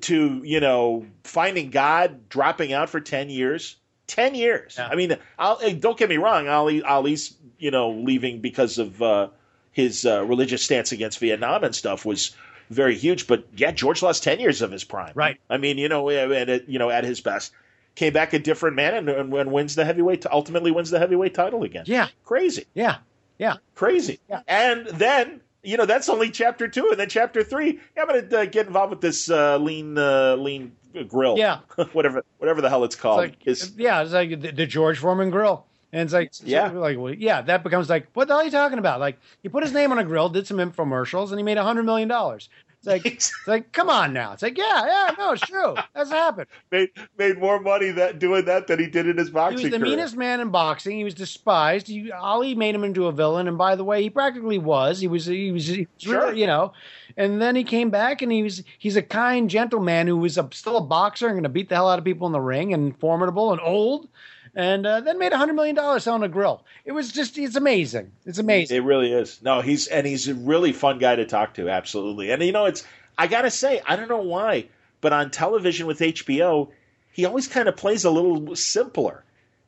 to 0.01 0.41
you 0.43 0.59
know 0.59 1.05
finding 1.23 1.69
God, 1.69 2.29
dropping 2.29 2.73
out 2.73 2.89
for 2.89 2.99
ten 2.99 3.29
years. 3.29 3.75
Ten 4.07 4.35
years. 4.35 4.75
Yeah. 4.77 4.87
I 4.87 4.95
mean, 4.95 5.17
I'll, 5.39 5.57
don't 5.79 5.97
get 5.97 6.09
me 6.09 6.17
wrong. 6.17 6.47
Ali, 6.47 6.83
Ali's 6.83 7.35
you 7.57 7.71
know 7.71 7.91
leaving 7.91 8.39
because 8.41 8.77
of 8.77 9.01
uh, 9.01 9.29
his 9.71 10.05
uh, 10.05 10.23
religious 10.25 10.63
stance 10.63 10.91
against 10.91 11.19
Vietnam 11.19 11.63
and 11.63 11.73
stuff 11.75 12.05
was 12.05 12.35
very 12.69 12.95
huge. 12.95 13.27
But 13.27 13.45
yeah, 13.55 13.71
George 13.71 14.01
lost 14.01 14.23
ten 14.23 14.39
years 14.39 14.61
of 14.61 14.71
his 14.71 14.83
prime. 14.83 15.11
Right. 15.15 15.39
I 15.49 15.57
mean, 15.57 15.77
you 15.77 15.89
know, 15.89 16.09
and 16.09 16.49
it, 16.49 16.67
you 16.67 16.79
know 16.79 16.89
at 16.89 17.03
his 17.03 17.21
best, 17.21 17.51
came 17.95 18.13
back 18.13 18.33
a 18.33 18.39
different 18.39 18.75
man 18.75 18.93
and, 18.95 19.09
and, 19.09 19.33
and 19.33 19.51
wins 19.51 19.75
the 19.75 19.85
heavyweight. 19.85 20.25
Ultimately, 20.27 20.71
wins 20.71 20.89
the 20.89 20.99
heavyweight 20.99 21.33
title 21.33 21.63
again. 21.63 21.83
Yeah. 21.87 22.07
Crazy 22.25 22.65
Yeah. 22.73 22.97
Yeah. 23.37 23.55
crazy. 23.75 24.19
Yeah. 24.29 24.41
And 24.47 24.87
then 24.87 25.41
you 25.63 25.77
know 25.77 25.85
that's 25.85 26.09
only 26.09 26.29
chapter 26.29 26.67
two, 26.67 26.89
and 26.91 26.99
then 26.99 27.09
chapter 27.09 27.43
three. 27.43 27.79
Yeah, 27.95 28.03
I'm 28.03 28.07
gonna 28.07 28.41
uh, 28.43 28.45
get 28.45 28.67
involved 28.67 28.91
with 28.91 29.01
this 29.01 29.29
uh, 29.29 29.57
lean 29.57 29.97
uh, 29.97 30.35
lean 30.35 30.73
grill. 31.07 31.37
Yeah. 31.37 31.59
whatever 31.93 32.23
whatever 32.37 32.61
the 32.61 32.69
hell 32.69 32.83
it's 32.83 32.95
It's 32.95 33.01
called. 33.01 33.17
like, 33.17 33.37
It's- 33.45 33.71
yeah, 33.77 34.01
it's 34.03 34.11
like 34.11 34.29
the, 34.41 34.51
the 34.51 34.65
George 34.65 34.99
Foreman 34.99 35.29
grill. 35.29 35.65
And 35.93 36.01
it's 36.01 36.11
like, 36.11 36.31
Yeah. 36.43 36.71
like, 36.71 36.97
well, 36.97 37.13
yeah, 37.13 37.41
that 37.43 37.63
becomes 37.63 37.87
like, 37.87 38.07
what 38.13 38.27
the 38.27 38.33
hell 38.33 38.41
are 38.41 38.45
you 38.45 38.51
talking 38.51 38.79
about? 38.79 38.99
Like, 38.99 39.19
he 39.43 39.47
put 39.49 39.63
his 39.63 39.73
name 39.73 39.91
on 39.91 39.99
a 39.99 40.03
grill, 40.03 40.27
did 40.27 40.47
some 40.47 40.57
infomercials, 40.57 41.29
and 41.29 41.37
he 41.39 41.43
made 41.43 41.57
a 41.59 41.63
hundred 41.63 41.83
million 41.83 42.09
dollars. 42.09 42.49
It's 42.79 42.87
like, 42.87 43.05
it's 43.13 43.31
like, 43.45 43.71
come 43.73 43.89
on 43.91 44.11
now. 44.11 44.33
It's 44.33 44.41
like, 44.41 44.57
yeah, 44.57 44.85
yeah, 44.85 45.15
no, 45.19 45.33
it's 45.33 45.43
true. 45.43 45.75
That's 45.93 46.09
happened. 46.09 46.47
made 46.71 46.89
made 47.17 47.37
more 47.37 47.59
money 47.61 47.91
that 47.91 48.17
doing 48.17 48.43
that 48.45 48.65
than 48.65 48.79
he 48.79 48.87
did 48.87 49.07
in 49.07 49.17
his 49.17 49.29
boxing. 49.29 49.59
He 49.59 49.65
was 49.65 49.71
the 49.71 49.77
career. 49.77 49.91
meanest 49.91 50.17
man 50.17 50.39
in 50.39 50.49
boxing. 50.49 50.97
He 50.97 51.03
was 51.03 51.13
despised. 51.13 51.87
He, 51.87 52.11
Ali 52.11 52.55
made 52.55 52.73
him 52.73 52.83
into 52.83 53.05
a 53.05 53.11
villain, 53.11 53.47
and 53.47 53.57
by 53.59 53.75
the 53.75 53.83
way, 53.83 54.01
he 54.01 54.09
practically 54.09 54.57
was. 54.57 54.99
He 54.99 55.07
was. 55.07 55.27
He 55.27 55.51
was. 55.51 55.67
He 55.67 55.81
was 55.81 55.87
Sure. 55.99 56.33
you 56.33 56.47
know. 56.47 56.73
And 57.15 57.39
then 57.39 57.55
he 57.55 57.63
came 57.63 57.91
back, 57.91 58.23
and 58.23 58.31
he 58.31 58.41
was. 58.41 58.63
He's 58.79 58.95
a 58.95 59.03
kind 59.03 59.47
gentleman 59.47 60.07
who 60.07 60.17
was 60.17 60.39
a, 60.39 60.49
still 60.51 60.77
a 60.77 60.81
boxer 60.81 61.27
and 61.27 61.35
going 61.35 61.43
to 61.43 61.49
beat 61.49 61.69
the 61.69 61.75
hell 61.75 61.87
out 61.87 61.99
of 61.99 62.03
people 62.05 62.25
in 62.25 62.33
the 62.33 62.41
ring, 62.41 62.73
and 62.73 62.99
formidable 62.99 63.51
and 63.51 63.61
old. 63.61 64.09
And 64.55 64.85
uh, 64.85 64.99
then 65.01 65.17
made 65.17 65.33
a 65.33 65.37
hundred 65.37 65.53
million 65.53 65.75
dollars 65.75 66.03
selling 66.03 66.23
a 66.23 66.27
grill. 66.27 66.63
It 66.85 66.91
was 66.91 67.11
just. 67.11 67.37
It's 67.37 67.55
amazing. 67.55 68.11
It's 68.25 68.37
amazing. 68.37 68.77
It 68.77 68.83
really 68.83 69.11
is. 69.11 69.41
No, 69.41 69.61
he's 69.61 69.87
and 69.87 70.05
he's 70.05 70.27
a 70.27 70.35
really 70.35 70.73
fun 70.73 70.99
guy 70.99 71.15
to 71.15 71.25
talk 71.25 71.55
to. 71.55 71.69
Absolutely. 71.69 72.31
And 72.31 72.43
you 72.43 72.51
know, 72.51 72.65
it's 72.65 72.83
I 73.17 73.27
gotta 73.27 73.49
say, 73.49 73.81
I 73.85 73.95
don't 73.95 74.09
know 74.09 74.21
why, 74.21 74.67
but 75.01 75.11
on 75.11 75.31
television 75.31 75.87
with 75.87 75.99
HBO, 75.99 76.69
he 77.11 77.25
always 77.25 77.47
kind 77.47 77.67
of 77.67 77.75
plays 77.75 78.05
a 78.05 78.11
little 78.11 78.55
simpler, 78.55 79.23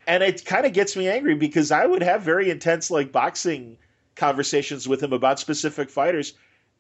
and 0.06 0.22
it 0.22 0.46
kind 0.46 0.66
of 0.68 0.74
gets 0.74 0.96
me 0.96 1.08
angry 1.08 1.36
because 1.36 1.72
I 1.72 1.86
would 1.86 2.04
have 2.04 2.22
very 2.22 2.52
intense 2.52 2.92
like 2.92 3.12
boxing 3.12 3.78
conversations 4.16 4.88
with 4.88 5.02
him 5.02 5.14
about 5.14 5.40
specific 5.40 5.90
fighters. 5.90 6.34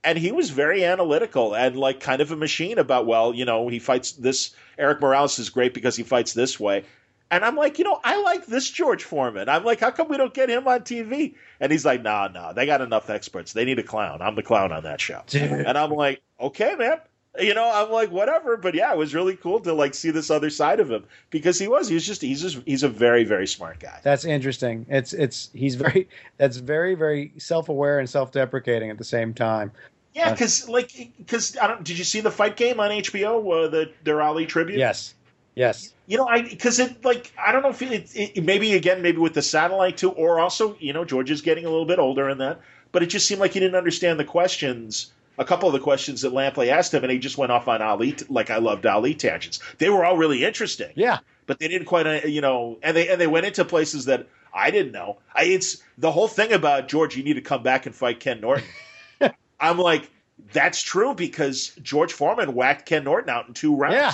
And 0.04 0.18
he 0.18 0.32
was 0.32 0.52
very 0.52 0.86
analytical 0.86 1.56
and 1.56 1.76
like 1.76 2.00
kind 2.00 2.22
of 2.22 2.32
a 2.32 2.36
machine 2.36 2.78
about, 2.78 3.08
well, 3.08 3.34
you 3.34 3.46
know, 3.46 3.68
he 3.68 3.80
fights 3.80 4.12
this. 4.12 4.52
Erik 4.78 5.02
Morales 5.02 5.40
is 5.40 5.50
great 5.50 5.74
because 5.74 5.96
he 5.96 6.04
fights 6.04 6.34
this 6.34 6.60
way. 6.60 6.84
And 7.32 7.44
I'm 7.44 7.56
like, 7.56 7.80
you 7.80 7.86
know, 7.86 8.00
I 8.04 8.22
like 8.22 8.46
this 8.46 8.70
George 8.70 9.04
Foreman. 9.04 9.50
I'm 9.50 9.64
like, 9.64 9.80
how 9.80 9.92
come 9.92 10.10
we 10.10 10.18
don't 10.18 10.34
get 10.34 10.50
him 10.50 10.68
on 10.68 10.82
TV? 10.82 11.34
And 11.60 11.72
he's 11.72 11.86
like, 11.86 12.04
nah, 12.04 12.28
nah, 12.28 12.54
they 12.54 12.66
got 12.66 12.82
enough 12.82 13.10
experts. 13.10 13.54
They 13.54 13.66
need 13.66 13.80
a 13.80 13.84
clown. 13.84 14.22
I'm 14.22 14.36
the 14.36 14.44
clown 14.44 14.72
on 14.72 14.84
that 14.84 15.02
show. 15.02 15.24
And 15.34 15.78
I'm 15.78 15.92
like, 15.92 16.22
okay, 16.40 16.76
man. 16.76 17.00
You 17.38 17.54
know, 17.54 17.70
I'm 17.70 17.92
like, 17.92 18.12
whatever. 18.12 18.56
But 18.58 18.76
yeah, 18.76 18.94
it 18.94 18.98
was 18.98 19.14
really 19.14 19.36
cool 19.36 19.60
to 19.62 19.74
like 19.74 19.94
see 19.94 20.12
this 20.12 20.30
other 20.30 20.50
side 20.50 20.80
of 20.80 20.90
him 20.90 21.04
because 21.32 21.60
he 21.60 21.68
was. 21.68 21.90
He 21.90 21.94
was 21.94 22.06
just. 22.06 22.22
He's 22.22 22.42
just. 22.42 22.60
He's 22.66 22.84
a 22.84 22.88
very, 22.88 23.26
very 23.26 23.48
smart 23.48 23.80
guy. 23.80 24.00
That's 24.04 24.24
interesting. 24.24 24.86
It's 24.88 25.12
it's 25.12 25.50
he's 25.54 25.76
very 25.76 26.08
that's 26.38 26.56
very 26.56 26.96
very 26.96 27.34
self 27.38 27.68
aware 27.68 28.00
and 28.00 28.10
self 28.10 28.32
deprecating 28.32 28.90
at 28.90 28.98
the 28.98 29.04
same 29.04 29.34
time. 29.34 29.74
Yeah, 30.14 30.32
because 30.32 30.70
like, 30.70 31.12
because 31.18 31.58
I 31.58 31.68
don't. 31.68 31.84
Did 31.84 31.98
you 31.98 32.06
see 32.06 32.22
the 32.22 32.32
fight 32.32 32.56
game 32.56 32.80
on 32.80 32.90
HBO? 32.90 33.66
Uh, 33.66 33.92
the 34.06 34.18
Ali 34.18 34.46
tribute. 34.46 34.80
Yes, 34.80 35.14
yes. 35.56 35.94
You 36.08 36.18
know, 36.18 36.28
I 36.28 36.44
because 36.44 36.80
it 36.80 37.04
like 37.04 37.34
I 37.44 37.52
don't 37.52 37.64
know 37.64 37.70
if 37.70 37.82
it, 37.82 38.12
it 38.14 38.44
maybe 38.44 38.74
again 38.74 39.02
maybe 39.02 39.18
with 39.18 39.34
the 39.34 39.42
satellite 39.42 39.98
too, 39.98 40.12
or 40.12 40.40
also 40.40 40.76
you 40.80 40.94
know 40.94 41.04
George 41.06 41.32
is 41.32 41.42
getting 41.42 41.66
a 41.66 41.70
little 41.70 41.86
bit 41.88 41.98
older 41.98 42.30
in 42.30 42.38
that, 42.40 42.62
but 42.92 43.02
it 43.02 43.08
just 43.08 43.28
seemed 43.28 43.42
like 43.42 43.54
he 43.54 43.60
didn't 43.60 43.76
understand 43.76 44.20
the 44.20 44.26
questions. 44.26 45.12
A 45.38 45.44
couple 45.44 45.68
of 45.68 45.74
the 45.74 45.80
questions 45.80 46.22
that 46.22 46.32
Lampley 46.32 46.70
asked 46.70 46.94
him, 46.94 47.04
and 47.04 47.12
he 47.12 47.18
just 47.20 47.38
went 47.38 47.52
off 47.52 47.68
on 47.68 47.82
Ali 47.82 48.16
like 48.30 48.50
I 48.52 48.58
loved 48.60 48.86
Ali 48.86 49.16
tangents. 49.16 49.60
They 49.80 49.90
were 49.90 50.06
all 50.06 50.16
really 50.16 50.46
interesting, 50.46 50.92
Yeah. 50.96 51.18
but 51.46 51.60
they 51.60 51.68
didn't 51.68 51.88
quite 51.88 52.06
uh, 52.08 52.28
you 52.28 52.40
know, 52.42 52.78
and 52.84 52.96
they 52.96 53.10
and 53.10 53.20
they 53.20 53.28
went 53.28 53.46
into 53.48 53.66
places 53.66 54.06
that 54.06 54.28
I 54.54 54.72
didn't 54.72 54.92
know. 54.94 55.18
I 55.34 55.46
it's 55.46 55.84
the 55.98 56.12
whole 56.12 56.28
thing 56.30 56.54
about 56.54 56.88
George. 56.88 57.18
You 57.18 57.24
need 57.24 57.34
to 57.34 57.42
come 57.42 57.64
back 57.64 57.86
and 57.86 57.94
fight 57.96 58.20
Ken 58.22 58.40
Norton. 58.40 58.68
I'm 59.60 59.78
like, 59.78 60.10
that's 60.54 60.82
true 60.82 61.16
because 61.16 61.70
George 61.82 62.14
Foreman 62.14 62.54
whacked 62.54 62.86
Ken 62.86 63.04
Norton 63.04 63.30
out 63.30 63.48
in 63.48 63.54
two 63.54 63.76
rounds. 63.76 63.96
Yeah. 63.96 64.14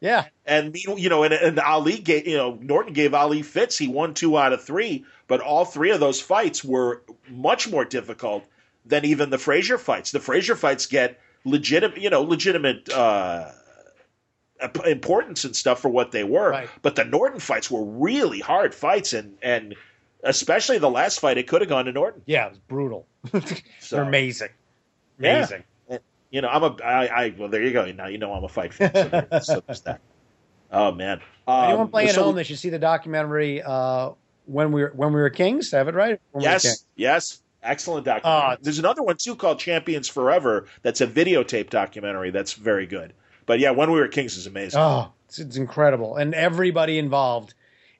Yeah. 0.00 0.26
And 0.44 0.72
mean- 0.72 0.98
you 0.98 1.08
know, 1.08 1.22
and, 1.22 1.32
and 1.34 1.58
Ali 1.58 1.98
gave 1.98 2.26
you 2.26 2.36
know 2.36 2.58
Norton 2.60 2.92
gave 2.92 3.14
Ali 3.14 3.42
fits. 3.42 3.78
He 3.78 3.88
won 3.88 4.14
two 4.14 4.36
out 4.38 4.52
of 4.52 4.62
three, 4.64 5.04
but 5.26 5.40
all 5.40 5.64
three 5.64 5.90
of 5.90 6.00
those 6.00 6.20
fights 6.20 6.62
were 6.64 7.02
much 7.28 7.68
more 7.68 7.84
difficult 7.84 8.44
than 8.84 9.04
even 9.04 9.30
the 9.30 9.38
Frazier 9.38 9.78
fights. 9.78 10.12
The 10.12 10.20
Frazier 10.20 10.54
fights 10.54 10.86
get 10.86 11.18
legitimate, 11.44 11.98
you 11.98 12.10
know, 12.10 12.22
legitimate 12.22 12.88
uh, 12.88 13.50
importance 14.84 15.44
and 15.44 15.54
stuff 15.54 15.80
for 15.80 15.88
what 15.88 16.12
they 16.12 16.24
were. 16.24 16.50
Right. 16.50 16.68
But 16.82 16.96
the 16.96 17.04
Norton 17.04 17.40
fights 17.40 17.70
were 17.70 17.84
really 17.84 18.40
hard 18.40 18.74
fights, 18.74 19.12
and 19.12 19.36
and 19.42 19.74
especially 20.22 20.78
the 20.78 20.90
last 20.90 21.20
fight, 21.20 21.38
it 21.38 21.46
could 21.46 21.60
have 21.60 21.68
gone 21.68 21.84
to 21.86 21.92
Norton. 21.92 22.22
Yeah. 22.26 22.46
It 22.46 22.50
was 22.50 22.58
brutal. 22.60 23.06
So 23.80 23.96
They're 23.96 24.04
amazing. 24.04 24.48
Yeah. 25.18 25.46
You 26.30 26.40
know, 26.40 26.48
I'm 26.48 26.62
a 26.62 26.76
I, 26.82 27.06
I 27.06 27.34
well 27.38 27.48
there 27.48 27.62
you 27.62 27.72
go. 27.72 27.90
Now 27.92 28.06
you 28.06 28.18
know 28.18 28.32
I'm 28.32 28.44
a 28.44 28.48
fight 28.48 28.74
fan. 28.74 28.92
So, 28.92 29.40
so 29.40 29.60
there's 29.66 29.80
that. 29.82 30.00
Oh 30.72 30.92
man. 30.92 31.20
Um, 31.46 31.64
Anyone 31.64 31.88
playing 31.88 32.10
so- 32.10 32.20
at 32.20 32.24
home, 32.24 32.36
they 32.36 32.42
should 32.42 32.58
see 32.58 32.70
the 32.70 32.78
documentary 32.78 33.62
uh, 33.62 34.10
when 34.46 34.72
we 34.72 34.82
were 34.82 34.92
when 34.94 35.12
we 35.12 35.20
were 35.20 35.30
kings. 35.30 35.70
Have 35.70 35.88
it 35.88 35.94
right? 35.94 36.20
When 36.32 36.42
Yes, 36.42 36.62
Kings. 36.62 36.84
yes. 36.96 37.42
Excellent 37.62 38.04
documentary. 38.04 38.54
Oh, 38.54 38.62
There's 38.62 38.78
another 38.78 39.02
one 39.02 39.16
too 39.16 39.34
called 39.34 39.58
Champions 39.58 40.08
Forever. 40.08 40.66
That's 40.82 41.00
a 41.00 41.06
videotape 41.06 41.68
documentary. 41.68 42.30
That's 42.30 42.52
very 42.52 42.86
good. 42.86 43.12
But 43.44 43.58
yeah, 43.58 43.70
When 43.72 43.90
We 43.90 43.98
Were 43.98 44.06
Kings 44.06 44.36
is 44.36 44.46
amazing. 44.46 44.78
Oh, 44.78 45.12
it's, 45.26 45.40
it's 45.40 45.56
incredible, 45.56 46.14
and 46.16 46.32
everybody 46.32 46.96
involved 46.98 47.54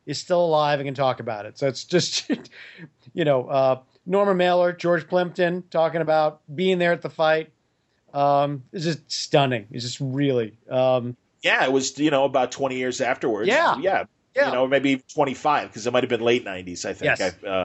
is 0.04 0.20
still 0.20 0.44
alive 0.44 0.78
and 0.78 0.86
can 0.86 0.94
talk 0.94 1.18
about 1.18 1.46
it. 1.46 1.58
So 1.58 1.66
it's 1.66 1.82
just, 1.82 2.30
you 3.12 3.24
know, 3.24 3.48
uh, 3.48 3.80
Norman 4.04 4.36
Mailer, 4.36 4.72
George 4.72 5.08
Plimpton 5.08 5.64
talking 5.70 6.00
about 6.00 6.42
being 6.54 6.78
there 6.78 6.92
at 6.92 7.02
the 7.02 7.10
fight. 7.10 7.50
Um, 8.16 8.64
it's 8.72 8.84
just 8.84 9.10
stunning. 9.12 9.66
It's 9.70 9.84
just 9.84 9.98
really, 10.00 10.56
um, 10.70 11.16
Yeah, 11.42 11.64
it 11.64 11.72
was 11.72 11.98
you 11.98 12.10
know 12.10 12.24
about 12.24 12.50
20 12.50 12.76
years 12.76 13.00
afterwards. 13.00 13.48
Yeah. 13.48 13.78
yeah, 13.78 14.04
Yeah. 14.34 14.46
You 14.48 14.52
know, 14.54 14.66
maybe 14.66 15.02
25 15.12 15.68
because 15.68 15.86
it 15.86 15.92
might 15.92 16.02
have 16.02 16.10
been 16.10 16.22
late 16.22 16.44
90s. 16.44 16.84
I 16.86 16.94
think. 16.94 17.18
Yes. 17.18 17.34
I, 17.44 17.46
uh, 17.46 17.64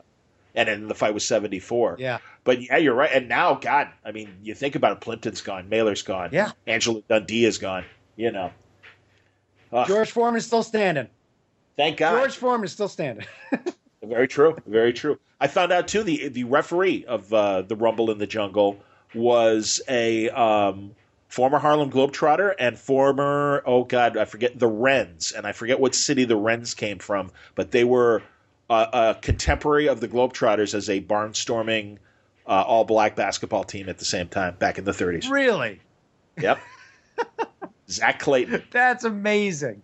and 0.54 0.68
then 0.68 0.88
the 0.90 0.96
fight 0.96 1.14
was 1.14 1.26
74. 1.26 1.96
yeah, 2.00 2.18
But 2.44 2.62
yeah, 2.62 2.76
you're 2.76 2.94
right. 2.94 3.12
And 3.14 3.30
now, 3.30 3.54
God, 3.54 3.88
I 4.04 4.12
mean, 4.12 4.36
you 4.44 4.54
think 4.54 4.76
about 4.76 4.92
it. 4.92 5.00
Plimpton's 5.00 5.42
gone. 5.42 5.70
Mailer's 5.70 6.02
gone. 6.02 6.32
Yeah. 6.34 6.52
Angelo 6.68 7.02
Dundee 7.08 7.46
is 7.46 7.58
gone. 7.58 7.86
You 8.18 8.32
know. 8.32 8.52
Ugh, 9.72 9.88
George 9.88 10.12
Foreman 10.12 10.38
is 10.38 10.46
still 10.46 10.64
standing. 10.64 11.08
thank 11.78 11.96
God. 11.98 12.18
George 12.18 12.36
Foreman 12.36 12.66
is 12.66 12.74
still 12.74 12.90
standing. 12.90 13.26
Very 14.04 14.28
true. 14.28 14.58
Very 14.66 14.92
true. 14.92 15.18
I 15.40 15.48
found 15.48 15.72
out 15.72 15.88
too 15.88 16.04
the 16.04 16.28
the 16.28 16.44
referee 16.44 17.06
of 17.06 17.32
uh, 17.34 17.62
the 17.62 17.76
Rumble 17.78 18.12
in 18.12 18.18
the 18.18 18.28
Jungle 18.28 18.78
was 19.14 19.82
a 19.88 20.30
um, 20.30 20.92
former 21.28 21.60
Harlem 21.60 21.92
Globetrotter 21.92 22.54
and 22.60 22.78
former 22.78 23.64
oh 23.66 23.84
god 23.84 24.18
I 24.18 24.26
forget 24.26 24.58
the 24.58 24.68
Rens 24.68 25.32
and 25.32 25.46
I 25.48 25.52
forget 25.52 25.80
what 25.80 25.96
city 25.96 26.26
the 26.26 26.36
Rens 26.36 26.74
came 26.74 27.00
from, 27.00 27.32
but 27.56 27.72
they 27.72 27.84
were 27.84 28.22
uh, 28.70 29.14
a 29.16 29.22
contemporary 29.22 29.88
of 29.88 30.00
the 30.00 30.08
Globetrotters 30.08 30.74
as 30.74 30.90
a 30.90 31.02
barnstorming 31.02 31.98
uh, 32.48 32.64
all 32.66 32.84
black 32.86 33.16
basketball 33.16 33.64
team 33.64 33.90
at 33.90 33.98
the 33.98 34.06
same 34.06 34.28
time 34.28 34.56
back 34.56 34.78
in 34.78 34.84
the 34.86 34.92
30s. 34.92 35.30
really, 35.30 35.80
Yep. 36.40 36.60
Zach 37.90 38.20
Clayton. 38.20 38.64
that's 38.72 39.04
amazing. 39.04 39.84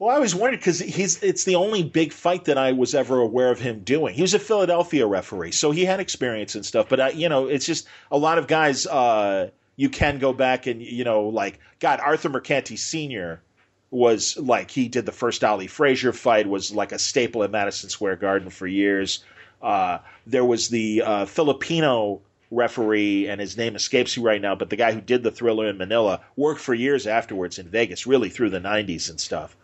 Well, 0.00 0.08
I 0.08 0.14
always 0.14 0.34
wondered 0.34 0.60
because 0.60 0.78
he's 0.78 1.22
it's 1.22 1.44
the 1.44 1.56
only 1.56 1.82
big 1.82 2.14
fight 2.14 2.46
that 2.46 2.56
I 2.56 2.72
was 2.72 2.94
ever 2.94 3.20
aware 3.20 3.50
of 3.50 3.60
him 3.60 3.80
doing. 3.80 4.14
He 4.14 4.22
was 4.22 4.32
a 4.32 4.38
Philadelphia 4.38 5.06
referee, 5.06 5.52
so 5.52 5.72
he 5.72 5.84
had 5.84 6.00
experience 6.00 6.54
and 6.54 6.64
stuff. 6.64 6.88
But 6.88 7.00
I, 7.00 7.10
you 7.10 7.28
know, 7.28 7.48
it's 7.48 7.66
just 7.66 7.86
a 8.10 8.16
lot 8.16 8.38
of 8.38 8.46
guys. 8.46 8.86
Uh, 8.86 9.50
you 9.76 9.90
can 9.90 10.18
go 10.18 10.32
back 10.32 10.66
and 10.66 10.80
you 10.80 11.04
know, 11.04 11.24
like 11.24 11.60
God, 11.80 12.00
Arthur 12.00 12.30
Mercante 12.30 12.76
Senior 12.76 13.42
was 13.90 14.38
like 14.38 14.70
he 14.70 14.88
did 14.88 15.04
the 15.04 15.12
first 15.12 15.44
Ali 15.44 15.66
Frazier 15.66 16.14
fight 16.14 16.46
was 16.46 16.72
like 16.72 16.92
a 16.92 16.98
staple 16.98 17.44
at 17.44 17.50
Madison 17.50 17.90
Square 17.90 18.16
Garden 18.16 18.48
for 18.48 18.66
years. 18.66 19.22
Uh, 19.60 19.98
there 20.26 20.46
was 20.46 20.70
the 20.70 21.02
uh, 21.02 21.26
Filipino 21.26 22.22
referee, 22.50 23.28
and 23.28 23.38
his 23.38 23.58
name 23.58 23.76
escapes 23.76 24.16
me 24.16 24.22
right 24.22 24.40
now, 24.40 24.54
but 24.54 24.70
the 24.70 24.76
guy 24.76 24.92
who 24.92 25.02
did 25.02 25.22
the 25.22 25.30
Thrilla 25.30 25.68
in 25.68 25.76
Manila 25.76 26.22
worked 26.36 26.62
for 26.62 26.72
years 26.72 27.06
afterwards 27.06 27.58
in 27.58 27.68
Vegas, 27.68 28.06
really 28.06 28.30
through 28.30 28.48
the 28.48 28.60
90s 28.60 29.10
and 29.10 29.20
stuff. 29.20 29.58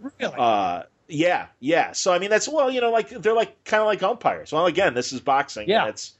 Really? 0.00 0.34
Uh, 0.36 0.82
yeah, 1.08 1.46
yeah. 1.58 1.92
So 1.92 2.12
I 2.12 2.18
mean, 2.18 2.30
that's 2.30 2.48
well, 2.48 2.70
you 2.70 2.80
know, 2.80 2.90
like 2.90 3.10
they're 3.10 3.34
like 3.34 3.64
kind 3.64 3.80
of 3.80 3.86
like 3.86 4.02
umpires. 4.02 4.52
Well, 4.52 4.66
again, 4.66 4.94
this 4.94 5.12
is 5.12 5.20
boxing. 5.20 5.68
Yeah. 5.68 5.82
and 5.82 5.90
it's 5.90 6.12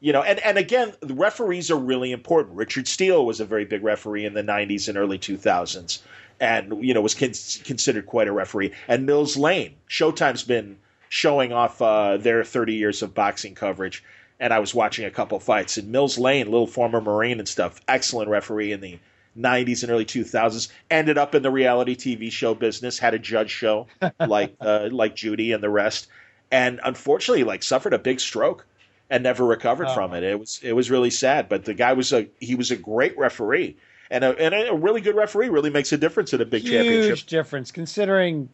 you 0.00 0.12
know, 0.12 0.22
and 0.22 0.40
and 0.40 0.58
again, 0.58 0.92
the 1.00 1.14
referees 1.14 1.70
are 1.70 1.76
really 1.76 2.10
important. 2.10 2.56
Richard 2.56 2.88
Steele 2.88 3.24
was 3.24 3.38
a 3.38 3.44
very 3.44 3.64
big 3.64 3.84
referee 3.84 4.24
in 4.24 4.34
the 4.34 4.42
'90s 4.42 4.88
and 4.88 4.98
early 4.98 5.18
2000s, 5.18 6.00
and 6.40 6.84
you 6.84 6.92
know 6.92 7.00
was 7.00 7.14
con- 7.14 7.32
considered 7.64 8.06
quite 8.06 8.26
a 8.26 8.32
referee. 8.32 8.72
And 8.88 9.06
Mills 9.06 9.36
Lane, 9.36 9.76
Showtime's 9.88 10.42
been 10.42 10.78
showing 11.08 11.52
off 11.52 11.80
uh, 11.80 12.16
their 12.16 12.42
30 12.42 12.74
years 12.74 13.02
of 13.02 13.14
boxing 13.14 13.54
coverage, 13.54 14.02
and 14.40 14.52
I 14.52 14.58
was 14.58 14.74
watching 14.74 15.04
a 15.04 15.10
couple 15.10 15.38
fights. 15.38 15.76
And 15.76 15.92
Mills 15.92 16.18
Lane, 16.18 16.46
little 16.46 16.66
former 16.66 17.00
Marine 17.00 17.38
and 17.38 17.48
stuff, 17.48 17.80
excellent 17.86 18.28
referee 18.28 18.72
in 18.72 18.80
the 18.80 18.98
90s 19.38 19.82
and 19.82 19.90
early 19.92 20.04
2000s 20.04 20.68
ended 20.90 21.16
up 21.16 21.34
in 21.34 21.42
the 21.42 21.50
reality 21.50 21.96
tv 21.96 22.30
show 22.30 22.54
business 22.54 22.98
had 22.98 23.14
a 23.14 23.18
judge 23.18 23.50
show 23.50 23.86
like 24.26 24.54
uh, 24.60 24.88
like 24.90 25.14
judy 25.16 25.52
and 25.52 25.62
the 25.62 25.70
rest 25.70 26.06
and 26.50 26.80
unfortunately 26.84 27.44
like 27.44 27.62
suffered 27.62 27.94
a 27.94 27.98
big 27.98 28.20
stroke 28.20 28.66
and 29.08 29.22
never 29.22 29.44
recovered 29.46 29.88
Oh. 29.88 29.94
from 29.94 30.12
it 30.14 30.22
it 30.22 30.38
was 30.38 30.60
it 30.62 30.72
was 30.74 30.90
really 30.90 31.10
sad 31.10 31.48
but 31.48 31.64
the 31.64 31.74
guy 31.74 31.94
was 31.94 32.12
a 32.12 32.28
he 32.40 32.54
was 32.54 32.70
a 32.70 32.76
great 32.76 33.16
referee 33.16 33.76
and 34.10 34.22
a, 34.24 34.36
and 34.38 34.54
a 34.68 34.74
really 34.74 35.00
good 35.00 35.16
referee 35.16 35.48
really 35.48 35.70
makes 35.70 35.90
a 35.92 35.96
difference 35.96 36.34
in 36.34 36.40
a 36.42 36.44
big 36.44 36.62
Huge 36.62 36.72
championship 36.72 37.26
difference 37.26 37.72
considering 37.72 38.50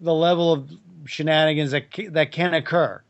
the 0.00 0.12
level 0.12 0.52
of 0.52 0.70
shenanigans 1.04 1.70
that 1.70 1.84
that 2.10 2.32
can 2.32 2.52
occur. 2.54 3.00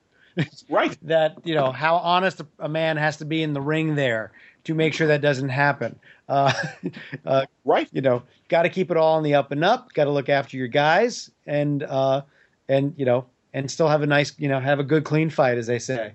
right 0.69 0.99
that 1.03 1.39
you 1.45 1.55
know 1.55 1.73
how 1.73 1.97
honest 1.97 2.43
a 2.59 2.69
man 2.69 2.99
has 2.99 3.17
to 3.17 3.25
be 3.25 3.43
in 3.43 3.55
the 3.55 3.61
ring 3.63 3.95
there 3.95 4.33
to 4.67 4.75
make 4.75 4.95
sure 4.95 5.07
that 5.07 5.21
doesn't 5.21 5.49
happen. 5.49 5.99
Uh, 6.29 6.53
uh, 7.27 7.47
right 7.65 7.89
you 7.93 8.03
know, 8.03 8.23
got 8.49 8.63
to 8.63 8.69
keep 8.69 8.91
it 8.91 8.97
all 8.97 9.17
on 9.17 9.23
the 9.23 9.35
up 9.35 9.51
and 9.53 9.65
up. 9.65 9.93
Got 9.93 10.05
to 10.05 10.11
look 10.11 10.29
after 10.29 10.57
your 10.57 10.69
guys, 10.69 11.31
and 11.47 11.83
uh, 11.83 12.23
and 12.69 12.95
you 12.97 13.07
know, 13.07 13.27
and 13.55 13.71
still 13.71 13.89
have 13.89 14.03
a 14.03 14.07
nice, 14.07 14.33
you 14.39 14.49
know, 14.49 14.61
have 14.61 14.79
a 14.79 14.85
good 14.85 15.05
clean 15.05 15.31
fight, 15.31 15.59
as 15.59 15.67
they 15.67 15.79
say. 15.79 16.13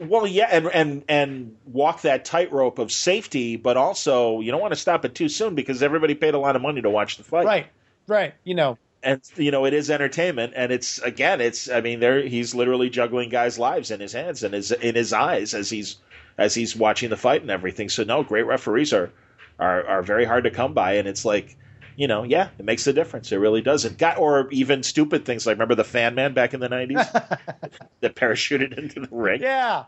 Well, 0.00 0.26
yeah, 0.26 0.48
and 0.50 0.66
and 0.66 1.04
and 1.08 1.56
walk 1.66 2.02
that 2.02 2.24
tightrope 2.24 2.78
of 2.78 2.90
safety, 2.90 3.56
but 3.56 3.76
also 3.76 4.40
you 4.40 4.50
don't 4.50 4.60
want 4.60 4.72
to 4.72 4.80
stop 4.80 5.04
it 5.04 5.14
too 5.14 5.28
soon 5.28 5.54
because 5.54 5.82
everybody 5.82 6.14
paid 6.14 6.34
a 6.34 6.38
lot 6.38 6.56
of 6.56 6.62
money 6.62 6.82
to 6.82 6.90
watch 6.90 7.16
the 7.16 7.24
fight. 7.24 7.46
Right, 7.46 7.66
right. 8.08 8.34
You 8.42 8.56
know, 8.56 8.78
and 9.06 9.22
you 9.36 9.52
know 9.52 9.64
it 9.64 9.72
is 9.72 9.90
entertainment 9.90 10.52
and 10.56 10.72
it's 10.72 10.98
again 10.98 11.40
it's 11.40 11.70
i 11.70 11.80
mean 11.80 12.00
there 12.00 12.22
he's 12.22 12.54
literally 12.54 12.90
juggling 12.90 13.28
guys 13.28 13.58
lives 13.58 13.90
in 13.90 14.00
his 14.00 14.12
hands 14.12 14.42
and 14.42 14.52
his 14.52 14.72
in 14.72 14.94
his 14.94 15.12
eyes 15.12 15.54
as 15.54 15.70
he's 15.70 15.96
as 16.38 16.54
he's 16.54 16.76
watching 16.76 17.10
the 17.10 17.16
fight 17.16 17.42
and 17.42 17.50
everything 17.50 17.88
so 17.88 18.04
no 18.04 18.22
great 18.22 18.46
referees 18.46 18.92
are 18.92 19.10
are 19.58 19.86
are 19.86 20.02
very 20.02 20.24
hard 20.24 20.44
to 20.44 20.50
come 20.50 20.74
by 20.74 20.94
and 20.94 21.08
it's 21.08 21.24
like 21.24 21.56
you 21.96 22.06
know 22.06 22.22
yeah 22.22 22.48
it 22.58 22.64
makes 22.64 22.86
a 22.86 22.92
difference 22.92 23.32
it 23.32 23.36
really 23.36 23.62
does 23.62 23.84
it 23.84 23.96
got 23.98 24.18
or 24.18 24.48
even 24.50 24.82
stupid 24.82 25.24
things 25.24 25.46
like 25.46 25.54
remember 25.54 25.74
the 25.74 25.84
fan 25.84 26.14
man 26.14 26.34
back 26.34 26.54
in 26.54 26.60
the 26.60 26.68
90s 26.68 27.10
that 28.00 28.14
parachuted 28.14 28.76
into 28.76 29.00
the 29.00 29.08
ring 29.10 29.40
yeah. 29.42 29.84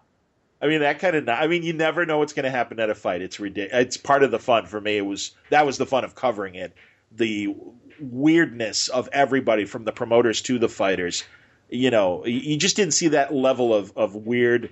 I 0.61 0.67
mean 0.67 0.81
that 0.81 0.99
kind 0.99 1.15
of. 1.15 1.29
I 1.29 1.47
mean, 1.47 1.63
you 1.63 1.73
never 1.73 2.05
know 2.05 2.19
what's 2.19 2.33
going 2.33 2.45
to 2.45 2.51
happen 2.51 2.81
at 2.81 2.91
a 2.91 2.95
fight. 2.95 3.23
It's 3.23 3.39
ridiculous. 3.39 3.87
It's 3.87 3.97
part 3.97 4.23
of 4.23 4.31
the 4.31 4.39
fun 4.39 4.67
for 4.67 4.81
me. 4.81 4.97
It 4.97 5.07
was 5.07 5.33
that 5.51 5.65
was 5.67 5.79
the 5.79 5.87
fun 5.87 6.05
of 6.05 6.15
covering 6.15 6.57
it. 6.57 6.75
The 7.13 7.55
weirdness 8.01 8.89
of 8.89 9.09
everybody 9.13 9.65
from 9.65 9.85
the 9.85 9.93
promoters 9.93 10.43
to 10.43 10.59
the 10.59 10.69
fighters. 10.69 11.25
You 11.69 11.91
know, 11.91 12.25
you 12.27 12.41
you 12.41 12.57
just 12.57 12.77
didn't 12.77 12.95
see 12.95 13.09
that 13.09 13.33
level 13.33 13.73
of 13.73 13.93
of 13.97 14.17
weird 14.17 14.71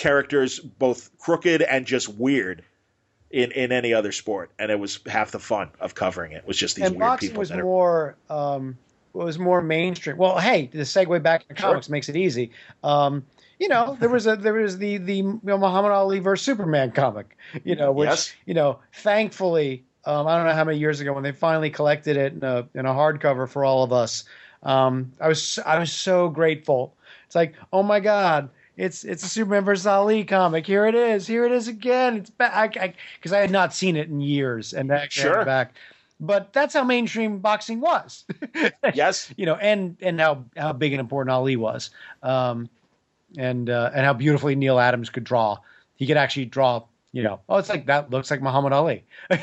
characters, 0.00 0.58
both 0.58 1.10
crooked 1.18 1.62
and 1.62 1.86
just 1.86 2.08
weird, 2.08 2.62
in 3.30 3.52
in 3.52 3.70
any 3.72 3.92
other 3.94 4.12
sport. 4.12 4.50
And 4.58 4.70
it 4.72 4.80
was 4.80 5.00
half 5.06 5.30
the 5.30 5.38
fun 5.38 5.70
of 5.78 5.94
covering 5.94 6.32
it. 6.32 6.46
Was 6.46 6.56
just 6.56 6.76
these 6.76 6.86
and 6.86 6.96
weird 6.96 7.00
boxing 7.00 7.28
people. 7.30 7.40
was 7.40 7.50
are- 7.52 7.62
more 7.62 8.16
um, 8.28 8.78
was 9.12 9.38
more 9.38 9.60
mainstream. 9.62 10.16
Well, 10.16 10.38
hey, 10.38 10.68
the 10.72 10.78
segue 10.80 11.22
back 11.22 11.46
to 11.48 11.54
Sure. 11.56 11.70
comics 11.70 11.88
makes 11.88 12.08
it 12.08 12.16
easy. 12.16 12.50
Um, 12.82 13.26
you 13.58 13.68
know, 13.68 13.96
there 14.00 14.08
was 14.08 14.26
a 14.26 14.36
there 14.36 14.54
was 14.54 14.78
the 14.78 14.96
the 14.96 15.16
you 15.16 15.40
know, 15.42 15.58
Muhammad 15.58 15.92
Ali 15.92 16.18
versus 16.18 16.44
Superman 16.44 16.92
comic. 16.92 17.36
You 17.64 17.76
know, 17.76 17.92
which 17.92 18.08
Yes. 18.08 18.32
you 18.46 18.54
know, 18.54 18.78
thankfully, 18.94 19.84
um, 20.04 20.26
I 20.26 20.36
don't 20.36 20.46
know 20.46 20.54
how 20.54 20.64
many 20.64 20.78
years 20.78 21.00
ago 21.00 21.12
when 21.12 21.22
they 21.22 21.32
finally 21.32 21.70
collected 21.70 22.16
it 22.16 22.32
in 22.32 22.42
a 22.42 22.66
in 22.74 22.86
a 22.86 22.92
hardcover 22.94 23.48
for 23.48 23.64
all 23.64 23.82
of 23.84 23.92
us. 23.92 24.24
Um, 24.62 25.12
I 25.20 25.28
was 25.28 25.58
I 25.64 25.78
was 25.78 25.92
so 25.92 26.28
grateful. 26.28 26.94
It's 27.26 27.34
like, 27.34 27.54
oh 27.72 27.82
my 27.82 28.00
god. 28.00 28.48
It's 28.80 29.04
it's 29.04 29.22
a 29.22 29.28
Superman 29.28 29.64
versus 29.64 29.86
Ali 29.86 30.24
comic. 30.24 30.66
Here 30.66 30.86
it 30.86 30.94
is. 30.94 31.26
Here 31.26 31.44
it 31.44 31.52
is 31.52 31.68
again. 31.68 32.16
It's 32.16 32.30
back 32.30 32.72
because 32.72 33.32
I, 33.32 33.40
had 33.40 33.50
not 33.50 33.74
seen 33.74 33.94
it 33.94 34.08
in 34.08 34.20
years, 34.22 34.72
and 34.72 34.90
I 34.90 35.00
had 35.00 35.12
Sure. 35.12 35.44
back. 35.44 35.74
But 36.18 36.52
that's 36.52 36.72
how 36.72 36.82
mainstream 36.84 37.38
boxing 37.40 37.80
was. 37.80 38.24
yes, 38.94 39.32
you 39.36 39.44
know, 39.44 39.56
and 39.56 39.96
and 40.00 40.18
how 40.18 40.44
how 40.56 40.72
big 40.72 40.92
and 40.94 41.00
important 41.00 41.30
Ali 41.32 41.56
was, 41.56 41.90
um, 42.22 42.70
and 43.36 43.68
uh, 43.68 43.90
and 43.94 44.06
how 44.06 44.14
beautifully 44.14 44.54
Neal 44.54 44.78
Adams 44.78 45.10
could 45.10 45.24
draw. 45.24 45.58
He 45.96 46.06
could 46.06 46.16
actually 46.16 46.46
draw. 46.46 46.84
You 47.12 47.22
know, 47.24 47.40
oh, 47.48 47.58
it's 47.58 47.68
like 47.68 47.86
that 47.86 48.10
looks 48.10 48.30
like 48.30 48.40
Muhammad 48.40 48.72
Ali. 48.72 49.04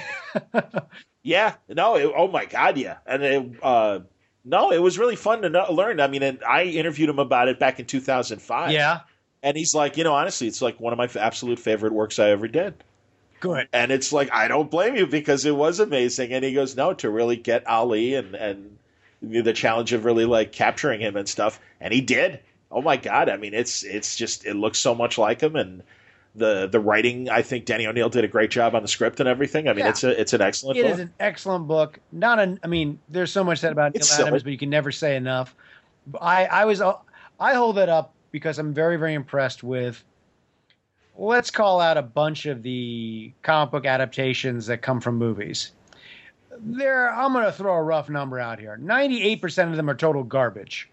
Yeah, 1.27 1.55
no, 1.67 1.97
it, 1.97 2.09
oh 2.15 2.29
my 2.29 2.45
god, 2.45 2.77
yeah, 2.77 2.99
and 3.05 3.21
it, 3.21 3.51
uh, 3.61 3.99
no, 4.45 4.71
it 4.71 4.77
was 4.77 4.97
really 4.97 5.17
fun 5.17 5.41
to 5.41 5.49
know, 5.49 5.69
learn. 5.69 5.99
I 5.99 6.07
mean, 6.07 6.23
and 6.23 6.41
I 6.41 6.63
interviewed 6.63 7.09
him 7.09 7.19
about 7.19 7.49
it 7.49 7.59
back 7.59 7.81
in 7.81 7.85
2005. 7.85 8.71
yeah, 8.71 9.01
and 9.47 9.57
he's 9.57 9.73
like, 9.73 9.97
you 9.97 10.03
know, 10.03 10.13
honestly, 10.13 10.47
it's 10.47 10.61
like 10.61 10.79
one 10.79 10.93
of 10.93 10.97
my 10.97 11.05
f- 11.05 11.15
absolute 11.17 11.59
favorite 11.59 11.93
works 11.93 12.19
I 12.19 12.29
ever 12.29 12.47
did. 12.47 12.73
good. 13.39 13.67
And 13.73 13.91
it's 13.91 14.11
like 14.13 14.31
I 14.33 14.47
don't 14.47 14.69
blame 14.71 14.95
you 14.95 15.07
because 15.07 15.45
it 15.45 15.55
was 15.55 15.79
amazing. 15.79 16.33
And 16.33 16.43
he 16.43 16.53
goes, 16.53 16.75
no, 16.75 16.93
to 16.95 17.09
really 17.09 17.35
get 17.37 17.67
Ali 17.67 18.15
and 18.15 18.35
and 18.35 18.77
the 19.21 19.53
challenge 19.53 19.93
of 19.93 20.05
really 20.05 20.25
like 20.25 20.51
capturing 20.51 20.99
him 21.01 21.15
and 21.15 21.27
stuff, 21.27 21.59
and 21.81 21.93
he 21.93 22.01
did. 22.01 22.39
Oh 22.71 22.81
my 22.81 22.97
god, 22.97 23.29
I 23.29 23.37
mean, 23.37 23.53
it's 23.53 23.83
it's 23.83 24.15
just 24.15 24.45
it 24.45 24.55
looks 24.55 24.77
so 24.79 24.93
much 24.95 25.17
like 25.17 25.41
him 25.41 25.55
and. 25.55 25.83
The, 26.35 26.67
the 26.67 26.79
writing, 26.79 27.31
I 27.31 27.41
think 27.41 27.65
Danny 27.65 27.87
O'Neil 27.87 28.09
did 28.09 28.23
a 28.23 28.27
great 28.27 28.51
job 28.51 28.75
on 28.75 28.83
the 28.83 28.87
script 28.87 29.19
and 29.19 29.27
everything. 29.27 29.67
I 29.67 29.73
mean, 29.73 29.85
Yeah. 29.85 29.89
it's 29.89 30.03
a 30.03 30.21
it's 30.21 30.33
an 30.33 30.41
excellent 30.41 30.77
It 30.77 30.83
book. 30.83 30.91
is 30.91 30.99
an 30.99 31.11
excellent 31.19 31.67
book. 31.67 31.99
Not 32.11 32.37
an. 32.37 32.59
I 32.63 32.67
mean, 32.67 32.99
there's 33.09 33.31
so 33.31 33.43
much 33.43 33.57
said 33.57 33.71
about 33.71 33.95
Neal. 33.95 34.03
Adams, 34.21 34.43
but 34.43 34.51
you 34.51 34.57
can 34.59 34.69
never 34.69 34.91
say 34.91 35.15
enough. 35.15 35.55
I 36.21 36.45
I 36.45 36.65
was 36.65 36.79
I 36.79 37.53
hold 37.55 37.79
it 37.79 37.89
up 37.89 38.13
because 38.31 38.59
I'm 38.59 38.73
very 38.73 38.97
very 38.97 39.13
impressed 39.13 39.63
with. 39.63 40.03
Let's 41.17 41.49
call 41.49 41.81
out 41.81 41.97
a 41.97 42.03
bunch 42.03 42.45
of 42.45 42.61
the 42.61 43.31
comic 43.41 43.71
book 43.71 43.85
adaptations 43.85 44.67
that 44.67 44.83
come 44.83 45.01
from 45.01 45.15
movies. 45.15 45.71
There, 46.59 47.11
I'm 47.11 47.33
going 47.33 47.45
to 47.45 47.51
throw 47.51 47.73
a 47.73 47.81
rough 47.81 48.09
number 48.09 48.39
out 48.39 48.59
here. 48.59 48.79
98% 48.81 49.69
of 49.69 49.75
them 49.75 49.89
are 49.89 49.95
total 49.95 50.23
garbage. 50.23 50.89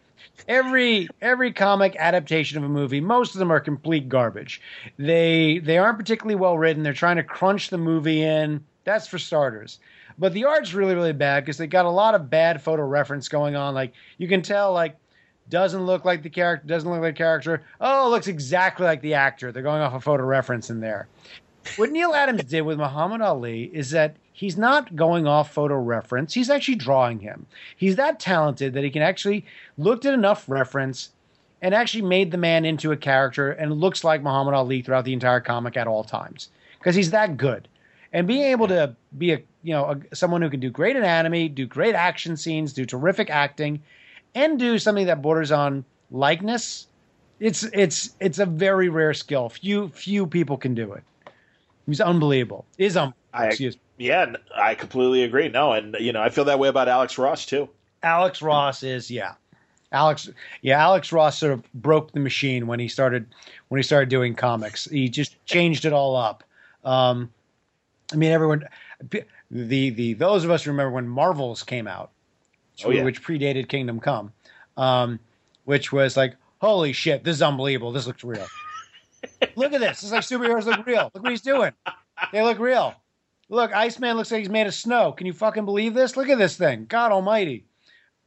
Every 0.48 1.08
every 1.20 1.52
comic 1.52 1.96
adaptation 1.98 2.58
of 2.58 2.64
a 2.64 2.68
movie, 2.68 3.00
most 3.00 3.34
of 3.34 3.38
them 3.38 3.50
are 3.50 3.60
complete 3.60 4.08
garbage. 4.08 4.60
They 4.98 5.58
they 5.58 5.78
aren't 5.78 5.98
particularly 5.98 6.34
well 6.34 6.58
written. 6.58 6.82
They're 6.82 6.92
trying 6.92 7.16
to 7.16 7.22
crunch 7.22 7.70
the 7.70 7.78
movie 7.78 8.22
in. 8.22 8.64
That's 8.84 9.06
for 9.06 9.18
starters. 9.18 9.80
But 10.18 10.32
the 10.32 10.44
art's 10.44 10.74
really 10.74 10.94
really 10.94 11.12
bad 11.12 11.44
because 11.44 11.58
they 11.58 11.66
got 11.66 11.84
a 11.84 11.90
lot 11.90 12.14
of 12.14 12.30
bad 12.30 12.62
photo 12.62 12.84
reference 12.84 13.28
going 13.28 13.54
on. 13.56 13.74
Like 13.74 13.92
you 14.18 14.28
can 14.28 14.42
tell, 14.42 14.72
like 14.72 14.96
doesn't 15.48 15.84
look 15.84 16.04
like 16.04 16.22
the 16.22 16.30
character, 16.30 16.66
doesn't 16.66 16.88
look 16.88 17.00
like 17.00 17.14
the 17.14 17.18
character. 17.18 17.62
Oh, 17.80 18.08
looks 18.10 18.26
exactly 18.28 18.86
like 18.86 19.00
the 19.02 19.14
actor. 19.14 19.52
They're 19.52 19.62
going 19.62 19.82
off 19.82 19.94
a 19.94 20.00
photo 20.00 20.24
reference 20.24 20.70
in 20.70 20.80
there. 20.80 21.06
What 21.76 21.90
Neal 21.90 22.14
Adams 22.14 22.44
did 22.44 22.62
with 22.62 22.78
Muhammad 22.78 23.20
Ali 23.20 23.64
is 23.64 23.90
that 23.90 24.16
he's 24.32 24.56
not 24.56 24.94
going 24.94 25.26
off 25.26 25.52
photo 25.52 25.76
reference. 25.76 26.34
He's 26.34 26.50
actually 26.50 26.74
drawing 26.74 27.20
him. 27.20 27.46
He's 27.76 27.96
that 27.96 28.20
talented 28.20 28.74
that 28.74 28.84
he 28.84 28.90
can 28.90 29.02
actually 29.02 29.46
looked 29.78 30.04
at 30.04 30.14
enough 30.14 30.48
reference 30.48 31.10
and 31.62 31.74
actually 31.74 32.02
made 32.02 32.30
the 32.30 32.36
man 32.36 32.66
into 32.66 32.92
a 32.92 32.96
character 32.96 33.50
and 33.52 33.80
looks 33.80 34.04
like 34.04 34.22
Muhammad 34.22 34.54
Ali 34.54 34.82
throughout 34.82 35.06
the 35.06 35.14
entire 35.14 35.40
comic 35.40 35.76
at 35.78 35.86
all 35.86 36.04
times 36.04 36.50
because 36.78 36.94
he's 36.94 37.10
that 37.12 37.38
good. 37.38 37.68
And 38.12 38.26
being 38.28 38.42
able 38.42 38.68
to 38.68 38.94
be 39.16 39.32
a 39.32 39.42
you 39.62 39.72
know 39.72 39.92
a, 39.92 40.14
someone 40.14 40.42
who 40.42 40.50
can 40.50 40.60
do 40.60 40.70
great 40.70 40.96
anatomy, 40.96 41.48
do 41.48 41.66
great 41.66 41.94
action 41.94 42.36
scenes, 42.36 42.74
do 42.74 42.84
terrific 42.84 43.30
acting, 43.30 43.82
and 44.34 44.58
do 44.58 44.78
something 44.78 45.06
that 45.06 45.22
borders 45.22 45.52
on 45.52 45.84
likeness, 46.10 46.86
it's 47.40 47.62
it's 47.72 48.10
it's 48.20 48.38
a 48.38 48.46
very 48.46 48.88
rare 48.88 49.14
skill. 49.14 49.48
Few 49.48 49.88
few 49.88 50.26
people 50.26 50.56
can 50.56 50.74
do 50.74 50.92
it. 50.92 51.02
He's 51.86 52.00
unbelievable. 52.00 52.64
Is 52.78 52.96
um 52.96 53.14
I- 53.32 53.46
excuse 53.46 53.74
me. 53.76 53.80
Yeah, 53.96 54.34
I 54.56 54.74
completely 54.74 55.22
agree. 55.22 55.48
No, 55.48 55.72
and 55.72 55.96
you 56.00 56.12
know, 56.12 56.20
I 56.20 56.28
feel 56.28 56.44
that 56.46 56.58
way 56.58 56.68
about 56.68 56.88
Alex 56.88 57.16
Ross 57.16 57.46
too. 57.46 57.68
Alex 58.02 58.42
Ross 58.42 58.82
is 58.82 59.10
yeah. 59.10 59.34
Alex 59.92 60.28
yeah, 60.62 60.82
Alex 60.82 61.12
Ross 61.12 61.38
sort 61.38 61.52
of 61.52 61.72
broke 61.74 62.10
the 62.12 62.18
machine 62.20 62.66
when 62.66 62.80
he 62.80 62.88
started 62.88 63.26
when 63.68 63.78
he 63.78 63.82
started 63.82 64.08
doing 64.08 64.34
comics. 64.34 64.86
He 64.86 65.08
just 65.08 65.36
changed 65.46 65.84
it 65.84 65.92
all 65.92 66.16
up. 66.16 66.42
Um 66.84 67.30
I 68.12 68.16
mean 68.16 68.32
everyone 68.32 68.64
the 69.50 69.90
the 69.90 70.14
those 70.14 70.42
of 70.44 70.50
us 70.50 70.66
remember 70.66 70.90
when 70.90 71.06
Marvels 71.08 71.62
came 71.62 71.86
out, 71.86 72.10
Oh, 72.84 72.90
yeah. 72.90 73.04
which 73.04 73.22
predated 73.22 73.68
Kingdom 73.68 74.00
Come, 74.00 74.32
um, 74.76 75.20
which 75.64 75.92
was 75.92 76.16
like, 76.16 76.36
holy 76.60 76.92
shit, 76.92 77.22
this 77.22 77.36
is 77.36 77.42
unbelievable. 77.42 77.92
This 77.92 78.06
looks 78.06 78.24
real. 78.24 78.46
look 79.56 79.72
at 79.72 79.80
this. 79.80 80.02
It's 80.02 80.12
like 80.12 80.22
superheroes 80.22 80.64
look 80.64 80.84
real. 80.86 81.10
Look 81.14 81.22
what 81.22 81.30
he's 81.30 81.40
doing. 81.40 81.72
They 82.32 82.42
look 82.42 82.58
real. 82.58 82.94
Look, 83.48 83.72
Iceman 83.72 84.16
looks 84.16 84.32
like 84.32 84.40
he's 84.40 84.48
made 84.48 84.66
of 84.66 84.74
snow. 84.74 85.12
Can 85.12 85.26
you 85.26 85.32
fucking 85.32 85.64
believe 85.64 85.94
this? 85.94 86.16
Look 86.16 86.28
at 86.28 86.38
this 86.38 86.56
thing. 86.56 86.86
God 86.88 87.12
Almighty. 87.12 87.66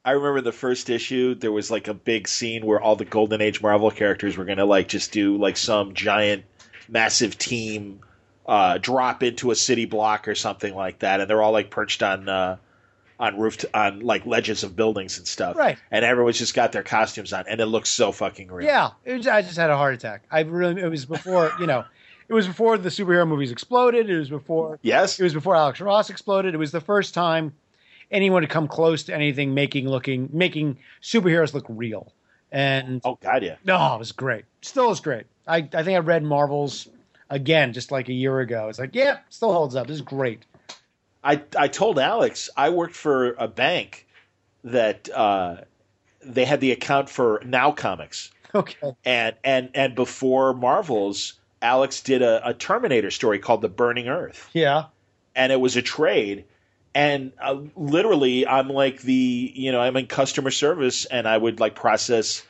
I 0.06 0.12
remember 0.12 0.42
the 0.42 0.54
first 0.54 0.90
issue. 0.90 1.36
There 1.36 1.52
was 1.52 1.70
like 1.70 1.90
a 1.90 1.94
big 1.94 2.30
scene 2.30 2.66
where 2.66 2.80
all 2.80 2.96
the 2.96 3.04
Golden 3.04 3.42
Age 3.42 3.62
Marvel 3.62 3.92
characters 3.92 4.38
were 4.38 4.46
going 4.46 4.60
to 4.60 4.66
like 4.66 4.88
just 4.88 5.12
do 5.12 5.38
like 5.38 5.58
some 5.58 5.94
giant, 5.94 6.46
massive 6.88 7.38
team 7.38 8.00
uh, 8.46 8.78
drop 8.78 9.24
into 9.24 9.52
a 9.52 9.56
city 9.56 9.86
block 9.86 10.28
or 10.28 10.36
something 10.36 10.74
like 10.74 11.00
that, 11.00 11.20
and 11.20 11.30
they're 11.30 11.42
all 11.42 11.52
like 11.52 11.70
perched 11.70 12.02
on 12.02 12.30
uh, 12.30 12.58
on 13.20 13.40
roof 13.40 13.64
on 13.74 14.02
like 14.02 14.26
ledges 14.26 14.64
of 14.64 14.76
buildings 14.76 15.18
and 15.18 15.28
stuff. 15.28 15.56
Right. 15.56 15.78
And 15.92 16.06
everyone's 16.06 16.38
just 16.38 16.54
got 16.54 16.72
their 16.72 16.84
costumes 16.84 17.34
on, 17.34 17.46
and 17.50 17.60
it 17.60 17.66
looks 17.66 17.90
so 17.90 18.12
fucking 18.12 18.52
real. 18.52 18.68
Yeah, 18.68 18.92
it 19.06 19.14
was, 19.18 19.28
I 19.28 19.42
just 19.42 19.58
had 19.58 19.70
a 19.70 19.78
heart 19.78 19.94
attack. 19.96 20.24
I 20.32 20.42
really, 20.42 20.82
it 20.82 20.90
was 20.90 21.06
before, 21.06 21.52
you 21.60 21.66
know, 21.68 21.84
it 22.30 22.34
was 22.34 22.46
before 22.48 22.78
the 22.78 22.90
superhero 22.90 23.28
movies 23.28 23.52
exploded. 23.52 24.10
It 24.10 24.18
was 24.20 24.30
before, 24.30 24.80
Yes. 24.82 25.20
it 25.20 25.24
was 25.24 25.34
before 25.34 25.56
Alex 25.56 25.80
Ross 25.82 26.10
exploded. 26.10 26.54
It 26.54 26.58
was 26.58 26.72
the 26.72 26.82
first 26.82 27.14
time 27.14 27.54
anyone 28.12 28.44
had 28.44 28.50
come 28.50 28.68
close 28.68 29.04
to 29.04 29.14
anything 29.16 29.54
making 29.54 29.88
looking 29.90 30.30
making 30.32 30.78
superheroes 31.02 31.54
look 31.54 31.66
real. 31.70 32.14
And 32.52 33.02
Oh 33.04 33.18
God, 33.22 33.44
yeah. 33.44 33.56
no, 33.66 33.96
it 33.96 34.00
was 34.00 34.12
great. 34.12 34.46
Still 34.62 34.92
is 34.92 35.00
great. 35.00 35.26
I, 35.48 35.58
I 35.58 35.84
think 35.84 35.90
I 35.96 35.98
read 36.00 36.24
Marvels 36.24 36.88
again 37.30 37.74
just 37.74 37.92
like 37.92 38.08
a 38.10 38.14
year 38.14 38.40
ago. 38.40 38.70
It's 38.70 38.80
like, 38.80 38.94
yeah, 38.96 39.18
still 39.30 39.52
holds 39.52 39.76
up. 39.76 39.88
This 39.88 39.96
is 39.98 40.02
great. 40.02 40.46
I 41.28 41.42
I 41.58 41.68
told 41.68 42.00
Alex 42.00 42.50
I 42.56 42.70
worked 42.70 42.96
for 42.96 43.34
a 43.34 43.48
bank 43.48 44.08
that 44.64 45.10
uh, 45.14 45.58
they 46.24 46.46
had 46.46 46.62
the 46.62 46.72
account 46.72 47.10
for 47.10 47.42
Now 47.46 47.72
Comics, 47.72 48.32
Okay. 48.56 48.94
and 49.06 49.36
and 49.44 49.70
and 49.76 49.94
before 49.96 50.54
Marvels, 50.54 51.34
Alex 51.62 52.02
did 52.02 52.22
a, 52.22 52.48
a 52.50 52.54
Terminator 52.54 53.12
story 53.12 53.40
called 53.40 53.62
The 53.62 53.70
Burning 53.70 54.08
Earth, 54.08 54.50
Yeah. 54.54 54.86
and 55.36 55.52
it 55.52 55.60
was 55.60 55.76
a 55.76 55.82
trade. 55.82 56.46
And 56.96 57.34
uh, 57.40 57.58
literally, 57.76 58.48
I'm 58.48 58.70
like 58.70 59.02
the 59.02 59.52
you 59.54 59.72
know 59.72 59.82
I'm 59.82 59.98
in 59.98 60.08
customer 60.08 60.50
service, 60.52 61.06
and 61.06 61.28
I 61.28 61.38
would 61.38 61.60
like 61.60 61.76
process 61.76 62.42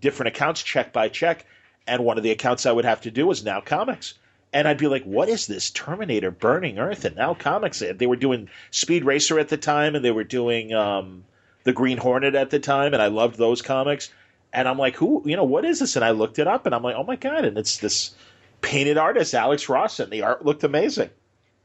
different 0.00 0.36
accounts 0.36 0.62
check 0.62 0.92
by 0.92 1.08
check, 1.08 1.46
and 1.86 2.04
one 2.04 2.18
of 2.18 2.24
the 2.24 2.30
accounts 2.32 2.66
I 2.66 2.72
would 2.72 2.84
have 2.84 3.02
to 3.02 3.10
do 3.10 3.26
was 3.26 3.44
Now 3.44 3.60
Comics. 3.60 4.14
And 4.54 4.66
I'd 4.66 4.78
be 4.78 4.86
like, 4.86 5.04
"What 5.04 5.28
is 5.28 5.46
this 5.46 5.68
Terminator 5.68 6.30
Burning 6.30 6.78
Earth?" 6.78 7.04
And 7.04 7.16
now 7.16 7.34
comics. 7.34 7.80
They 7.80 8.06
were 8.06 8.16
doing 8.16 8.48
Speed 8.70 9.04
Racer 9.04 9.38
at 9.38 9.48
the 9.48 9.58
time, 9.58 9.94
and 9.94 10.04
they 10.04 10.12
were 10.12 10.24
doing 10.24 10.72
um, 10.72 11.24
the 11.64 11.72
Green 11.72 11.98
Hornet 11.98 12.34
at 12.34 12.50
the 12.50 12.60
time, 12.60 12.94
and 12.94 13.02
I 13.02 13.08
loved 13.08 13.36
those 13.36 13.60
comics. 13.60 14.10
And 14.52 14.68
I'm 14.68 14.78
like, 14.78 14.94
"Who? 14.96 15.22
You 15.26 15.36
know, 15.36 15.44
what 15.44 15.64
is 15.64 15.80
this?" 15.80 15.96
And 15.96 16.04
I 16.04 16.12
looked 16.12 16.38
it 16.38 16.46
up, 16.46 16.66
and 16.66 16.74
I'm 16.74 16.82
like, 16.82 16.94
"Oh 16.96 17.02
my 17.02 17.16
god!" 17.16 17.44
And 17.44 17.58
it's 17.58 17.78
this 17.78 18.14
painted 18.60 18.96
artist, 18.96 19.34
Alex 19.34 19.68
Ross, 19.68 19.98
and 20.00 20.10
the 20.10 20.22
art 20.22 20.44
looked 20.44 20.64
amazing. 20.64 21.10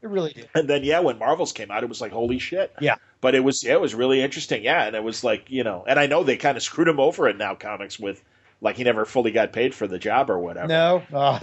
It 0.02 0.08
really 0.08 0.32
did. 0.32 0.48
And 0.54 0.68
then 0.68 0.82
yeah, 0.82 1.00
when 1.00 1.18
Marvels 1.18 1.52
came 1.52 1.70
out, 1.70 1.82
it 1.84 1.88
was 1.88 2.00
like, 2.00 2.12
"Holy 2.12 2.38
shit!" 2.38 2.72
Yeah. 2.80 2.96
But 3.20 3.34
it 3.34 3.44
was 3.44 3.64
it 3.64 3.80
was 3.80 3.94
really 3.94 4.20
interesting, 4.20 4.64
yeah. 4.64 4.84
And 4.84 4.96
it 4.96 5.04
was 5.04 5.22
like 5.22 5.48
you 5.48 5.62
know, 5.62 5.84
and 5.86 6.00
I 6.00 6.06
know 6.06 6.24
they 6.24 6.36
kind 6.36 6.56
of 6.56 6.62
screwed 6.62 6.88
him 6.88 6.98
over 6.98 7.28
at 7.28 7.36
Now 7.36 7.54
Comics 7.54 8.00
with 8.00 8.22
like 8.60 8.76
he 8.76 8.84
never 8.84 9.04
fully 9.04 9.30
got 9.30 9.52
paid 9.52 9.74
for 9.74 9.86
the 9.86 9.98
job 9.98 10.30
or 10.30 10.38
whatever. 10.38 10.68
No. 10.68 11.02
Oh, 11.12 11.38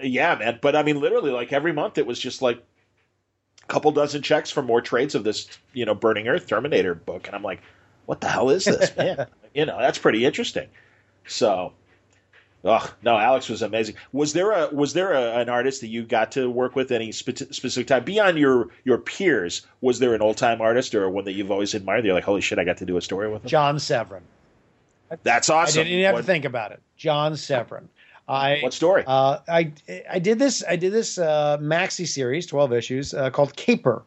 Yeah, 0.00 0.36
man. 0.36 0.58
But 0.60 0.76
I 0.76 0.82
mean, 0.82 1.00
literally, 1.00 1.30
like 1.30 1.52
every 1.52 1.72
month, 1.72 1.98
it 1.98 2.06
was 2.06 2.18
just 2.18 2.42
like 2.42 2.62
a 3.62 3.66
couple 3.66 3.90
dozen 3.92 4.22
checks 4.22 4.50
for 4.50 4.62
more 4.62 4.80
trades 4.80 5.14
of 5.14 5.24
this, 5.24 5.48
you 5.72 5.84
know, 5.84 5.94
Burning 5.94 6.28
Earth 6.28 6.46
Terminator 6.46 6.94
book, 6.94 7.26
and 7.26 7.34
I'm 7.34 7.42
like, 7.42 7.60
what 8.06 8.20
the 8.20 8.28
hell 8.28 8.50
is 8.50 8.64
this, 8.64 8.96
man? 8.96 9.26
you 9.54 9.66
know, 9.66 9.78
that's 9.78 9.98
pretty 9.98 10.24
interesting. 10.24 10.68
So, 11.26 11.72
oh 12.64 12.94
no, 13.02 13.18
Alex 13.18 13.48
was 13.48 13.62
amazing. 13.62 13.96
Was 14.12 14.32
there 14.32 14.52
a 14.52 14.68
was 14.68 14.94
there 14.94 15.12
a, 15.12 15.40
an 15.40 15.48
artist 15.48 15.80
that 15.82 15.88
you 15.88 16.04
got 16.04 16.32
to 16.32 16.48
work 16.48 16.76
with 16.76 16.90
any 16.90 17.12
spe- 17.12 17.52
specific 17.52 17.86
time 17.86 18.04
beyond 18.04 18.38
your 18.38 18.68
your 18.84 18.98
peers? 18.98 19.66
Was 19.80 19.98
there 19.98 20.14
an 20.14 20.22
old 20.22 20.36
time 20.36 20.60
artist 20.60 20.94
or 20.94 21.08
one 21.10 21.24
that 21.24 21.32
you've 21.32 21.50
always 21.50 21.74
admired? 21.74 22.04
You're 22.04 22.14
like, 22.14 22.24
holy 22.24 22.40
shit, 22.40 22.58
I 22.58 22.64
got 22.64 22.78
to 22.78 22.86
do 22.86 22.96
a 22.96 23.02
story 23.02 23.30
with 23.30 23.42
him. 23.42 23.48
John 23.48 23.78
Severin. 23.78 24.22
That's 25.22 25.50
I 25.50 25.62
awesome. 25.62 25.80
didn't 25.80 25.92
even 25.92 26.04
have 26.04 26.14
what, 26.14 26.20
to 26.20 26.26
think 26.26 26.44
about 26.44 26.72
it. 26.72 26.82
John 26.96 27.36
Severin. 27.36 27.88
I 28.28 28.58
what 28.60 28.72
story? 28.74 29.04
Uh, 29.06 29.38
I 29.48 29.72
I 30.10 30.18
did 30.18 30.38
this 30.38 30.62
I 30.68 30.76
did 30.76 30.92
this 30.92 31.18
uh, 31.18 31.56
maxi 31.58 32.06
series, 32.06 32.46
twelve 32.46 32.72
issues, 32.72 33.14
uh, 33.14 33.30
called 33.30 33.56
Caper. 33.56 34.04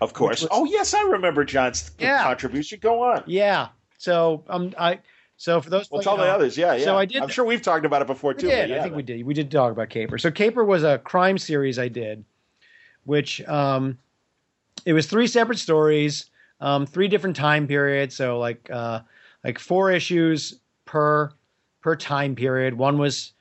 of 0.00 0.12
course. 0.12 0.42
was- 0.42 0.48
oh 0.52 0.64
yes, 0.64 0.94
I 0.94 1.02
remember 1.02 1.44
John's 1.44 1.90
Yeah. 1.98 2.22
contribution. 2.22 2.78
Go 2.80 3.02
on. 3.02 3.24
Yeah. 3.26 3.68
So 3.98 4.44
um 4.48 4.72
I 4.78 5.00
so 5.36 5.60
for 5.60 5.68
those 5.70 5.90
Well, 5.90 6.00
tell 6.02 6.16
the 6.16 6.24
others. 6.24 6.56
Yeah, 6.56 6.74
yeah. 6.74 6.84
So 6.84 6.96
I 6.96 7.04
did- 7.06 7.22
I'm 7.22 7.28
sure 7.28 7.44
we've 7.44 7.62
talked 7.62 7.84
about 7.84 8.02
it 8.02 8.06
before 8.06 8.34
We 8.34 8.40
too. 8.42 8.46
did. 8.48 8.70
yeah, 8.70 8.78
I 8.78 8.82
think 8.82 8.94
we 8.94 9.02
did. 9.02 9.24
We 9.26 9.34
did 9.34 9.50
talk 9.50 9.72
about 9.72 9.88
Caper. 9.90 10.16
So 10.18 10.30
Caper 10.30 10.64
was 10.64 10.84
a 10.84 10.98
crime 10.98 11.38
series 11.38 11.78
I 11.78 11.88
did, 11.88 12.24
which 13.04 13.42
um, 13.48 13.98
it 14.86 14.92
was 14.92 15.06
three 15.06 15.26
separate 15.26 15.58
stories, 15.58 16.26
um, 16.60 16.86
three 16.86 17.08
different 17.08 17.34
time 17.34 17.66
periods. 17.66 18.14
So 18.14 18.38
like 18.38 18.70
uh, 18.70 19.00
like 19.42 19.58
four 19.58 19.90
issues 19.90 20.60
per 20.84 21.32
per 21.84 21.94
time 21.94 22.34
period. 22.34 22.74
One 22.74 22.96
was 22.96 23.32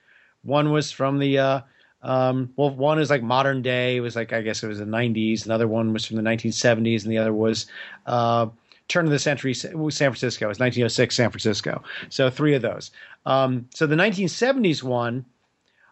one 0.44 0.72
was 0.72 0.92
from 0.92 1.18
the 1.18 1.40
uh, 1.40 1.62
um, 2.02 2.52
well, 2.58 2.70
one 2.70 3.00
is 3.00 3.10
like 3.10 3.24
modern 3.24 3.62
day. 3.62 3.96
It 3.96 4.02
was 4.02 4.18
like 4.18 4.34
I 4.34 4.42
guess 4.42 4.62
it 4.62 4.68
was 4.68 4.80
the 4.80 4.86
'90s. 4.86 5.46
Another 5.46 5.68
one 5.68 5.94
was 5.94 6.06
from 6.06 6.18
the 6.18 6.24
1970s, 6.24 7.04
and 7.04 7.12
the 7.12 7.18
other 7.18 7.34
was 7.34 7.68
uh, 8.06 8.48
turn 8.90 9.06
of 9.06 9.12
the 9.12 9.18
century 9.18 9.54
San 9.54 9.72
Francisco. 9.72 10.46
It 10.46 10.50
was 10.50 10.60
1906 10.60 11.16
San 11.16 11.30
Francisco. 11.30 11.82
So 12.10 12.30
three 12.30 12.54
of 12.54 12.62
those. 12.62 12.92
Um, 13.26 13.70
so 13.74 13.88
the 13.88 13.96
1970s 13.96 14.84
one, 14.84 15.24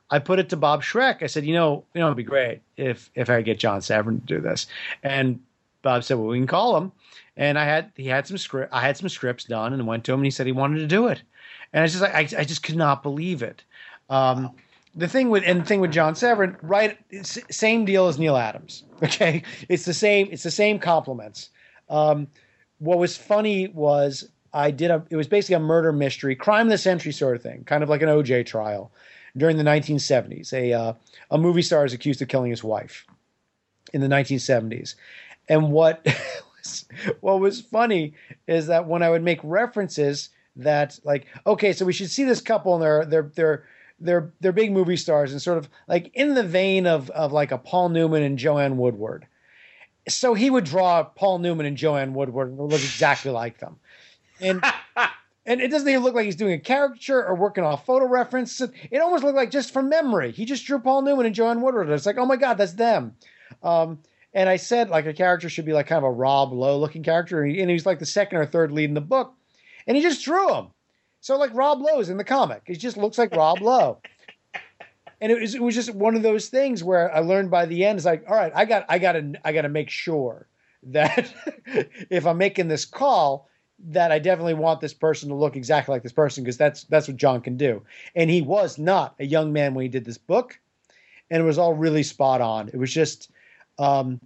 I 0.10 0.20
put 0.20 0.38
it 0.38 0.50
to 0.50 0.58
Bob 0.58 0.84
Schreck. 0.84 1.24
I 1.24 1.28
said, 1.28 1.46
you 1.46 1.54
know, 1.54 1.86
you 1.94 2.02
know, 2.02 2.08
it'd 2.08 2.18
be 2.18 2.24
great 2.24 2.60
if 2.76 3.10
if 3.16 3.30
I 3.30 3.42
get 3.42 3.60
John 3.60 3.82
Severin 3.82 4.20
to 4.20 4.26
do 4.26 4.42
this. 4.42 4.68
And 5.04 5.40
Bob 5.84 6.04
said, 6.04 6.18
well, 6.18 6.28
we 6.28 6.38
can 6.38 6.48
call 6.48 6.76
him. 6.76 6.92
And 7.38 7.58
I 7.58 7.64
had 7.64 7.94
he 7.96 8.08
had 8.08 8.28
some 8.28 8.38
script. 8.38 8.74
I 8.74 8.82
had 8.82 8.98
some 8.98 9.08
scripts 9.08 9.46
done, 9.46 9.72
and 9.72 9.88
went 9.88 10.04
to 10.04 10.12
him, 10.12 10.20
and 10.20 10.26
he 10.26 10.32
said 10.32 10.48
he 10.48 10.52
wanted 10.52 10.80
to 10.80 10.88
do 10.88 11.08
it. 11.08 11.22
And 11.74 11.84
I 11.84 11.88
just 11.88 12.04
I, 12.04 12.28
I 12.42 12.44
just 12.44 12.64
could 12.64 12.76
not 12.76 13.04
believe 13.04 13.44
it. 13.44 13.64
Um, 14.10 14.52
the 14.96 15.08
thing 15.08 15.30
with 15.30 15.44
and 15.46 15.62
the 15.62 15.66
thing 15.66 15.80
with 15.80 15.92
John 15.92 16.16
Severin, 16.16 16.58
right? 16.62 16.98
Same 17.24 17.86
deal 17.86 18.08
as 18.08 18.20
Neal 18.20 18.38
Adams. 18.38 18.84
Okay, 19.04 19.42
it's 19.68 19.86
the 19.86 19.96
same. 19.96 20.30
It's 20.30 20.44
the 20.44 20.52
same 20.52 20.78
compliments. 20.78 21.50
Um, 21.90 22.28
what 22.78 23.00
was 23.00 23.18
funny 23.18 23.68
was 23.70 24.30
I 24.54 24.70
did 24.70 24.92
a. 24.92 25.04
It 25.10 25.16
was 25.16 25.28
basically 25.28 25.56
a 25.56 25.60
murder 25.60 25.92
mystery, 25.92 26.36
crime 26.36 26.68
of 26.68 26.72
the 26.72 26.78
century 26.78 27.12
sort 27.12 27.36
of 27.36 27.42
thing, 27.42 27.64
kind 27.64 27.82
of 27.82 27.90
like 27.90 28.04
an 28.04 28.10
OJ 28.10 28.46
trial 28.46 28.92
during 29.36 29.58
the 29.58 29.64
1970s. 29.64 30.54
A 30.54 30.74
uh, 30.74 30.94
a 31.32 31.38
movie 31.40 31.64
star 31.64 31.84
is 31.84 31.94
accused 31.94 32.22
of 32.22 32.28
killing 32.28 32.52
his 32.52 32.64
wife 32.64 33.08
in 33.92 34.02
the 34.02 34.08
1970s, 34.08 34.94
and 35.50 35.72
what 35.72 36.06
what 37.22 37.40
was 37.40 37.60
funny 37.60 38.14
is 38.48 38.68
that 38.68 38.88
when 38.88 39.02
I 39.02 39.10
would 39.10 39.24
make 39.24 39.40
references 39.44 40.30
that 40.58 41.00
like 41.04 41.28
okay, 41.46 41.74
so 41.74 41.86
we 41.86 41.94
should 41.94 42.10
see 42.10 42.24
this 42.24 42.42
couple 42.42 42.74
and 42.74 42.84
they're 42.84 43.06
they're 43.06 43.32
they're 43.36 43.64
they're 44.00 44.34
they're 44.40 44.52
big 44.52 44.72
movie 44.72 44.98
stars 44.98 45.32
and 45.32 45.42
sort 45.42 45.58
of 45.58 45.70
like 45.88 46.12
in 46.14 46.34
the 46.34 46.44
vein 46.44 46.88
of 46.88 47.10
of 47.12 47.32
like 47.32 47.52
a 47.52 47.58
Paul 47.58 47.90
Newman 47.90 48.24
and 48.24 48.38
Joanne 48.38 48.78
Woodward. 48.78 49.28
So 50.10 50.34
he 50.34 50.50
would 50.50 50.64
draw 50.64 51.04
Paul 51.04 51.40
Newman 51.40 51.66
and 51.66 51.78
Joanne 51.78 52.14
Woodward 52.14 52.50
and 52.50 52.60
look 52.60 52.82
exactly 52.82 53.32
like 53.32 53.60
them. 53.60 53.78
And 54.40 54.64
and 55.46 55.62
it 55.62 55.70
doesn't 55.70 55.88
even 55.88 56.04
look 56.04 56.16
like 56.16 56.26
he's 56.26 56.36
doing 56.36 56.54
a 56.54 56.60
caricature 56.60 57.26
or 57.26 57.36
working 57.36 57.64
off 57.64 57.86
photo 57.86 58.08
reference. 58.08 58.60
It 58.60 59.00
almost 59.00 59.24
looked 59.24 59.36
like 59.36 59.52
just 59.52 59.72
from 59.72 59.90
memory. 59.90 60.32
He 60.32 60.46
just 60.46 60.66
drew 60.66 60.80
Paul 60.80 61.04
Newman 61.04 61.26
and 61.26 61.36
Joanne 61.36 61.62
Woodward. 61.62 61.90
It's 61.90 62.06
like, 62.06 62.18
oh 62.18 62.26
my 62.26 62.38
God, 62.38 62.56
that's 62.56 62.74
them. 62.74 63.16
Um, 63.64 64.00
and 64.34 64.50
I 64.50 64.56
said 64.58 64.90
like 64.90 65.06
a 65.06 65.14
character 65.14 65.50
should 65.50 65.66
be 65.66 65.74
like 65.74 65.88
kind 65.88 65.98
of 65.98 66.06
a 66.06 66.12
Rob 66.12 66.54
Lowe 66.54 66.78
looking 66.78 67.04
character, 67.04 67.44
and, 67.44 67.52
he, 67.52 67.62
and 67.62 67.70
he's 67.70 67.86
like 67.86 68.00
the 68.00 68.06
second 68.06 68.40
or 68.40 68.46
third 68.46 68.72
lead 68.72 68.86
in 68.86 68.94
the 68.94 69.02
book, 69.02 69.34
and 69.88 69.98
he 69.98 70.04
just 70.04 70.24
drew 70.24 70.54
him. 70.54 70.68
So 71.20 71.38
like 71.38 71.54
Rob 71.54 71.82
Lowe's 71.82 72.10
in 72.10 72.18
the 72.18 72.24
comic, 72.24 72.64
he 72.66 72.76
just 72.76 72.98
looks 72.98 73.18
like 73.18 73.36
Rob 73.36 73.62
Lowe. 73.62 74.00
And 75.20 75.32
it 75.32 75.40
was 75.40 75.54
it 75.54 75.62
was 75.62 75.76
just 75.76 75.94
one 75.94 76.16
of 76.16 76.24
those 76.24 76.50
things 76.50 76.84
where 76.84 77.14
I 77.14 77.20
learned 77.20 77.52
by 77.52 77.68
the 77.68 77.86
end 77.86 78.00
is 78.00 78.06
like, 78.06 78.24
all 78.28 78.36
right, 78.36 78.52
I 78.56 78.66
got 78.66 78.86
I 78.90 78.98
got 78.98 79.14
to 79.14 79.34
I 79.44 79.52
got 79.52 79.62
to 79.62 79.70
make 79.70 79.90
sure 79.90 80.48
that 80.84 81.32
if 82.10 82.26
I'm 82.26 82.40
making 82.40 82.68
this 82.68 82.86
call, 82.86 83.48
that 83.90 84.12
I 84.12 84.20
definitely 84.20 84.54
want 84.54 84.82
this 84.82 84.94
person 84.94 85.30
to 85.30 85.36
look 85.36 85.56
exactly 85.56 85.94
like 85.94 86.04
this 86.04 86.12
person 86.12 86.44
because 86.44 86.58
that's 86.58 86.84
that's 86.86 87.08
what 87.08 87.18
John 87.18 87.42
can 87.42 87.58
do. 87.58 87.84
And 88.16 88.30
he 88.30 88.42
was 88.42 88.78
not 88.78 89.16
a 89.20 89.26
young 89.26 89.54
man 89.54 89.74
when 89.74 89.84
he 89.84 89.90
did 89.90 90.06
this 90.06 90.18
book, 90.18 90.60
and 91.30 91.42
it 91.42 91.46
was 91.46 91.58
all 91.58 91.74
really 91.74 92.04
spot 92.04 92.42
on. 92.42 92.70
It 92.70 92.78
was 92.78 92.92
just, 92.92 93.32
um, 93.80 94.20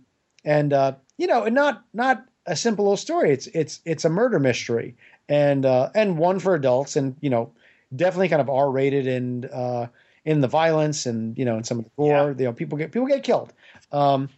and 0.44 0.73
uh, 0.73 0.94
you 1.18 1.27
know, 1.27 1.44
and 1.44 1.56
not 1.56 1.84
not 1.94 2.26
a 2.45 2.56
simple 2.56 2.86
little 2.86 2.98
story. 2.98 3.32
It's 3.32 3.48
it's 3.48 3.82
it's 3.86 4.06
a 4.06 4.10
murder 4.10 4.40
mystery, 4.40 4.95
and 5.27 5.65
uh, 5.65 5.89
and 5.95 6.18
one 6.18 6.39
for 6.39 6.56
adults, 6.56 6.95
and 6.95 7.15
you 7.22 7.30
know, 7.30 7.52
definitely 7.95 8.30
kind 8.30 8.41
of 8.41 8.49
R 8.49 8.69
rated 8.69 9.07
and 9.07 9.45
uh, 9.45 9.88
in 10.23 10.41
the 10.41 10.47
violence 10.47 11.06
and 11.06 11.38
you 11.38 11.45
know 11.45 11.57
in 11.57 11.64
some 11.64 11.80
of 11.80 11.85
the 11.85 11.91
gore. 11.97 12.31
Yeah. 12.31 12.38
You 12.38 12.45
know, 12.45 12.53
people 12.53 12.77
get 12.77 12.91
people 12.91 13.07
get 13.07 13.23
killed. 13.23 13.53
Um, 13.91 14.30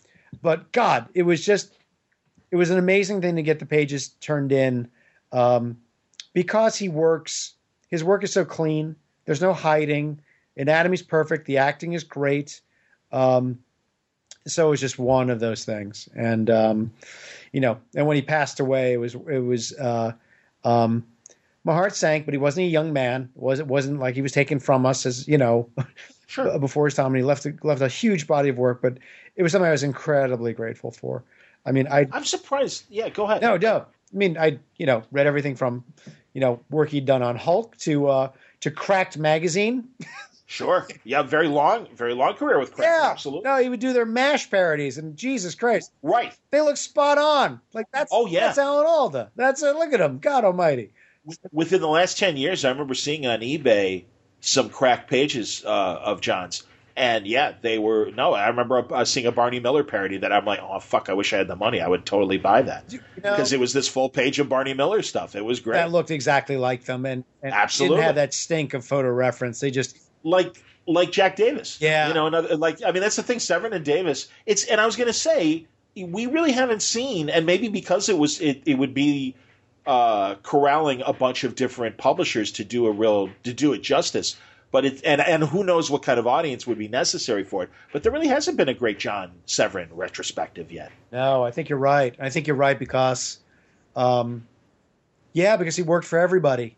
but 0.41 0.71
God, 0.71 1.07
it 1.13 1.23
was 1.23 1.43
just 1.43 1.73
it 2.51 2.55
was 2.55 2.69
an 2.69 2.77
amazing 2.77 3.21
thing 3.21 3.35
to 3.37 3.43
get 3.43 3.59
the 3.59 3.65
pages 3.65 4.09
turned 4.09 4.51
in 4.51 4.89
um, 5.31 5.77
because 6.33 6.75
he 6.75 6.89
works 6.89 7.53
his 7.87 8.03
work 8.03 8.23
is 8.23 8.31
so 8.31 8.45
clean. 8.45 8.95
There's 9.25 9.41
no 9.41 9.53
hiding. 9.53 10.21
Anatomy's 10.55 11.01
perfect. 11.01 11.45
The 11.45 11.57
acting 11.57 11.93
is 11.93 12.03
great. 12.03 12.61
Um, 13.11 13.59
so 14.45 14.67
it 14.67 14.69
was 14.71 14.81
just 14.81 14.97
one 14.97 15.29
of 15.29 15.39
those 15.39 15.65
things, 15.65 16.07
and 16.15 16.49
um, 16.49 16.93
you 17.51 17.59
know, 17.59 17.79
and 17.95 18.07
when 18.07 18.15
he 18.15 18.21
passed 18.21 18.59
away, 18.59 18.93
it 18.93 18.97
was 18.97 19.13
it 19.13 19.43
was 19.43 19.73
uh, 19.73 20.13
um, 20.67 21.03
my 21.63 21.73
heart 21.73 21.95
sank. 21.95 22.25
But 22.25 22.33
he 22.33 22.37
wasn't 22.37 22.65
a 22.65 22.69
young 22.69 22.93
man. 22.93 23.29
It 23.35 23.41
was 23.41 23.59
it 23.59 23.67
wasn't 23.67 23.99
like 23.99 24.15
he 24.15 24.21
was 24.21 24.31
taken 24.31 24.59
from 24.59 24.85
us 24.85 25.05
as 25.05 25.27
you 25.27 25.37
know 25.37 25.69
Sure. 26.27 26.59
before 26.59 26.85
his 26.85 26.93
time, 26.95 27.07
and 27.07 27.17
he 27.17 27.23
left 27.23 27.45
a, 27.45 27.53
left 27.63 27.81
a 27.81 27.87
huge 27.87 28.27
body 28.27 28.49
of 28.49 28.57
work. 28.57 28.81
But 28.81 28.97
it 29.35 29.43
was 29.43 29.51
something 29.53 29.67
I 29.67 29.71
was 29.71 29.83
incredibly 29.83 30.53
grateful 30.53 30.91
for. 30.91 31.23
I 31.65 31.71
mean, 31.71 31.87
I 31.87 32.07
I'm 32.11 32.25
surprised. 32.25 32.83
Yeah, 32.89 33.09
go 33.09 33.25
ahead. 33.25 33.41
no, 33.41 33.57
no. 33.57 33.85
I 34.13 34.17
mean, 34.17 34.37
I 34.37 34.59
you 34.77 34.85
know 34.85 35.03
read 35.11 35.25
everything 35.27 35.55
from 35.55 35.83
you 36.33 36.41
know 36.41 36.59
work 36.69 36.89
he'd 36.89 37.05
done 37.05 37.21
on 37.23 37.35
Hulk 37.37 37.77
to 37.79 38.07
uh, 38.07 38.31
to 38.61 38.71
Cracked 38.71 39.17
magazine. 39.17 39.87
Sure. 40.49 40.87
Yeah, 41.03 41.23
very 41.23 41.49
long, 41.49 41.87
very 41.93 42.13
long 42.13 42.33
career 42.35 42.57
with 42.57 42.73
Craig. 42.73 42.87
Yeah, 42.89 43.09
Absolutely. 43.11 43.49
No, 43.49 43.57
he 43.61 43.67
would 43.67 43.81
do 43.81 43.91
their 43.91 44.05
Mash 44.05 44.49
parodies, 44.49 44.97
and 44.97 45.17
Jesus 45.17 45.55
Christ, 45.55 45.91
Right. 46.01 46.33
they 46.51 46.61
look 46.61 46.77
spot 46.77 47.17
on. 47.17 47.59
Like 47.73 47.87
that's 47.93 48.09
Oh, 48.13 48.27
yeah. 48.27 48.47
that's 48.47 48.57
Alan 48.57 48.85
Alda. 48.85 49.29
That's 49.35 49.61
uh, 49.61 49.73
look 49.73 49.93
at 49.93 49.99
him, 49.99 50.19
God 50.19 50.45
Almighty. 50.45 50.91
Within 51.51 51.81
the 51.81 51.89
last 51.89 52.17
10 52.17 52.37
years, 52.37 52.63
I 52.63 52.69
remember 52.69 52.93
seeing 52.93 53.25
on 53.27 53.41
eBay 53.41 54.05
some 54.39 54.69
cracked 54.69 55.09
pages 55.09 55.63
uh, 55.65 55.99
of 56.01 56.21
John's. 56.21 56.63
And 56.95 57.27
yeah, 57.27 57.53
they 57.61 57.77
were. 57.77 58.09
No, 58.15 58.33
I 58.33 58.47
remember 58.47 58.87
uh, 58.91 59.03
seeing 59.05 59.27
a 59.27 59.31
Barney 59.31 59.59
Miller 59.59 59.83
parody 59.83 60.17
that 60.19 60.31
I'm 60.31 60.45
like, 60.45 60.59
oh, 60.63 60.79
fuck, 60.79 61.09
I 61.09 61.13
wish 61.13 61.31
I 61.33 61.37
had 61.37 61.47
the 61.47 61.55
money. 61.57 61.79
I 61.81 61.87
would 61.87 62.05
totally 62.07 62.37
buy 62.37 62.63
that. 62.63 62.85
You 62.91 62.99
know, 63.23 63.31
Because 63.31 63.53
it 63.53 63.59
was 63.59 63.71
this 63.73 63.87
full 63.87 64.09
page 64.09 64.39
of 64.39 64.49
Barney 64.49 64.73
Miller 64.73 65.03
stuff. 65.03 65.35
It 65.35 65.45
was 65.45 65.59
great. 65.59 65.73
that 65.75 65.91
looked 65.91 66.09
exactly 66.09 66.57
like 66.57 66.85
them, 66.85 67.05
and, 67.05 67.23
and 67.43 67.53
Absolutely. 67.53 67.97
didn't 67.97 68.05
have 68.07 68.15
that 68.15 68.33
stink 68.33 68.73
of 68.73 68.83
photo 68.83 69.11
reference. 69.11 69.59
They 69.59 69.69
just 69.69 69.99
like 70.27 70.63
like 70.85 71.11
Jack 71.11 71.35
Davis. 71.35 71.77
Yeah. 71.81 72.07
you 72.07 72.13
know, 72.13 72.27
another 72.27 72.55
like 72.55 72.83
I 72.83 72.91
mean 72.91 73.01
that's 73.01 73.15
the 73.15 73.23
thing. 73.23 73.39
Severin 73.39 73.73
and 73.73 73.85
Davis. 73.85 74.27
It's 74.45 74.65
and 74.65 74.79
I 74.79 74.85
was 74.85 74.95
going 74.95 75.07
to 75.07 75.13
say 75.13 75.67
we 75.95 76.27
really 76.27 76.51
haven't 76.51 76.81
seen, 76.81 77.29
and 77.29 77.45
maybe 77.45 77.69
because 77.69 78.09
it 78.09 78.17
was 78.17 78.39
it, 78.39 78.63
it 78.65 78.75
would 78.75 78.93
be 78.93 79.35
uh, 79.85 80.35
corralling 80.43 81.01
a 81.05 81.13
bunch 81.13 81.43
of 81.43 81.55
different 81.55 81.97
publishers 81.97 82.51
to 82.53 82.63
do 82.63 82.85
a 82.87 82.91
real 82.91 83.29
to 83.43 83.53
do 83.53 83.73
it 83.73 83.81
justice. 83.81 84.35
But 84.69 84.85
it 84.85 85.01
and 85.05 85.21
and 85.21 85.43
who 85.43 85.63
knows 85.63 85.89
what 85.89 86.03
kind 86.03 86.19
of 86.19 86.27
audience 86.27 86.67
would 86.67 86.77
be 86.77 86.89
necessary 86.89 87.45
for 87.45 87.63
it. 87.63 87.69
But 87.93 88.03
there 88.03 88.11
really 88.11 88.27
hasn't 88.27 88.57
been 88.57 88.67
a 88.69 88.73
great 88.73 88.99
John 88.99 89.31
Severin 89.45 89.89
retrospective 89.91 90.71
yet. 90.71 90.91
no. 91.11 91.43
I 91.43 91.51
think 91.51 91.69
you're 91.69 91.79
right. 91.79 92.13
I 92.19 92.29
think 92.29 92.47
you're 92.47 92.57
right 92.57 92.77
because, 92.77 93.39
um, 93.95 94.45
yeah, 95.31 95.55
because 95.55 95.77
he 95.77 95.83
worked 95.83 96.05
for 96.05 96.19
everybody. 96.19 96.75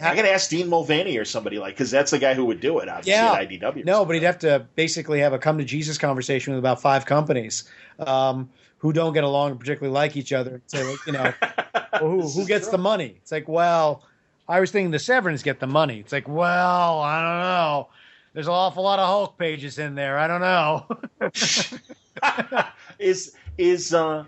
I 0.00 0.14
got 0.14 0.22
to 0.22 0.30
ask 0.30 0.50
Dean 0.50 0.68
Mullaney 0.68 1.16
or 1.16 1.24
somebody 1.24 1.58
like 1.58 1.74
because 1.74 1.90
that's 1.90 2.10
the 2.10 2.18
guy 2.18 2.34
who 2.34 2.44
would 2.46 2.60
do 2.60 2.78
it. 2.78 2.88
Obviously 2.88 3.12
Yeah. 3.12 3.32
at 3.32 3.48
IDW. 3.48 3.84
No, 3.84 4.04
but 4.04 4.14
he'd 4.14 4.22
have 4.22 4.38
to 4.40 4.66
basically 4.74 5.20
have 5.20 5.32
a 5.32 5.38
come 5.38 5.58
to 5.58 5.64
Jesus 5.64 5.98
conversation 5.98 6.52
with 6.54 6.58
about 6.58 6.80
five 6.80 7.06
companies 7.06 7.64
um, 7.98 8.48
who 8.78 8.92
don't 8.92 9.12
get 9.12 9.24
along 9.24 9.52
and 9.52 9.60
particularly 9.60 9.92
like 9.92 10.16
each 10.16 10.32
other. 10.32 10.62
Like, 10.72 11.06
you 11.06 11.12
know, 11.12 11.32
well, 12.00 12.00
who, 12.00 12.28
who 12.28 12.46
gets 12.46 12.66
true. 12.66 12.72
the 12.72 12.78
money? 12.78 13.16
It's 13.20 13.32
like, 13.32 13.48
well, 13.48 14.04
I 14.48 14.60
was 14.60 14.70
thinking 14.70 14.90
the 14.90 14.98
Severins 14.98 15.42
get 15.42 15.60
the 15.60 15.66
money. 15.66 16.00
It's 16.00 16.12
like, 16.12 16.28
well, 16.28 17.00
I 17.00 17.22
don't 17.22 17.40
know. 17.40 17.88
There's 18.32 18.46
an 18.48 18.52
awful 18.52 18.82
lot 18.82 18.98
of 18.98 19.06
Hulk 19.06 19.38
pages 19.38 19.78
in 19.78 19.94
there. 19.94 20.18
I 20.18 20.26
don't 20.26 20.40
know. 20.40 20.86
is 22.98 23.34
is 23.58 23.94
uh 23.94 24.24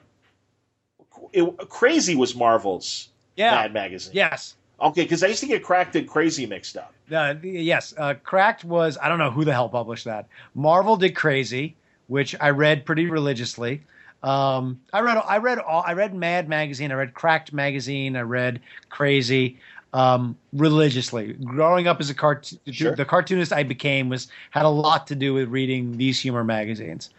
it, 1.33 1.69
crazy 1.69 2.15
was 2.15 2.35
Marvel's 2.35 3.09
yeah. 3.37 3.51
Mad 3.51 3.73
magazine. 3.73 4.13
Yes. 4.15 4.55
Okay, 4.81 5.03
because 5.03 5.23
I 5.23 5.29
used 5.29 5.41
to 5.41 5.47
get 5.47 5.63
cracked 5.63 5.97
and 5.97 6.07
crazy 6.07 6.45
mixed 6.47 6.77
up. 6.77 6.93
Uh, 7.11 7.35
yes. 7.43 7.95
Uh, 7.97 8.15
Cracked 8.23 8.63
was, 8.65 8.99
I 9.01 9.09
don't 9.09 9.19
know 9.19 9.31
who 9.31 9.45
the 9.45 9.53
hell 9.53 9.69
published 9.71 10.05
that. 10.05 10.27
Marvel 10.55 10.97
did 10.97 11.15
Crazy, 11.17 11.75
which 12.09 12.35
I 12.41 12.51
read 12.51 12.85
pretty 12.85 13.07
religiously. 13.07 13.83
Um, 14.23 14.81
I 14.93 15.01
read, 15.01 15.17
I 15.25 15.39
read 15.39 15.59
all, 15.59 15.83
I 15.87 15.93
read 15.95 16.15
Mad 16.15 16.49
magazine, 16.49 16.91
I 16.91 16.95
read 16.97 17.15
Cracked 17.15 17.53
magazine, 17.53 18.17
I 18.17 18.23
read 18.23 18.61
Crazy, 18.91 19.59
um, 19.95 20.37
religiously. 20.53 21.35
Growing 21.35 21.87
up 21.87 22.01
as 22.01 22.11
a 22.11 22.15
cartoon, 22.15 22.59
Sure. 22.71 22.95
the 22.95 23.05
cartoonist 23.05 23.53
I 23.53 23.63
became 23.63 24.09
was 24.11 24.29
had 24.51 24.65
a 24.67 24.69
lot 24.71 25.07
to 25.07 25.15
do 25.15 25.33
with 25.33 25.49
reading 25.49 25.97
these 25.97 26.21
humor 26.21 26.45
magazines. 26.45 27.11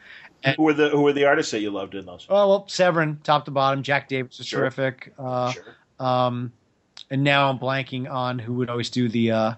Who 0.58 0.64
were 0.64 0.74
the 0.74 0.90
who 0.90 1.02
were 1.02 1.14
the 1.14 1.26
artists 1.26 1.52
that 1.54 1.62
you 1.62 1.72
loved 1.72 1.96
in 1.96 2.06
those? 2.06 2.28
Oh 2.30 2.48
well, 2.48 2.68
Severin, 2.68 3.20
top 3.24 3.46
to 3.46 3.52
bottom. 3.52 3.82
Jack 3.82 4.08
Davis 4.08 4.38
was 4.38 4.46
Sure. 4.48 4.60
terrific. 4.62 5.12
Uh, 5.18 5.52
sure. 5.52 5.76
um, 6.00 6.52
and 7.10 7.24
now 7.24 7.50
I'm 7.50 7.60
blanking 7.60 8.10
on 8.10 8.40
who 8.40 8.54
would 8.56 8.70
always 8.70 8.90
do 8.90 9.10
the. 9.10 9.32
Uh, 9.32 9.54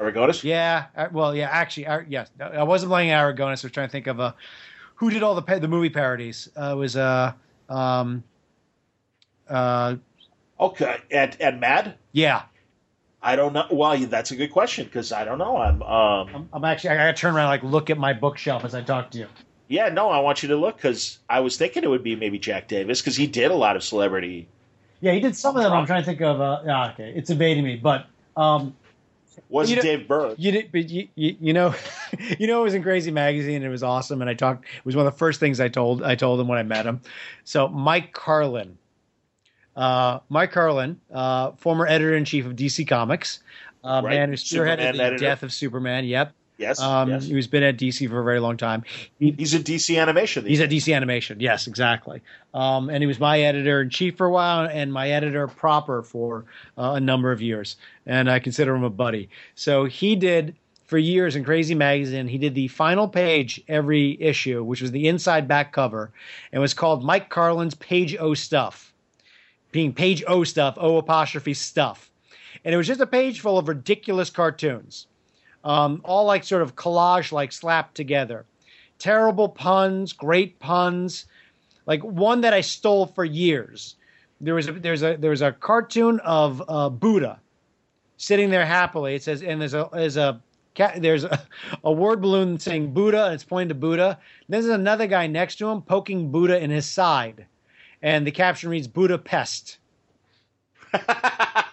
Aragonés? 0.00 0.42
Yeah, 0.42 0.86
uh, 0.96 1.08
well, 1.12 1.34
yeah, 1.36 1.48
actually, 1.50 1.86
uh, 1.86 2.00
yes, 2.08 2.30
I 2.40 2.64
wasn't 2.64 2.90
playing 2.90 3.10
Aragonés. 3.10 3.64
I 3.64 3.66
was 3.66 3.72
trying 3.72 3.88
to 3.88 3.92
think 3.92 4.06
of 4.08 4.18
uh, 4.20 4.32
who 4.96 5.10
did 5.10 5.22
all 5.22 5.34
the 5.34 5.42
pa- 5.42 5.58
the 5.60 5.68
movie 5.68 5.90
parodies. 5.90 6.48
Uh, 6.60 6.72
it 6.72 6.76
was 6.76 6.96
uh, 6.96 7.32
um, 7.68 8.24
uh, 9.48 9.96
Okay, 10.58 10.96
at 11.10 11.40
at 11.40 11.58
Mad? 11.58 11.96
yeah. 12.12 12.42
I 13.26 13.36
don't 13.36 13.54
know. 13.54 13.66
Well, 13.70 13.96
that's 14.06 14.32
a 14.32 14.36
good 14.36 14.52
question 14.52 14.84
because 14.84 15.10
I 15.10 15.24
don't 15.24 15.38
know. 15.38 15.56
I'm 15.56 15.82
um 15.82 16.28
I'm, 16.34 16.48
I'm 16.52 16.64
actually 16.64 16.90
I 16.90 16.96
gotta 16.96 17.14
turn 17.14 17.34
around 17.34 17.52
and, 17.54 17.62
like 17.62 17.72
look 17.72 17.88
at 17.88 17.96
my 17.96 18.12
bookshelf 18.12 18.64
as 18.66 18.74
I 18.74 18.82
talk 18.82 19.10
to 19.12 19.18
you. 19.18 19.28
yeah 19.66 19.88
no. 19.88 20.10
I 20.10 20.18
want 20.18 20.42
you 20.42 20.50
to 20.50 20.56
look 20.56 20.76
because 20.76 21.20
I 21.28 21.40
was 21.40 21.56
thinking 21.56 21.84
it 21.84 21.88
would 21.88 22.02
be 22.04 22.16
maybe 22.16 22.38
Jack 22.38 22.68
Davis 22.68 23.00
because 23.00 23.16
he 23.16 23.26
did 23.26 23.50
a 23.50 23.54
lot 23.54 23.76
of 23.76 23.82
celebrity. 23.82 24.46
Yeah, 25.04 25.12
he 25.12 25.20
did 25.20 25.36
some 25.36 25.54
of 25.56 25.62
them. 25.62 25.72
I'm 25.72 25.84
trying 25.86 26.00
to 26.02 26.06
think 26.06 26.22
of. 26.22 26.40
Uh, 26.40 26.62
yeah, 26.64 26.90
okay, 26.92 27.12
it's 27.14 27.28
evading 27.28 27.62
me, 27.62 27.76
but 27.76 28.06
um, 28.38 28.74
Was 29.50 29.68
You 29.70 29.74
it 29.74 29.76
know- 29.76 29.82
Dave 29.82 30.08
Burr? 30.08 30.34
You 30.38 30.50
did, 30.50 30.72
but 30.72 30.88
you, 30.88 31.08
you, 31.14 31.36
you 31.40 31.52
know, 31.52 31.74
you 32.38 32.46
know, 32.46 32.60
it 32.60 32.64
was 32.64 32.72
in 32.74 32.82
Crazy 32.82 33.10
Magazine. 33.10 33.56
and 33.56 33.64
It 33.66 33.68
was 33.68 33.82
awesome, 33.82 34.22
and 34.22 34.30
I 34.30 34.34
talked. 34.34 34.64
It 34.64 34.84
was 34.86 34.96
one 34.96 35.06
of 35.06 35.12
the 35.12 35.18
first 35.18 35.40
things 35.40 35.60
I 35.60 35.68
told. 35.68 36.02
I 36.02 36.14
told 36.14 36.40
him 36.40 36.48
when 36.48 36.58
I 36.58 36.62
met 36.62 36.86
him. 36.86 37.02
So 37.44 37.68
Mike 37.68 38.12
Carlin, 38.14 38.78
uh, 39.76 40.20
Mike 40.30 40.52
Carlin, 40.52 40.98
uh, 41.12 41.52
former 41.52 41.86
editor 41.86 42.14
in 42.16 42.24
chief 42.24 42.46
of 42.46 42.54
DC 42.56 42.88
Comics, 42.88 43.40
uh, 43.84 44.00
Right. 44.02 44.14
man 44.14 44.28
who 44.30 44.36
spearheaded 44.36 44.46
Superman 44.46 44.96
the 44.96 45.02
editor. 45.04 45.18
death 45.18 45.42
of 45.42 45.52
Superman. 45.52 46.04
Yep, 46.06 46.32
Yes. 46.56 46.80
um, 46.80 47.10
yes. 47.10 47.26
who's 47.26 47.46
been 47.46 47.62
at 47.64 47.76
DC 47.76 48.08
for 48.08 48.20
a 48.20 48.24
very 48.24 48.38
long 48.38 48.56
time. 48.56 48.84
He, 49.18 49.32
He's 49.32 49.54
at 49.54 49.62
DC 49.62 50.00
animation. 50.00 50.46
He's 50.46 50.60
at 50.60 50.70
DC 50.70 50.94
Animation. 50.94 51.40
Yes, 51.40 51.66
exactly. 51.66 52.22
Um, 52.52 52.88
and 52.90 53.02
he 53.02 53.06
was 53.06 53.18
my 53.18 53.40
editor 53.40 53.82
in 53.82 53.90
chief 53.90 54.16
for 54.16 54.26
a 54.26 54.30
while, 54.30 54.68
and 54.70 54.92
my 54.92 55.10
editor 55.10 55.48
proper 55.48 56.02
for 56.02 56.44
uh, 56.78 56.92
a 56.92 57.00
number 57.00 57.32
of 57.32 57.42
years. 57.42 57.76
And 58.06 58.30
I 58.30 58.38
consider 58.38 58.74
him 58.74 58.84
a 58.84 58.90
buddy. 58.90 59.28
So 59.56 59.84
he 59.84 60.14
did 60.14 60.54
for 60.86 60.98
years 60.98 61.34
in 61.34 61.44
Crazy 61.44 61.74
Magazine. 61.74 62.28
He 62.28 62.38
did 62.38 62.54
the 62.54 62.68
final 62.68 63.08
page 63.08 63.60
every 63.66 64.20
issue, 64.20 64.62
which 64.62 64.80
was 64.80 64.92
the 64.92 65.08
inside 65.08 65.48
back 65.48 65.72
cover, 65.72 66.12
and 66.52 66.60
was 66.60 66.74
called 66.74 67.02
Mike 67.02 67.30
Carlin's 67.30 67.74
Page 67.74 68.16
O 68.20 68.34
Stuff, 68.34 68.92
being 69.72 69.92
Page 69.92 70.22
O 70.28 70.44
Stuff, 70.44 70.74
O 70.78 70.98
apostrophe 70.98 71.54
stuff. 71.54 72.10
And 72.64 72.72
it 72.72 72.76
was 72.76 72.86
just 72.86 73.00
a 73.00 73.06
page 73.06 73.40
full 73.40 73.58
of 73.58 73.68
ridiculous 73.68 74.30
cartoons, 74.30 75.06
um, 75.64 76.00
all 76.04 76.24
like 76.24 76.44
sort 76.44 76.62
of 76.62 76.76
collage, 76.76 77.32
like 77.32 77.52
slapped 77.52 77.94
together 77.94 78.44
terrible 78.98 79.48
puns, 79.48 80.12
great 80.12 80.58
puns, 80.60 81.26
like 81.86 82.02
one 82.02 82.40
that 82.42 82.54
I 82.54 82.60
stole 82.60 83.06
for 83.06 83.24
years. 83.24 83.96
There 84.40 84.54
was 84.54 84.68
a 84.68 84.72
there's 84.72 85.02
a 85.02 85.16
there's 85.16 85.42
a 85.42 85.52
cartoon 85.52 86.20
of 86.20 86.62
uh, 86.68 86.88
Buddha 86.88 87.40
sitting 88.16 88.50
there 88.50 88.66
happily. 88.66 89.14
It 89.14 89.22
says 89.22 89.42
and 89.42 89.60
there's 89.60 89.74
a 89.74 89.88
there's 89.92 90.16
a 90.16 90.40
there's 90.96 91.24
a, 91.24 91.46
a 91.84 91.92
word 91.92 92.20
balloon 92.20 92.58
saying 92.58 92.92
Buddha 92.92 93.26
and 93.26 93.34
it's 93.34 93.44
pointing 93.44 93.68
to 93.68 93.74
Buddha. 93.74 94.18
There's 94.48 94.66
another 94.66 95.06
guy 95.06 95.26
next 95.26 95.56
to 95.56 95.68
him 95.68 95.82
poking 95.82 96.30
Buddha 96.30 96.62
in 96.62 96.70
his 96.70 96.86
side, 96.86 97.46
and 98.02 98.26
the 98.26 98.32
caption 98.32 98.70
reads 98.70 98.88
Budapest. 98.88 99.78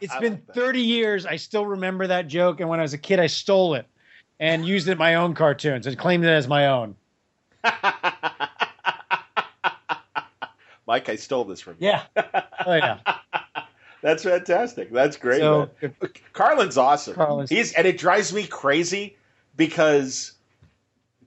It's 0.00 0.12
I 0.12 0.20
been 0.20 0.32
like 0.34 0.54
30 0.54 0.80
years. 0.80 1.26
I 1.26 1.36
still 1.36 1.66
remember 1.66 2.06
that 2.06 2.28
joke, 2.28 2.60
and 2.60 2.68
when 2.68 2.78
I 2.78 2.82
was 2.82 2.92
a 2.92 2.98
kid, 2.98 3.18
I 3.20 3.26
stole 3.26 3.74
it 3.74 3.86
and 4.40 4.66
used 4.66 4.88
it 4.88 4.92
in 4.92 4.98
my 4.98 5.14
own 5.16 5.34
cartoons 5.34 5.86
and 5.86 5.98
claimed 5.98 6.24
it 6.24 6.28
as 6.28 6.46
my 6.48 6.66
own. 6.68 6.94
Mike, 10.86 11.08
I 11.08 11.16
stole 11.16 11.44
this 11.44 11.60
from 11.60 11.76
you. 11.80 11.88
Yeah. 11.88 12.02
Oh 12.68 12.74
yeah. 12.74 12.98
That's 14.02 14.24
fantastic. 14.24 14.90
That's 14.90 15.16
great. 15.16 15.38
So. 15.38 15.70
Carlin's 16.32 16.76
awesome. 16.76 17.14
Carlin's- 17.14 17.48
He's 17.50 17.72
and 17.74 17.86
it 17.86 17.96
drives 17.96 18.32
me 18.32 18.44
crazy 18.46 19.16
because 19.56 20.32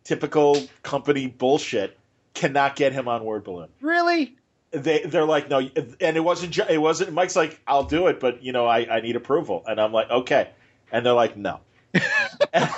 typical 0.03 0.61
company 0.83 1.27
bullshit 1.27 1.97
cannot 2.33 2.75
get 2.75 2.91
him 2.91 3.07
on 3.07 3.23
Word 3.23 3.43
Balloon. 3.45 3.69
really? 3.81 4.35
They 4.71 5.01
they're 5.01 5.25
like 5.25 5.49
no, 5.49 5.59
and 5.59 6.17
it 6.17 6.23
wasn't 6.23 6.57
it 6.57 6.81
wasn't. 6.81 7.13
Mike's 7.13 7.35
like 7.35 7.59
I'll 7.65 7.83
do 7.83 8.07
it, 8.07 8.19
but 8.19 8.43
you 8.43 8.51
know 8.51 8.67
I 8.67 8.97
I 8.97 9.01
need 9.01 9.15
approval, 9.15 9.63
and 9.67 9.79
I'm 9.79 9.91
like 9.91 10.09
okay, 10.09 10.49
and 10.91 11.05
they're 11.05 11.13
like 11.13 11.35
no, 11.35 11.59
and 12.53 12.69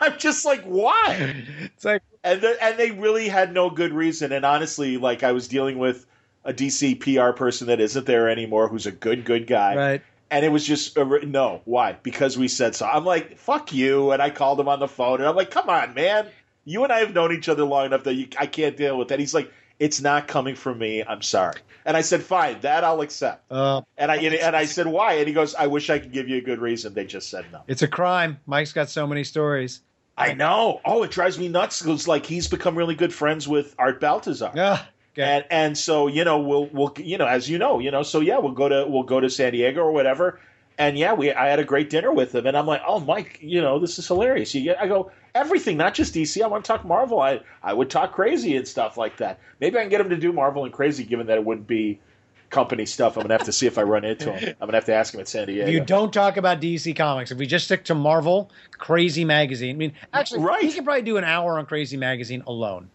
I'm 0.00 0.18
just 0.18 0.44
like 0.44 0.62
why? 0.62 1.44
It's 1.74 1.84
like 1.84 2.02
and 2.22 2.40
the, 2.40 2.62
and 2.62 2.78
they 2.78 2.90
really 2.90 3.28
had 3.28 3.52
no 3.52 3.70
good 3.70 3.92
reason. 3.92 4.32
And 4.32 4.44
honestly, 4.44 4.96
like 4.96 5.22
I 5.22 5.32
was 5.32 5.48
dealing 5.48 5.78
with 5.78 6.06
a 6.44 6.52
DC 6.52 7.00
PR 7.00 7.36
person 7.36 7.66
that 7.68 7.80
isn't 7.80 8.06
there 8.06 8.28
anymore, 8.28 8.68
who's 8.68 8.86
a 8.86 8.92
good 8.92 9.24
good 9.24 9.46
guy, 9.46 9.76
right. 9.76 10.02
And 10.30 10.44
it 10.44 10.50
was 10.50 10.64
just 10.64 10.96
uh, 10.96 11.04
no. 11.24 11.60
Why? 11.64 11.94
Because 12.04 12.38
we 12.38 12.46
said 12.46 12.76
so. 12.76 12.86
I'm 12.86 13.04
like, 13.04 13.36
fuck 13.36 13.72
you. 13.72 14.12
And 14.12 14.22
I 14.22 14.30
called 14.30 14.60
him 14.60 14.68
on 14.68 14.78
the 14.78 14.86
phone, 14.86 15.18
and 15.18 15.28
I'm 15.28 15.34
like, 15.34 15.50
come 15.50 15.68
on, 15.68 15.94
man. 15.94 16.28
You 16.64 16.84
and 16.84 16.92
I 16.92 17.00
have 17.00 17.14
known 17.14 17.32
each 17.32 17.48
other 17.48 17.64
long 17.64 17.86
enough 17.86 18.04
that 18.04 18.14
you, 18.14 18.28
I 18.38 18.46
can't 18.46 18.76
deal 18.76 18.96
with 18.96 19.08
that. 19.08 19.18
He's 19.18 19.34
like, 19.34 19.50
it's 19.80 20.00
not 20.00 20.28
coming 20.28 20.54
from 20.54 20.78
me. 20.78 21.02
I'm 21.02 21.22
sorry. 21.22 21.56
And 21.84 21.96
I 21.96 22.02
said, 22.02 22.22
fine, 22.22 22.60
that 22.60 22.84
I'll 22.84 23.00
accept. 23.00 23.50
Uh, 23.50 23.80
And 23.96 24.12
I 24.12 24.16
and 24.16 24.54
I 24.54 24.66
said, 24.66 24.86
why? 24.86 25.14
And 25.14 25.26
he 25.26 25.32
goes, 25.34 25.54
I 25.54 25.66
wish 25.66 25.90
I 25.90 25.98
could 25.98 26.12
give 26.12 26.28
you 26.28 26.36
a 26.36 26.40
good 26.42 26.60
reason. 26.60 26.94
They 26.94 27.06
just 27.06 27.30
said 27.30 27.46
no. 27.50 27.62
it's 27.66 27.82
a 27.82 27.88
crime. 27.88 28.38
Mike's 28.46 28.72
got 28.72 28.90
so 28.90 29.06
many 29.06 29.24
stories. 29.24 29.80
I 30.16 30.34
know. 30.34 30.82
Oh, 30.84 31.02
it 31.02 31.10
drives 31.10 31.38
me 31.38 31.48
nuts 31.48 31.80
because 31.80 32.06
like 32.06 32.26
he's 32.26 32.46
become 32.46 32.76
really 32.76 32.94
good 32.94 33.12
friends 33.14 33.48
with 33.48 33.74
Art 33.78 34.00
Baltazar. 34.00 34.52
Ah, 34.54 34.86
okay. 35.14 35.22
And 35.22 35.44
and 35.50 35.78
so 35.78 36.08
you 36.08 36.24
know 36.24 36.40
we'll 36.40 36.66
we'll 36.66 36.92
you 36.98 37.16
know 37.16 37.26
as 37.26 37.48
you 37.48 37.56
know 37.58 37.78
you 37.78 37.90
know 37.90 38.02
so 38.02 38.20
yeah 38.20 38.38
we'll 38.38 38.52
go 38.52 38.68
to 38.68 38.84
we'll 38.86 39.04
go 39.04 39.18
to 39.18 39.30
San 39.30 39.52
Diego 39.52 39.80
or 39.80 39.92
whatever 39.92 40.38
and 40.80 40.96
yeah 40.98 41.12
we 41.12 41.30
I 41.30 41.48
had 41.48 41.60
a 41.60 41.64
great 41.64 41.90
dinner 41.90 42.10
with 42.10 42.34
him 42.34 42.46
and 42.46 42.56
I'm 42.56 42.66
like 42.66 42.82
oh 42.86 42.98
Mike 42.98 43.38
you 43.40 43.60
know 43.60 43.78
this 43.78 43.98
is 43.98 44.06
hilarious 44.08 44.54
you 44.54 44.62
get 44.62 44.80
I 44.80 44.88
go 44.88 45.12
everything 45.34 45.76
not 45.76 45.94
just 45.94 46.14
DC 46.14 46.42
I 46.42 46.46
want 46.48 46.64
to 46.64 46.68
talk 46.68 46.84
Marvel 46.84 47.20
I 47.20 47.40
I 47.62 47.72
would 47.74 47.90
talk 47.90 48.12
crazy 48.12 48.56
and 48.56 48.66
stuff 48.66 48.96
like 48.96 49.18
that 49.18 49.38
maybe 49.60 49.76
I 49.78 49.82
can 49.82 49.90
get 49.90 50.00
him 50.00 50.08
to 50.08 50.16
do 50.16 50.32
Marvel 50.32 50.64
and 50.64 50.72
crazy 50.72 51.04
given 51.04 51.26
that 51.26 51.36
it 51.36 51.44
wouldn't 51.44 51.66
be 51.66 52.00
company 52.48 52.86
stuff 52.86 53.16
I'm 53.16 53.22
gonna 53.22 53.34
have 53.34 53.44
to 53.44 53.52
see 53.52 53.66
if 53.66 53.76
I 53.76 53.82
run 53.82 54.04
into 54.04 54.32
him 54.32 54.56
I'm 54.60 54.66
gonna 54.66 54.78
have 54.78 54.86
to 54.86 54.94
ask 54.94 55.12
him 55.14 55.20
at 55.20 55.28
San 55.28 55.46
Diego 55.46 55.66
If 55.66 55.72
you 55.72 55.84
don't 55.84 56.12
talk 56.12 56.38
about 56.38 56.60
DC 56.60 56.96
Comics, 56.96 57.30
if 57.30 57.38
we 57.38 57.46
just 57.46 57.66
stick 57.66 57.84
to 57.84 57.94
Marvel, 57.94 58.50
Crazy 58.78 59.24
Magazine. 59.24 59.76
I 59.76 59.78
mean, 59.78 59.92
actually, 60.12 60.40
Right. 60.40 60.64
he 60.64 60.72
could 60.72 60.84
probably 60.84 61.02
do 61.02 61.18
an 61.18 61.24
hour 61.24 61.58
on 61.58 61.66
Crazy 61.66 61.96
Magazine 61.96 62.42
alone. 62.46 62.90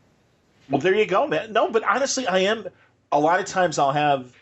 Well, 0.69 0.81
there 0.81 0.95
you 0.95 1.05
go, 1.05 1.27
man. 1.27 1.53
No, 1.53 1.69
but 1.69 1.83
honestly, 1.83 2.27
I 2.27 2.39
am. 2.39 2.67
A 3.11 3.19
lot 3.19 3.39
of 3.39 3.45
times, 3.45 3.77
I'll 3.79 3.91
have 3.91 4.33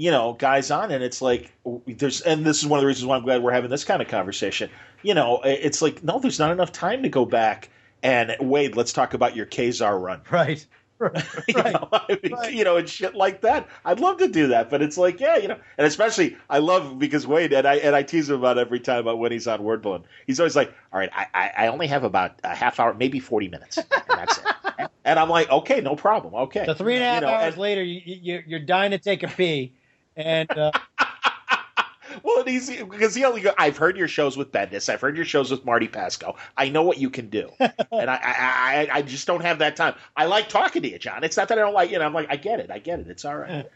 you 0.00 0.10
know 0.10 0.32
guys 0.32 0.70
on, 0.70 0.90
and 0.90 1.04
it's 1.04 1.20
like 1.20 1.52
there's, 1.86 2.22
and 2.22 2.44
this 2.46 2.58
is 2.62 2.66
one 2.66 2.78
of 2.78 2.82
the 2.82 2.86
reasons 2.86 3.04
why 3.06 3.16
I'm 3.16 3.22
glad 3.22 3.42
we're 3.42 3.52
having 3.52 3.68
this 3.70 3.84
kind 3.84 4.00
of 4.00 4.08
conversation. 4.08 4.70
You 5.02 5.12
know, 5.14 5.40
it's 5.44 5.82
like 5.82 6.02
no, 6.02 6.18
there's 6.18 6.38
not 6.38 6.52
enough 6.52 6.72
time 6.72 7.02
to 7.02 7.08
go 7.10 7.24
back 7.26 7.68
and 8.02 8.30
Waid. 8.40 8.76
Let's 8.76 8.92
talk 8.94 9.12
about 9.12 9.36
your 9.36 9.44
Ka-Zar 9.46 9.98
run. 9.98 10.22
Right. 10.30 10.66
Right. 11.00 11.24
You 11.48 11.54
know, 11.54 11.88
I 11.92 12.18
mean, 12.22 12.32
Right. 12.34 12.52
you 12.52 12.62
know, 12.64 12.76
and 12.76 12.86
shit 12.86 13.14
like 13.14 13.40
that. 13.40 13.66
I'd 13.86 14.00
love 14.00 14.18
to 14.18 14.28
do 14.28 14.48
that, 14.48 14.68
but 14.68 14.82
it's 14.82 14.98
like, 14.98 15.18
yeah, 15.18 15.38
you 15.38 15.48
know, 15.48 15.56
and 15.78 15.86
especially 15.86 16.36
I 16.50 16.58
love 16.58 16.98
because 16.98 17.24
Waid 17.24 17.56
and 17.56 17.66
I 17.66 17.76
and 17.76 17.96
I 17.96 18.02
tease 18.02 18.28
him 18.28 18.36
about 18.36 18.58
every 18.58 18.80
time 18.80 18.98
about 19.00 19.18
when 19.18 19.32
he's 19.32 19.46
on 19.46 19.62
Word 19.62 19.80
Balloon. 19.80 20.04
He's 20.26 20.38
always 20.40 20.54
like, 20.56 20.74
"All 20.92 20.98
right, 21.00 21.08
I, 21.14 21.26
I, 21.32 21.52
I 21.64 21.66
only 21.68 21.86
have 21.86 22.04
about 22.04 22.32
a 22.44 22.54
half 22.54 22.78
hour, 22.80 22.92
maybe 22.92 23.18
forty 23.18 23.48
minutes, 23.48 23.78
and 23.78 23.86
that's 24.08 24.38
it." 24.38 24.90
and 25.06 25.18
I'm 25.18 25.30
like, 25.30 25.50
"Okay, 25.50 25.80
no 25.80 25.96
problem. 25.96 26.34
Okay." 26.34 26.66
So 26.66 26.74
three 26.74 26.96
and 26.96 27.02
a 27.02 27.06
half 27.06 27.20
You 27.22 27.26
know, 27.28 27.32
hours 27.32 27.54
and- 27.54 27.62
later, 27.62 27.82
you, 27.82 28.00
you, 28.04 28.42
you're 28.46 28.60
dying 28.60 28.90
to 28.90 28.98
take 28.98 29.22
a 29.22 29.28
pee, 29.28 29.72
and 30.16 30.50
uh, 30.50 30.72
Well, 32.22 32.44
he's 32.44 32.70
because 32.70 33.14
he 33.14 33.24
only 33.24 33.40
go. 33.40 33.52
I've 33.56 33.76
heard 33.76 33.96
your 33.96 34.08
shows 34.08 34.36
with 34.36 34.52
Bendis. 34.52 34.88
I've 34.88 35.00
heard 35.00 35.16
your 35.16 35.24
shows 35.24 35.50
with 35.50 35.64
Marty 35.64 35.88
Pasko. 35.88 36.36
I 36.56 36.68
know 36.68 36.82
what 36.82 36.98
you 36.98 37.10
can 37.10 37.28
do, 37.28 37.50
and 37.60 38.10
I, 38.10 38.16
I, 38.16 38.88
I, 38.92 38.96
I 38.98 39.02
just 39.02 39.26
don't 39.26 39.42
have 39.42 39.58
that 39.60 39.76
time. 39.76 39.94
I 40.16 40.26
like 40.26 40.48
talking 40.48 40.82
to 40.82 40.90
you, 40.90 40.98
John. 40.98 41.24
It's 41.24 41.36
not 41.36 41.48
that 41.48 41.58
I 41.58 41.62
don't 41.62 41.74
like 41.74 41.90
you. 41.90 41.98
know, 41.98 42.04
I'm 42.04 42.14
like, 42.14 42.28
I 42.30 42.36
get 42.36 42.60
it. 42.60 42.70
I 42.70 42.78
get 42.78 43.00
it. 43.00 43.08
It's 43.08 43.24
all 43.24 43.36
right. 43.36 43.66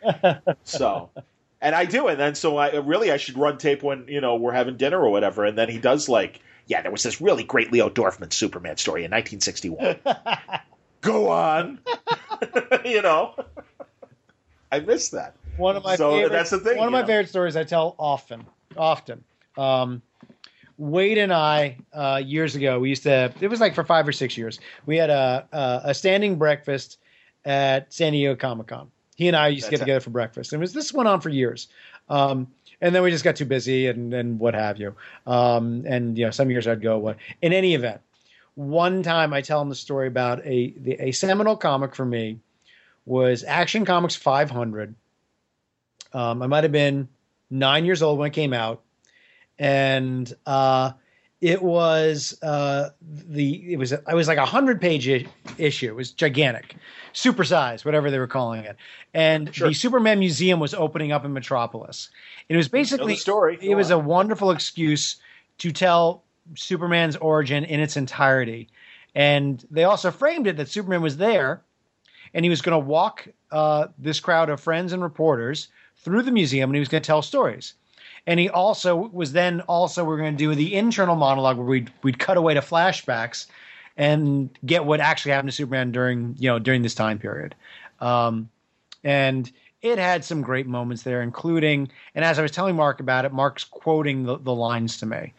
so, 0.64 1.10
and 1.60 1.74
I 1.74 1.84
do, 1.84 2.08
and 2.08 2.18
then 2.18 2.34
so 2.34 2.56
I 2.56 2.76
really 2.76 3.10
I 3.10 3.16
should 3.16 3.38
run 3.38 3.58
tape 3.58 3.82
when 3.82 4.06
you 4.08 4.20
know 4.20 4.36
we're 4.36 4.52
having 4.52 4.76
dinner 4.76 5.00
or 5.00 5.10
whatever, 5.10 5.44
and 5.44 5.56
then 5.56 5.68
he 5.68 5.78
does 5.78 6.08
like, 6.08 6.40
yeah, 6.66 6.82
there 6.82 6.92
was 6.92 7.02
this 7.02 7.20
really 7.20 7.44
great 7.44 7.72
Leo 7.72 7.88
Dorfman 7.88 8.32
Superman 8.32 8.76
story 8.76 9.04
in 9.04 9.10
1961. 9.10 9.98
Go 11.00 11.28
on, 11.28 11.80
you 12.84 13.02
know. 13.02 13.34
I 14.72 14.80
missed 14.80 15.12
that. 15.12 15.36
One 15.56 15.76
of 15.76 15.84
my 15.84 15.96
So, 15.96 16.10
favorite, 16.12 16.32
that's 16.32 16.50
the 16.50 16.58
thing, 16.58 16.78
one 16.78 16.88
of 16.88 16.92
you 16.92 17.00
my 17.00 17.06
favorite 17.06 17.28
stories 17.28 17.56
I 17.56 17.64
tell 17.64 17.94
often, 17.98 18.44
often. 18.76 19.22
Um, 19.56 20.02
Waid 20.80 21.18
and 21.18 21.32
I 21.32 21.76
uh, 21.92 22.20
years 22.24 22.56
ago, 22.56 22.80
we 22.80 22.88
used 22.88 23.04
to. 23.04 23.32
It 23.40 23.46
was 23.48 23.60
like 23.60 23.74
for 23.76 23.84
five 23.84 24.08
or 24.08 24.12
six 24.12 24.36
years. 24.36 24.58
We 24.86 24.96
had 24.96 25.10
a 25.10 25.46
a, 25.52 25.80
a 25.90 25.94
standing 25.94 26.36
breakfast 26.36 26.98
at 27.44 27.92
San 27.92 28.12
Diego 28.12 28.34
Comic 28.34 28.66
Con. 28.66 28.90
He 29.14 29.28
and 29.28 29.36
I 29.36 29.48
used 29.48 29.66
to 29.66 29.70
get 29.70 29.78
That's- 29.78 29.86
together 29.86 30.00
for 30.00 30.10
breakfast, 30.10 30.52
and 30.52 30.60
was 30.60 30.72
this 30.72 30.92
went 30.92 31.08
on 31.08 31.20
for 31.20 31.28
years. 31.28 31.68
Um, 32.08 32.48
and 32.80 32.92
then 32.92 33.02
we 33.04 33.10
just 33.12 33.22
got 33.22 33.36
too 33.36 33.44
busy 33.44 33.86
and 33.86 34.12
and 34.12 34.40
what 34.40 34.54
have 34.54 34.78
you. 34.80 34.96
Um, 35.28 35.84
and 35.86 36.18
you 36.18 36.24
know, 36.24 36.32
some 36.32 36.50
years 36.50 36.66
I'd 36.66 36.82
go. 36.82 36.98
What 36.98 37.18
in 37.40 37.52
any 37.52 37.74
event, 37.74 38.00
one 38.56 39.04
time 39.04 39.32
I 39.32 39.42
tell 39.42 39.62
him 39.62 39.68
the 39.68 39.76
story 39.76 40.08
about 40.08 40.44
a 40.44 40.70
the, 40.76 40.96
a 41.00 41.12
seminal 41.12 41.56
comic 41.56 41.94
for 41.94 42.04
me 42.04 42.40
was 43.06 43.44
Action 43.44 43.84
Comics 43.84 44.16
500. 44.16 44.96
Um, 46.14 46.42
I 46.42 46.46
might 46.46 46.64
have 46.64 46.72
been 46.72 47.08
nine 47.50 47.84
years 47.84 48.02
old 48.02 48.18
when 48.18 48.28
it 48.28 48.34
came 48.34 48.52
out, 48.52 48.82
and 49.58 50.32
uh, 50.46 50.92
it 51.40 51.62
was 51.62 52.38
uh, 52.42 52.90
the 53.02 53.72
it 53.72 53.76
was 53.78 53.92
it 53.92 54.02
was 54.14 54.28
like 54.28 54.38
a 54.38 54.46
hundred 54.46 54.80
page 54.80 55.08
I- 55.08 55.26
issue. 55.58 55.88
It 55.88 55.96
was 55.96 56.12
gigantic, 56.12 56.76
supersized, 57.12 57.84
whatever 57.84 58.10
they 58.10 58.18
were 58.18 58.26
calling 58.26 58.64
it. 58.64 58.76
And 59.12 59.54
Sure. 59.54 59.68
the 59.68 59.74
Superman 59.74 60.18
Museum 60.18 60.60
was 60.60 60.74
opening 60.74 61.12
up 61.12 61.24
in 61.24 61.32
Metropolis. 61.32 62.10
It 62.48 62.56
was 62.56 62.68
basically 62.68 63.16
story. 63.16 63.58
it 63.60 63.74
was 63.74 63.90
a 63.90 63.98
wonderful 63.98 64.50
excuse 64.50 65.16
to 65.58 65.70
tell 65.70 66.22
Superman's 66.56 67.16
origin 67.16 67.64
in 67.64 67.80
its 67.80 67.96
entirety. 67.96 68.68
And 69.14 69.64
they 69.70 69.84
also 69.84 70.10
framed 70.10 70.46
it 70.48 70.56
that 70.56 70.68
Superman 70.68 71.00
was 71.00 71.16
there 71.16 71.62
and 72.34 72.44
he 72.44 72.48
was 72.50 72.60
going 72.60 72.72
to 72.74 72.84
walk 72.84 73.28
uh, 73.52 73.86
this 73.96 74.18
crowd 74.18 74.50
of 74.50 74.60
friends 74.60 74.92
and 74.92 75.00
reporters 75.02 75.68
through 76.04 76.22
the 76.22 76.30
museum 76.30 76.70
and 76.70 76.76
he 76.76 76.80
was 76.80 76.88
going 76.88 77.02
to 77.02 77.06
tell 77.06 77.22
stories. 77.22 77.74
And 78.26 78.38
he 78.38 78.48
also 78.48 78.96
was 79.12 79.32
then 79.32 79.60
also 79.62 80.04
we're 80.04 80.16
going 80.16 80.36
to 80.36 80.38
do 80.38 80.54
the 80.54 80.74
internal 80.74 81.16
monologue 81.16 81.56
where 81.56 81.66
we'd, 81.66 81.92
we'd 82.02 82.18
cut 82.18 82.36
away 82.36 82.54
to 82.54 82.60
flashbacks 82.60 83.46
and 83.96 84.50
get 84.64 84.84
what 84.84 85.00
actually 85.00 85.32
happened 85.32 85.50
to 85.50 85.56
Superman 85.56 85.92
during 85.92 86.34
you 86.38 86.48
know 86.48 86.58
during 86.58 86.82
this 86.82 86.94
time 86.94 87.18
period. 87.18 87.54
Um, 88.00 88.48
and 89.02 89.50
it 89.82 89.98
had 89.98 90.24
some 90.24 90.40
great 90.40 90.66
moments 90.66 91.02
there, 91.02 91.22
including 91.22 91.90
and 92.14 92.24
as 92.24 92.38
I 92.38 92.42
was 92.42 92.50
telling 92.50 92.76
Mark 92.76 93.00
about 93.00 93.24
it, 93.24 93.32
Mark's 93.32 93.64
quoting 93.64 94.24
the, 94.24 94.38
the 94.38 94.54
lines 94.54 94.98
to 94.98 95.06
me, 95.06 95.32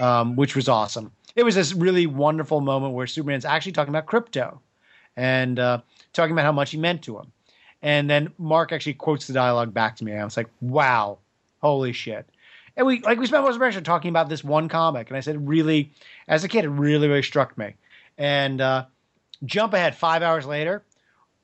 um, 0.00 0.36
which 0.36 0.56
was 0.56 0.68
awesome. 0.68 1.12
It 1.36 1.44
was 1.44 1.54
this 1.54 1.74
really 1.74 2.06
wonderful 2.06 2.60
moment 2.60 2.94
where 2.94 3.06
Superman's 3.06 3.44
actually 3.44 3.72
talking 3.72 3.94
about 3.94 4.06
Krypto 4.06 4.58
and 5.16 5.58
uh, 5.58 5.80
talking 6.12 6.32
about 6.32 6.44
how 6.44 6.52
much 6.52 6.70
he 6.70 6.78
meant 6.78 7.02
to 7.02 7.18
him. 7.18 7.30
And 7.86 8.10
then 8.10 8.32
Mark 8.36 8.72
actually 8.72 8.94
quotes 8.94 9.28
the 9.28 9.32
dialogue 9.32 9.72
back 9.72 9.94
to 9.96 10.04
me. 10.04 10.10
And 10.10 10.20
I 10.20 10.24
was 10.24 10.36
like, 10.36 10.48
wow, 10.60 11.18
holy 11.62 11.92
shit. 11.92 12.28
And 12.76 12.84
we 12.84 13.00
like 13.02 13.16
we 13.16 13.26
spent 13.26 13.44
most 13.44 13.54
of 13.54 13.62
our 13.62 13.70
time 13.70 13.84
talking 13.84 14.08
about 14.08 14.28
this 14.28 14.42
one 14.42 14.68
comic. 14.68 15.06
And 15.06 15.16
I 15.16 15.20
said, 15.20 15.46
really, 15.46 15.92
as 16.26 16.42
a 16.42 16.48
kid, 16.48 16.64
it 16.64 16.68
really, 16.70 17.06
really 17.06 17.22
struck 17.22 17.56
me. 17.56 17.74
And 18.18 18.60
uh, 18.60 18.86
jump 19.44 19.72
ahead 19.72 19.94
five 19.94 20.22
hours 20.22 20.46
later, 20.46 20.82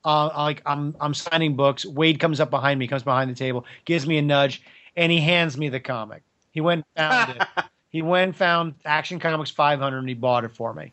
uh, 0.04 0.30
like 0.36 0.62
I'm 0.66 0.96
I'm 1.00 1.14
signing 1.14 1.54
books. 1.54 1.84
Waid 1.84 2.18
comes 2.18 2.40
up 2.40 2.50
behind 2.50 2.80
me, 2.80 2.88
comes 2.88 3.04
behind 3.04 3.30
the 3.30 3.36
table, 3.36 3.64
gives 3.84 4.04
me 4.04 4.18
a 4.18 4.22
nudge, 4.22 4.64
and 4.96 5.12
he 5.12 5.20
hands 5.20 5.56
me 5.56 5.68
the 5.68 5.78
comic. 5.78 6.24
He 6.50 6.60
went 6.60 6.84
and 6.96 7.08
found 7.08 7.36
it. 7.36 7.48
He 7.90 8.00
went 8.00 8.28
and 8.28 8.34
found 8.34 8.74
Action 8.86 9.18
Comics 9.20 9.50
500 9.50 9.98
and 9.98 10.08
he 10.08 10.14
bought 10.14 10.44
it 10.44 10.56
for 10.56 10.72
me. 10.72 10.92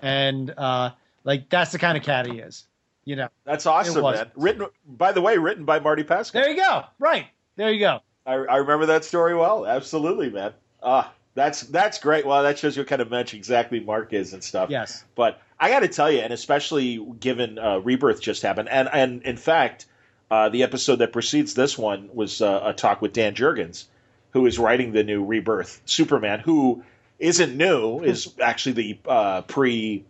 And 0.00 0.54
uh, 0.56 0.92
like 1.24 1.50
that's 1.50 1.72
the 1.72 1.78
kind 1.80 1.98
of 1.98 2.04
cat 2.04 2.24
he 2.24 2.38
is. 2.38 2.66
You 3.06 3.16
know. 3.16 3.28
That's 3.44 3.64
awesome, 3.64 4.02
man. 4.02 4.30
Written, 4.34 4.66
by 4.86 5.12
the 5.12 5.22
way, 5.22 5.38
written 5.38 5.64
by 5.64 5.78
Marty 5.78 6.04
Pasko. 6.04 6.32
There 6.32 6.50
you 6.50 6.56
go. 6.56 6.84
Right. 6.98 7.28
There 7.54 7.72
you 7.72 7.80
go. 7.80 8.00
I, 8.26 8.34
I 8.34 8.56
remember 8.56 8.86
that 8.86 9.04
story 9.04 9.34
well. 9.34 9.64
Absolutely, 9.64 10.28
man. 10.28 10.52
Ah, 10.82 11.12
that's 11.34 11.62
that's 11.62 12.00
great. 12.00 12.26
Well, 12.26 12.42
that 12.42 12.58
shows 12.58 12.76
you 12.76 12.82
what 12.82 12.88
kind 12.88 13.00
of 13.00 13.10
mensch 13.10 13.32
exactly 13.32 13.78
Mark 13.80 14.12
is 14.12 14.32
and 14.32 14.42
stuff. 14.42 14.70
Yes. 14.70 15.04
But 15.14 15.40
I 15.58 15.70
got 15.70 15.80
to 15.80 15.88
tell 15.88 16.10
you, 16.10 16.18
and 16.18 16.32
especially 16.32 16.98
given 17.20 17.58
uh, 17.58 17.78
Rebirth 17.78 18.20
just 18.20 18.42
happened, 18.42 18.68
and 18.68 18.88
and 18.92 19.22
in 19.22 19.36
fact, 19.36 19.86
uh, 20.30 20.48
the 20.48 20.64
episode 20.64 20.96
that 20.96 21.12
precedes 21.12 21.54
this 21.54 21.78
one 21.78 22.10
was 22.12 22.42
uh, 22.42 22.60
a 22.64 22.72
talk 22.72 23.00
with 23.00 23.12
Dan 23.12 23.34
Jurgens, 23.34 23.84
who 24.32 24.46
is 24.46 24.58
writing 24.58 24.90
the 24.90 25.04
new 25.04 25.24
Rebirth 25.24 25.80
Superman, 25.84 26.40
who 26.40 26.82
isn't 27.20 27.56
new, 27.56 28.00
is 28.00 28.34
actually 28.40 28.72
the 28.72 28.98
uh, 29.08 29.42
pre. 29.42 30.04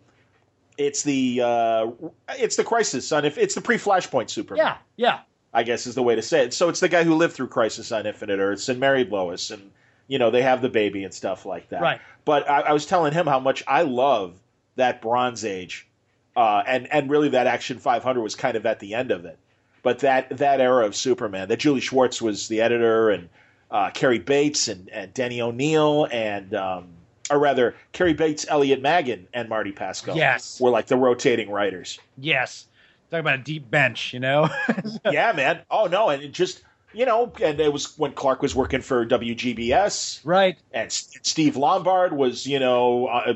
It's 0.77 1.03
the 1.03 1.41
uh, 1.43 1.91
it's 2.37 2.55
the 2.55 2.63
Crisis 2.63 3.11
on 3.11 3.25
if 3.25 3.37
it's 3.37 3.55
the 3.55 3.61
pre 3.61 3.77
Flashpoint 3.77 4.29
Superman. 4.29 4.65
Yeah. 4.65 4.77
Yeah. 4.95 5.19
I 5.53 5.63
guess 5.63 5.87
is 5.87 5.95
the 5.95 6.03
way 6.03 6.15
to 6.15 6.21
say 6.21 6.43
it. 6.43 6.53
So 6.53 6.69
it's 6.69 6.81
the 6.81 6.89
guy 6.89 7.03
who 7.03 7.15
lived 7.15 7.33
through 7.33 7.47
Crisis 7.47 7.91
on 7.91 8.05
Infinite 8.05 8.39
Earths 8.39 8.69
and 8.69 8.79
married 8.79 9.09
Lois, 9.09 9.49
and 9.49 9.71
you 10.07 10.19
know 10.19 10.29
they 10.29 10.41
have 10.43 10.61
the 10.61 10.69
baby 10.69 11.03
and 11.03 11.13
stuff 11.13 11.45
like 11.45 11.69
that. 11.69 11.81
Right. 11.81 12.01
But 12.25 12.49
I, 12.49 12.61
I 12.61 12.73
was 12.73 12.85
telling 12.85 13.13
him 13.13 13.25
how 13.25 13.39
much 13.39 13.63
I 13.67 13.81
love 13.81 14.35
that 14.75 15.01
Bronze 15.01 15.43
Age, 15.43 15.87
uh, 16.35 16.63
and 16.67 16.91
and 16.93 17.09
really 17.09 17.29
that 17.29 17.47
Action 17.47 17.79
500 17.79 18.21
was 18.21 18.35
kind 18.35 18.55
of 18.55 18.65
at 18.65 18.79
the 18.79 18.93
end 18.93 19.11
of 19.11 19.25
it. 19.25 19.39
But 19.81 19.99
that 19.99 20.37
that 20.37 20.61
era 20.61 20.85
of 20.85 20.95
Superman, 20.95 21.47
that 21.47 21.59
Julie 21.59 21.81
Schwartz 21.81 22.21
was 22.21 22.47
the 22.49 22.61
editor, 22.61 23.09
and 23.09 23.29
uh, 23.71 23.89
Cary 23.91 24.19
Bates 24.19 24.67
and, 24.67 24.89
and 24.89 25.13
Denny 25.13 25.41
O'Neil, 25.41 26.05
and 26.11 26.53
um, 26.53 26.89
or 27.29 27.39
rather 27.39 27.75
Cary 27.91 28.13
Bates, 28.13 28.45
Elliot 28.47 28.81
Maggin, 28.81 29.27
and 29.33 29.49
Marty 29.49 29.71
Pasko. 29.71 30.15
Yes. 30.15 30.59
were 30.59 30.69
like 30.69 30.87
the 30.87 30.97
rotating 30.97 31.49
writers. 31.49 31.99
Yes. 32.17 32.67
Talk 33.11 33.21
about 33.21 33.39
a 33.39 33.43
deep 33.43 33.69
bench, 33.69 34.13
you 34.13 34.19
know? 34.19 34.49
yeah, 35.05 35.31
man. 35.31 35.61
Oh 35.71 35.85
no, 35.85 36.09
and 36.09 36.21
it 36.23 36.33
just 36.33 36.61
you 36.93 37.05
know, 37.05 37.31
and 37.41 37.59
it 37.59 37.71
was 37.71 37.97
when 37.97 38.13
Clark 38.13 38.41
was 38.41 38.55
working 38.55 38.81
for 38.81 39.05
WGBS, 39.05 40.21
right? 40.23 40.57
And 40.71 40.91
Steve 40.91 41.55
Lombard 41.55 42.13
was, 42.13 42.47
you 42.47 42.59
know, 42.59 43.07
uh, 43.07 43.33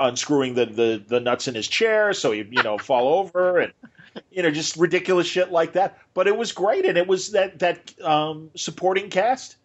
unscrewing 0.00 0.54
the, 0.54 0.66
the 0.66 1.04
the 1.06 1.20
nuts 1.20 1.48
in 1.48 1.54
his 1.54 1.68
chair 1.68 2.12
so 2.12 2.32
he, 2.32 2.44
you 2.50 2.62
know, 2.62 2.78
fall 2.78 3.18
over 3.18 3.58
and 3.58 3.72
you 4.30 4.42
know, 4.42 4.50
just 4.50 4.76
ridiculous 4.76 5.26
shit 5.26 5.50
like 5.50 5.72
that. 5.72 5.98
But 6.14 6.26
it 6.26 6.36
was 6.36 6.52
great, 6.52 6.84
and 6.84 6.96
it 6.98 7.06
was 7.06 7.32
that 7.32 7.58
that 7.60 7.92
um, 8.02 8.50
supporting 8.56 9.10
cast 9.10 9.56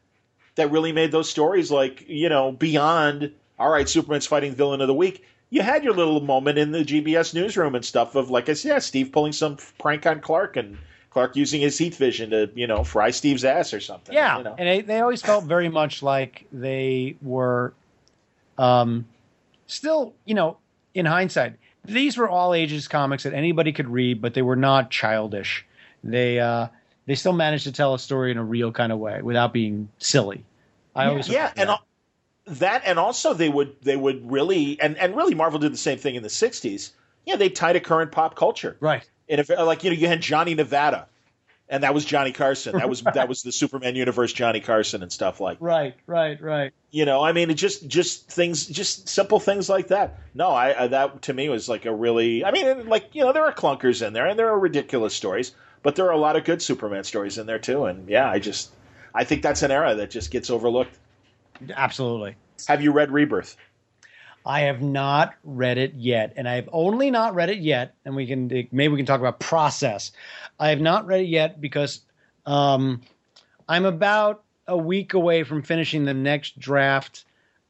that 0.56 0.72
really 0.72 0.92
made 0.92 1.12
those 1.12 1.30
stories 1.30 1.72
like 1.72 2.06
you 2.08 2.30
know 2.30 2.52
beyond. 2.52 3.34
All 3.60 3.70
right, 3.70 3.88
Superman's 3.88 4.26
fighting 4.26 4.56
villain 4.56 4.82
of 4.82 4.88
the 4.88 4.94
week. 4.94 5.26
You 5.50 5.62
had 5.62 5.84
your 5.84 5.94
little 5.94 6.22
moment 6.22 6.58
in 6.58 6.72
the 6.72 6.86
GBS 6.86 7.34
newsroom 7.34 7.76
and 7.76 7.84
stuff 7.84 8.16
of 8.16 8.30
like 8.30 8.50
I 8.50 8.54
said, 8.54 8.70
yeah, 8.70 8.80
Steve 8.80 9.12
pulling 9.12 9.34
some 9.34 9.58
prank 9.80 10.06
on 10.06 10.22
Clark 10.22 10.58
and 10.58 10.78
Clark 11.10 11.36
using 11.36 11.60
his 11.60 11.78
heat 11.78 11.96
vision 11.96 12.30
to, 12.30 12.50
you 12.54 12.68
know, 12.68 12.84
fry 12.84 13.10
Steve's 13.10 13.44
ass 13.44 13.74
or 13.74 13.80
something. 13.80 14.14
Yeah, 14.14 14.38
you 14.38 14.44
know? 14.44 14.56
and 14.58 14.68
they, 14.68 14.82
they 14.82 15.00
always 15.00 15.22
felt 15.22 15.46
very 15.46 15.70
much 15.70 16.04
like 16.04 16.46
they 16.52 17.16
were, 17.22 17.74
um, 18.58 19.06
still, 19.66 20.14
you 20.26 20.36
know, 20.36 20.58
in 20.94 21.06
hindsight, 21.06 21.56
these 21.84 22.18
were 22.18 22.30
all 22.30 22.54
ages 22.54 22.88
comics 22.88 23.24
that 23.24 23.34
anybody 23.34 23.72
could 23.72 23.88
read, 23.88 24.22
but 24.22 24.34
they 24.34 24.42
were 24.42 24.56
not 24.56 24.92
childish. 24.92 25.66
They 26.04 26.40
uh, 26.40 26.68
they 27.06 27.16
still 27.16 27.34
managed 27.34 27.64
to 27.66 27.72
tell 27.72 27.94
a 27.94 28.00
story 28.00 28.32
in 28.32 28.38
a 28.38 28.44
real 28.44 28.72
kind 28.72 28.92
of 28.92 29.00
way 29.00 29.22
without 29.22 29.52
being 29.52 29.90
silly. 29.98 30.46
I 30.96 31.04
yeah, 31.04 31.10
always 31.10 31.30
yeah, 31.30 31.54
and 31.56 31.70
that, 32.50 32.84
and 32.86 33.00
also 33.00 33.34
they 33.34 33.50
would 33.50 33.76
they 33.82 33.96
would 33.96 34.32
really 34.32 34.80
and 34.80 34.98
and 34.98 35.16
really 35.16 35.36
Marvel 35.36 35.60
did 35.60 35.74
the 35.74 35.78
same 35.78 35.98
thing 35.98 36.16
in 36.16 36.24
the 36.24 36.30
'60s. 36.30 36.92
Yeah, 37.26 37.36
they 37.36 37.50
tied 37.50 37.74
to 37.74 37.80
current 37.80 38.12
pop 38.12 38.36
culture, 38.36 38.78
right? 38.80 39.08
And 39.28 39.40
if 39.40 39.50
like 39.50 39.84
you 39.84 39.92
know 39.92 39.96
you 39.96 40.08
had 40.08 40.22
Johnny 40.22 40.56
Nevada, 40.56 41.08
and 41.70 41.84
that 41.84 41.94
was 41.94 42.04
Johnny 42.04 42.32
Carson. 42.32 42.78
That 42.78 42.90
was 42.90 43.04
right. 43.06 43.14
that 43.14 43.30
was 43.30 43.44
the 43.44 43.52
Superman 43.52 43.96
universe 43.96 44.34
Johnny 44.34 44.60
Carson 44.60 45.04
and 45.04 45.12
stuff 45.12 45.40
like. 45.40 45.60
That. 45.60 45.66
right, 45.66 45.96
right, 46.08 46.42
right. 46.42 46.74
You 46.92 47.06
know, 47.06 47.22
I 47.24 47.32
mean, 47.32 47.50
it 47.52 47.56
just 47.56 47.88
just 47.88 48.28
things, 48.30 48.66
just 48.66 49.08
simple 49.08 49.40
things 49.40 49.70
like 49.70 49.90
that. 49.90 50.20
No, 50.34 50.50
I, 50.50 50.84
I 50.84 50.88
that 50.88 51.22
to 51.24 51.34
me 51.34 51.50
was 51.50 51.70
like 51.70 51.86
a 51.86 51.94
really. 51.94 52.44
I 52.44 52.52
mean, 52.52 52.88
like 52.88 53.14
you 53.14 53.22
know, 53.22 53.32
there 53.32 53.46
are 53.46 53.54
clunkers 53.54 54.06
in 54.06 54.14
there, 54.14 54.26
and 54.26 54.38
there 54.38 54.50
are 54.50 54.60
ridiculous 54.60 55.14
stories, 55.14 55.54
but 55.84 55.96
there 55.96 56.08
are 56.08 56.14
a 56.14 56.18
lot 56.18 56.36
of 56.36 56.44
good 56.44 56.62
Superman 56.62 57.04
stories 57.04 57.38
in 57.38 57.46
there 57.46 57.60
too. 57.60 57.86
And 57.86 58.10
yeah, 58.10 58.30
I 58.30 58.40
just 58.40 58.72
I 59.14 59.24
think 59.24 59.44
that's 59.44 59.62
an 59.62 59.72
era 59.72 59.96
that 59.96 60.10
just 60.10 60.32
gets 60.32 60.50
overlooked. 60.50 60.98
Absolutely. 61.76 62.36
Have 62.68 62.82
you 62.82 62.92
read 62.92 63.12
Rebirth? 63.12 63.58
I 64.46 64.62
have 64.62 64.82
not 64.82 65.36
read 65.44 65.78
it 65.78 65.94
yet, 65.96 66.34
and 66.36 66.48
I 66.48 66.56
have 66.56 66.70
only 66.72 67.12
not 67.12 67.36
read 67.36 67.50
it 67.50 67.60
yet. 67.60 67.96
And 68.06 68.16
we 68.16 68.26
can 68.26 68.48
maybe 68.48 68.88
we 68.88 68.98
can 68.98 69.06
talk 69.06 69.20
about 69.20 69.40
process. 69.40 70.12
I 70.60 70.70
have 70.70 70.82
not 70.82 71.06
read 71.06 71.22
it 71.22 71.28
yet 71.28 71.62
because 71.62 72.02
um, 72.46 73.02
I'm 73.68 73.86
about 73.86 74.44
a 74.68 74.78
week 74.78 75.14
away 75.14 75.44
from 75.44 75.62
finishing 75.62 76.06
the 76.06 76.14
next 76.14 76.58
draft 76.58 77.26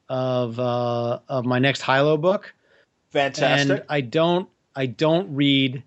of 0.09 0.59
uh, 0.59 1.19
of 1.27 1.45
my 1.45 1.59
next 1.59 1.81
Hilo 1.81 2.17
book. 2.17 2.53
Fantastic. 3.11 3.69
And 3.71 3.85
I 3.89 4.01
don't 4.01 4.47
I 4.75 4.85
don't 4.85 5.35
read 5.35 5.83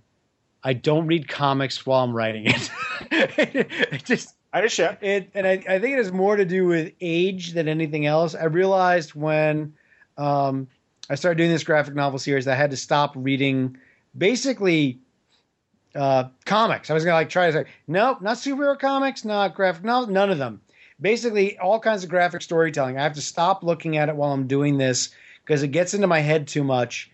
I 0.64 0.72
don't 0.72 1.06
read 1.06 1.28
comics 1.28 1.86
while 1.86 2.04
I'm 2.04 2.14
writing 2.14 2.46
it. 2.46 2.70
it 3.10 4.04
just 4.04 4.34
I 4.52 4.58
understand. 4.58 4.98
It 5.00 5.30
and 5.34 5.46
I, 5.46 5.52
I 5.52 5.78
think 5.78 5.94
it 5.94 5.98
has 5.98 6.12
more 6.12 6.36
to 6.36 6.44
do 6.44 6.66
with 6.66 6.92
age 7.00 7.52
than 7.52 7.68
anything 7.68 8.06
else. 8.06 8.34
I 8.34 8.44
realized 8.44 9.14
when 9.14 9.74
um, 10.18 10.68
I 11.08 11.14
started 11.14 11.38
doing 11.38 11.50
this 11.50 11.64
graphic 11.64 11.94
novel 11.94 12.18
series, 12.18 12.46
I 12.46 12.54
had 12.54 12.70
to 12.70 12.76
stop 12.76 13.12
reading 13.16 13.78
basically 14.16 14.98
uh, 15.94 16.24
comics. 16.44 16.90
I 16.90 16.94
was 16.94 17.04
gonna 17.04 17.16
like 17.16 17.30
try 17.30 17.46
to 17.46 17.52
say, 17.52 17.64
nope, 17.86 18.20
not 18.20 18.36
superhero 18.36 18.78
comics, 18.78 19.24
not 19.24 19.54
graphic 19.54 19.84
novels, 19.84 20.10
none 20.10 20.30
of 20.30 20.38
them. 20.38 20.60
Basically, 21.00 21.58
all 21.58 21.80
kinds 21.80 22.04
of 22.04 22.10
graphic 22.10 22.42
storytelling. 22.42 22.98
I 22.98 23.02
have 23.02 23.14
to 23.14 23.22
stop 23.22 23.62
looking 23.64 23.96
at 23.96 24.08
it 24.08 24.16
while 24.16 24.32
I'm 24.32 24.46
doing 24.46 24.78
this 24.78 25.10
because 25.44 25.62
it 25.62 25.68
gets 25.68 25.94
into 25.94 26.06
my 26.06 26.20
head 26.20 26.46
too 26.46 26.62
much, 26.62 27.10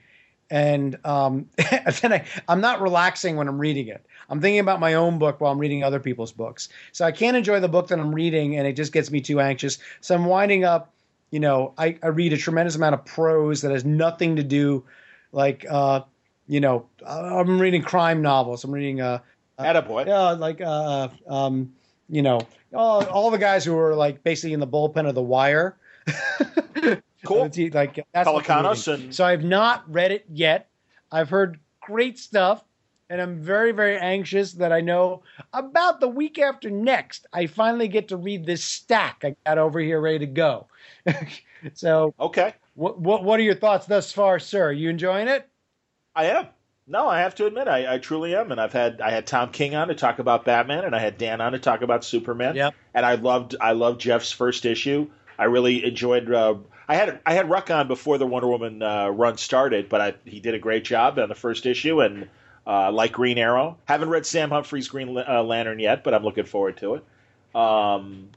and 0.51 0.99
um, 1.05 1.49
then 2.03 2.13
I, 2.13 2.25
I'm 2.49 2.61
not 2.61 2.83
relaxing 2.83 3.37
when 3.37 3.49
I'm 3.49 3.59
reading 3.59 3.89
it. 3.89 4.05
I'm 4.29 4.41
thinking 4.41 4.61
about 4.61 4.81
my 4.81 4.95
own 4.95 5.19
book 5.19 5.41
while 5.41 5.53
I'm 5.53 5.59
reading 5.59 5.83
other 5.83 6.01
people's 6.01 6.33
books. 6.33 6.69
So 6.93 7.05
I 7.05 7.13
can't 7.13 7.37
enjoy 7.37 7.61
the 7.61 7.69
book 7.69 7.89
that 7.89 7.99
I'm 7.99 8.15
reading, 8.15 8.57
and 8.57 8.67
it 8.67 8.75
just 8.75 8.93
gets 8.93 9.11
me 9.11 9.21
too 9.21 9.41
anxious. 9.41 9.79
So 10.01 10.15
I'm 10.15 10.27
winding 10.27 10.65
up 10.65 10.93
you 11.31 11.41
know, 11.41 11.75
I, 11.77 11.99
I 12.03 12.09
read 12.09 12.33
a 12.33 12.37
tremendous 12.37 12.77
amount 12.77 12.95
of 12.95 13.05
prose 13.05 13.61
that 13.63 13.71
has 13.71 13.85
nothing 13.85 14.37
to 14.37 14.43
do, 14.43 14.85
like, 15.33 15.67
uh, 15.69 16.03
you 16.47 16.61
know, 16.61 16.87
I'm 17.07 17.61
reading 17.61 17.83
crime 17.83 18.23
novels. 18.23 18.65
I'm 18.65 18.71
reading, 18.71 19.01
uh, 19.01 19.21
Attaboy. 19.59 20.07
Yeah, 20.07 20.31
like, 20.31 20.61
uh, 20.61 21.09
um, 21.27 21.73
you 22.09 22.23
know, 22.23 22.41
all, 22.73 23.05
all 23.07 23.31
the 23.31 23.39
guys 23.39 23.65
who 23.65 23.77
are 23.77 23.95
like 23.95 24.23
basically 24.23 24.55
in 24.55 24.61
the 24.61 24.67
bullpen 24.67 25.07
of 25.07 25.15
The 25.15 25.23
Wire. 25.23 25.77
cool. 27.25 27.51
like 27.73 28.07
that's 28.15 28.29
Pelecanos 28.29 28.93
and 28.93 29.15
so 29.15 29.25
I've 29.25 29.45
not 29.45 29.91
read 29.93 30.13
it 30.13 30.25
yet. 30.33 30.71
I've 31.13 31.29
heard 31.29 31.59
great 31.81 32.19
stuff, 32.19 32.65
and 33.11 33.21
I'm 33.21 33.41
very 33.41 33.73
very 33.73 33.99
anxious 33.99 34.53
that 34.55 34.73
I 34.73 34.81
know 34.81 35.23
about 35.53 36.01
the 36.01 36.09
week 36.09 36.39
after 36.39 36.71
next. 36.71 37.27
I 37.33 37.47
finally 37.47 37.89
get 37.89 38.09
to 38.09 38.17
read 38.17 38.47
this 38.47 38.65
stack 38.65 39.23
I 39.25 39.37
got 39.47 39.59
over 39.59 39.81
here 39.81 40.01
ready 40.01 40.21
to 40.21 40.27
go. 40.27 40.67
so 41.75 42.15
okay, 42.21 42.55
what, 42.75 43.01
what 43.01 43.25
what 43.25 43.41
are 43.41 43.45
your 43.45 43.55
thoughts 43.55 43.87
thus 43.87 44.13
far, 44.13 44.39
sir? 44.39 44.69
Are 44.69 44.73
you 44.73 44.91
enjoying 44.91 45.29
it? 45.29 45.49
I 46.15 46.27
am. 46.27 46.47
No, 46.91 47.07
I 47.07 47.21
have 47.21 47.35
to 47.35 47.45
admit, 47.45 47.69
I, 47.69 47.95
I, 47.95 47.99
truly 47.99 48.35
am, 48.35 48.51
and 48.51 48.59
I've 48.59 48.73
had 48.73 49.03
I 49.03 49.11
had 49.11 49.27
Tom 49.27 49.51
King 49.51 49.75
on 49.75 49.89
to 49.89 49.95
talk 49.95 50.19
about 50.21 50.47
Batman, 50.47 50.85
and 50.85 50.97
I 50.97 50.99
had 50.99 51.19
Dan 51.19 51.43
on 51.43 51.53
to 51.53 51.59
talk 51.59 51.83
about 51.83 52.03
Superman. 52.03 52.57
Yep. 52.57 52.75
And 52.95 53.05
I 53.05 53.17
loved 53.17 53.57
I 53.61 53.73
loved 53.73 54.01
Geoff's 54.01 54.33
first 54.33 54.65
issue. 54.65 55.11
I 55.39 55.45
really 55.45 55.85
enjoyed. 55.85 56.33
Uh, 56.33 56.55
I 56.89 56.95
had 56.95 57.21
I 57.27 57.35
had 57.35 57.51
Ruck 57.51 57.71
on 57.71 57.89
before 57.89 58.17
the 58.17 58.27
Wonder 58.27 58.49
Woman 58.49 58.83
uh, 58.83 59.09
run 59.09 59.37
started, 59.37 59.91
but 59.91 60.01
I, 60.01 60.15
he 60.25 60.41
did 60.41 60.55
a 60.55 60.59
great 60.59 60.85
job 60.85 61.19
on 61.19 61.29
the 61.29 61.35
first 61.35 61.67
issue, 61.67 62.01
and 62.01 62.27
uh, 62.69 62.93
like 62.93 63.13
Green 63.13 63.39
Arrow. 63.39 63.79
Haven't 63.87 64.11
read 64.11 64.27
Sam 64.27 64.51
Humphrey's 64.51 64.89
Green 64.89 65.17
uh, 65.17 65.43
Lantern 65.43 65.79
yet, 65.79 66.05
but 66.05 66.15
I'm 66.15 66.23
looking 66.23 66.45
forward 66.45 66.77
to 66.79 66.97
it. 66.97 67.05
Um, 67.59 68.29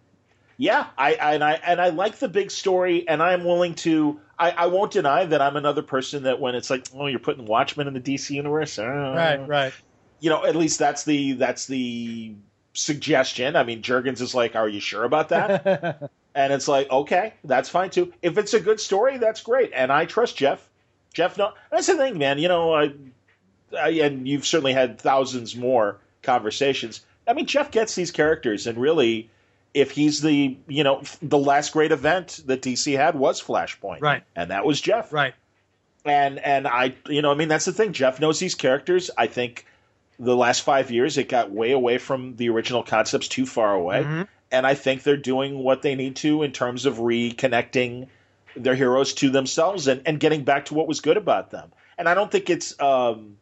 yeah, 0.57 0.87
I, 0.97 1.15
I, 1.15 1.33
and 1.33 1.43
I 1.43 1.53
and 1.53 1.81
I 1.81 1.89
like 1.89 2.19
the 2.19 2.29
big 2.29 2.49
story, 2.49 3.07
and 3.07 3.21
I'm 3.21 3.43
willing 3.43 3.75
to. 3.75 4.19
I, 4.39 4.51
I 4.51 4.65
won't 4.67 4.91
deny 4.91 5.25
that 5.25 5.41
I'm 5.41 5.55
another 5.55 5.81
person 5.81 6.23
that 6.23 6.39
when 6.39 6.55
it's 6.55 6.69
like, 6.69 6.87
oh, 6.95 7.07
you're 7.07 7.19
putting 7.19 7.45
Watchmen 7.45 7.87
in 7.87 7.93
the 7.93 7.99
DC 7.99 8.31
universe, 8.31 8.79
uh, 8.79 8.85
right, 8.85 9.47
right. 9.47 9.73
You 10.19 10.29
know, 10.29 10.45
at 10.45 10.55
least 10.55 10.79
that's 10.79 11.03
the 11.03 11.33
that's 11.33 11.65
the 11.65 12.33
suggestion. 12.73 13.55
I 13.55 13.63
mean, 13.63 13.81
Jurgens 13.81 14.21
is 14.21 14.33
like, 14.33 14.55
are 14.55 14.69
you 14.69 14.79
sure 14.79 15.03
about 15.03 15.29
that? 15.29 16.11
and 16.35 16.53
it's 16.53 16.67
like, 16.67 16.89
okay, 16.89 17.33
that's 17.43 17.69
fine 17.69 17.89
too. 17.89 18.13
If 18.21 18.37
it's 18.37 18.53
a 18.53 18.59
good 18.59 18.79
story, 18.79 19.17
that's 19.17 19.41
great, 19.41 19.71
and 19.73 19.91
I 19.91 20.05
trust 20.05 20.37
Geoff. 20.37 20.69
Geoff, 21.13 21.37
no, 21.37 21.53
that's 21.71 21.87
the 21.87 21.95
thing, 21.95 22.17
man. 22.17 22.37
You 22.37 22.47
know, 22.47 22.73
I, 22.73 22.83
I, 22.83 22.93
and 23.73 24.27
you've 24.27 24.45
certainly 24.45 24.73
had 24.73 24.99
thousands 24.99 25.55
more 25.55 25.97
conversations. 26.23 27.01
I 27.27 27.33
mean, 27.33 27.45
Geoff 27.45 27.71
gets 27.71 27.95
these 27.95 28.11
characters, 28.11 28.67
and 28.67 28.77
really 28.77 29.29
if 29.73 29.91
he's 29.91 30.21
the 30.21 30.57
you 30.67 30.83
know 30.83 31.01
the 31.21 31.37
last 31.37 31.73
great 31.73 31.91
event 31.91 32.41
that 32.45 32.61
DC 32.61 32.95
had 32.95 33.15
was 33.15 33.41
Flashpoint, 33.41 34.01
right? 34.01 34.23
And 34.35 34.51
that 34.51 34.65
was 34.65 34.81
Geoff, 34.81 35.13
right? 35.13 35.33
And 36.03 36.39
and 36.39 36.67
I 36.67 36.95
you 37.07 37.21
know 37.21 37.31
I 37.31 37.35
mean 37.35 37.47
that's 37.47 37.65
the 37.65 37.73
thing. 37.73 37.93
Geoff 37.93 38.19
knows 38.19 38.39
these 38.39 38.55
characters. 38.55 39.09
I 39.17 39.27
think 39.27 39.65
the 40.19 40.35
last 40.35 40.61
five 40.61 40.91
years 40.91 41.17
it 41.17 41.29
got 41.29 41.51
way 41.51 41.71
away 41.71 41.97
from 41.97 42.35
the 42.35 42.49
original 42.49 42.83
concepts, 42.83 43.27
too 43.27 43.45
far 43.45 43.73
away. 43.73 44.03
Mm-hmm. 44.03 44.21
And 44.51 44.67
I 44.67 44.75
think 44.75 45.03
they're 45.03 45.17
doing 45.17 45.59
what 45.59 45.81
they 45.81 45.95
need 45.95 46.17
to 46.17 46.43
in 46.43 46.51
terms 46.51 46.85
of 46.85 46.97
reconnecting 46.97 48.07
their 48.55 48.75
heroes 48.75 49.13
to 49.13 49.29
themselves 49.29 49.87
and, 49.87 50.01
and 50.05 50.19
getting 50.19 50.43
back 50.43 50.65
to 50.65 50.73
what 50.73 50.87
was 50.87 50.99
good 50.99 51.15
about 51.15 51.51
them. 51.51 51.71
And 51.97 52.09
I 52.09 52.13
don't 52.13 52.29
think 52.29 52.49
it's 52.49 52.79
um, 52.81 53.37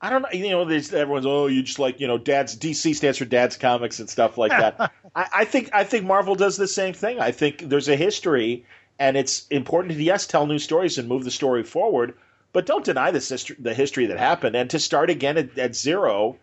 I 0.00 0.10
don't 0.10 0.22
know. 0.22 0.28
You 0.32 0.50
know, 0.50 0.64
there's 0.64 0.92
everyone's 0.92 1.26
oh, 1.26 1.46
you 1.46 1.62
just 1.62 1.78
like 1.78 1.98
you 1.98 2.06
know, 2.06 2.18
Dad's 2.18 2.56
DC 2.56 2.94
stands 2.94 3.18
for 3.18 3.24
Dad's 3.24 3.56
Comics 3.56 3.98
and 3.98 4.08
stuff 4.08 4.38
like 4.38 4.52
that. 4.52 4.92
I, 5.14 5.28
I, 5.38 5.44
think 5.44 5.70
I 5.72 5.84
think 5.84 6.04
Marvel 6.04 6.36
does 6.36 6.56
the 6.56 6.68
same 6.68 6.94
thing. 6.94 7.18
I 7.18 7.32
think 7.32 7.68
there's 7.68 7.88
a 7.88 7.96
history, 7.96 8.64
and 8.98 9.16
it's 9.16 9.46
important 9.48 9.94
to 9.94 10.02
yes 10.02 10.26
tell 10.26 10.46
new 10.46 10.60
stories 10.60 10.98
and 10.98 11.08
move 11.08 11.24
the 11.24 11.32
story 11.32 11.64
forward, 11.64 12.14
but 12.52 12.64
don't 12.64 12.84
deny 12.84 13.10
this 13.10 13.28
history, 13.28 13.56
the 13.58 13.74
history 13.74 14.06
that 14.06 14.18
happened. 14.18 14.54
And 14.54 14.70
to 14.70 14.78
start 14.78 15.10
again 15.10 15.36
at, 15.36 15.58
at, 15.58 15.74
zero, 15.74 16.36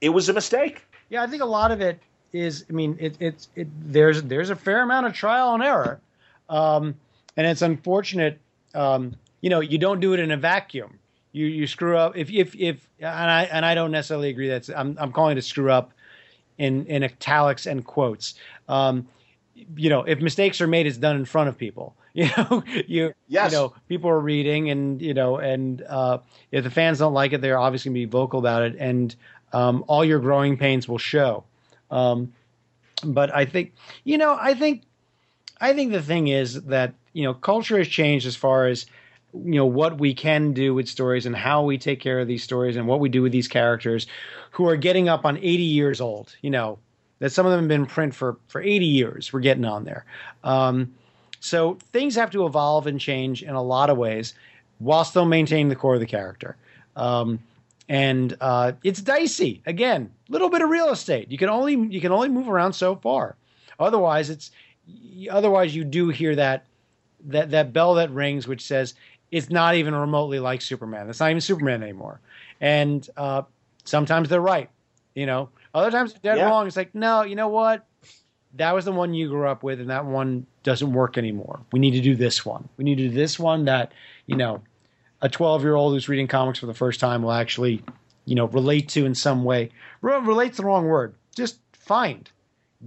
it 0.00 0.08
was 0.08 0.30
a 0.30 0.32
mistake. 0.32 0.82
Yeah, 1.10 1.22
I 1.22 1.26
think 1.26 1.42
a 1.42 1.46
lot 1.46 1.72
of 1.72 1.82
it 1.82 2.00
is. 2.32 2.64
I 2.70 2.72
mean, 2.72 2.96
it, 3.00 3.18
it's 3.20 3.48
it, 3.54 3.68
there's 3.92 4.22
there's 4.22 4.48
a 4.48 4.56
fair 4.56 4.82
amount 4.82 5.04
of 5.04 5.12
trial 5.12 5.52
and 5.52 5.62
error, 5.62 6.00
um, 6.48 6.94
and 7.36 7.46
it's 7.46 7.60
unfortunate. 7.60 8.38
Um, 8.74 9.14
you 9.42 9.50
know, 9.50 9.60
you 9.60 9.76
don't 9.76 10.00
do 10.00 10.14
it 10.14 10.20
in 10.20 10.30
a 10.30 10.38
vacuum 10.38 10.97
you 11.32 11.46
you 11.46 11.66
screw 11.66 11.96
up 11.96 12.16
if 12.16 12.30
if 12.30 12.54
if 12.56 12.88
and 12.98 13.30
I 13.30 13.44
and 13.44 13.64
I 13.64 13.74
don't 13.74 13.90
necessarily 13.90 14.30
agree 14.30 14.48
that's 14.48 14.68
I'm 14.68 14.96
I'm 15.00 15.12
calling 15.12 15.36
it 15.36 15.38
a 15.38 15.42
screw 15.42 15.70
up 15.70 15.92
in 16.58 16.86
in 16.86 17.04
italics 17.04 17.66
and 17.66 17.84
quotes. 17.84 18.34
Um, 18.68 19.08
you 19.76 19.90
know, 19.90 20.02
if 20.02 20.20
mistakes 20.20 20.60
are 20.60 20.66
made, 20.66 20.86
it's 20.86 20.98
done 20.98 21.16
in 21.16 21.24
front 21.24 21.48
of 21.48 21.56
people. 21.56 21.94
You 22.14 22.28
know, 22.36 22.64
you 22.88 23.14
yes. 23.28 23.52
you 23.52 23.58
know 23.58 23.74
people 23.86 24.10
are 24.10 24.18
reading, 24.18 24.70
and 24.70 25.00
you 25.00 25.14
know, 25.14 25.36
and 25.36 25.82
uh, 25.82 26.18
if 26.50 26.64
the 26.64 26.70
fans 26.70 26.98
don't 26.98 27.12
like 27.12 27.32
it, 27.32 27.40
they're 27.42 27.58
obviously 27.58 27.90
going 27.90 28.02
to 28.02 28.06
be 28.08 28.10
vocal 28.10 28.40
about 28.40 28.62
it, 28.62 28.74
and 28.76 29.14
um, 29.52 29.84
all 29.86 30.04
your 30.04 30.18
growing 30.18 30.56
pains 30.56 30.88
will 30.88 30.98
show. 30.98 31.44
Um, 31.92 32.32
but 33.04 33.32
I 33.32 33.44
think 33.44 33.74
you 34.02 34.18
know 34.18 34.36
I 34.40 34.54
think 34.54 34.82
I 35.60 35.74
think 35.74 35.92
the 35.92 36.02
thing 36.02 36.26
is 36.26 36.62
that 36.62 36.94
you 37.12 37.22
know 37.22 37.34
culture 37.34 37.78
has 37.78 37.86
changed 37.86 38.26
as 38.26 38.34
far 38.34 38.66
as 38.66 38.86
you 39.34 39.54
know 39.54 39.66
what 39.66 39.98
we 39.98 40.14
can 40.14 40.52
do 40.52 40.74
with 40.74 40.88
stories 40.88 41.26
and 41.26 41.36
how 41.36 41.62
we 41.62 41.78
take 41.78 42.00
care 42.00 42.20
of 42.20 42.26
these 42.26 42.42
stories 42.42 42.76
and 42.76 42.86
what 42.86 43.00
we 43.00 43.08
do 43.08 43.22
with 43.22 43.32
these 43.32 43.48
characters 43.48 44.06
who 44.52 44.66
are 44.66 44.76
getting 44.76 45.08
up 45.08 45.24
on 45.24 45.36
80 45.36 45.62
years 45.62 46.00
old 46.00 46.34
you 46.40 46.50
know 46.50 46.78
that 47.18 47.30
some 47.30 47.46
of 47.46 47.52
them 47.52 47.60
have 47.60 47.68
been 47.68 47.82
in 47.82 47.86
print 47.86 48.14
for 48.14 48.36
for 48.48 48.60
80 48.60 48.84
years. 48.86 49.32
We're 49.32 49.40
getting 49.40 49.64
on 49.64 49.84
there. 49.84 50.04
Um, 50.44 50.94
so 51.40 51.78
things 51.92 52.14
have 52.16 52.30
to 52.32 52.46
evolve 52.46 52.86
and 52.86 53.00
change 53.00 53.42
in 53.42 53.54
a 53.54 53.62
lot 53.62 53.90
of 53.90 53.98
ways 53.98 54.34
while 54.78 55.04
still 55.04 55.24
maintaining 55.24 55.68
the 55.68 55.76
core 55.76 55.94
of 55.94 56.00
the 56.00 56.06
character. 56.06 56.56
Um, 56.96 57.40
and 57.88 58.36
uh, 58.40 58.72
it's 58.82 59.00
dicey. 59.00 59.62
Again 59.66 60.12
little 60.28 60.50
bit 60.50 60.60
of 60.60 60.68
real 60.68 60.90
estate. 60.90 61.30
You 61.30 61.38
can 61.38 61.48
only 61.48 61.74
you 61.74 62.00
can 62.00 62.12
only 62.12 62.28
move 62.28 62.48
around 62.48 62.74
so 62.74 62.96
far. 62.96 63.36
Otherwise 63.78 64.30
it's 64.30 64.50
otherwise 65.30 65.74
you 65.74 65.84
do 65.84 66.08
hear 66.08 66.36
that 66.36 66.64
that 67.26 67.50
that 67.50 67.72
bell 67.72 67.94
that 67.94 68.10
rings 68.10 68.46
which 68.46 68.62
says 68.62 68.94
it's 69.30 69.50
not 69.50 69.74
even 69.74 69.94
remotely 69.94 70.38
like 70.38 70.62
Superman. 70.62 71.08
It's 71.08 71.20
not 71.20 71.30
even 71.30 71.40
Superman 71.40 71.82
anymore. 71.82 72.20
And 72.60 73.08
uh, 73.16 73.42
sometimes 73.84 74.28
they're 74.28 74.40
right, 74.40 74.70
you 75.14 75.26
know. 75.26 75.50
Other 75.74 75.90
times 75.90 76.12
they're 76.12 76.34
dead 76.34 76.40
yeah. 76.40 76.48
wrong. 76.48 76.66
It's 76.66 76.76
like, 76.76 76.94
no, 76.94 77.22
you 77.22 77.36
know 77.36 77.48
what? 77.48 77.86
That 78.54 78.74
was 78.74 78.84
the 78.84 78.92
one 78.92 79.12
you 79.12 79.28
grew 79.28 79.46
up 79.46 79.62
with, 79.62 79.80
and 79.80 79.90
that 79.90 80.06
one 80.06 80.46
doesn't 80.62 80.92
work 80.92 81.18
anymore. 81.18 81.60
We 81.72 81.78
need 81.78 81.92
to 81.92 82.00
do 82.00 82.16
this 82.16 82.44
one. 82.44 82.68
We 82.76 82.84
need 82.84 82.96
to 82.96 83.08
do 83.08 83.14
this 83.14 83.38
one 83.38 83.66
that, 83.66 83.92
you 84.26 84.36
know, 84.36 84.62
a 85.20 85.28
12 85.28 85.62
year 85.62 85.74
old 85.74 85.92
who's 85.92 86.08
reading 86.08 86.28
comics 86.28 86.58
for 86.58 86.66
the 86.66 86.74
first 86.74 87.00
time 87.00 87.22
will 87.22 87.32
actually, 87.32 87.82
you 88.24 88.34
know, 88.34 88.46
relate 88.46 88.88
to 88.90 89.04
in 89.04 89.14
some 89.14 89.44
way. 89.44 89.70
Relate's 90.00 90.56
the 90.56 90.64
wrong 90.64 90.86
word. 90.86 91.14
Just 91.36 91.58
find 91.72 92.30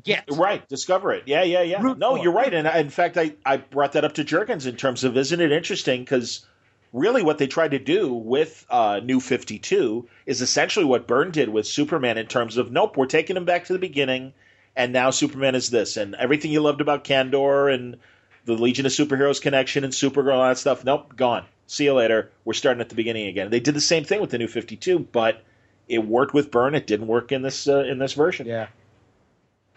get. 0.04 0.26
Right, 0.32 0.68
discover 0.68 1.12
it. 1.14 1.24
Yeah, 1.26 1.44
yeah, 1.44 1.62
yeah. 1.62 1.82
Root 1.82 1.98
no, 1.98 2.16
you're 2.16 2.34
right. 2.34 2.54
And 2.54 2.68
in 2.68 2.90
fact, 2.90 3.18
I, 3.18 3.36
I 3.46 3.58
brought 3.58 3.94
that 3.94 4.06
up 4.06 4.14
to 4.14 4.24
Jurgens 4.24 4.68
in 4.68 4.76
terms 4.76 5.04
of 5.04 5.18
isn't 5.18 5.40
it 5.40 5.52
interesting? 5.52 6.02
Because 6.02 6.46
really 6.94 7.24
what 7.24 7.38
they 7.38 7.48
tried 7.48 7.72
to 7.72 7.80
do 7.80 8.14
with 8.14 8.66
uh, 8.70 9.00
New 9.04 9.20
52 9.20 10.08
is 10.26 10.42
essentially 10.42 10.86
what 10.86 11.08
Byrne 11.08 11.32
did 11.32 11.50
with 11.50 11.68
Superman 11.68 12.18
in 12.18 12.28
terms 12.28 12.58
of, 12.58 12.72
nope, 12.72 12.98
we're 12.98 13.06
taking 13.06 13.38
him 13.38 13.46
back 13.46 13.66
to 13.66 13.74
the 13.74 13.80
beginning, 13.80 14.34
and 14.76 14.94
now 14.94 15.10
Superman 15.10 15.56
is 15.56 15.70
this. 15.70 15.98
And 15.98 16.16
everything 16.16 16.52
you 16.52 16.62
loved 16.62 16.82
about 16.82 17.04
Kandor 17.04 17.74
and 17.74 17.98
the 18.46 18.54
Legion 18.54 18.86
of 18.86 18.92
Superheroes 18.92 19.42
connection 19.42 19.84
and 19.84 19.94
Supergirl 19.94 20.32
and 20.32 20.32
all 20.32 20.48
that 20.48 20.58
stuff, 20.58 20.84
nope, 20.84 21.16
gone. 21.16 21.46
See 21.68 21.86
you 21.86 21.94
later. 21.94 22.32
We're 22.44 22.54
starting 22.54 22.82
at 22.82 22.90
the 22.90 22.96
beginning 22.96 23.28
again. 23.28 23.50
They 23.50 23.62
did 23.62 23.76
the 23.76 23.82
same 23.82 24.04
thing 24.04 24.20
with 24.20 24.32
the 24.32 24.38
New 24.38 24.48
52, 24.48 25.00
but 25.00 25.44
it 25.88 26.06
worked 26.06 26.34
with 26.34 26.52
Byrne. 26.52 26.76
It 26.76 26.88
didn't 26.88 27.08
work 27.08 27.32
in 27.32 27.42
this 27.42 27.68
uh, 27.68 27.84
in 27.84 27.98
this 27.98 28.14
version. 28.14 28.48
Yeah. 28.48 28.68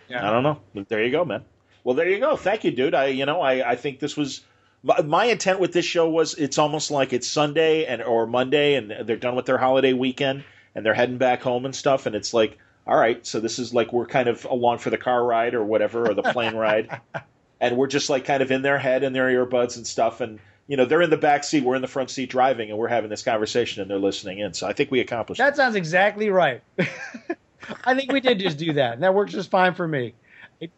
Yeah. 0.08 0.26
I 0.26 0.30
don't 0.30 0.42
know. 0.42 0.60
But 0.74 0.88
There 0.88 1.02
you 1.02 1.10
go, 1.10 1.24
man. 1.24 1.44
Well, 1.82 1.94
there 1.94 2.08
you 2.08 2.18
go. 2.18 2.36
Thank 2.36 2.64
you, 2.64 2.70
dude. 2.70 2.94
I, 2.94 3.06
you 3.08 3.26
know, 3.26 3.40
I, 3.42 3.72
I 3.72 3.76
think 3.76 3.98
this 3.98 4.16
was 4.16 4.40
my, 4.84 5.00
my 5.02 5.24
intent 5.26 5.60
with 5.60 5.72
this 5.72 5.84
show 5.84 6.08
was 6.08 6.34
it's 6.34 6.58
almost 6.58 6.90
like 6.90 7.12
it's 7.12 7.26
Sunday 7.26 7.86
and 7.86 8.02
or 8.02 8.26
Monday, 8.26 8.74
and 8.74 8.94
they're 9.06 9.16
done 9.16 9.34
with 9.34 9.46
their 9.46 9.58
holiday 9.58 9.92
weekend, 9.94 10.44
and 10.74 10.84
they're 10.84 10.94
heading 10.94 11.18
back 11.18 11.42
home 11.42 11.64
and 11.64 11.74
stuff, 11.74 12.06
and 12.06 12.14
it's 12.14 12.34
like, 12.34 12.58
all 12.86 12.96
right, 12.96 13.26
so 13.26 13.40
this 13.40 13.58
is 13.58 13.72
like 13.72 13.92
we're 13.92 14.06
kind 14.06 14.28
of 14.28 14.44
along 14.44 14.78
for 14.78 14.90
the 14.90 14.98
car 14.98 15.24
ride 15.24 15.54
or 15.54 15.64
whatever, 15.64 16.08
or 16.08 16.14
the 16.14 16.22
plane 16.22 16.54
ride, 16.54 17.00
and 17.60 17.76
we're 17.76 17.86
just 17.86 18.10
like 18.10 18.26
kind 18.26 18.42
of 18.42 18.50
in 18.50 18.60
their 18.62 18.78
head 18.78 19.02
and 19.02 19.16
their 19.16 19.28
earbuds 19.28 19.76
and 19.76 19.86
stuff, 19.86 20.20
and 20.20 20.38
you 20.66 20.76
know 20.76 20.84
they're 20.84 21.02
in 21.02 21.10
the 21.10 21.16
back 21.16 21.44
seat, 21.44 21.64
we're 21.64 21.76
in 21.76 21.82
the 21.82 21.88
front 21.88 22.10
seat 22.10 22.28
driving, 22.28 22.68
and 22.68 22.78
we're 22.78 22.88
having 22.88 23.08
this 23.08 23.22
conversation, 23.22 23.80
and 23.80 23.90
they're 23.90 23.98
listening 23.98 24.38
in. 24.38 24.52
So 24.52 24.66
I 24.66 24.74
think 24.74 24.90
we 24.90 25.00
accomplished. 25.00 25.38
That 25.38 25.56
sounds 25.56 25.76
exactly 25.76 26.28
right. 26.28 26.62
I 27.84 27.94
think 27.94 28.12
we 28.12 28.20
did 28.20 28.38
just 28.38 28.58
do 28.58 28.72
that, 28.74 28.94
and 28.94 29.02
that 29.02 29.14
works 29.14 29.32
just 29.32 29.50
fine 29.50 29.74
for 29.74 29.86
me. 29.86 30.14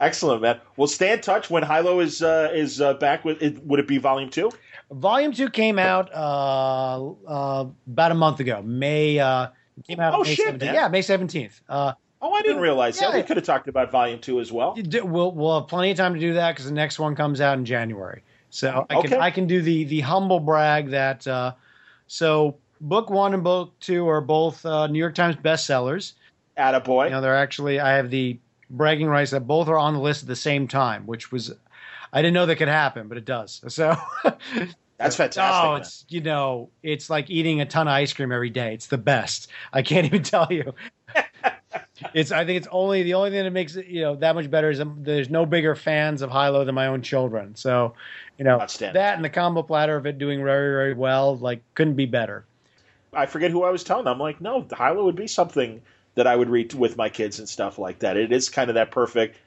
Excellent, 0.00 0.42
man. 0.42 0.60
Well, 0.76 0.86
stay 0.86 1.12
in 1.12 1.20
touch 1.20 1.50
when 1.50 1.62
Hilo 1.62 2.00
is 2.00 2.22
uh, 2.22 2.50
is 2.52 2.80
uh, 2.80 2.94
back. 2.94 3.24
With 3.24 3.42
it, 3.42 3.62
would 3.64 3.80
it 3.80 3.86
be 3.86 3.98
Volume 3.98 4.30
Two? 4.30 4.50
Volume 4.90 5.32
Two 5.32 5.50
came 5.50 5.78
out 5.78 6.12
uh, 6.12 7.10
uh 7.26 7.66
about 7.86 8.12
a 8.12 8.14
month 8.14 8.40
ago. 8.40 8.62
May 8.62 9.18
uh, 9.18 9.48
came 9.86 10.00
out. 10.00 10.14
Oh 10.14 10.22
May 10.22 10.34
shit! 10.34 10.62
Yeah, 10.62 10.88
May 10.88 11.02
seventeenth. 11.02 11.60
Uh, 11.68 11.92
oh, 12.22 12.32
I 12.32 12.42
didn't 12.42 12.62
realize 12.62 13.00
yeah, 13.00 13.10
that. 13.10 13.16
We 13.16 13.22
could 13.22 13.36
have 13.36 13.46
talked 13.46 13.68
about 13.68 13.90
Volume 13.90 14.18
Two 14.18 14.40
as 14.40 14.50
well. 14.50 14.76
We'll 14.76 15.32
we'll 15.32 15.60
have 15.60 15.68
plenty 15.68 15.90
of 15.90 15.96
time 15.96 16.14
to 16.14 16.20
do 16.20 16.34
that 16.34 16.52
because 16.52 16.66
the 16.66 16.74
next 16.74 16.98
one 16.98 17.14
comes 17.14 17.40
out 17.40 17.58
in 17.58 17.64
January. 17.64 18.22
So 18.50 18.86
I 18.88 19.02
can 19.02 19.12
okay. 19.12 19.18
I 19.18 19.30
can 19.30 19.46
do 19.46 19.60
the 19.60 19.84
the 19.84 20.00
humble 20.00 20.40
brag 20.40 20.90
that 20.90 21.26
so 22.08 22.56
book 22.80 23.10
one 23.10 23.34
and 23.34 23.44
book 23.44 23.78
two 23.80 24.08
are 24.08 24.20
both 24.20 24.64
New 24.64 24.98
York 24.98 25.14
Times 25.14 25.36
bestsellers. 25.36 26.14
Attaboy. 26.56 27.06
You 27.06 27.10
know, 27.10 27.20
they're 27.20 27.36
actually 27.36 27.80
I 27.80 27.96
have 27.96 28.10
the 28.10 28.38
bragging 28.70 29.08
rights 29.08 29.30
that 29.30 29.46
both 29.46 29.68
are 29.68 29.78
on 29.78 29.94
the 29.94 30.00
list 30.00 30.22
at 30.22 30.28
the 30.28 30.36
same 30.36 30.68
time, 30.68 31.06
which 31.06 31.30
was 31.30 31.52
I 32.12 32.22
didn't 32.22 32.34
know 32.34 32.46
that 32.46 32.56
could 32.56 32.68
happen, 32.68 33.08
but 33.08 33.18
it 33.18 33.24
does. 33.24 33.62
So 33.68 33.96
that's 34.96 35.16
fantastic. 35.16 35.68
Oh, 35.68 35.74
it's 35.74 36.04
you 36.08 36.20
know, 36.20 36.70
it's 36.82 37.10
like 37.10 37.30
eating 37.30 37.60
a 37.60 37.66
ton 37.66 37.88
of 37.88 37.92
ice 37.92 38.12
cream 38.12 38.32
every 38.32 38.50
day. 38.50 38.74
It's 38.74 38.86
the 38.86 38.98
best. 38.98 39.48
I 39.72 39.82
can't 39.82 40.06
even 40.06 40.22
tell 40.22 40.48
you. 40.50 40.74
it's 42.14 42.32
I 42.32 42.44
think 42.44 42.58
it's 42.58 42.68
only 42.70 43.02
the 43.02 43.14
only 43.14 43.30
thing 43.30 43.44
that 43.44 43.50
makes 43.50 43.76
it 43.76 43.86
you 43.86 44.00
know 44.00 44.16
that 44.16 44.34
much 44.34 44.50
better 44.50 44.70
is 44.70 44.80
there's 44.98 45.30
no 45.30 45.46
bigger 45.46 45.74
fans 45.74 46.22
of 46.22 46.30
Hilo 46.30 46.64
than 46.64 46.74
my 46.74 46.86
own 46.86 47.02
children. 47.02 47.54
So 47.54 47.94
you 48.38 48.44
know 48.44 48.58
that 48.58 49.16
and 49.16 49.24
the 49.24 49.30
combo 49.30 49.62
platter 49.62 49.96
of 49.96 50.06
it 50.06 50.18
doing 50.18 50.42
very 50.42 50.70
very 50.70 50.94
well 50.94 51.36
like 51.36 51.60
couldn't 51.74 51.96
be 51.96 52.06
better. 52.06 52.44
I 53.12 53.26
forget 53.26 53.50
who 53.50 53.62
I 53.62 53.70
was 53.70 53.82
telling. 53.82 54.06
I'm 54.06 54.18
like, 54.18 54.40
no, 54.42 54.66
Hilo 54.76 55.04
would 55.04 55.16
be 55.16 55.26
something 55.26 55.80
that 56.16 56.26
I 56.26 56.34
would 56.34 56.50
read 56.50 56.74
with 56.74 56.96
my 56.96 57.08
kids 57.08 57.38
and 57.38 57.48
stuff 57.48 57.78
like 57.78 58.00
that. 58.00 58.16
It 58.16 58.32
is 58.32 58.48
kind 58.48 58.68
of 58.68 58.74
that 58.74 58.90
perfect 58.90 59.38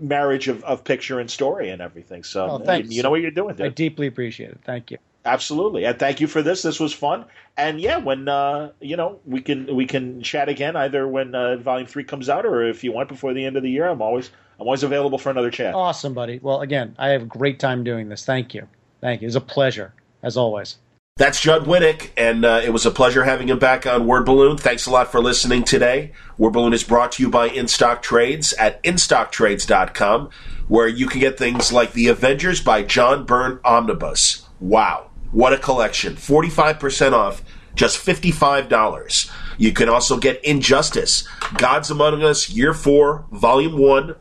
marriage 0.00 0.48
of, 0.48 0.62
of 0.64 0.84
picture 0.84 1.18
and 1.18 1.30
story 1.30 1.70
and 1.70 1.80
everything. 1.80 2.22
So 2.24 2.62
oh, 2.64 2.72
you, 2.74 2.84
you, 2.88 3.02
know 3.02 3.10
what 3.10 3.20
you're 3.20 3.30
doing. 3.30 3.56
Dude. 3.56 3.66
I 3.66 3.68
deeply 3.70 4.06
appreciate 4.06 4.50
it. 4.50 4.60
Thank 4.64 4.90
you. 4.90 4.98
Absolutely, 5.24 5.84
and 5.84 5.98
thank 5.98 6.20
you 6.20 6.26
for 6.26 6.42
this. 6.42 6.62
This 6.62 6.80
was 6.80 6.94
fun, 6.94 7.24
and 7.56 7.80
yeah, 7.80 7.98
when 7.98 8.28
uh, 8.28 8.70
you 8.80 8.96
know 8.96 9.18
we 9.26 9.42
can 9.42 9.74
we 9.74 9.84
can 9.84 10.22
chat 10.22 10.48
again 10.48 10.74
either 10.74 11.06
when 11.06 11.34
uh, 11.34 11.56
Volume 11.56 11.86
Three 11.86 12.04
comes 12.04 12.28
out 12.28 12.46
or 12.46 12.62
if 12.62 12.82
you 12.82 12.92
want 12.92 13.08
before 13.08 13.34
the 13.34 13.44
end 13.44 13.56
of 13.56 13.62
the 13.62 13.70
year. 13.70 13.88
I'm 13.88 14.00
always 14.00 14.30
I'm 14.58 14.66
always 14.66 14.84
available 14.84 15.18
for 15.18 15.28
another 15.30 15.50
chat. 15.50 15.74
Awesome, 15.74 16.14
buddy. 16.14 16.38
Well, 16.40 16.62
again, 16.62 16.94
I 16.98 17.08
have 17.08 17.22
a 17.22 17.26
great 17.26 17.58
time 17.58 17.84
doing 17.84 18.08
this. 18.08 18.24
Thank 18.24 18.54
you, 18.54 18.68
thank 19.02 19.20
you. 19.20 19.26
It's 19.26 19.36
a 19.36 19.40
pleasure 19.40 19.92
as 20.22 20.36
always. 20.36 20.78
That's 21.18 21.40
Judd 21.40 21.64
Winick, 21.64 22.10
and 22.16 22.44
uh, 22.44 22.60
it 22.64 22.72
was 22.72 22.86
a 22.86 22.92
pleasure 22.92 23.24
having 23.24 23.48
him 23.48 23.58
back 23.58 23.88
on 23.88 24.06
Word 24.06 24.24
Balloon. 24.24 24.56
Thanks 24.56 24.86
a 24.86 24.90
lot 24.92 25.10
for 25.10 25.20
listening 25.20 25.64
today. 25.64 26.12
Word 26.36 26.52
Balloon 26.52 26.72
is 26.72 26.84
brought 26.84 27.10
to 27.12 27.24
you 27.24 27.28
by 27.28 27.48
InStock 27.48 28.02
Trades 28.02 28.52
at 28.52 28.80
InStockTrades.com, 28.84 30.30
where 30.68 30.86
you 30.86 31.08
can 31.08 31.18
get 31.18 31.36
things 31.36 31.72
like 31.72 31.92
The 31.92 32.06
Avengers 32.06 32.60
by 32.60 32.84
John 32.84 33.24
Byrne 33.24 33.58
Omnibus. 33.64 34.46
Wow, 34.60 35.10
what 35.32 35.52
a 35.52 35.58
collection. 35.58 36.14
45% 36.14 37.14
off, 37.14 37.42
just 37.74 37.98
$55. 37.98 39.32
You 39.58 39.72
can 39.72 39.88
also 39.88 40.18
get 40.18 40.44
Injustice, 40.44 41.26
Gods 41.56 41.90
Among 41.90 42.22
Us 42.22 42.48
Year 42.48 42.72
4, 42.72 43.26
Volume 43.32 43.76
1, 43.76 44.14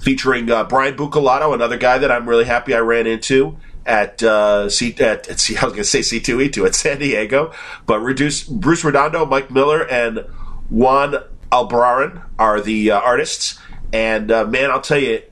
featuring 0.00 0.50
uh, 0.50 0.64
Brian 0.64 0.96
Buccellato, 0.96 1.54
another 1.54 1.76
guy 1.76 1.98
that 1.98 2.10
I'm 2.10 2.28
really 2.28 2.46
happy 2.46 2.74
I 2.74 2.80
ran 2.80 3.06
into 3.06 3.56
at 3.86 4.22
uh, 4.22 4.68
C 4.68 4.94
at, 5.00 5.28
at 5.28 5.40
C, 5.40 5.56
I 5.60 5.64
was 5.64 5.72
going 5.72 5.82
to 5.82 5.84
say 5.84 6.02
C 6.02 6.20
two 6.20 6.40
E 6.40 6.48
two 6.48 6.66
at 6.66 6.74
San 6.74 6.98
Diego, 6.98 7.52
but 7.86 8.00
reduce 8.00 8.44
Bruce 8.44 8.84
Redondo, 8.84 9.26
Mike 9.26 9.50
Miller, 9.50 9.86
and 9.88 10.26
Juan 10.68 11.16
Albarrán 11.50 12.24
are 12.38 12.60
the 12.60 12.92
uh, 12.92 13.00
artists. 13.00 13.58
And 13.92 14.30
uh, 14.30 14.44
man, 14.44 14.70
I'll 14.70 14.80
tell 14.80 14.98
you, 14.98 15.22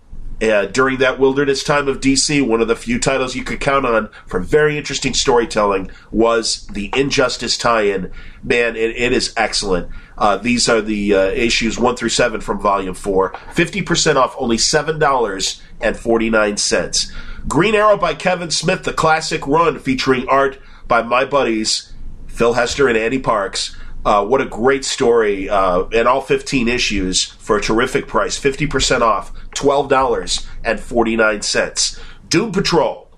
uh, 0.40 0.66
during 0.66 0.98
that 0.98 1.18
wilderness 1.18 1.64
time 1.64 1.88
of 1.88 2.00
DC, 2.00 2.46
one 2.46 2.60
of 2.60 2.68
the 2.68 2.76
few 2.76 2.98
titles 2.98 3.34
you 3.34 3.42
could 3.42 3.60
count 3.60 3.84
on 3.84 4.08
for 4.26 4.38
very 4.38 4.78
interesting 4.78 5.12
storytelling 5.12 5.90
was 6.12 6.66
the 6.68 6.90
Injustice 6.94 7.56
tie-in. 7.56 8.12
Man, 8.42 8.76
it, 8.76 8.90
it 8.96 9.12
is 9.12 9.32
excellent. 9.36 9.90
Uh, 10.16 10.36
these 10.36 10.68
are 10.68 10.80
the 10.80 11.14
uh, 11.14 11.26
issues 11.30 11.78
one 11.78 11.96
through 11.96 12.10
seven 12.10 12.40
from 12.40 12.60
Volume 12.60 12.94
Four. 12.94 13.34
Fifty 13.52 13.82
percent 13.82 14.18
off, 14.18 14.34
only 14.38 14.58
seven 14.58 14.98
dollars 14.98 15.62
and 15.80 15.96
forty 15.96 16.30
nine 16.30 16.56
cents. 16.56 17.12
Green 17.48 17.74
Arrow 17.74 17.96
by 17.96 18.14
Kevin 18.14 18.50
Smith, 18.50 18.82
the 18.82 18.92
classic 18.92 19.46
run 19.46 19.78
featuring 19.78 20.28
art 20.28 20.58
by 20.86 21.00
my 21.02 21.24
buddies 21.24 21.94
Phil 22.26 22.52
Hester 22.52 22.88
and 22.88 22.98
Ande 22.98 23.24
Parks. 23.24 23.74
Uh, 24.04 24.22
what 24.24 24.42
a 24.42 24.46
great 24.46 24.84
story, 24.84 25.48
uh, 25.48 25.84
and 25.92 26.06
all 26.06 26.20
15 26.20 26.68
issues 26.68 27.24
for 27.24 27.56
a 27.56 27.60
terrific 27.60 28.06
price 28.06 28.38
50% 28.38 29.00
off, 29.00 29.32
$12.49. 29.50 32.00
Doom 32.28 32.52
Patrol, 32.52 33.10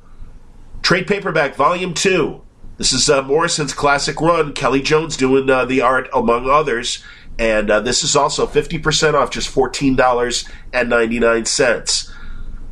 trade 0.81 1.07
paperback, 1.09 1.57
volume 1.57 1.93
2. 1.93 2.41
This 2.79 2.93
is 2.93 3.11
uh, 3.11 3.23
Morrison's 3.23 3.75
classic 3.75 4.21
run. 4.21 4.53
Kelly 4.53 4.81
Jones 4.81 5.17
doing 5.17 5.51
uh, 5.51 5.65
the 5.65 5.83
art, 5.83 6.09
among 6.15 6.49
others. 6.49 7.03
And 7.39 7.69
uh, 7.69 7.81
this 7.81 8.05
is 8.05 8.15
also 8.15 8.47
50% 8.47 9.15
off, 9.15 9.31
just 9.31 9.53
$14.99. 9.55 12.11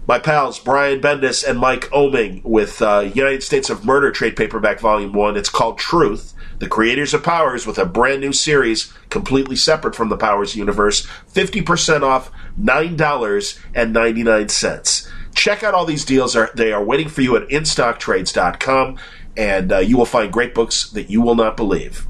my 0.08 0.18
pals 0.18 0.58
Brian 0.58 1.00
Bendis 1.02 1.46
and 1.46 1.58
Mike 1.58 1.82
Oeming 1.90 2.42
with 2.42 2.80
uh, 2.80 3.10
United 3.14 3.42
States 3.42 3.68
of 3.68 3.84
Murder 3.84 4.10
trade 4.10 4.36
paperback 4.36 4.80
volume 4.80 5.12
one. 5.12 5.36
It's 5.36 5.50
called 5.50 5.76
Truth. 5.78 6.32
The 6.60 6.66
creators 6.66 7.12
of 7.12 7.22
Powers 7.22 7.66
with 7.66 7.78
a 7.78 7.84
brand 7.84 8.22
new 8.22 8.32
series 8.32 8.90
completely 9.10 9.54
separate 9.54 9.94
from 9.94 10.08
the 10.08 10.16
Powers 10.16 10.56
universe. 10.56 11.06
50% 11.32 12.02
off, 12.02 12.32
$9.99. 12.58 15.10
Check 15.34 15.62
out 15.62 15.74
all 15.74 15.84
these 15.84 16.06
deals. 16.06 16.34
They 16.54 16.72
are 16.72 16.82
waiting 16.82 17.08
for 17.08 17.20
you 17.20 17.36
at 17.36 17.46
InStockTrades.com, 17.48 18.96
and 19.36 19.70
uh, 19.70 19.78
you 19.78 19.98
will 19.98 20.06
find 20.06 20.32
great 20.32 20.54
books 20.54 20.88
that 20.90 21.10
you 21.10 21.20
will 21.20 21.36
not 21.36 21.56
believe. 21.56 22.08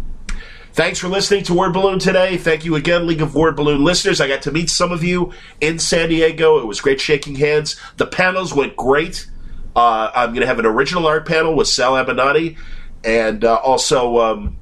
Thanks 0.78 1.00
for 1.00 1.08
listening 1.08 1.42
to 1.42 1.54
Word 1.54 1.72
Balloon 1.72 1.98
today. 1.98 2.36
Thank 2.36 2.64
you 2.64 2.76
again, 2.76 3.08
League 3.08 3.20
of 3.20 3.34
Word 3.34 3.56
Balloon 3.56 3.82
listeners. 3.82 4.20
I 4.20 4.28
got 4.28 4.42
to 4.42 4.52
meet 4.52 4.70
some 4.70 4.92
of 4.92 5.02
you 5.02 5.32
in 5.60 5.80
San 5.80 6.08
Diego. 6.08 6.60
It 6.60 6.66
was 6.68 6.80
great 6.80 7.00
shaking 7.00 7.34
hands. 7.34 7.74
The 7.96 8.06
panels 8.06 8.54
went 8.54 8.76
great. 8.76 9.28
Uh, 9.74 10.12
I'm 10.14 10.28
going 10.28 10.42
to 10.42 10.46
have 10.46 10.60
an 10.60 10.66
original 10.66 11.08
art 11.08 11.26
panel 11.26 11.56
with 11.56 11.66
Sal 11.66 11.94
Abbinanti, 11.94 12.58
and 13.02 13.44
uh, 13.44 13.56
also 13.56 14.20
um, 14.20 14.58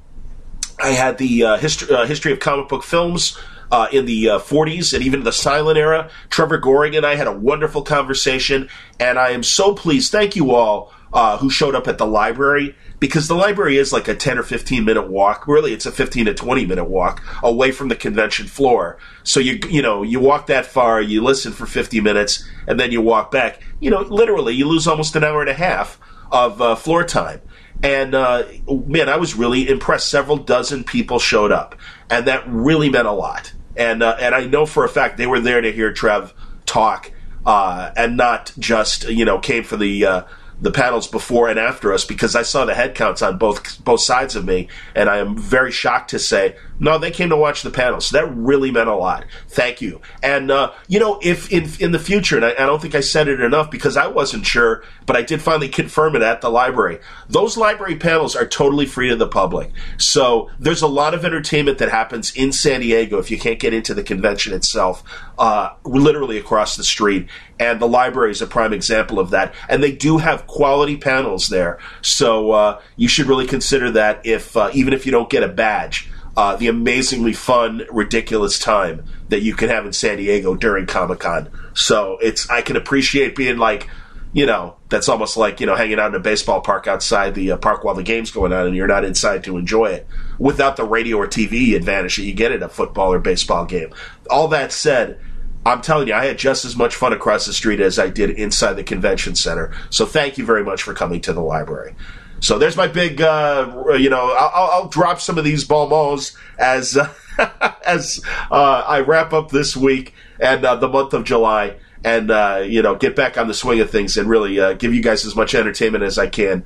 I 0.81 0.87
had 0.87 1.19
the 1.19 1.43
uh, 1.43 1.57
history, 1.57 1.95
uh, 1.95 2.07
history 2.07 2.31
of 2.31 2.39
comic 2.39 2.67
book 2.67 2.83
films. 2.83 3.37
Uh, 3.69 3.87
in 3.91 4.05
the 4.05 4.23
40s 4.23 4.93
and 4.93 5.03
even 5.03 5.25
the 5.25 5.31
silent 5.33 5.77
era, 5.77 6.09
Trevor 6.29 6.57
Goring 6.57 6.95
and 6.95 7.05
I 7.05 7.15
had 7.15 7.27
a 7.27 7.33
wonderful 7.33 7.81
conversation, 7.81 8.69
and 8.97 9.19
I 9.19 9.31
am 9.31 9.43
so 9.43 9.75
pleased. 9.75 10.09
Thank 10.11 10.37
you 10.37 10.55
all 10.55 10.93
who 11.39 11.49
showed 11.49 11.75
up 11.75 11.87
at 11.87 11.97
the 11.97 12.07
library 12.07 12.75
because 12.99 13.27
the 13.27 13.35
library 13.35 13.77
is 13.77 13.93
like 13.93 14.07
a 14.07 14.15
10 14.15 14.39
or 14.39 14.43
15 14.43 14.83
minute 14.83 15.09
walk. 15.09 15.47
Really, 15.47 15.73
it's 15.73 15.85
a 15.85 15.91
15 15.91 16.25
to 16.25 16.33
20 16.33 16.65
minute 16.65 16.85
walk 16.85 17.23
away 17.43 17.71
from 17.71 17.89
the 17.89 17.95
convention 17.95 18.47
floor. 18.47 18.97
So 19.23 19.39
you 19.39 19.59
you 19.69 19.81
know 19.81 20.03
you 20.03 20.19
walk 20.19 20.47
that 20.47 20.65
far, 20.65 21.01
you 21.01 21.23
listen 21.23 21.53
for 21.53 21.65
50 21.65 22.01
minutes, 22.01 22.47
and 22.67 22.79
then 22.79 22.91
you 22.91 23.01
walk 23.01 23.31
back. 23.31 23.61
You 23.79 23.91
know, 23.91 24.01
literally, 24.01 24.55
you 24.55 24.67
lose 24.67 24.87
almost 24.87 25.15
an 25.15 25.23
hour 25.23 25.41
and 25.41 25.49
a 25.49 25.53
half 25.53 25.99
of 26.31 26.61
uh, 26.61 26.75
floor 26.75 27.03
time. 27.03 27.41
And 27.83 28.15
uh, 28.15 28.45
man, 28.67 29.07
I 29.07 29.17
was 29.17 29.35
really 29.35 29.69
impressed. 29.69 30.09
Several 30.09 30.37
dozen 30.37 30.83
people 30.83 31.19
showed 31.19 31.51
up, 31.51 31.75
and 32.09 32.25
that 32.27 32.43
really 32.47 32.89
meant 32.89 33.07
a 33.07 33.11
lot. 33.11 33.53
And 33.75 34.01
uh, 34.01 34.17
and 34.19 34.33
I 34.33 34.45
know 34.45 34.65
for 34.65 34.83
a 34.83 34.89
fact 34.89 35.17
they 35.17 35.27
were 35.27 35.39
there 35.39 35.61
to 35.61 35.71
hear 35.71 35.93
Trev 35.93 36.33
talk, 36.65 37.11
uh, 37.45 37.91
and 37.95 38.17
not 38.17 38.51
just 38.57 39.07
you 39.09 39.25
know 39.25 39.37
came 39.37 39.63
for 39.63 39.77
the 39.77 40.05
uh, 40.05 40.23
the 40.61 40.71
panels 40.71 41.07
before 41.07 41.49
and 41.49 41.59
after 41.59 41.93
us 41.93 42.03
because 42.03 42.35
I 42.35 42.41
saw 42.41 42.65
the 42.65 42.73
head 42.73 42.95
counts 42.95 43.21
on 43.21 43.37
both 43.37 43.83
both 43.83 44.01
sides 44.01 44.35
of 44.35 44.45
me, 44.45 44.69
and 44.95 45.09
I 45.09 45.17
am 45.17 45.37
very 45.37 45.71
shocked 45.71 46.09
to 46.11 46.19
say 46.19 46.55
no, 46.79 46.97
they 46.97 47.11
came 47.11 47.29
to 47.29 47.35
watch 47.35 47.63
the 47.63 47.71
panel. 47.71 47.99
So 48.01 48.17
that 48.17 48.31
really 48.35 48.71
meant 48.71 48.89
a 48.89 48.95
lot. 48.95 49.25
Thank 49.49 49.81
you. 49.81 50.01
And, 50.21 50.51
uh, 50.51 50.73
you 50.87 50.99
know, 50.99 51.19
if 51.23 51.51
in, 51.51 51.69
in 51.79 51.91
the 51.91 51.99
future, 51.99 52.35
and 52.35 52.45
I, 52.45 52.51
I, 52.51 52.65
don't 52.65 52.81
think 52.81 52.95
I 52.95 52.99
said 52.99 53.27
it 53.27 53.39
enough 53.39 53.71
because 53.71 53.97
I 53.97 54.07
wasn't 54.07 54.45
sure, 54.45 54.83
but 55.05 55.15
I 55.15 55.23
did 55.23 55.41
finally 55.41 55.69
confirm 55.69 56.15
it 56.15 56.21
at 56.21 56.41
the 56.41 56.49
library. 56.49 56.99
Those 57.29 57.57
library 57.57 57.95
panels 57.95 58.35
are 58.35 58.45
totally 58.45 58.85
free 58.85 59.09
to 59.09 59.15
the 59.15 59.27
public. 59.27 59.71
So 59.97 60.49
there's 60.59 60.81
a 60.81 60.87
lot 60.87 61.13
of 61.13 61.25
entertainment 61.25 61.79
that 61.79 61.89
happens 61.89 62.35
in 62.35 62.51
San 62.51 62.81
Diego 62.81 63.17
if 63.17 63.31
you 63.31 63.39
can't 63.39 63.59
get 63.59 63.73
into 63.73 63.93
the 63.93 64.03
convention 64.03 64.53
itself, 64.53 65.03
uh, 65.37 65.73
literally 65.83 66.37
across 66.37 66.75
the 66.75 66.83
street. 66.83 67.27
And 67.59 67.79
the 67.79 67.87
library 67.87 68.31
is 68.31 68.41
a 68.41 68.47
prime 68.47 68.73
example 68.73 69.19
of 69.19 69.31
that. 69.31 69.53
And 69.69 69.81
they 69.81 69.91
do 69.91 70.17
have 70.17 70.47
quality 70.47 70.97
panels 70.97 71.47
there. 71.47 71.79
So, 72.01 72.51
uh, 72.51 72.81
you 72.95 73.07
should 73.07 73.27
really 73.27 73.47
consider 73.47 73.91
that 73.91 74.25
if, 74.25 74.55
uh, 74.55 74.69
even 74.73 74.93
if 74.93 75.05
you 75.05 75.11
don't 75.11 75.29
get 75.29 75.43
a 75.43 75.47
badge 75.47 76.09
uh, 76.37 76.55
the 76.55 76.67
amazingly 76.67 77.33
fun, 77.33 77.83
ridiculous 77.91 78.59
time 78.59 79.03
that 79.29 79.41
you 79.41 79.55
can 79.55 79.69
have 79.69 79.87
in 79.87 79.91
San 79.91 80.17
Diego 80.17 80.53
during 80.53 80.85
Comic 80.85 81.19
Con. 81.19 81.49
So 81.73 82.19
it's 82.21 82.47
I 82.47 82.61
can 82.61 82.75
appreciate 82.75 83.35
being 83.35 83.57
like, 83.57 83.89
you 84.33 84.45
know, 84.45 84.75
that's 84.89 85.09
almost 85.09 85.35
like 85.35 85.59
you 85.59 85.65
know 85.65 85.75
hanging 85.75 85.99
out 85.99 86.09
in 86.09 86.15
a 86.15 86.19
baseball 86.19 86.61
park 86.61 86.85
outside 86.85 87.33
the 87.33 87.53
uh, 87.53 87.57
park 87.57 87.83
while 87.83 87.95
the 87.95 88.03
game's 88.03 88.29
going 88.29 88.53
on, 88.53 88.67
and 88.67 88.75
you're 88.75 88.87
not 88.87 89.03
inside 89.03 89.43
to 89.45 89.57
enjoy 89.57 89.87
it 89.87 90.07
without 90.39 90.75
the 90.77 90.83
radio 90.83 91.17
or 91.17 91.27
TV 91.27 91.75
advantage 91.75 92.17
that 92.17 92.23
you 92.23 92.33
get 92.33 92.51
at 92.51 92.63
a 92.63 92.69
football 92.69 93.13
or 93.13 93.19
baseball 93.19 93.65
game. 93.65 93.93
All 94.29 94.47
that 94.49 94.71
said. 94.71 95.19
I'm 95.65 95.81
telling 95.81 96.07
you, 96.07 96.13
I 96.13 96.25
had 96.25 96.37
just 96.37 96.63
as 96.63 96.77
much 96.77 96.95
fun 96.95 97.11
across 97.11 97.45
the 97.45 97.51
street 97.51 97.81
as 97.81 97.99
I 97.99 98.09
did 98.09 98.29
inside 98.29 98.75
the 98.75 98.85
convention 98.85 99.35
center. 99.35 99.73
So 99.89 100.05
thank 100.05 100.37
you 100.37 100.45
very 100.45 100.63
much 100.63 100.81
for 100.81 100.93
coming 100.93 101.19
to 101.21 101.33
the 101.33 101.41
library. 101.41 101.93
So 102.39 102.57
there's 102.57 102.77
my 102.77 102.87
big, 102.87 103.19
uh, 103.19 103.93
you 103.97 104.09
know, 104.09 104.33
I'll, 104.37 104.69
I'll, 104.71 104.87
drop 104.87 105.19
some 105.19 105.37
of 105.37 105.43
these 105.43 105.65
bonbons 105.65 106.37
as 106.57 106.95
uh, 106.95 107.11
as 107.85 108.21
uh, 108.51 108.83
I 108.87 109.01
wrap 109.01 109.33
up 109.33 109.49
this 109.49 109.75
week 109.75 110.13
and 110.39 110.63
uh, 110.63 110.75
the 110.75 110.87
month 110.87 111.13
of 111.13 111.23
July, 111.23 111.75
and 112.03 112.31
uh, 112.31 112.63
you 112.65 112.81
know, 112.81 112.95
get 112.95 113.15
back 113.15 113.37
on 113.37 113.47
the 113.47 113.53
swing 113.53 113.79
of 113.79 113.89
things 113.89 114.17
and 114.17 114.29
really 114.29 114.59
uh, 114.59 114.73
give 114.73 114.93
you 114.93 115.01
guys 115.01 115.25
as 115.25 115.35
much 115.35 115.55
entertainment 115.55 116.03
as 116.03 116.17
I 116.17 116.27
can 116.27 116.65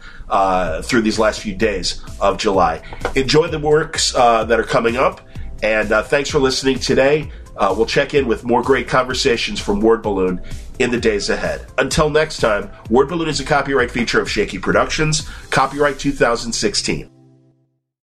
through 0.83 1.01
these 1.01 1.19
last 1.19 1.41
few 1.41 1.55
days 1.55 2.01
of 2.19 2.37
July. 2.37 2.81
Enjoy 3.15 3.47
the 3.47 3.59
works 3.59 4.13
that 4.13 4.51
are 4.51 4.63
coming 4.63 4.97
up, 4.97 5.21
and 5.63 5.89
thanks 6.07 6.29
for 6.29 6.39
listening 6.39 6.79
today. 6.79 7.31
Uh, 7.57 7.73
we'll 7.75 7.85
check 7.85 8.13
in 8.13 8.27
with 8.27 8.43
more 8.43 8.61
great 8.61 8.87
conversations 8.87 9.59
from 9.59 9.81
Word 9.81 10.01
Balloon 10.01 10.41
in 10.79 10.89
the 10.89 10.99
days 10.99 11.29
ahead. 11.29 11.65
Until 11.77 12.09
next 12.09 12.37
time, 12.37 12.71
Word 12.89 13.09
Balloon 13.09 13.29
is 13.29 13.39
a 13.39 13.45
copyright 13.45 13.91
feature 13.91 14.19
of 14.19 14.29
Shaky 14.29 14.57
Productions, 14.57 15.29
copyright 15.49 15.99
2016. 15.99 17.20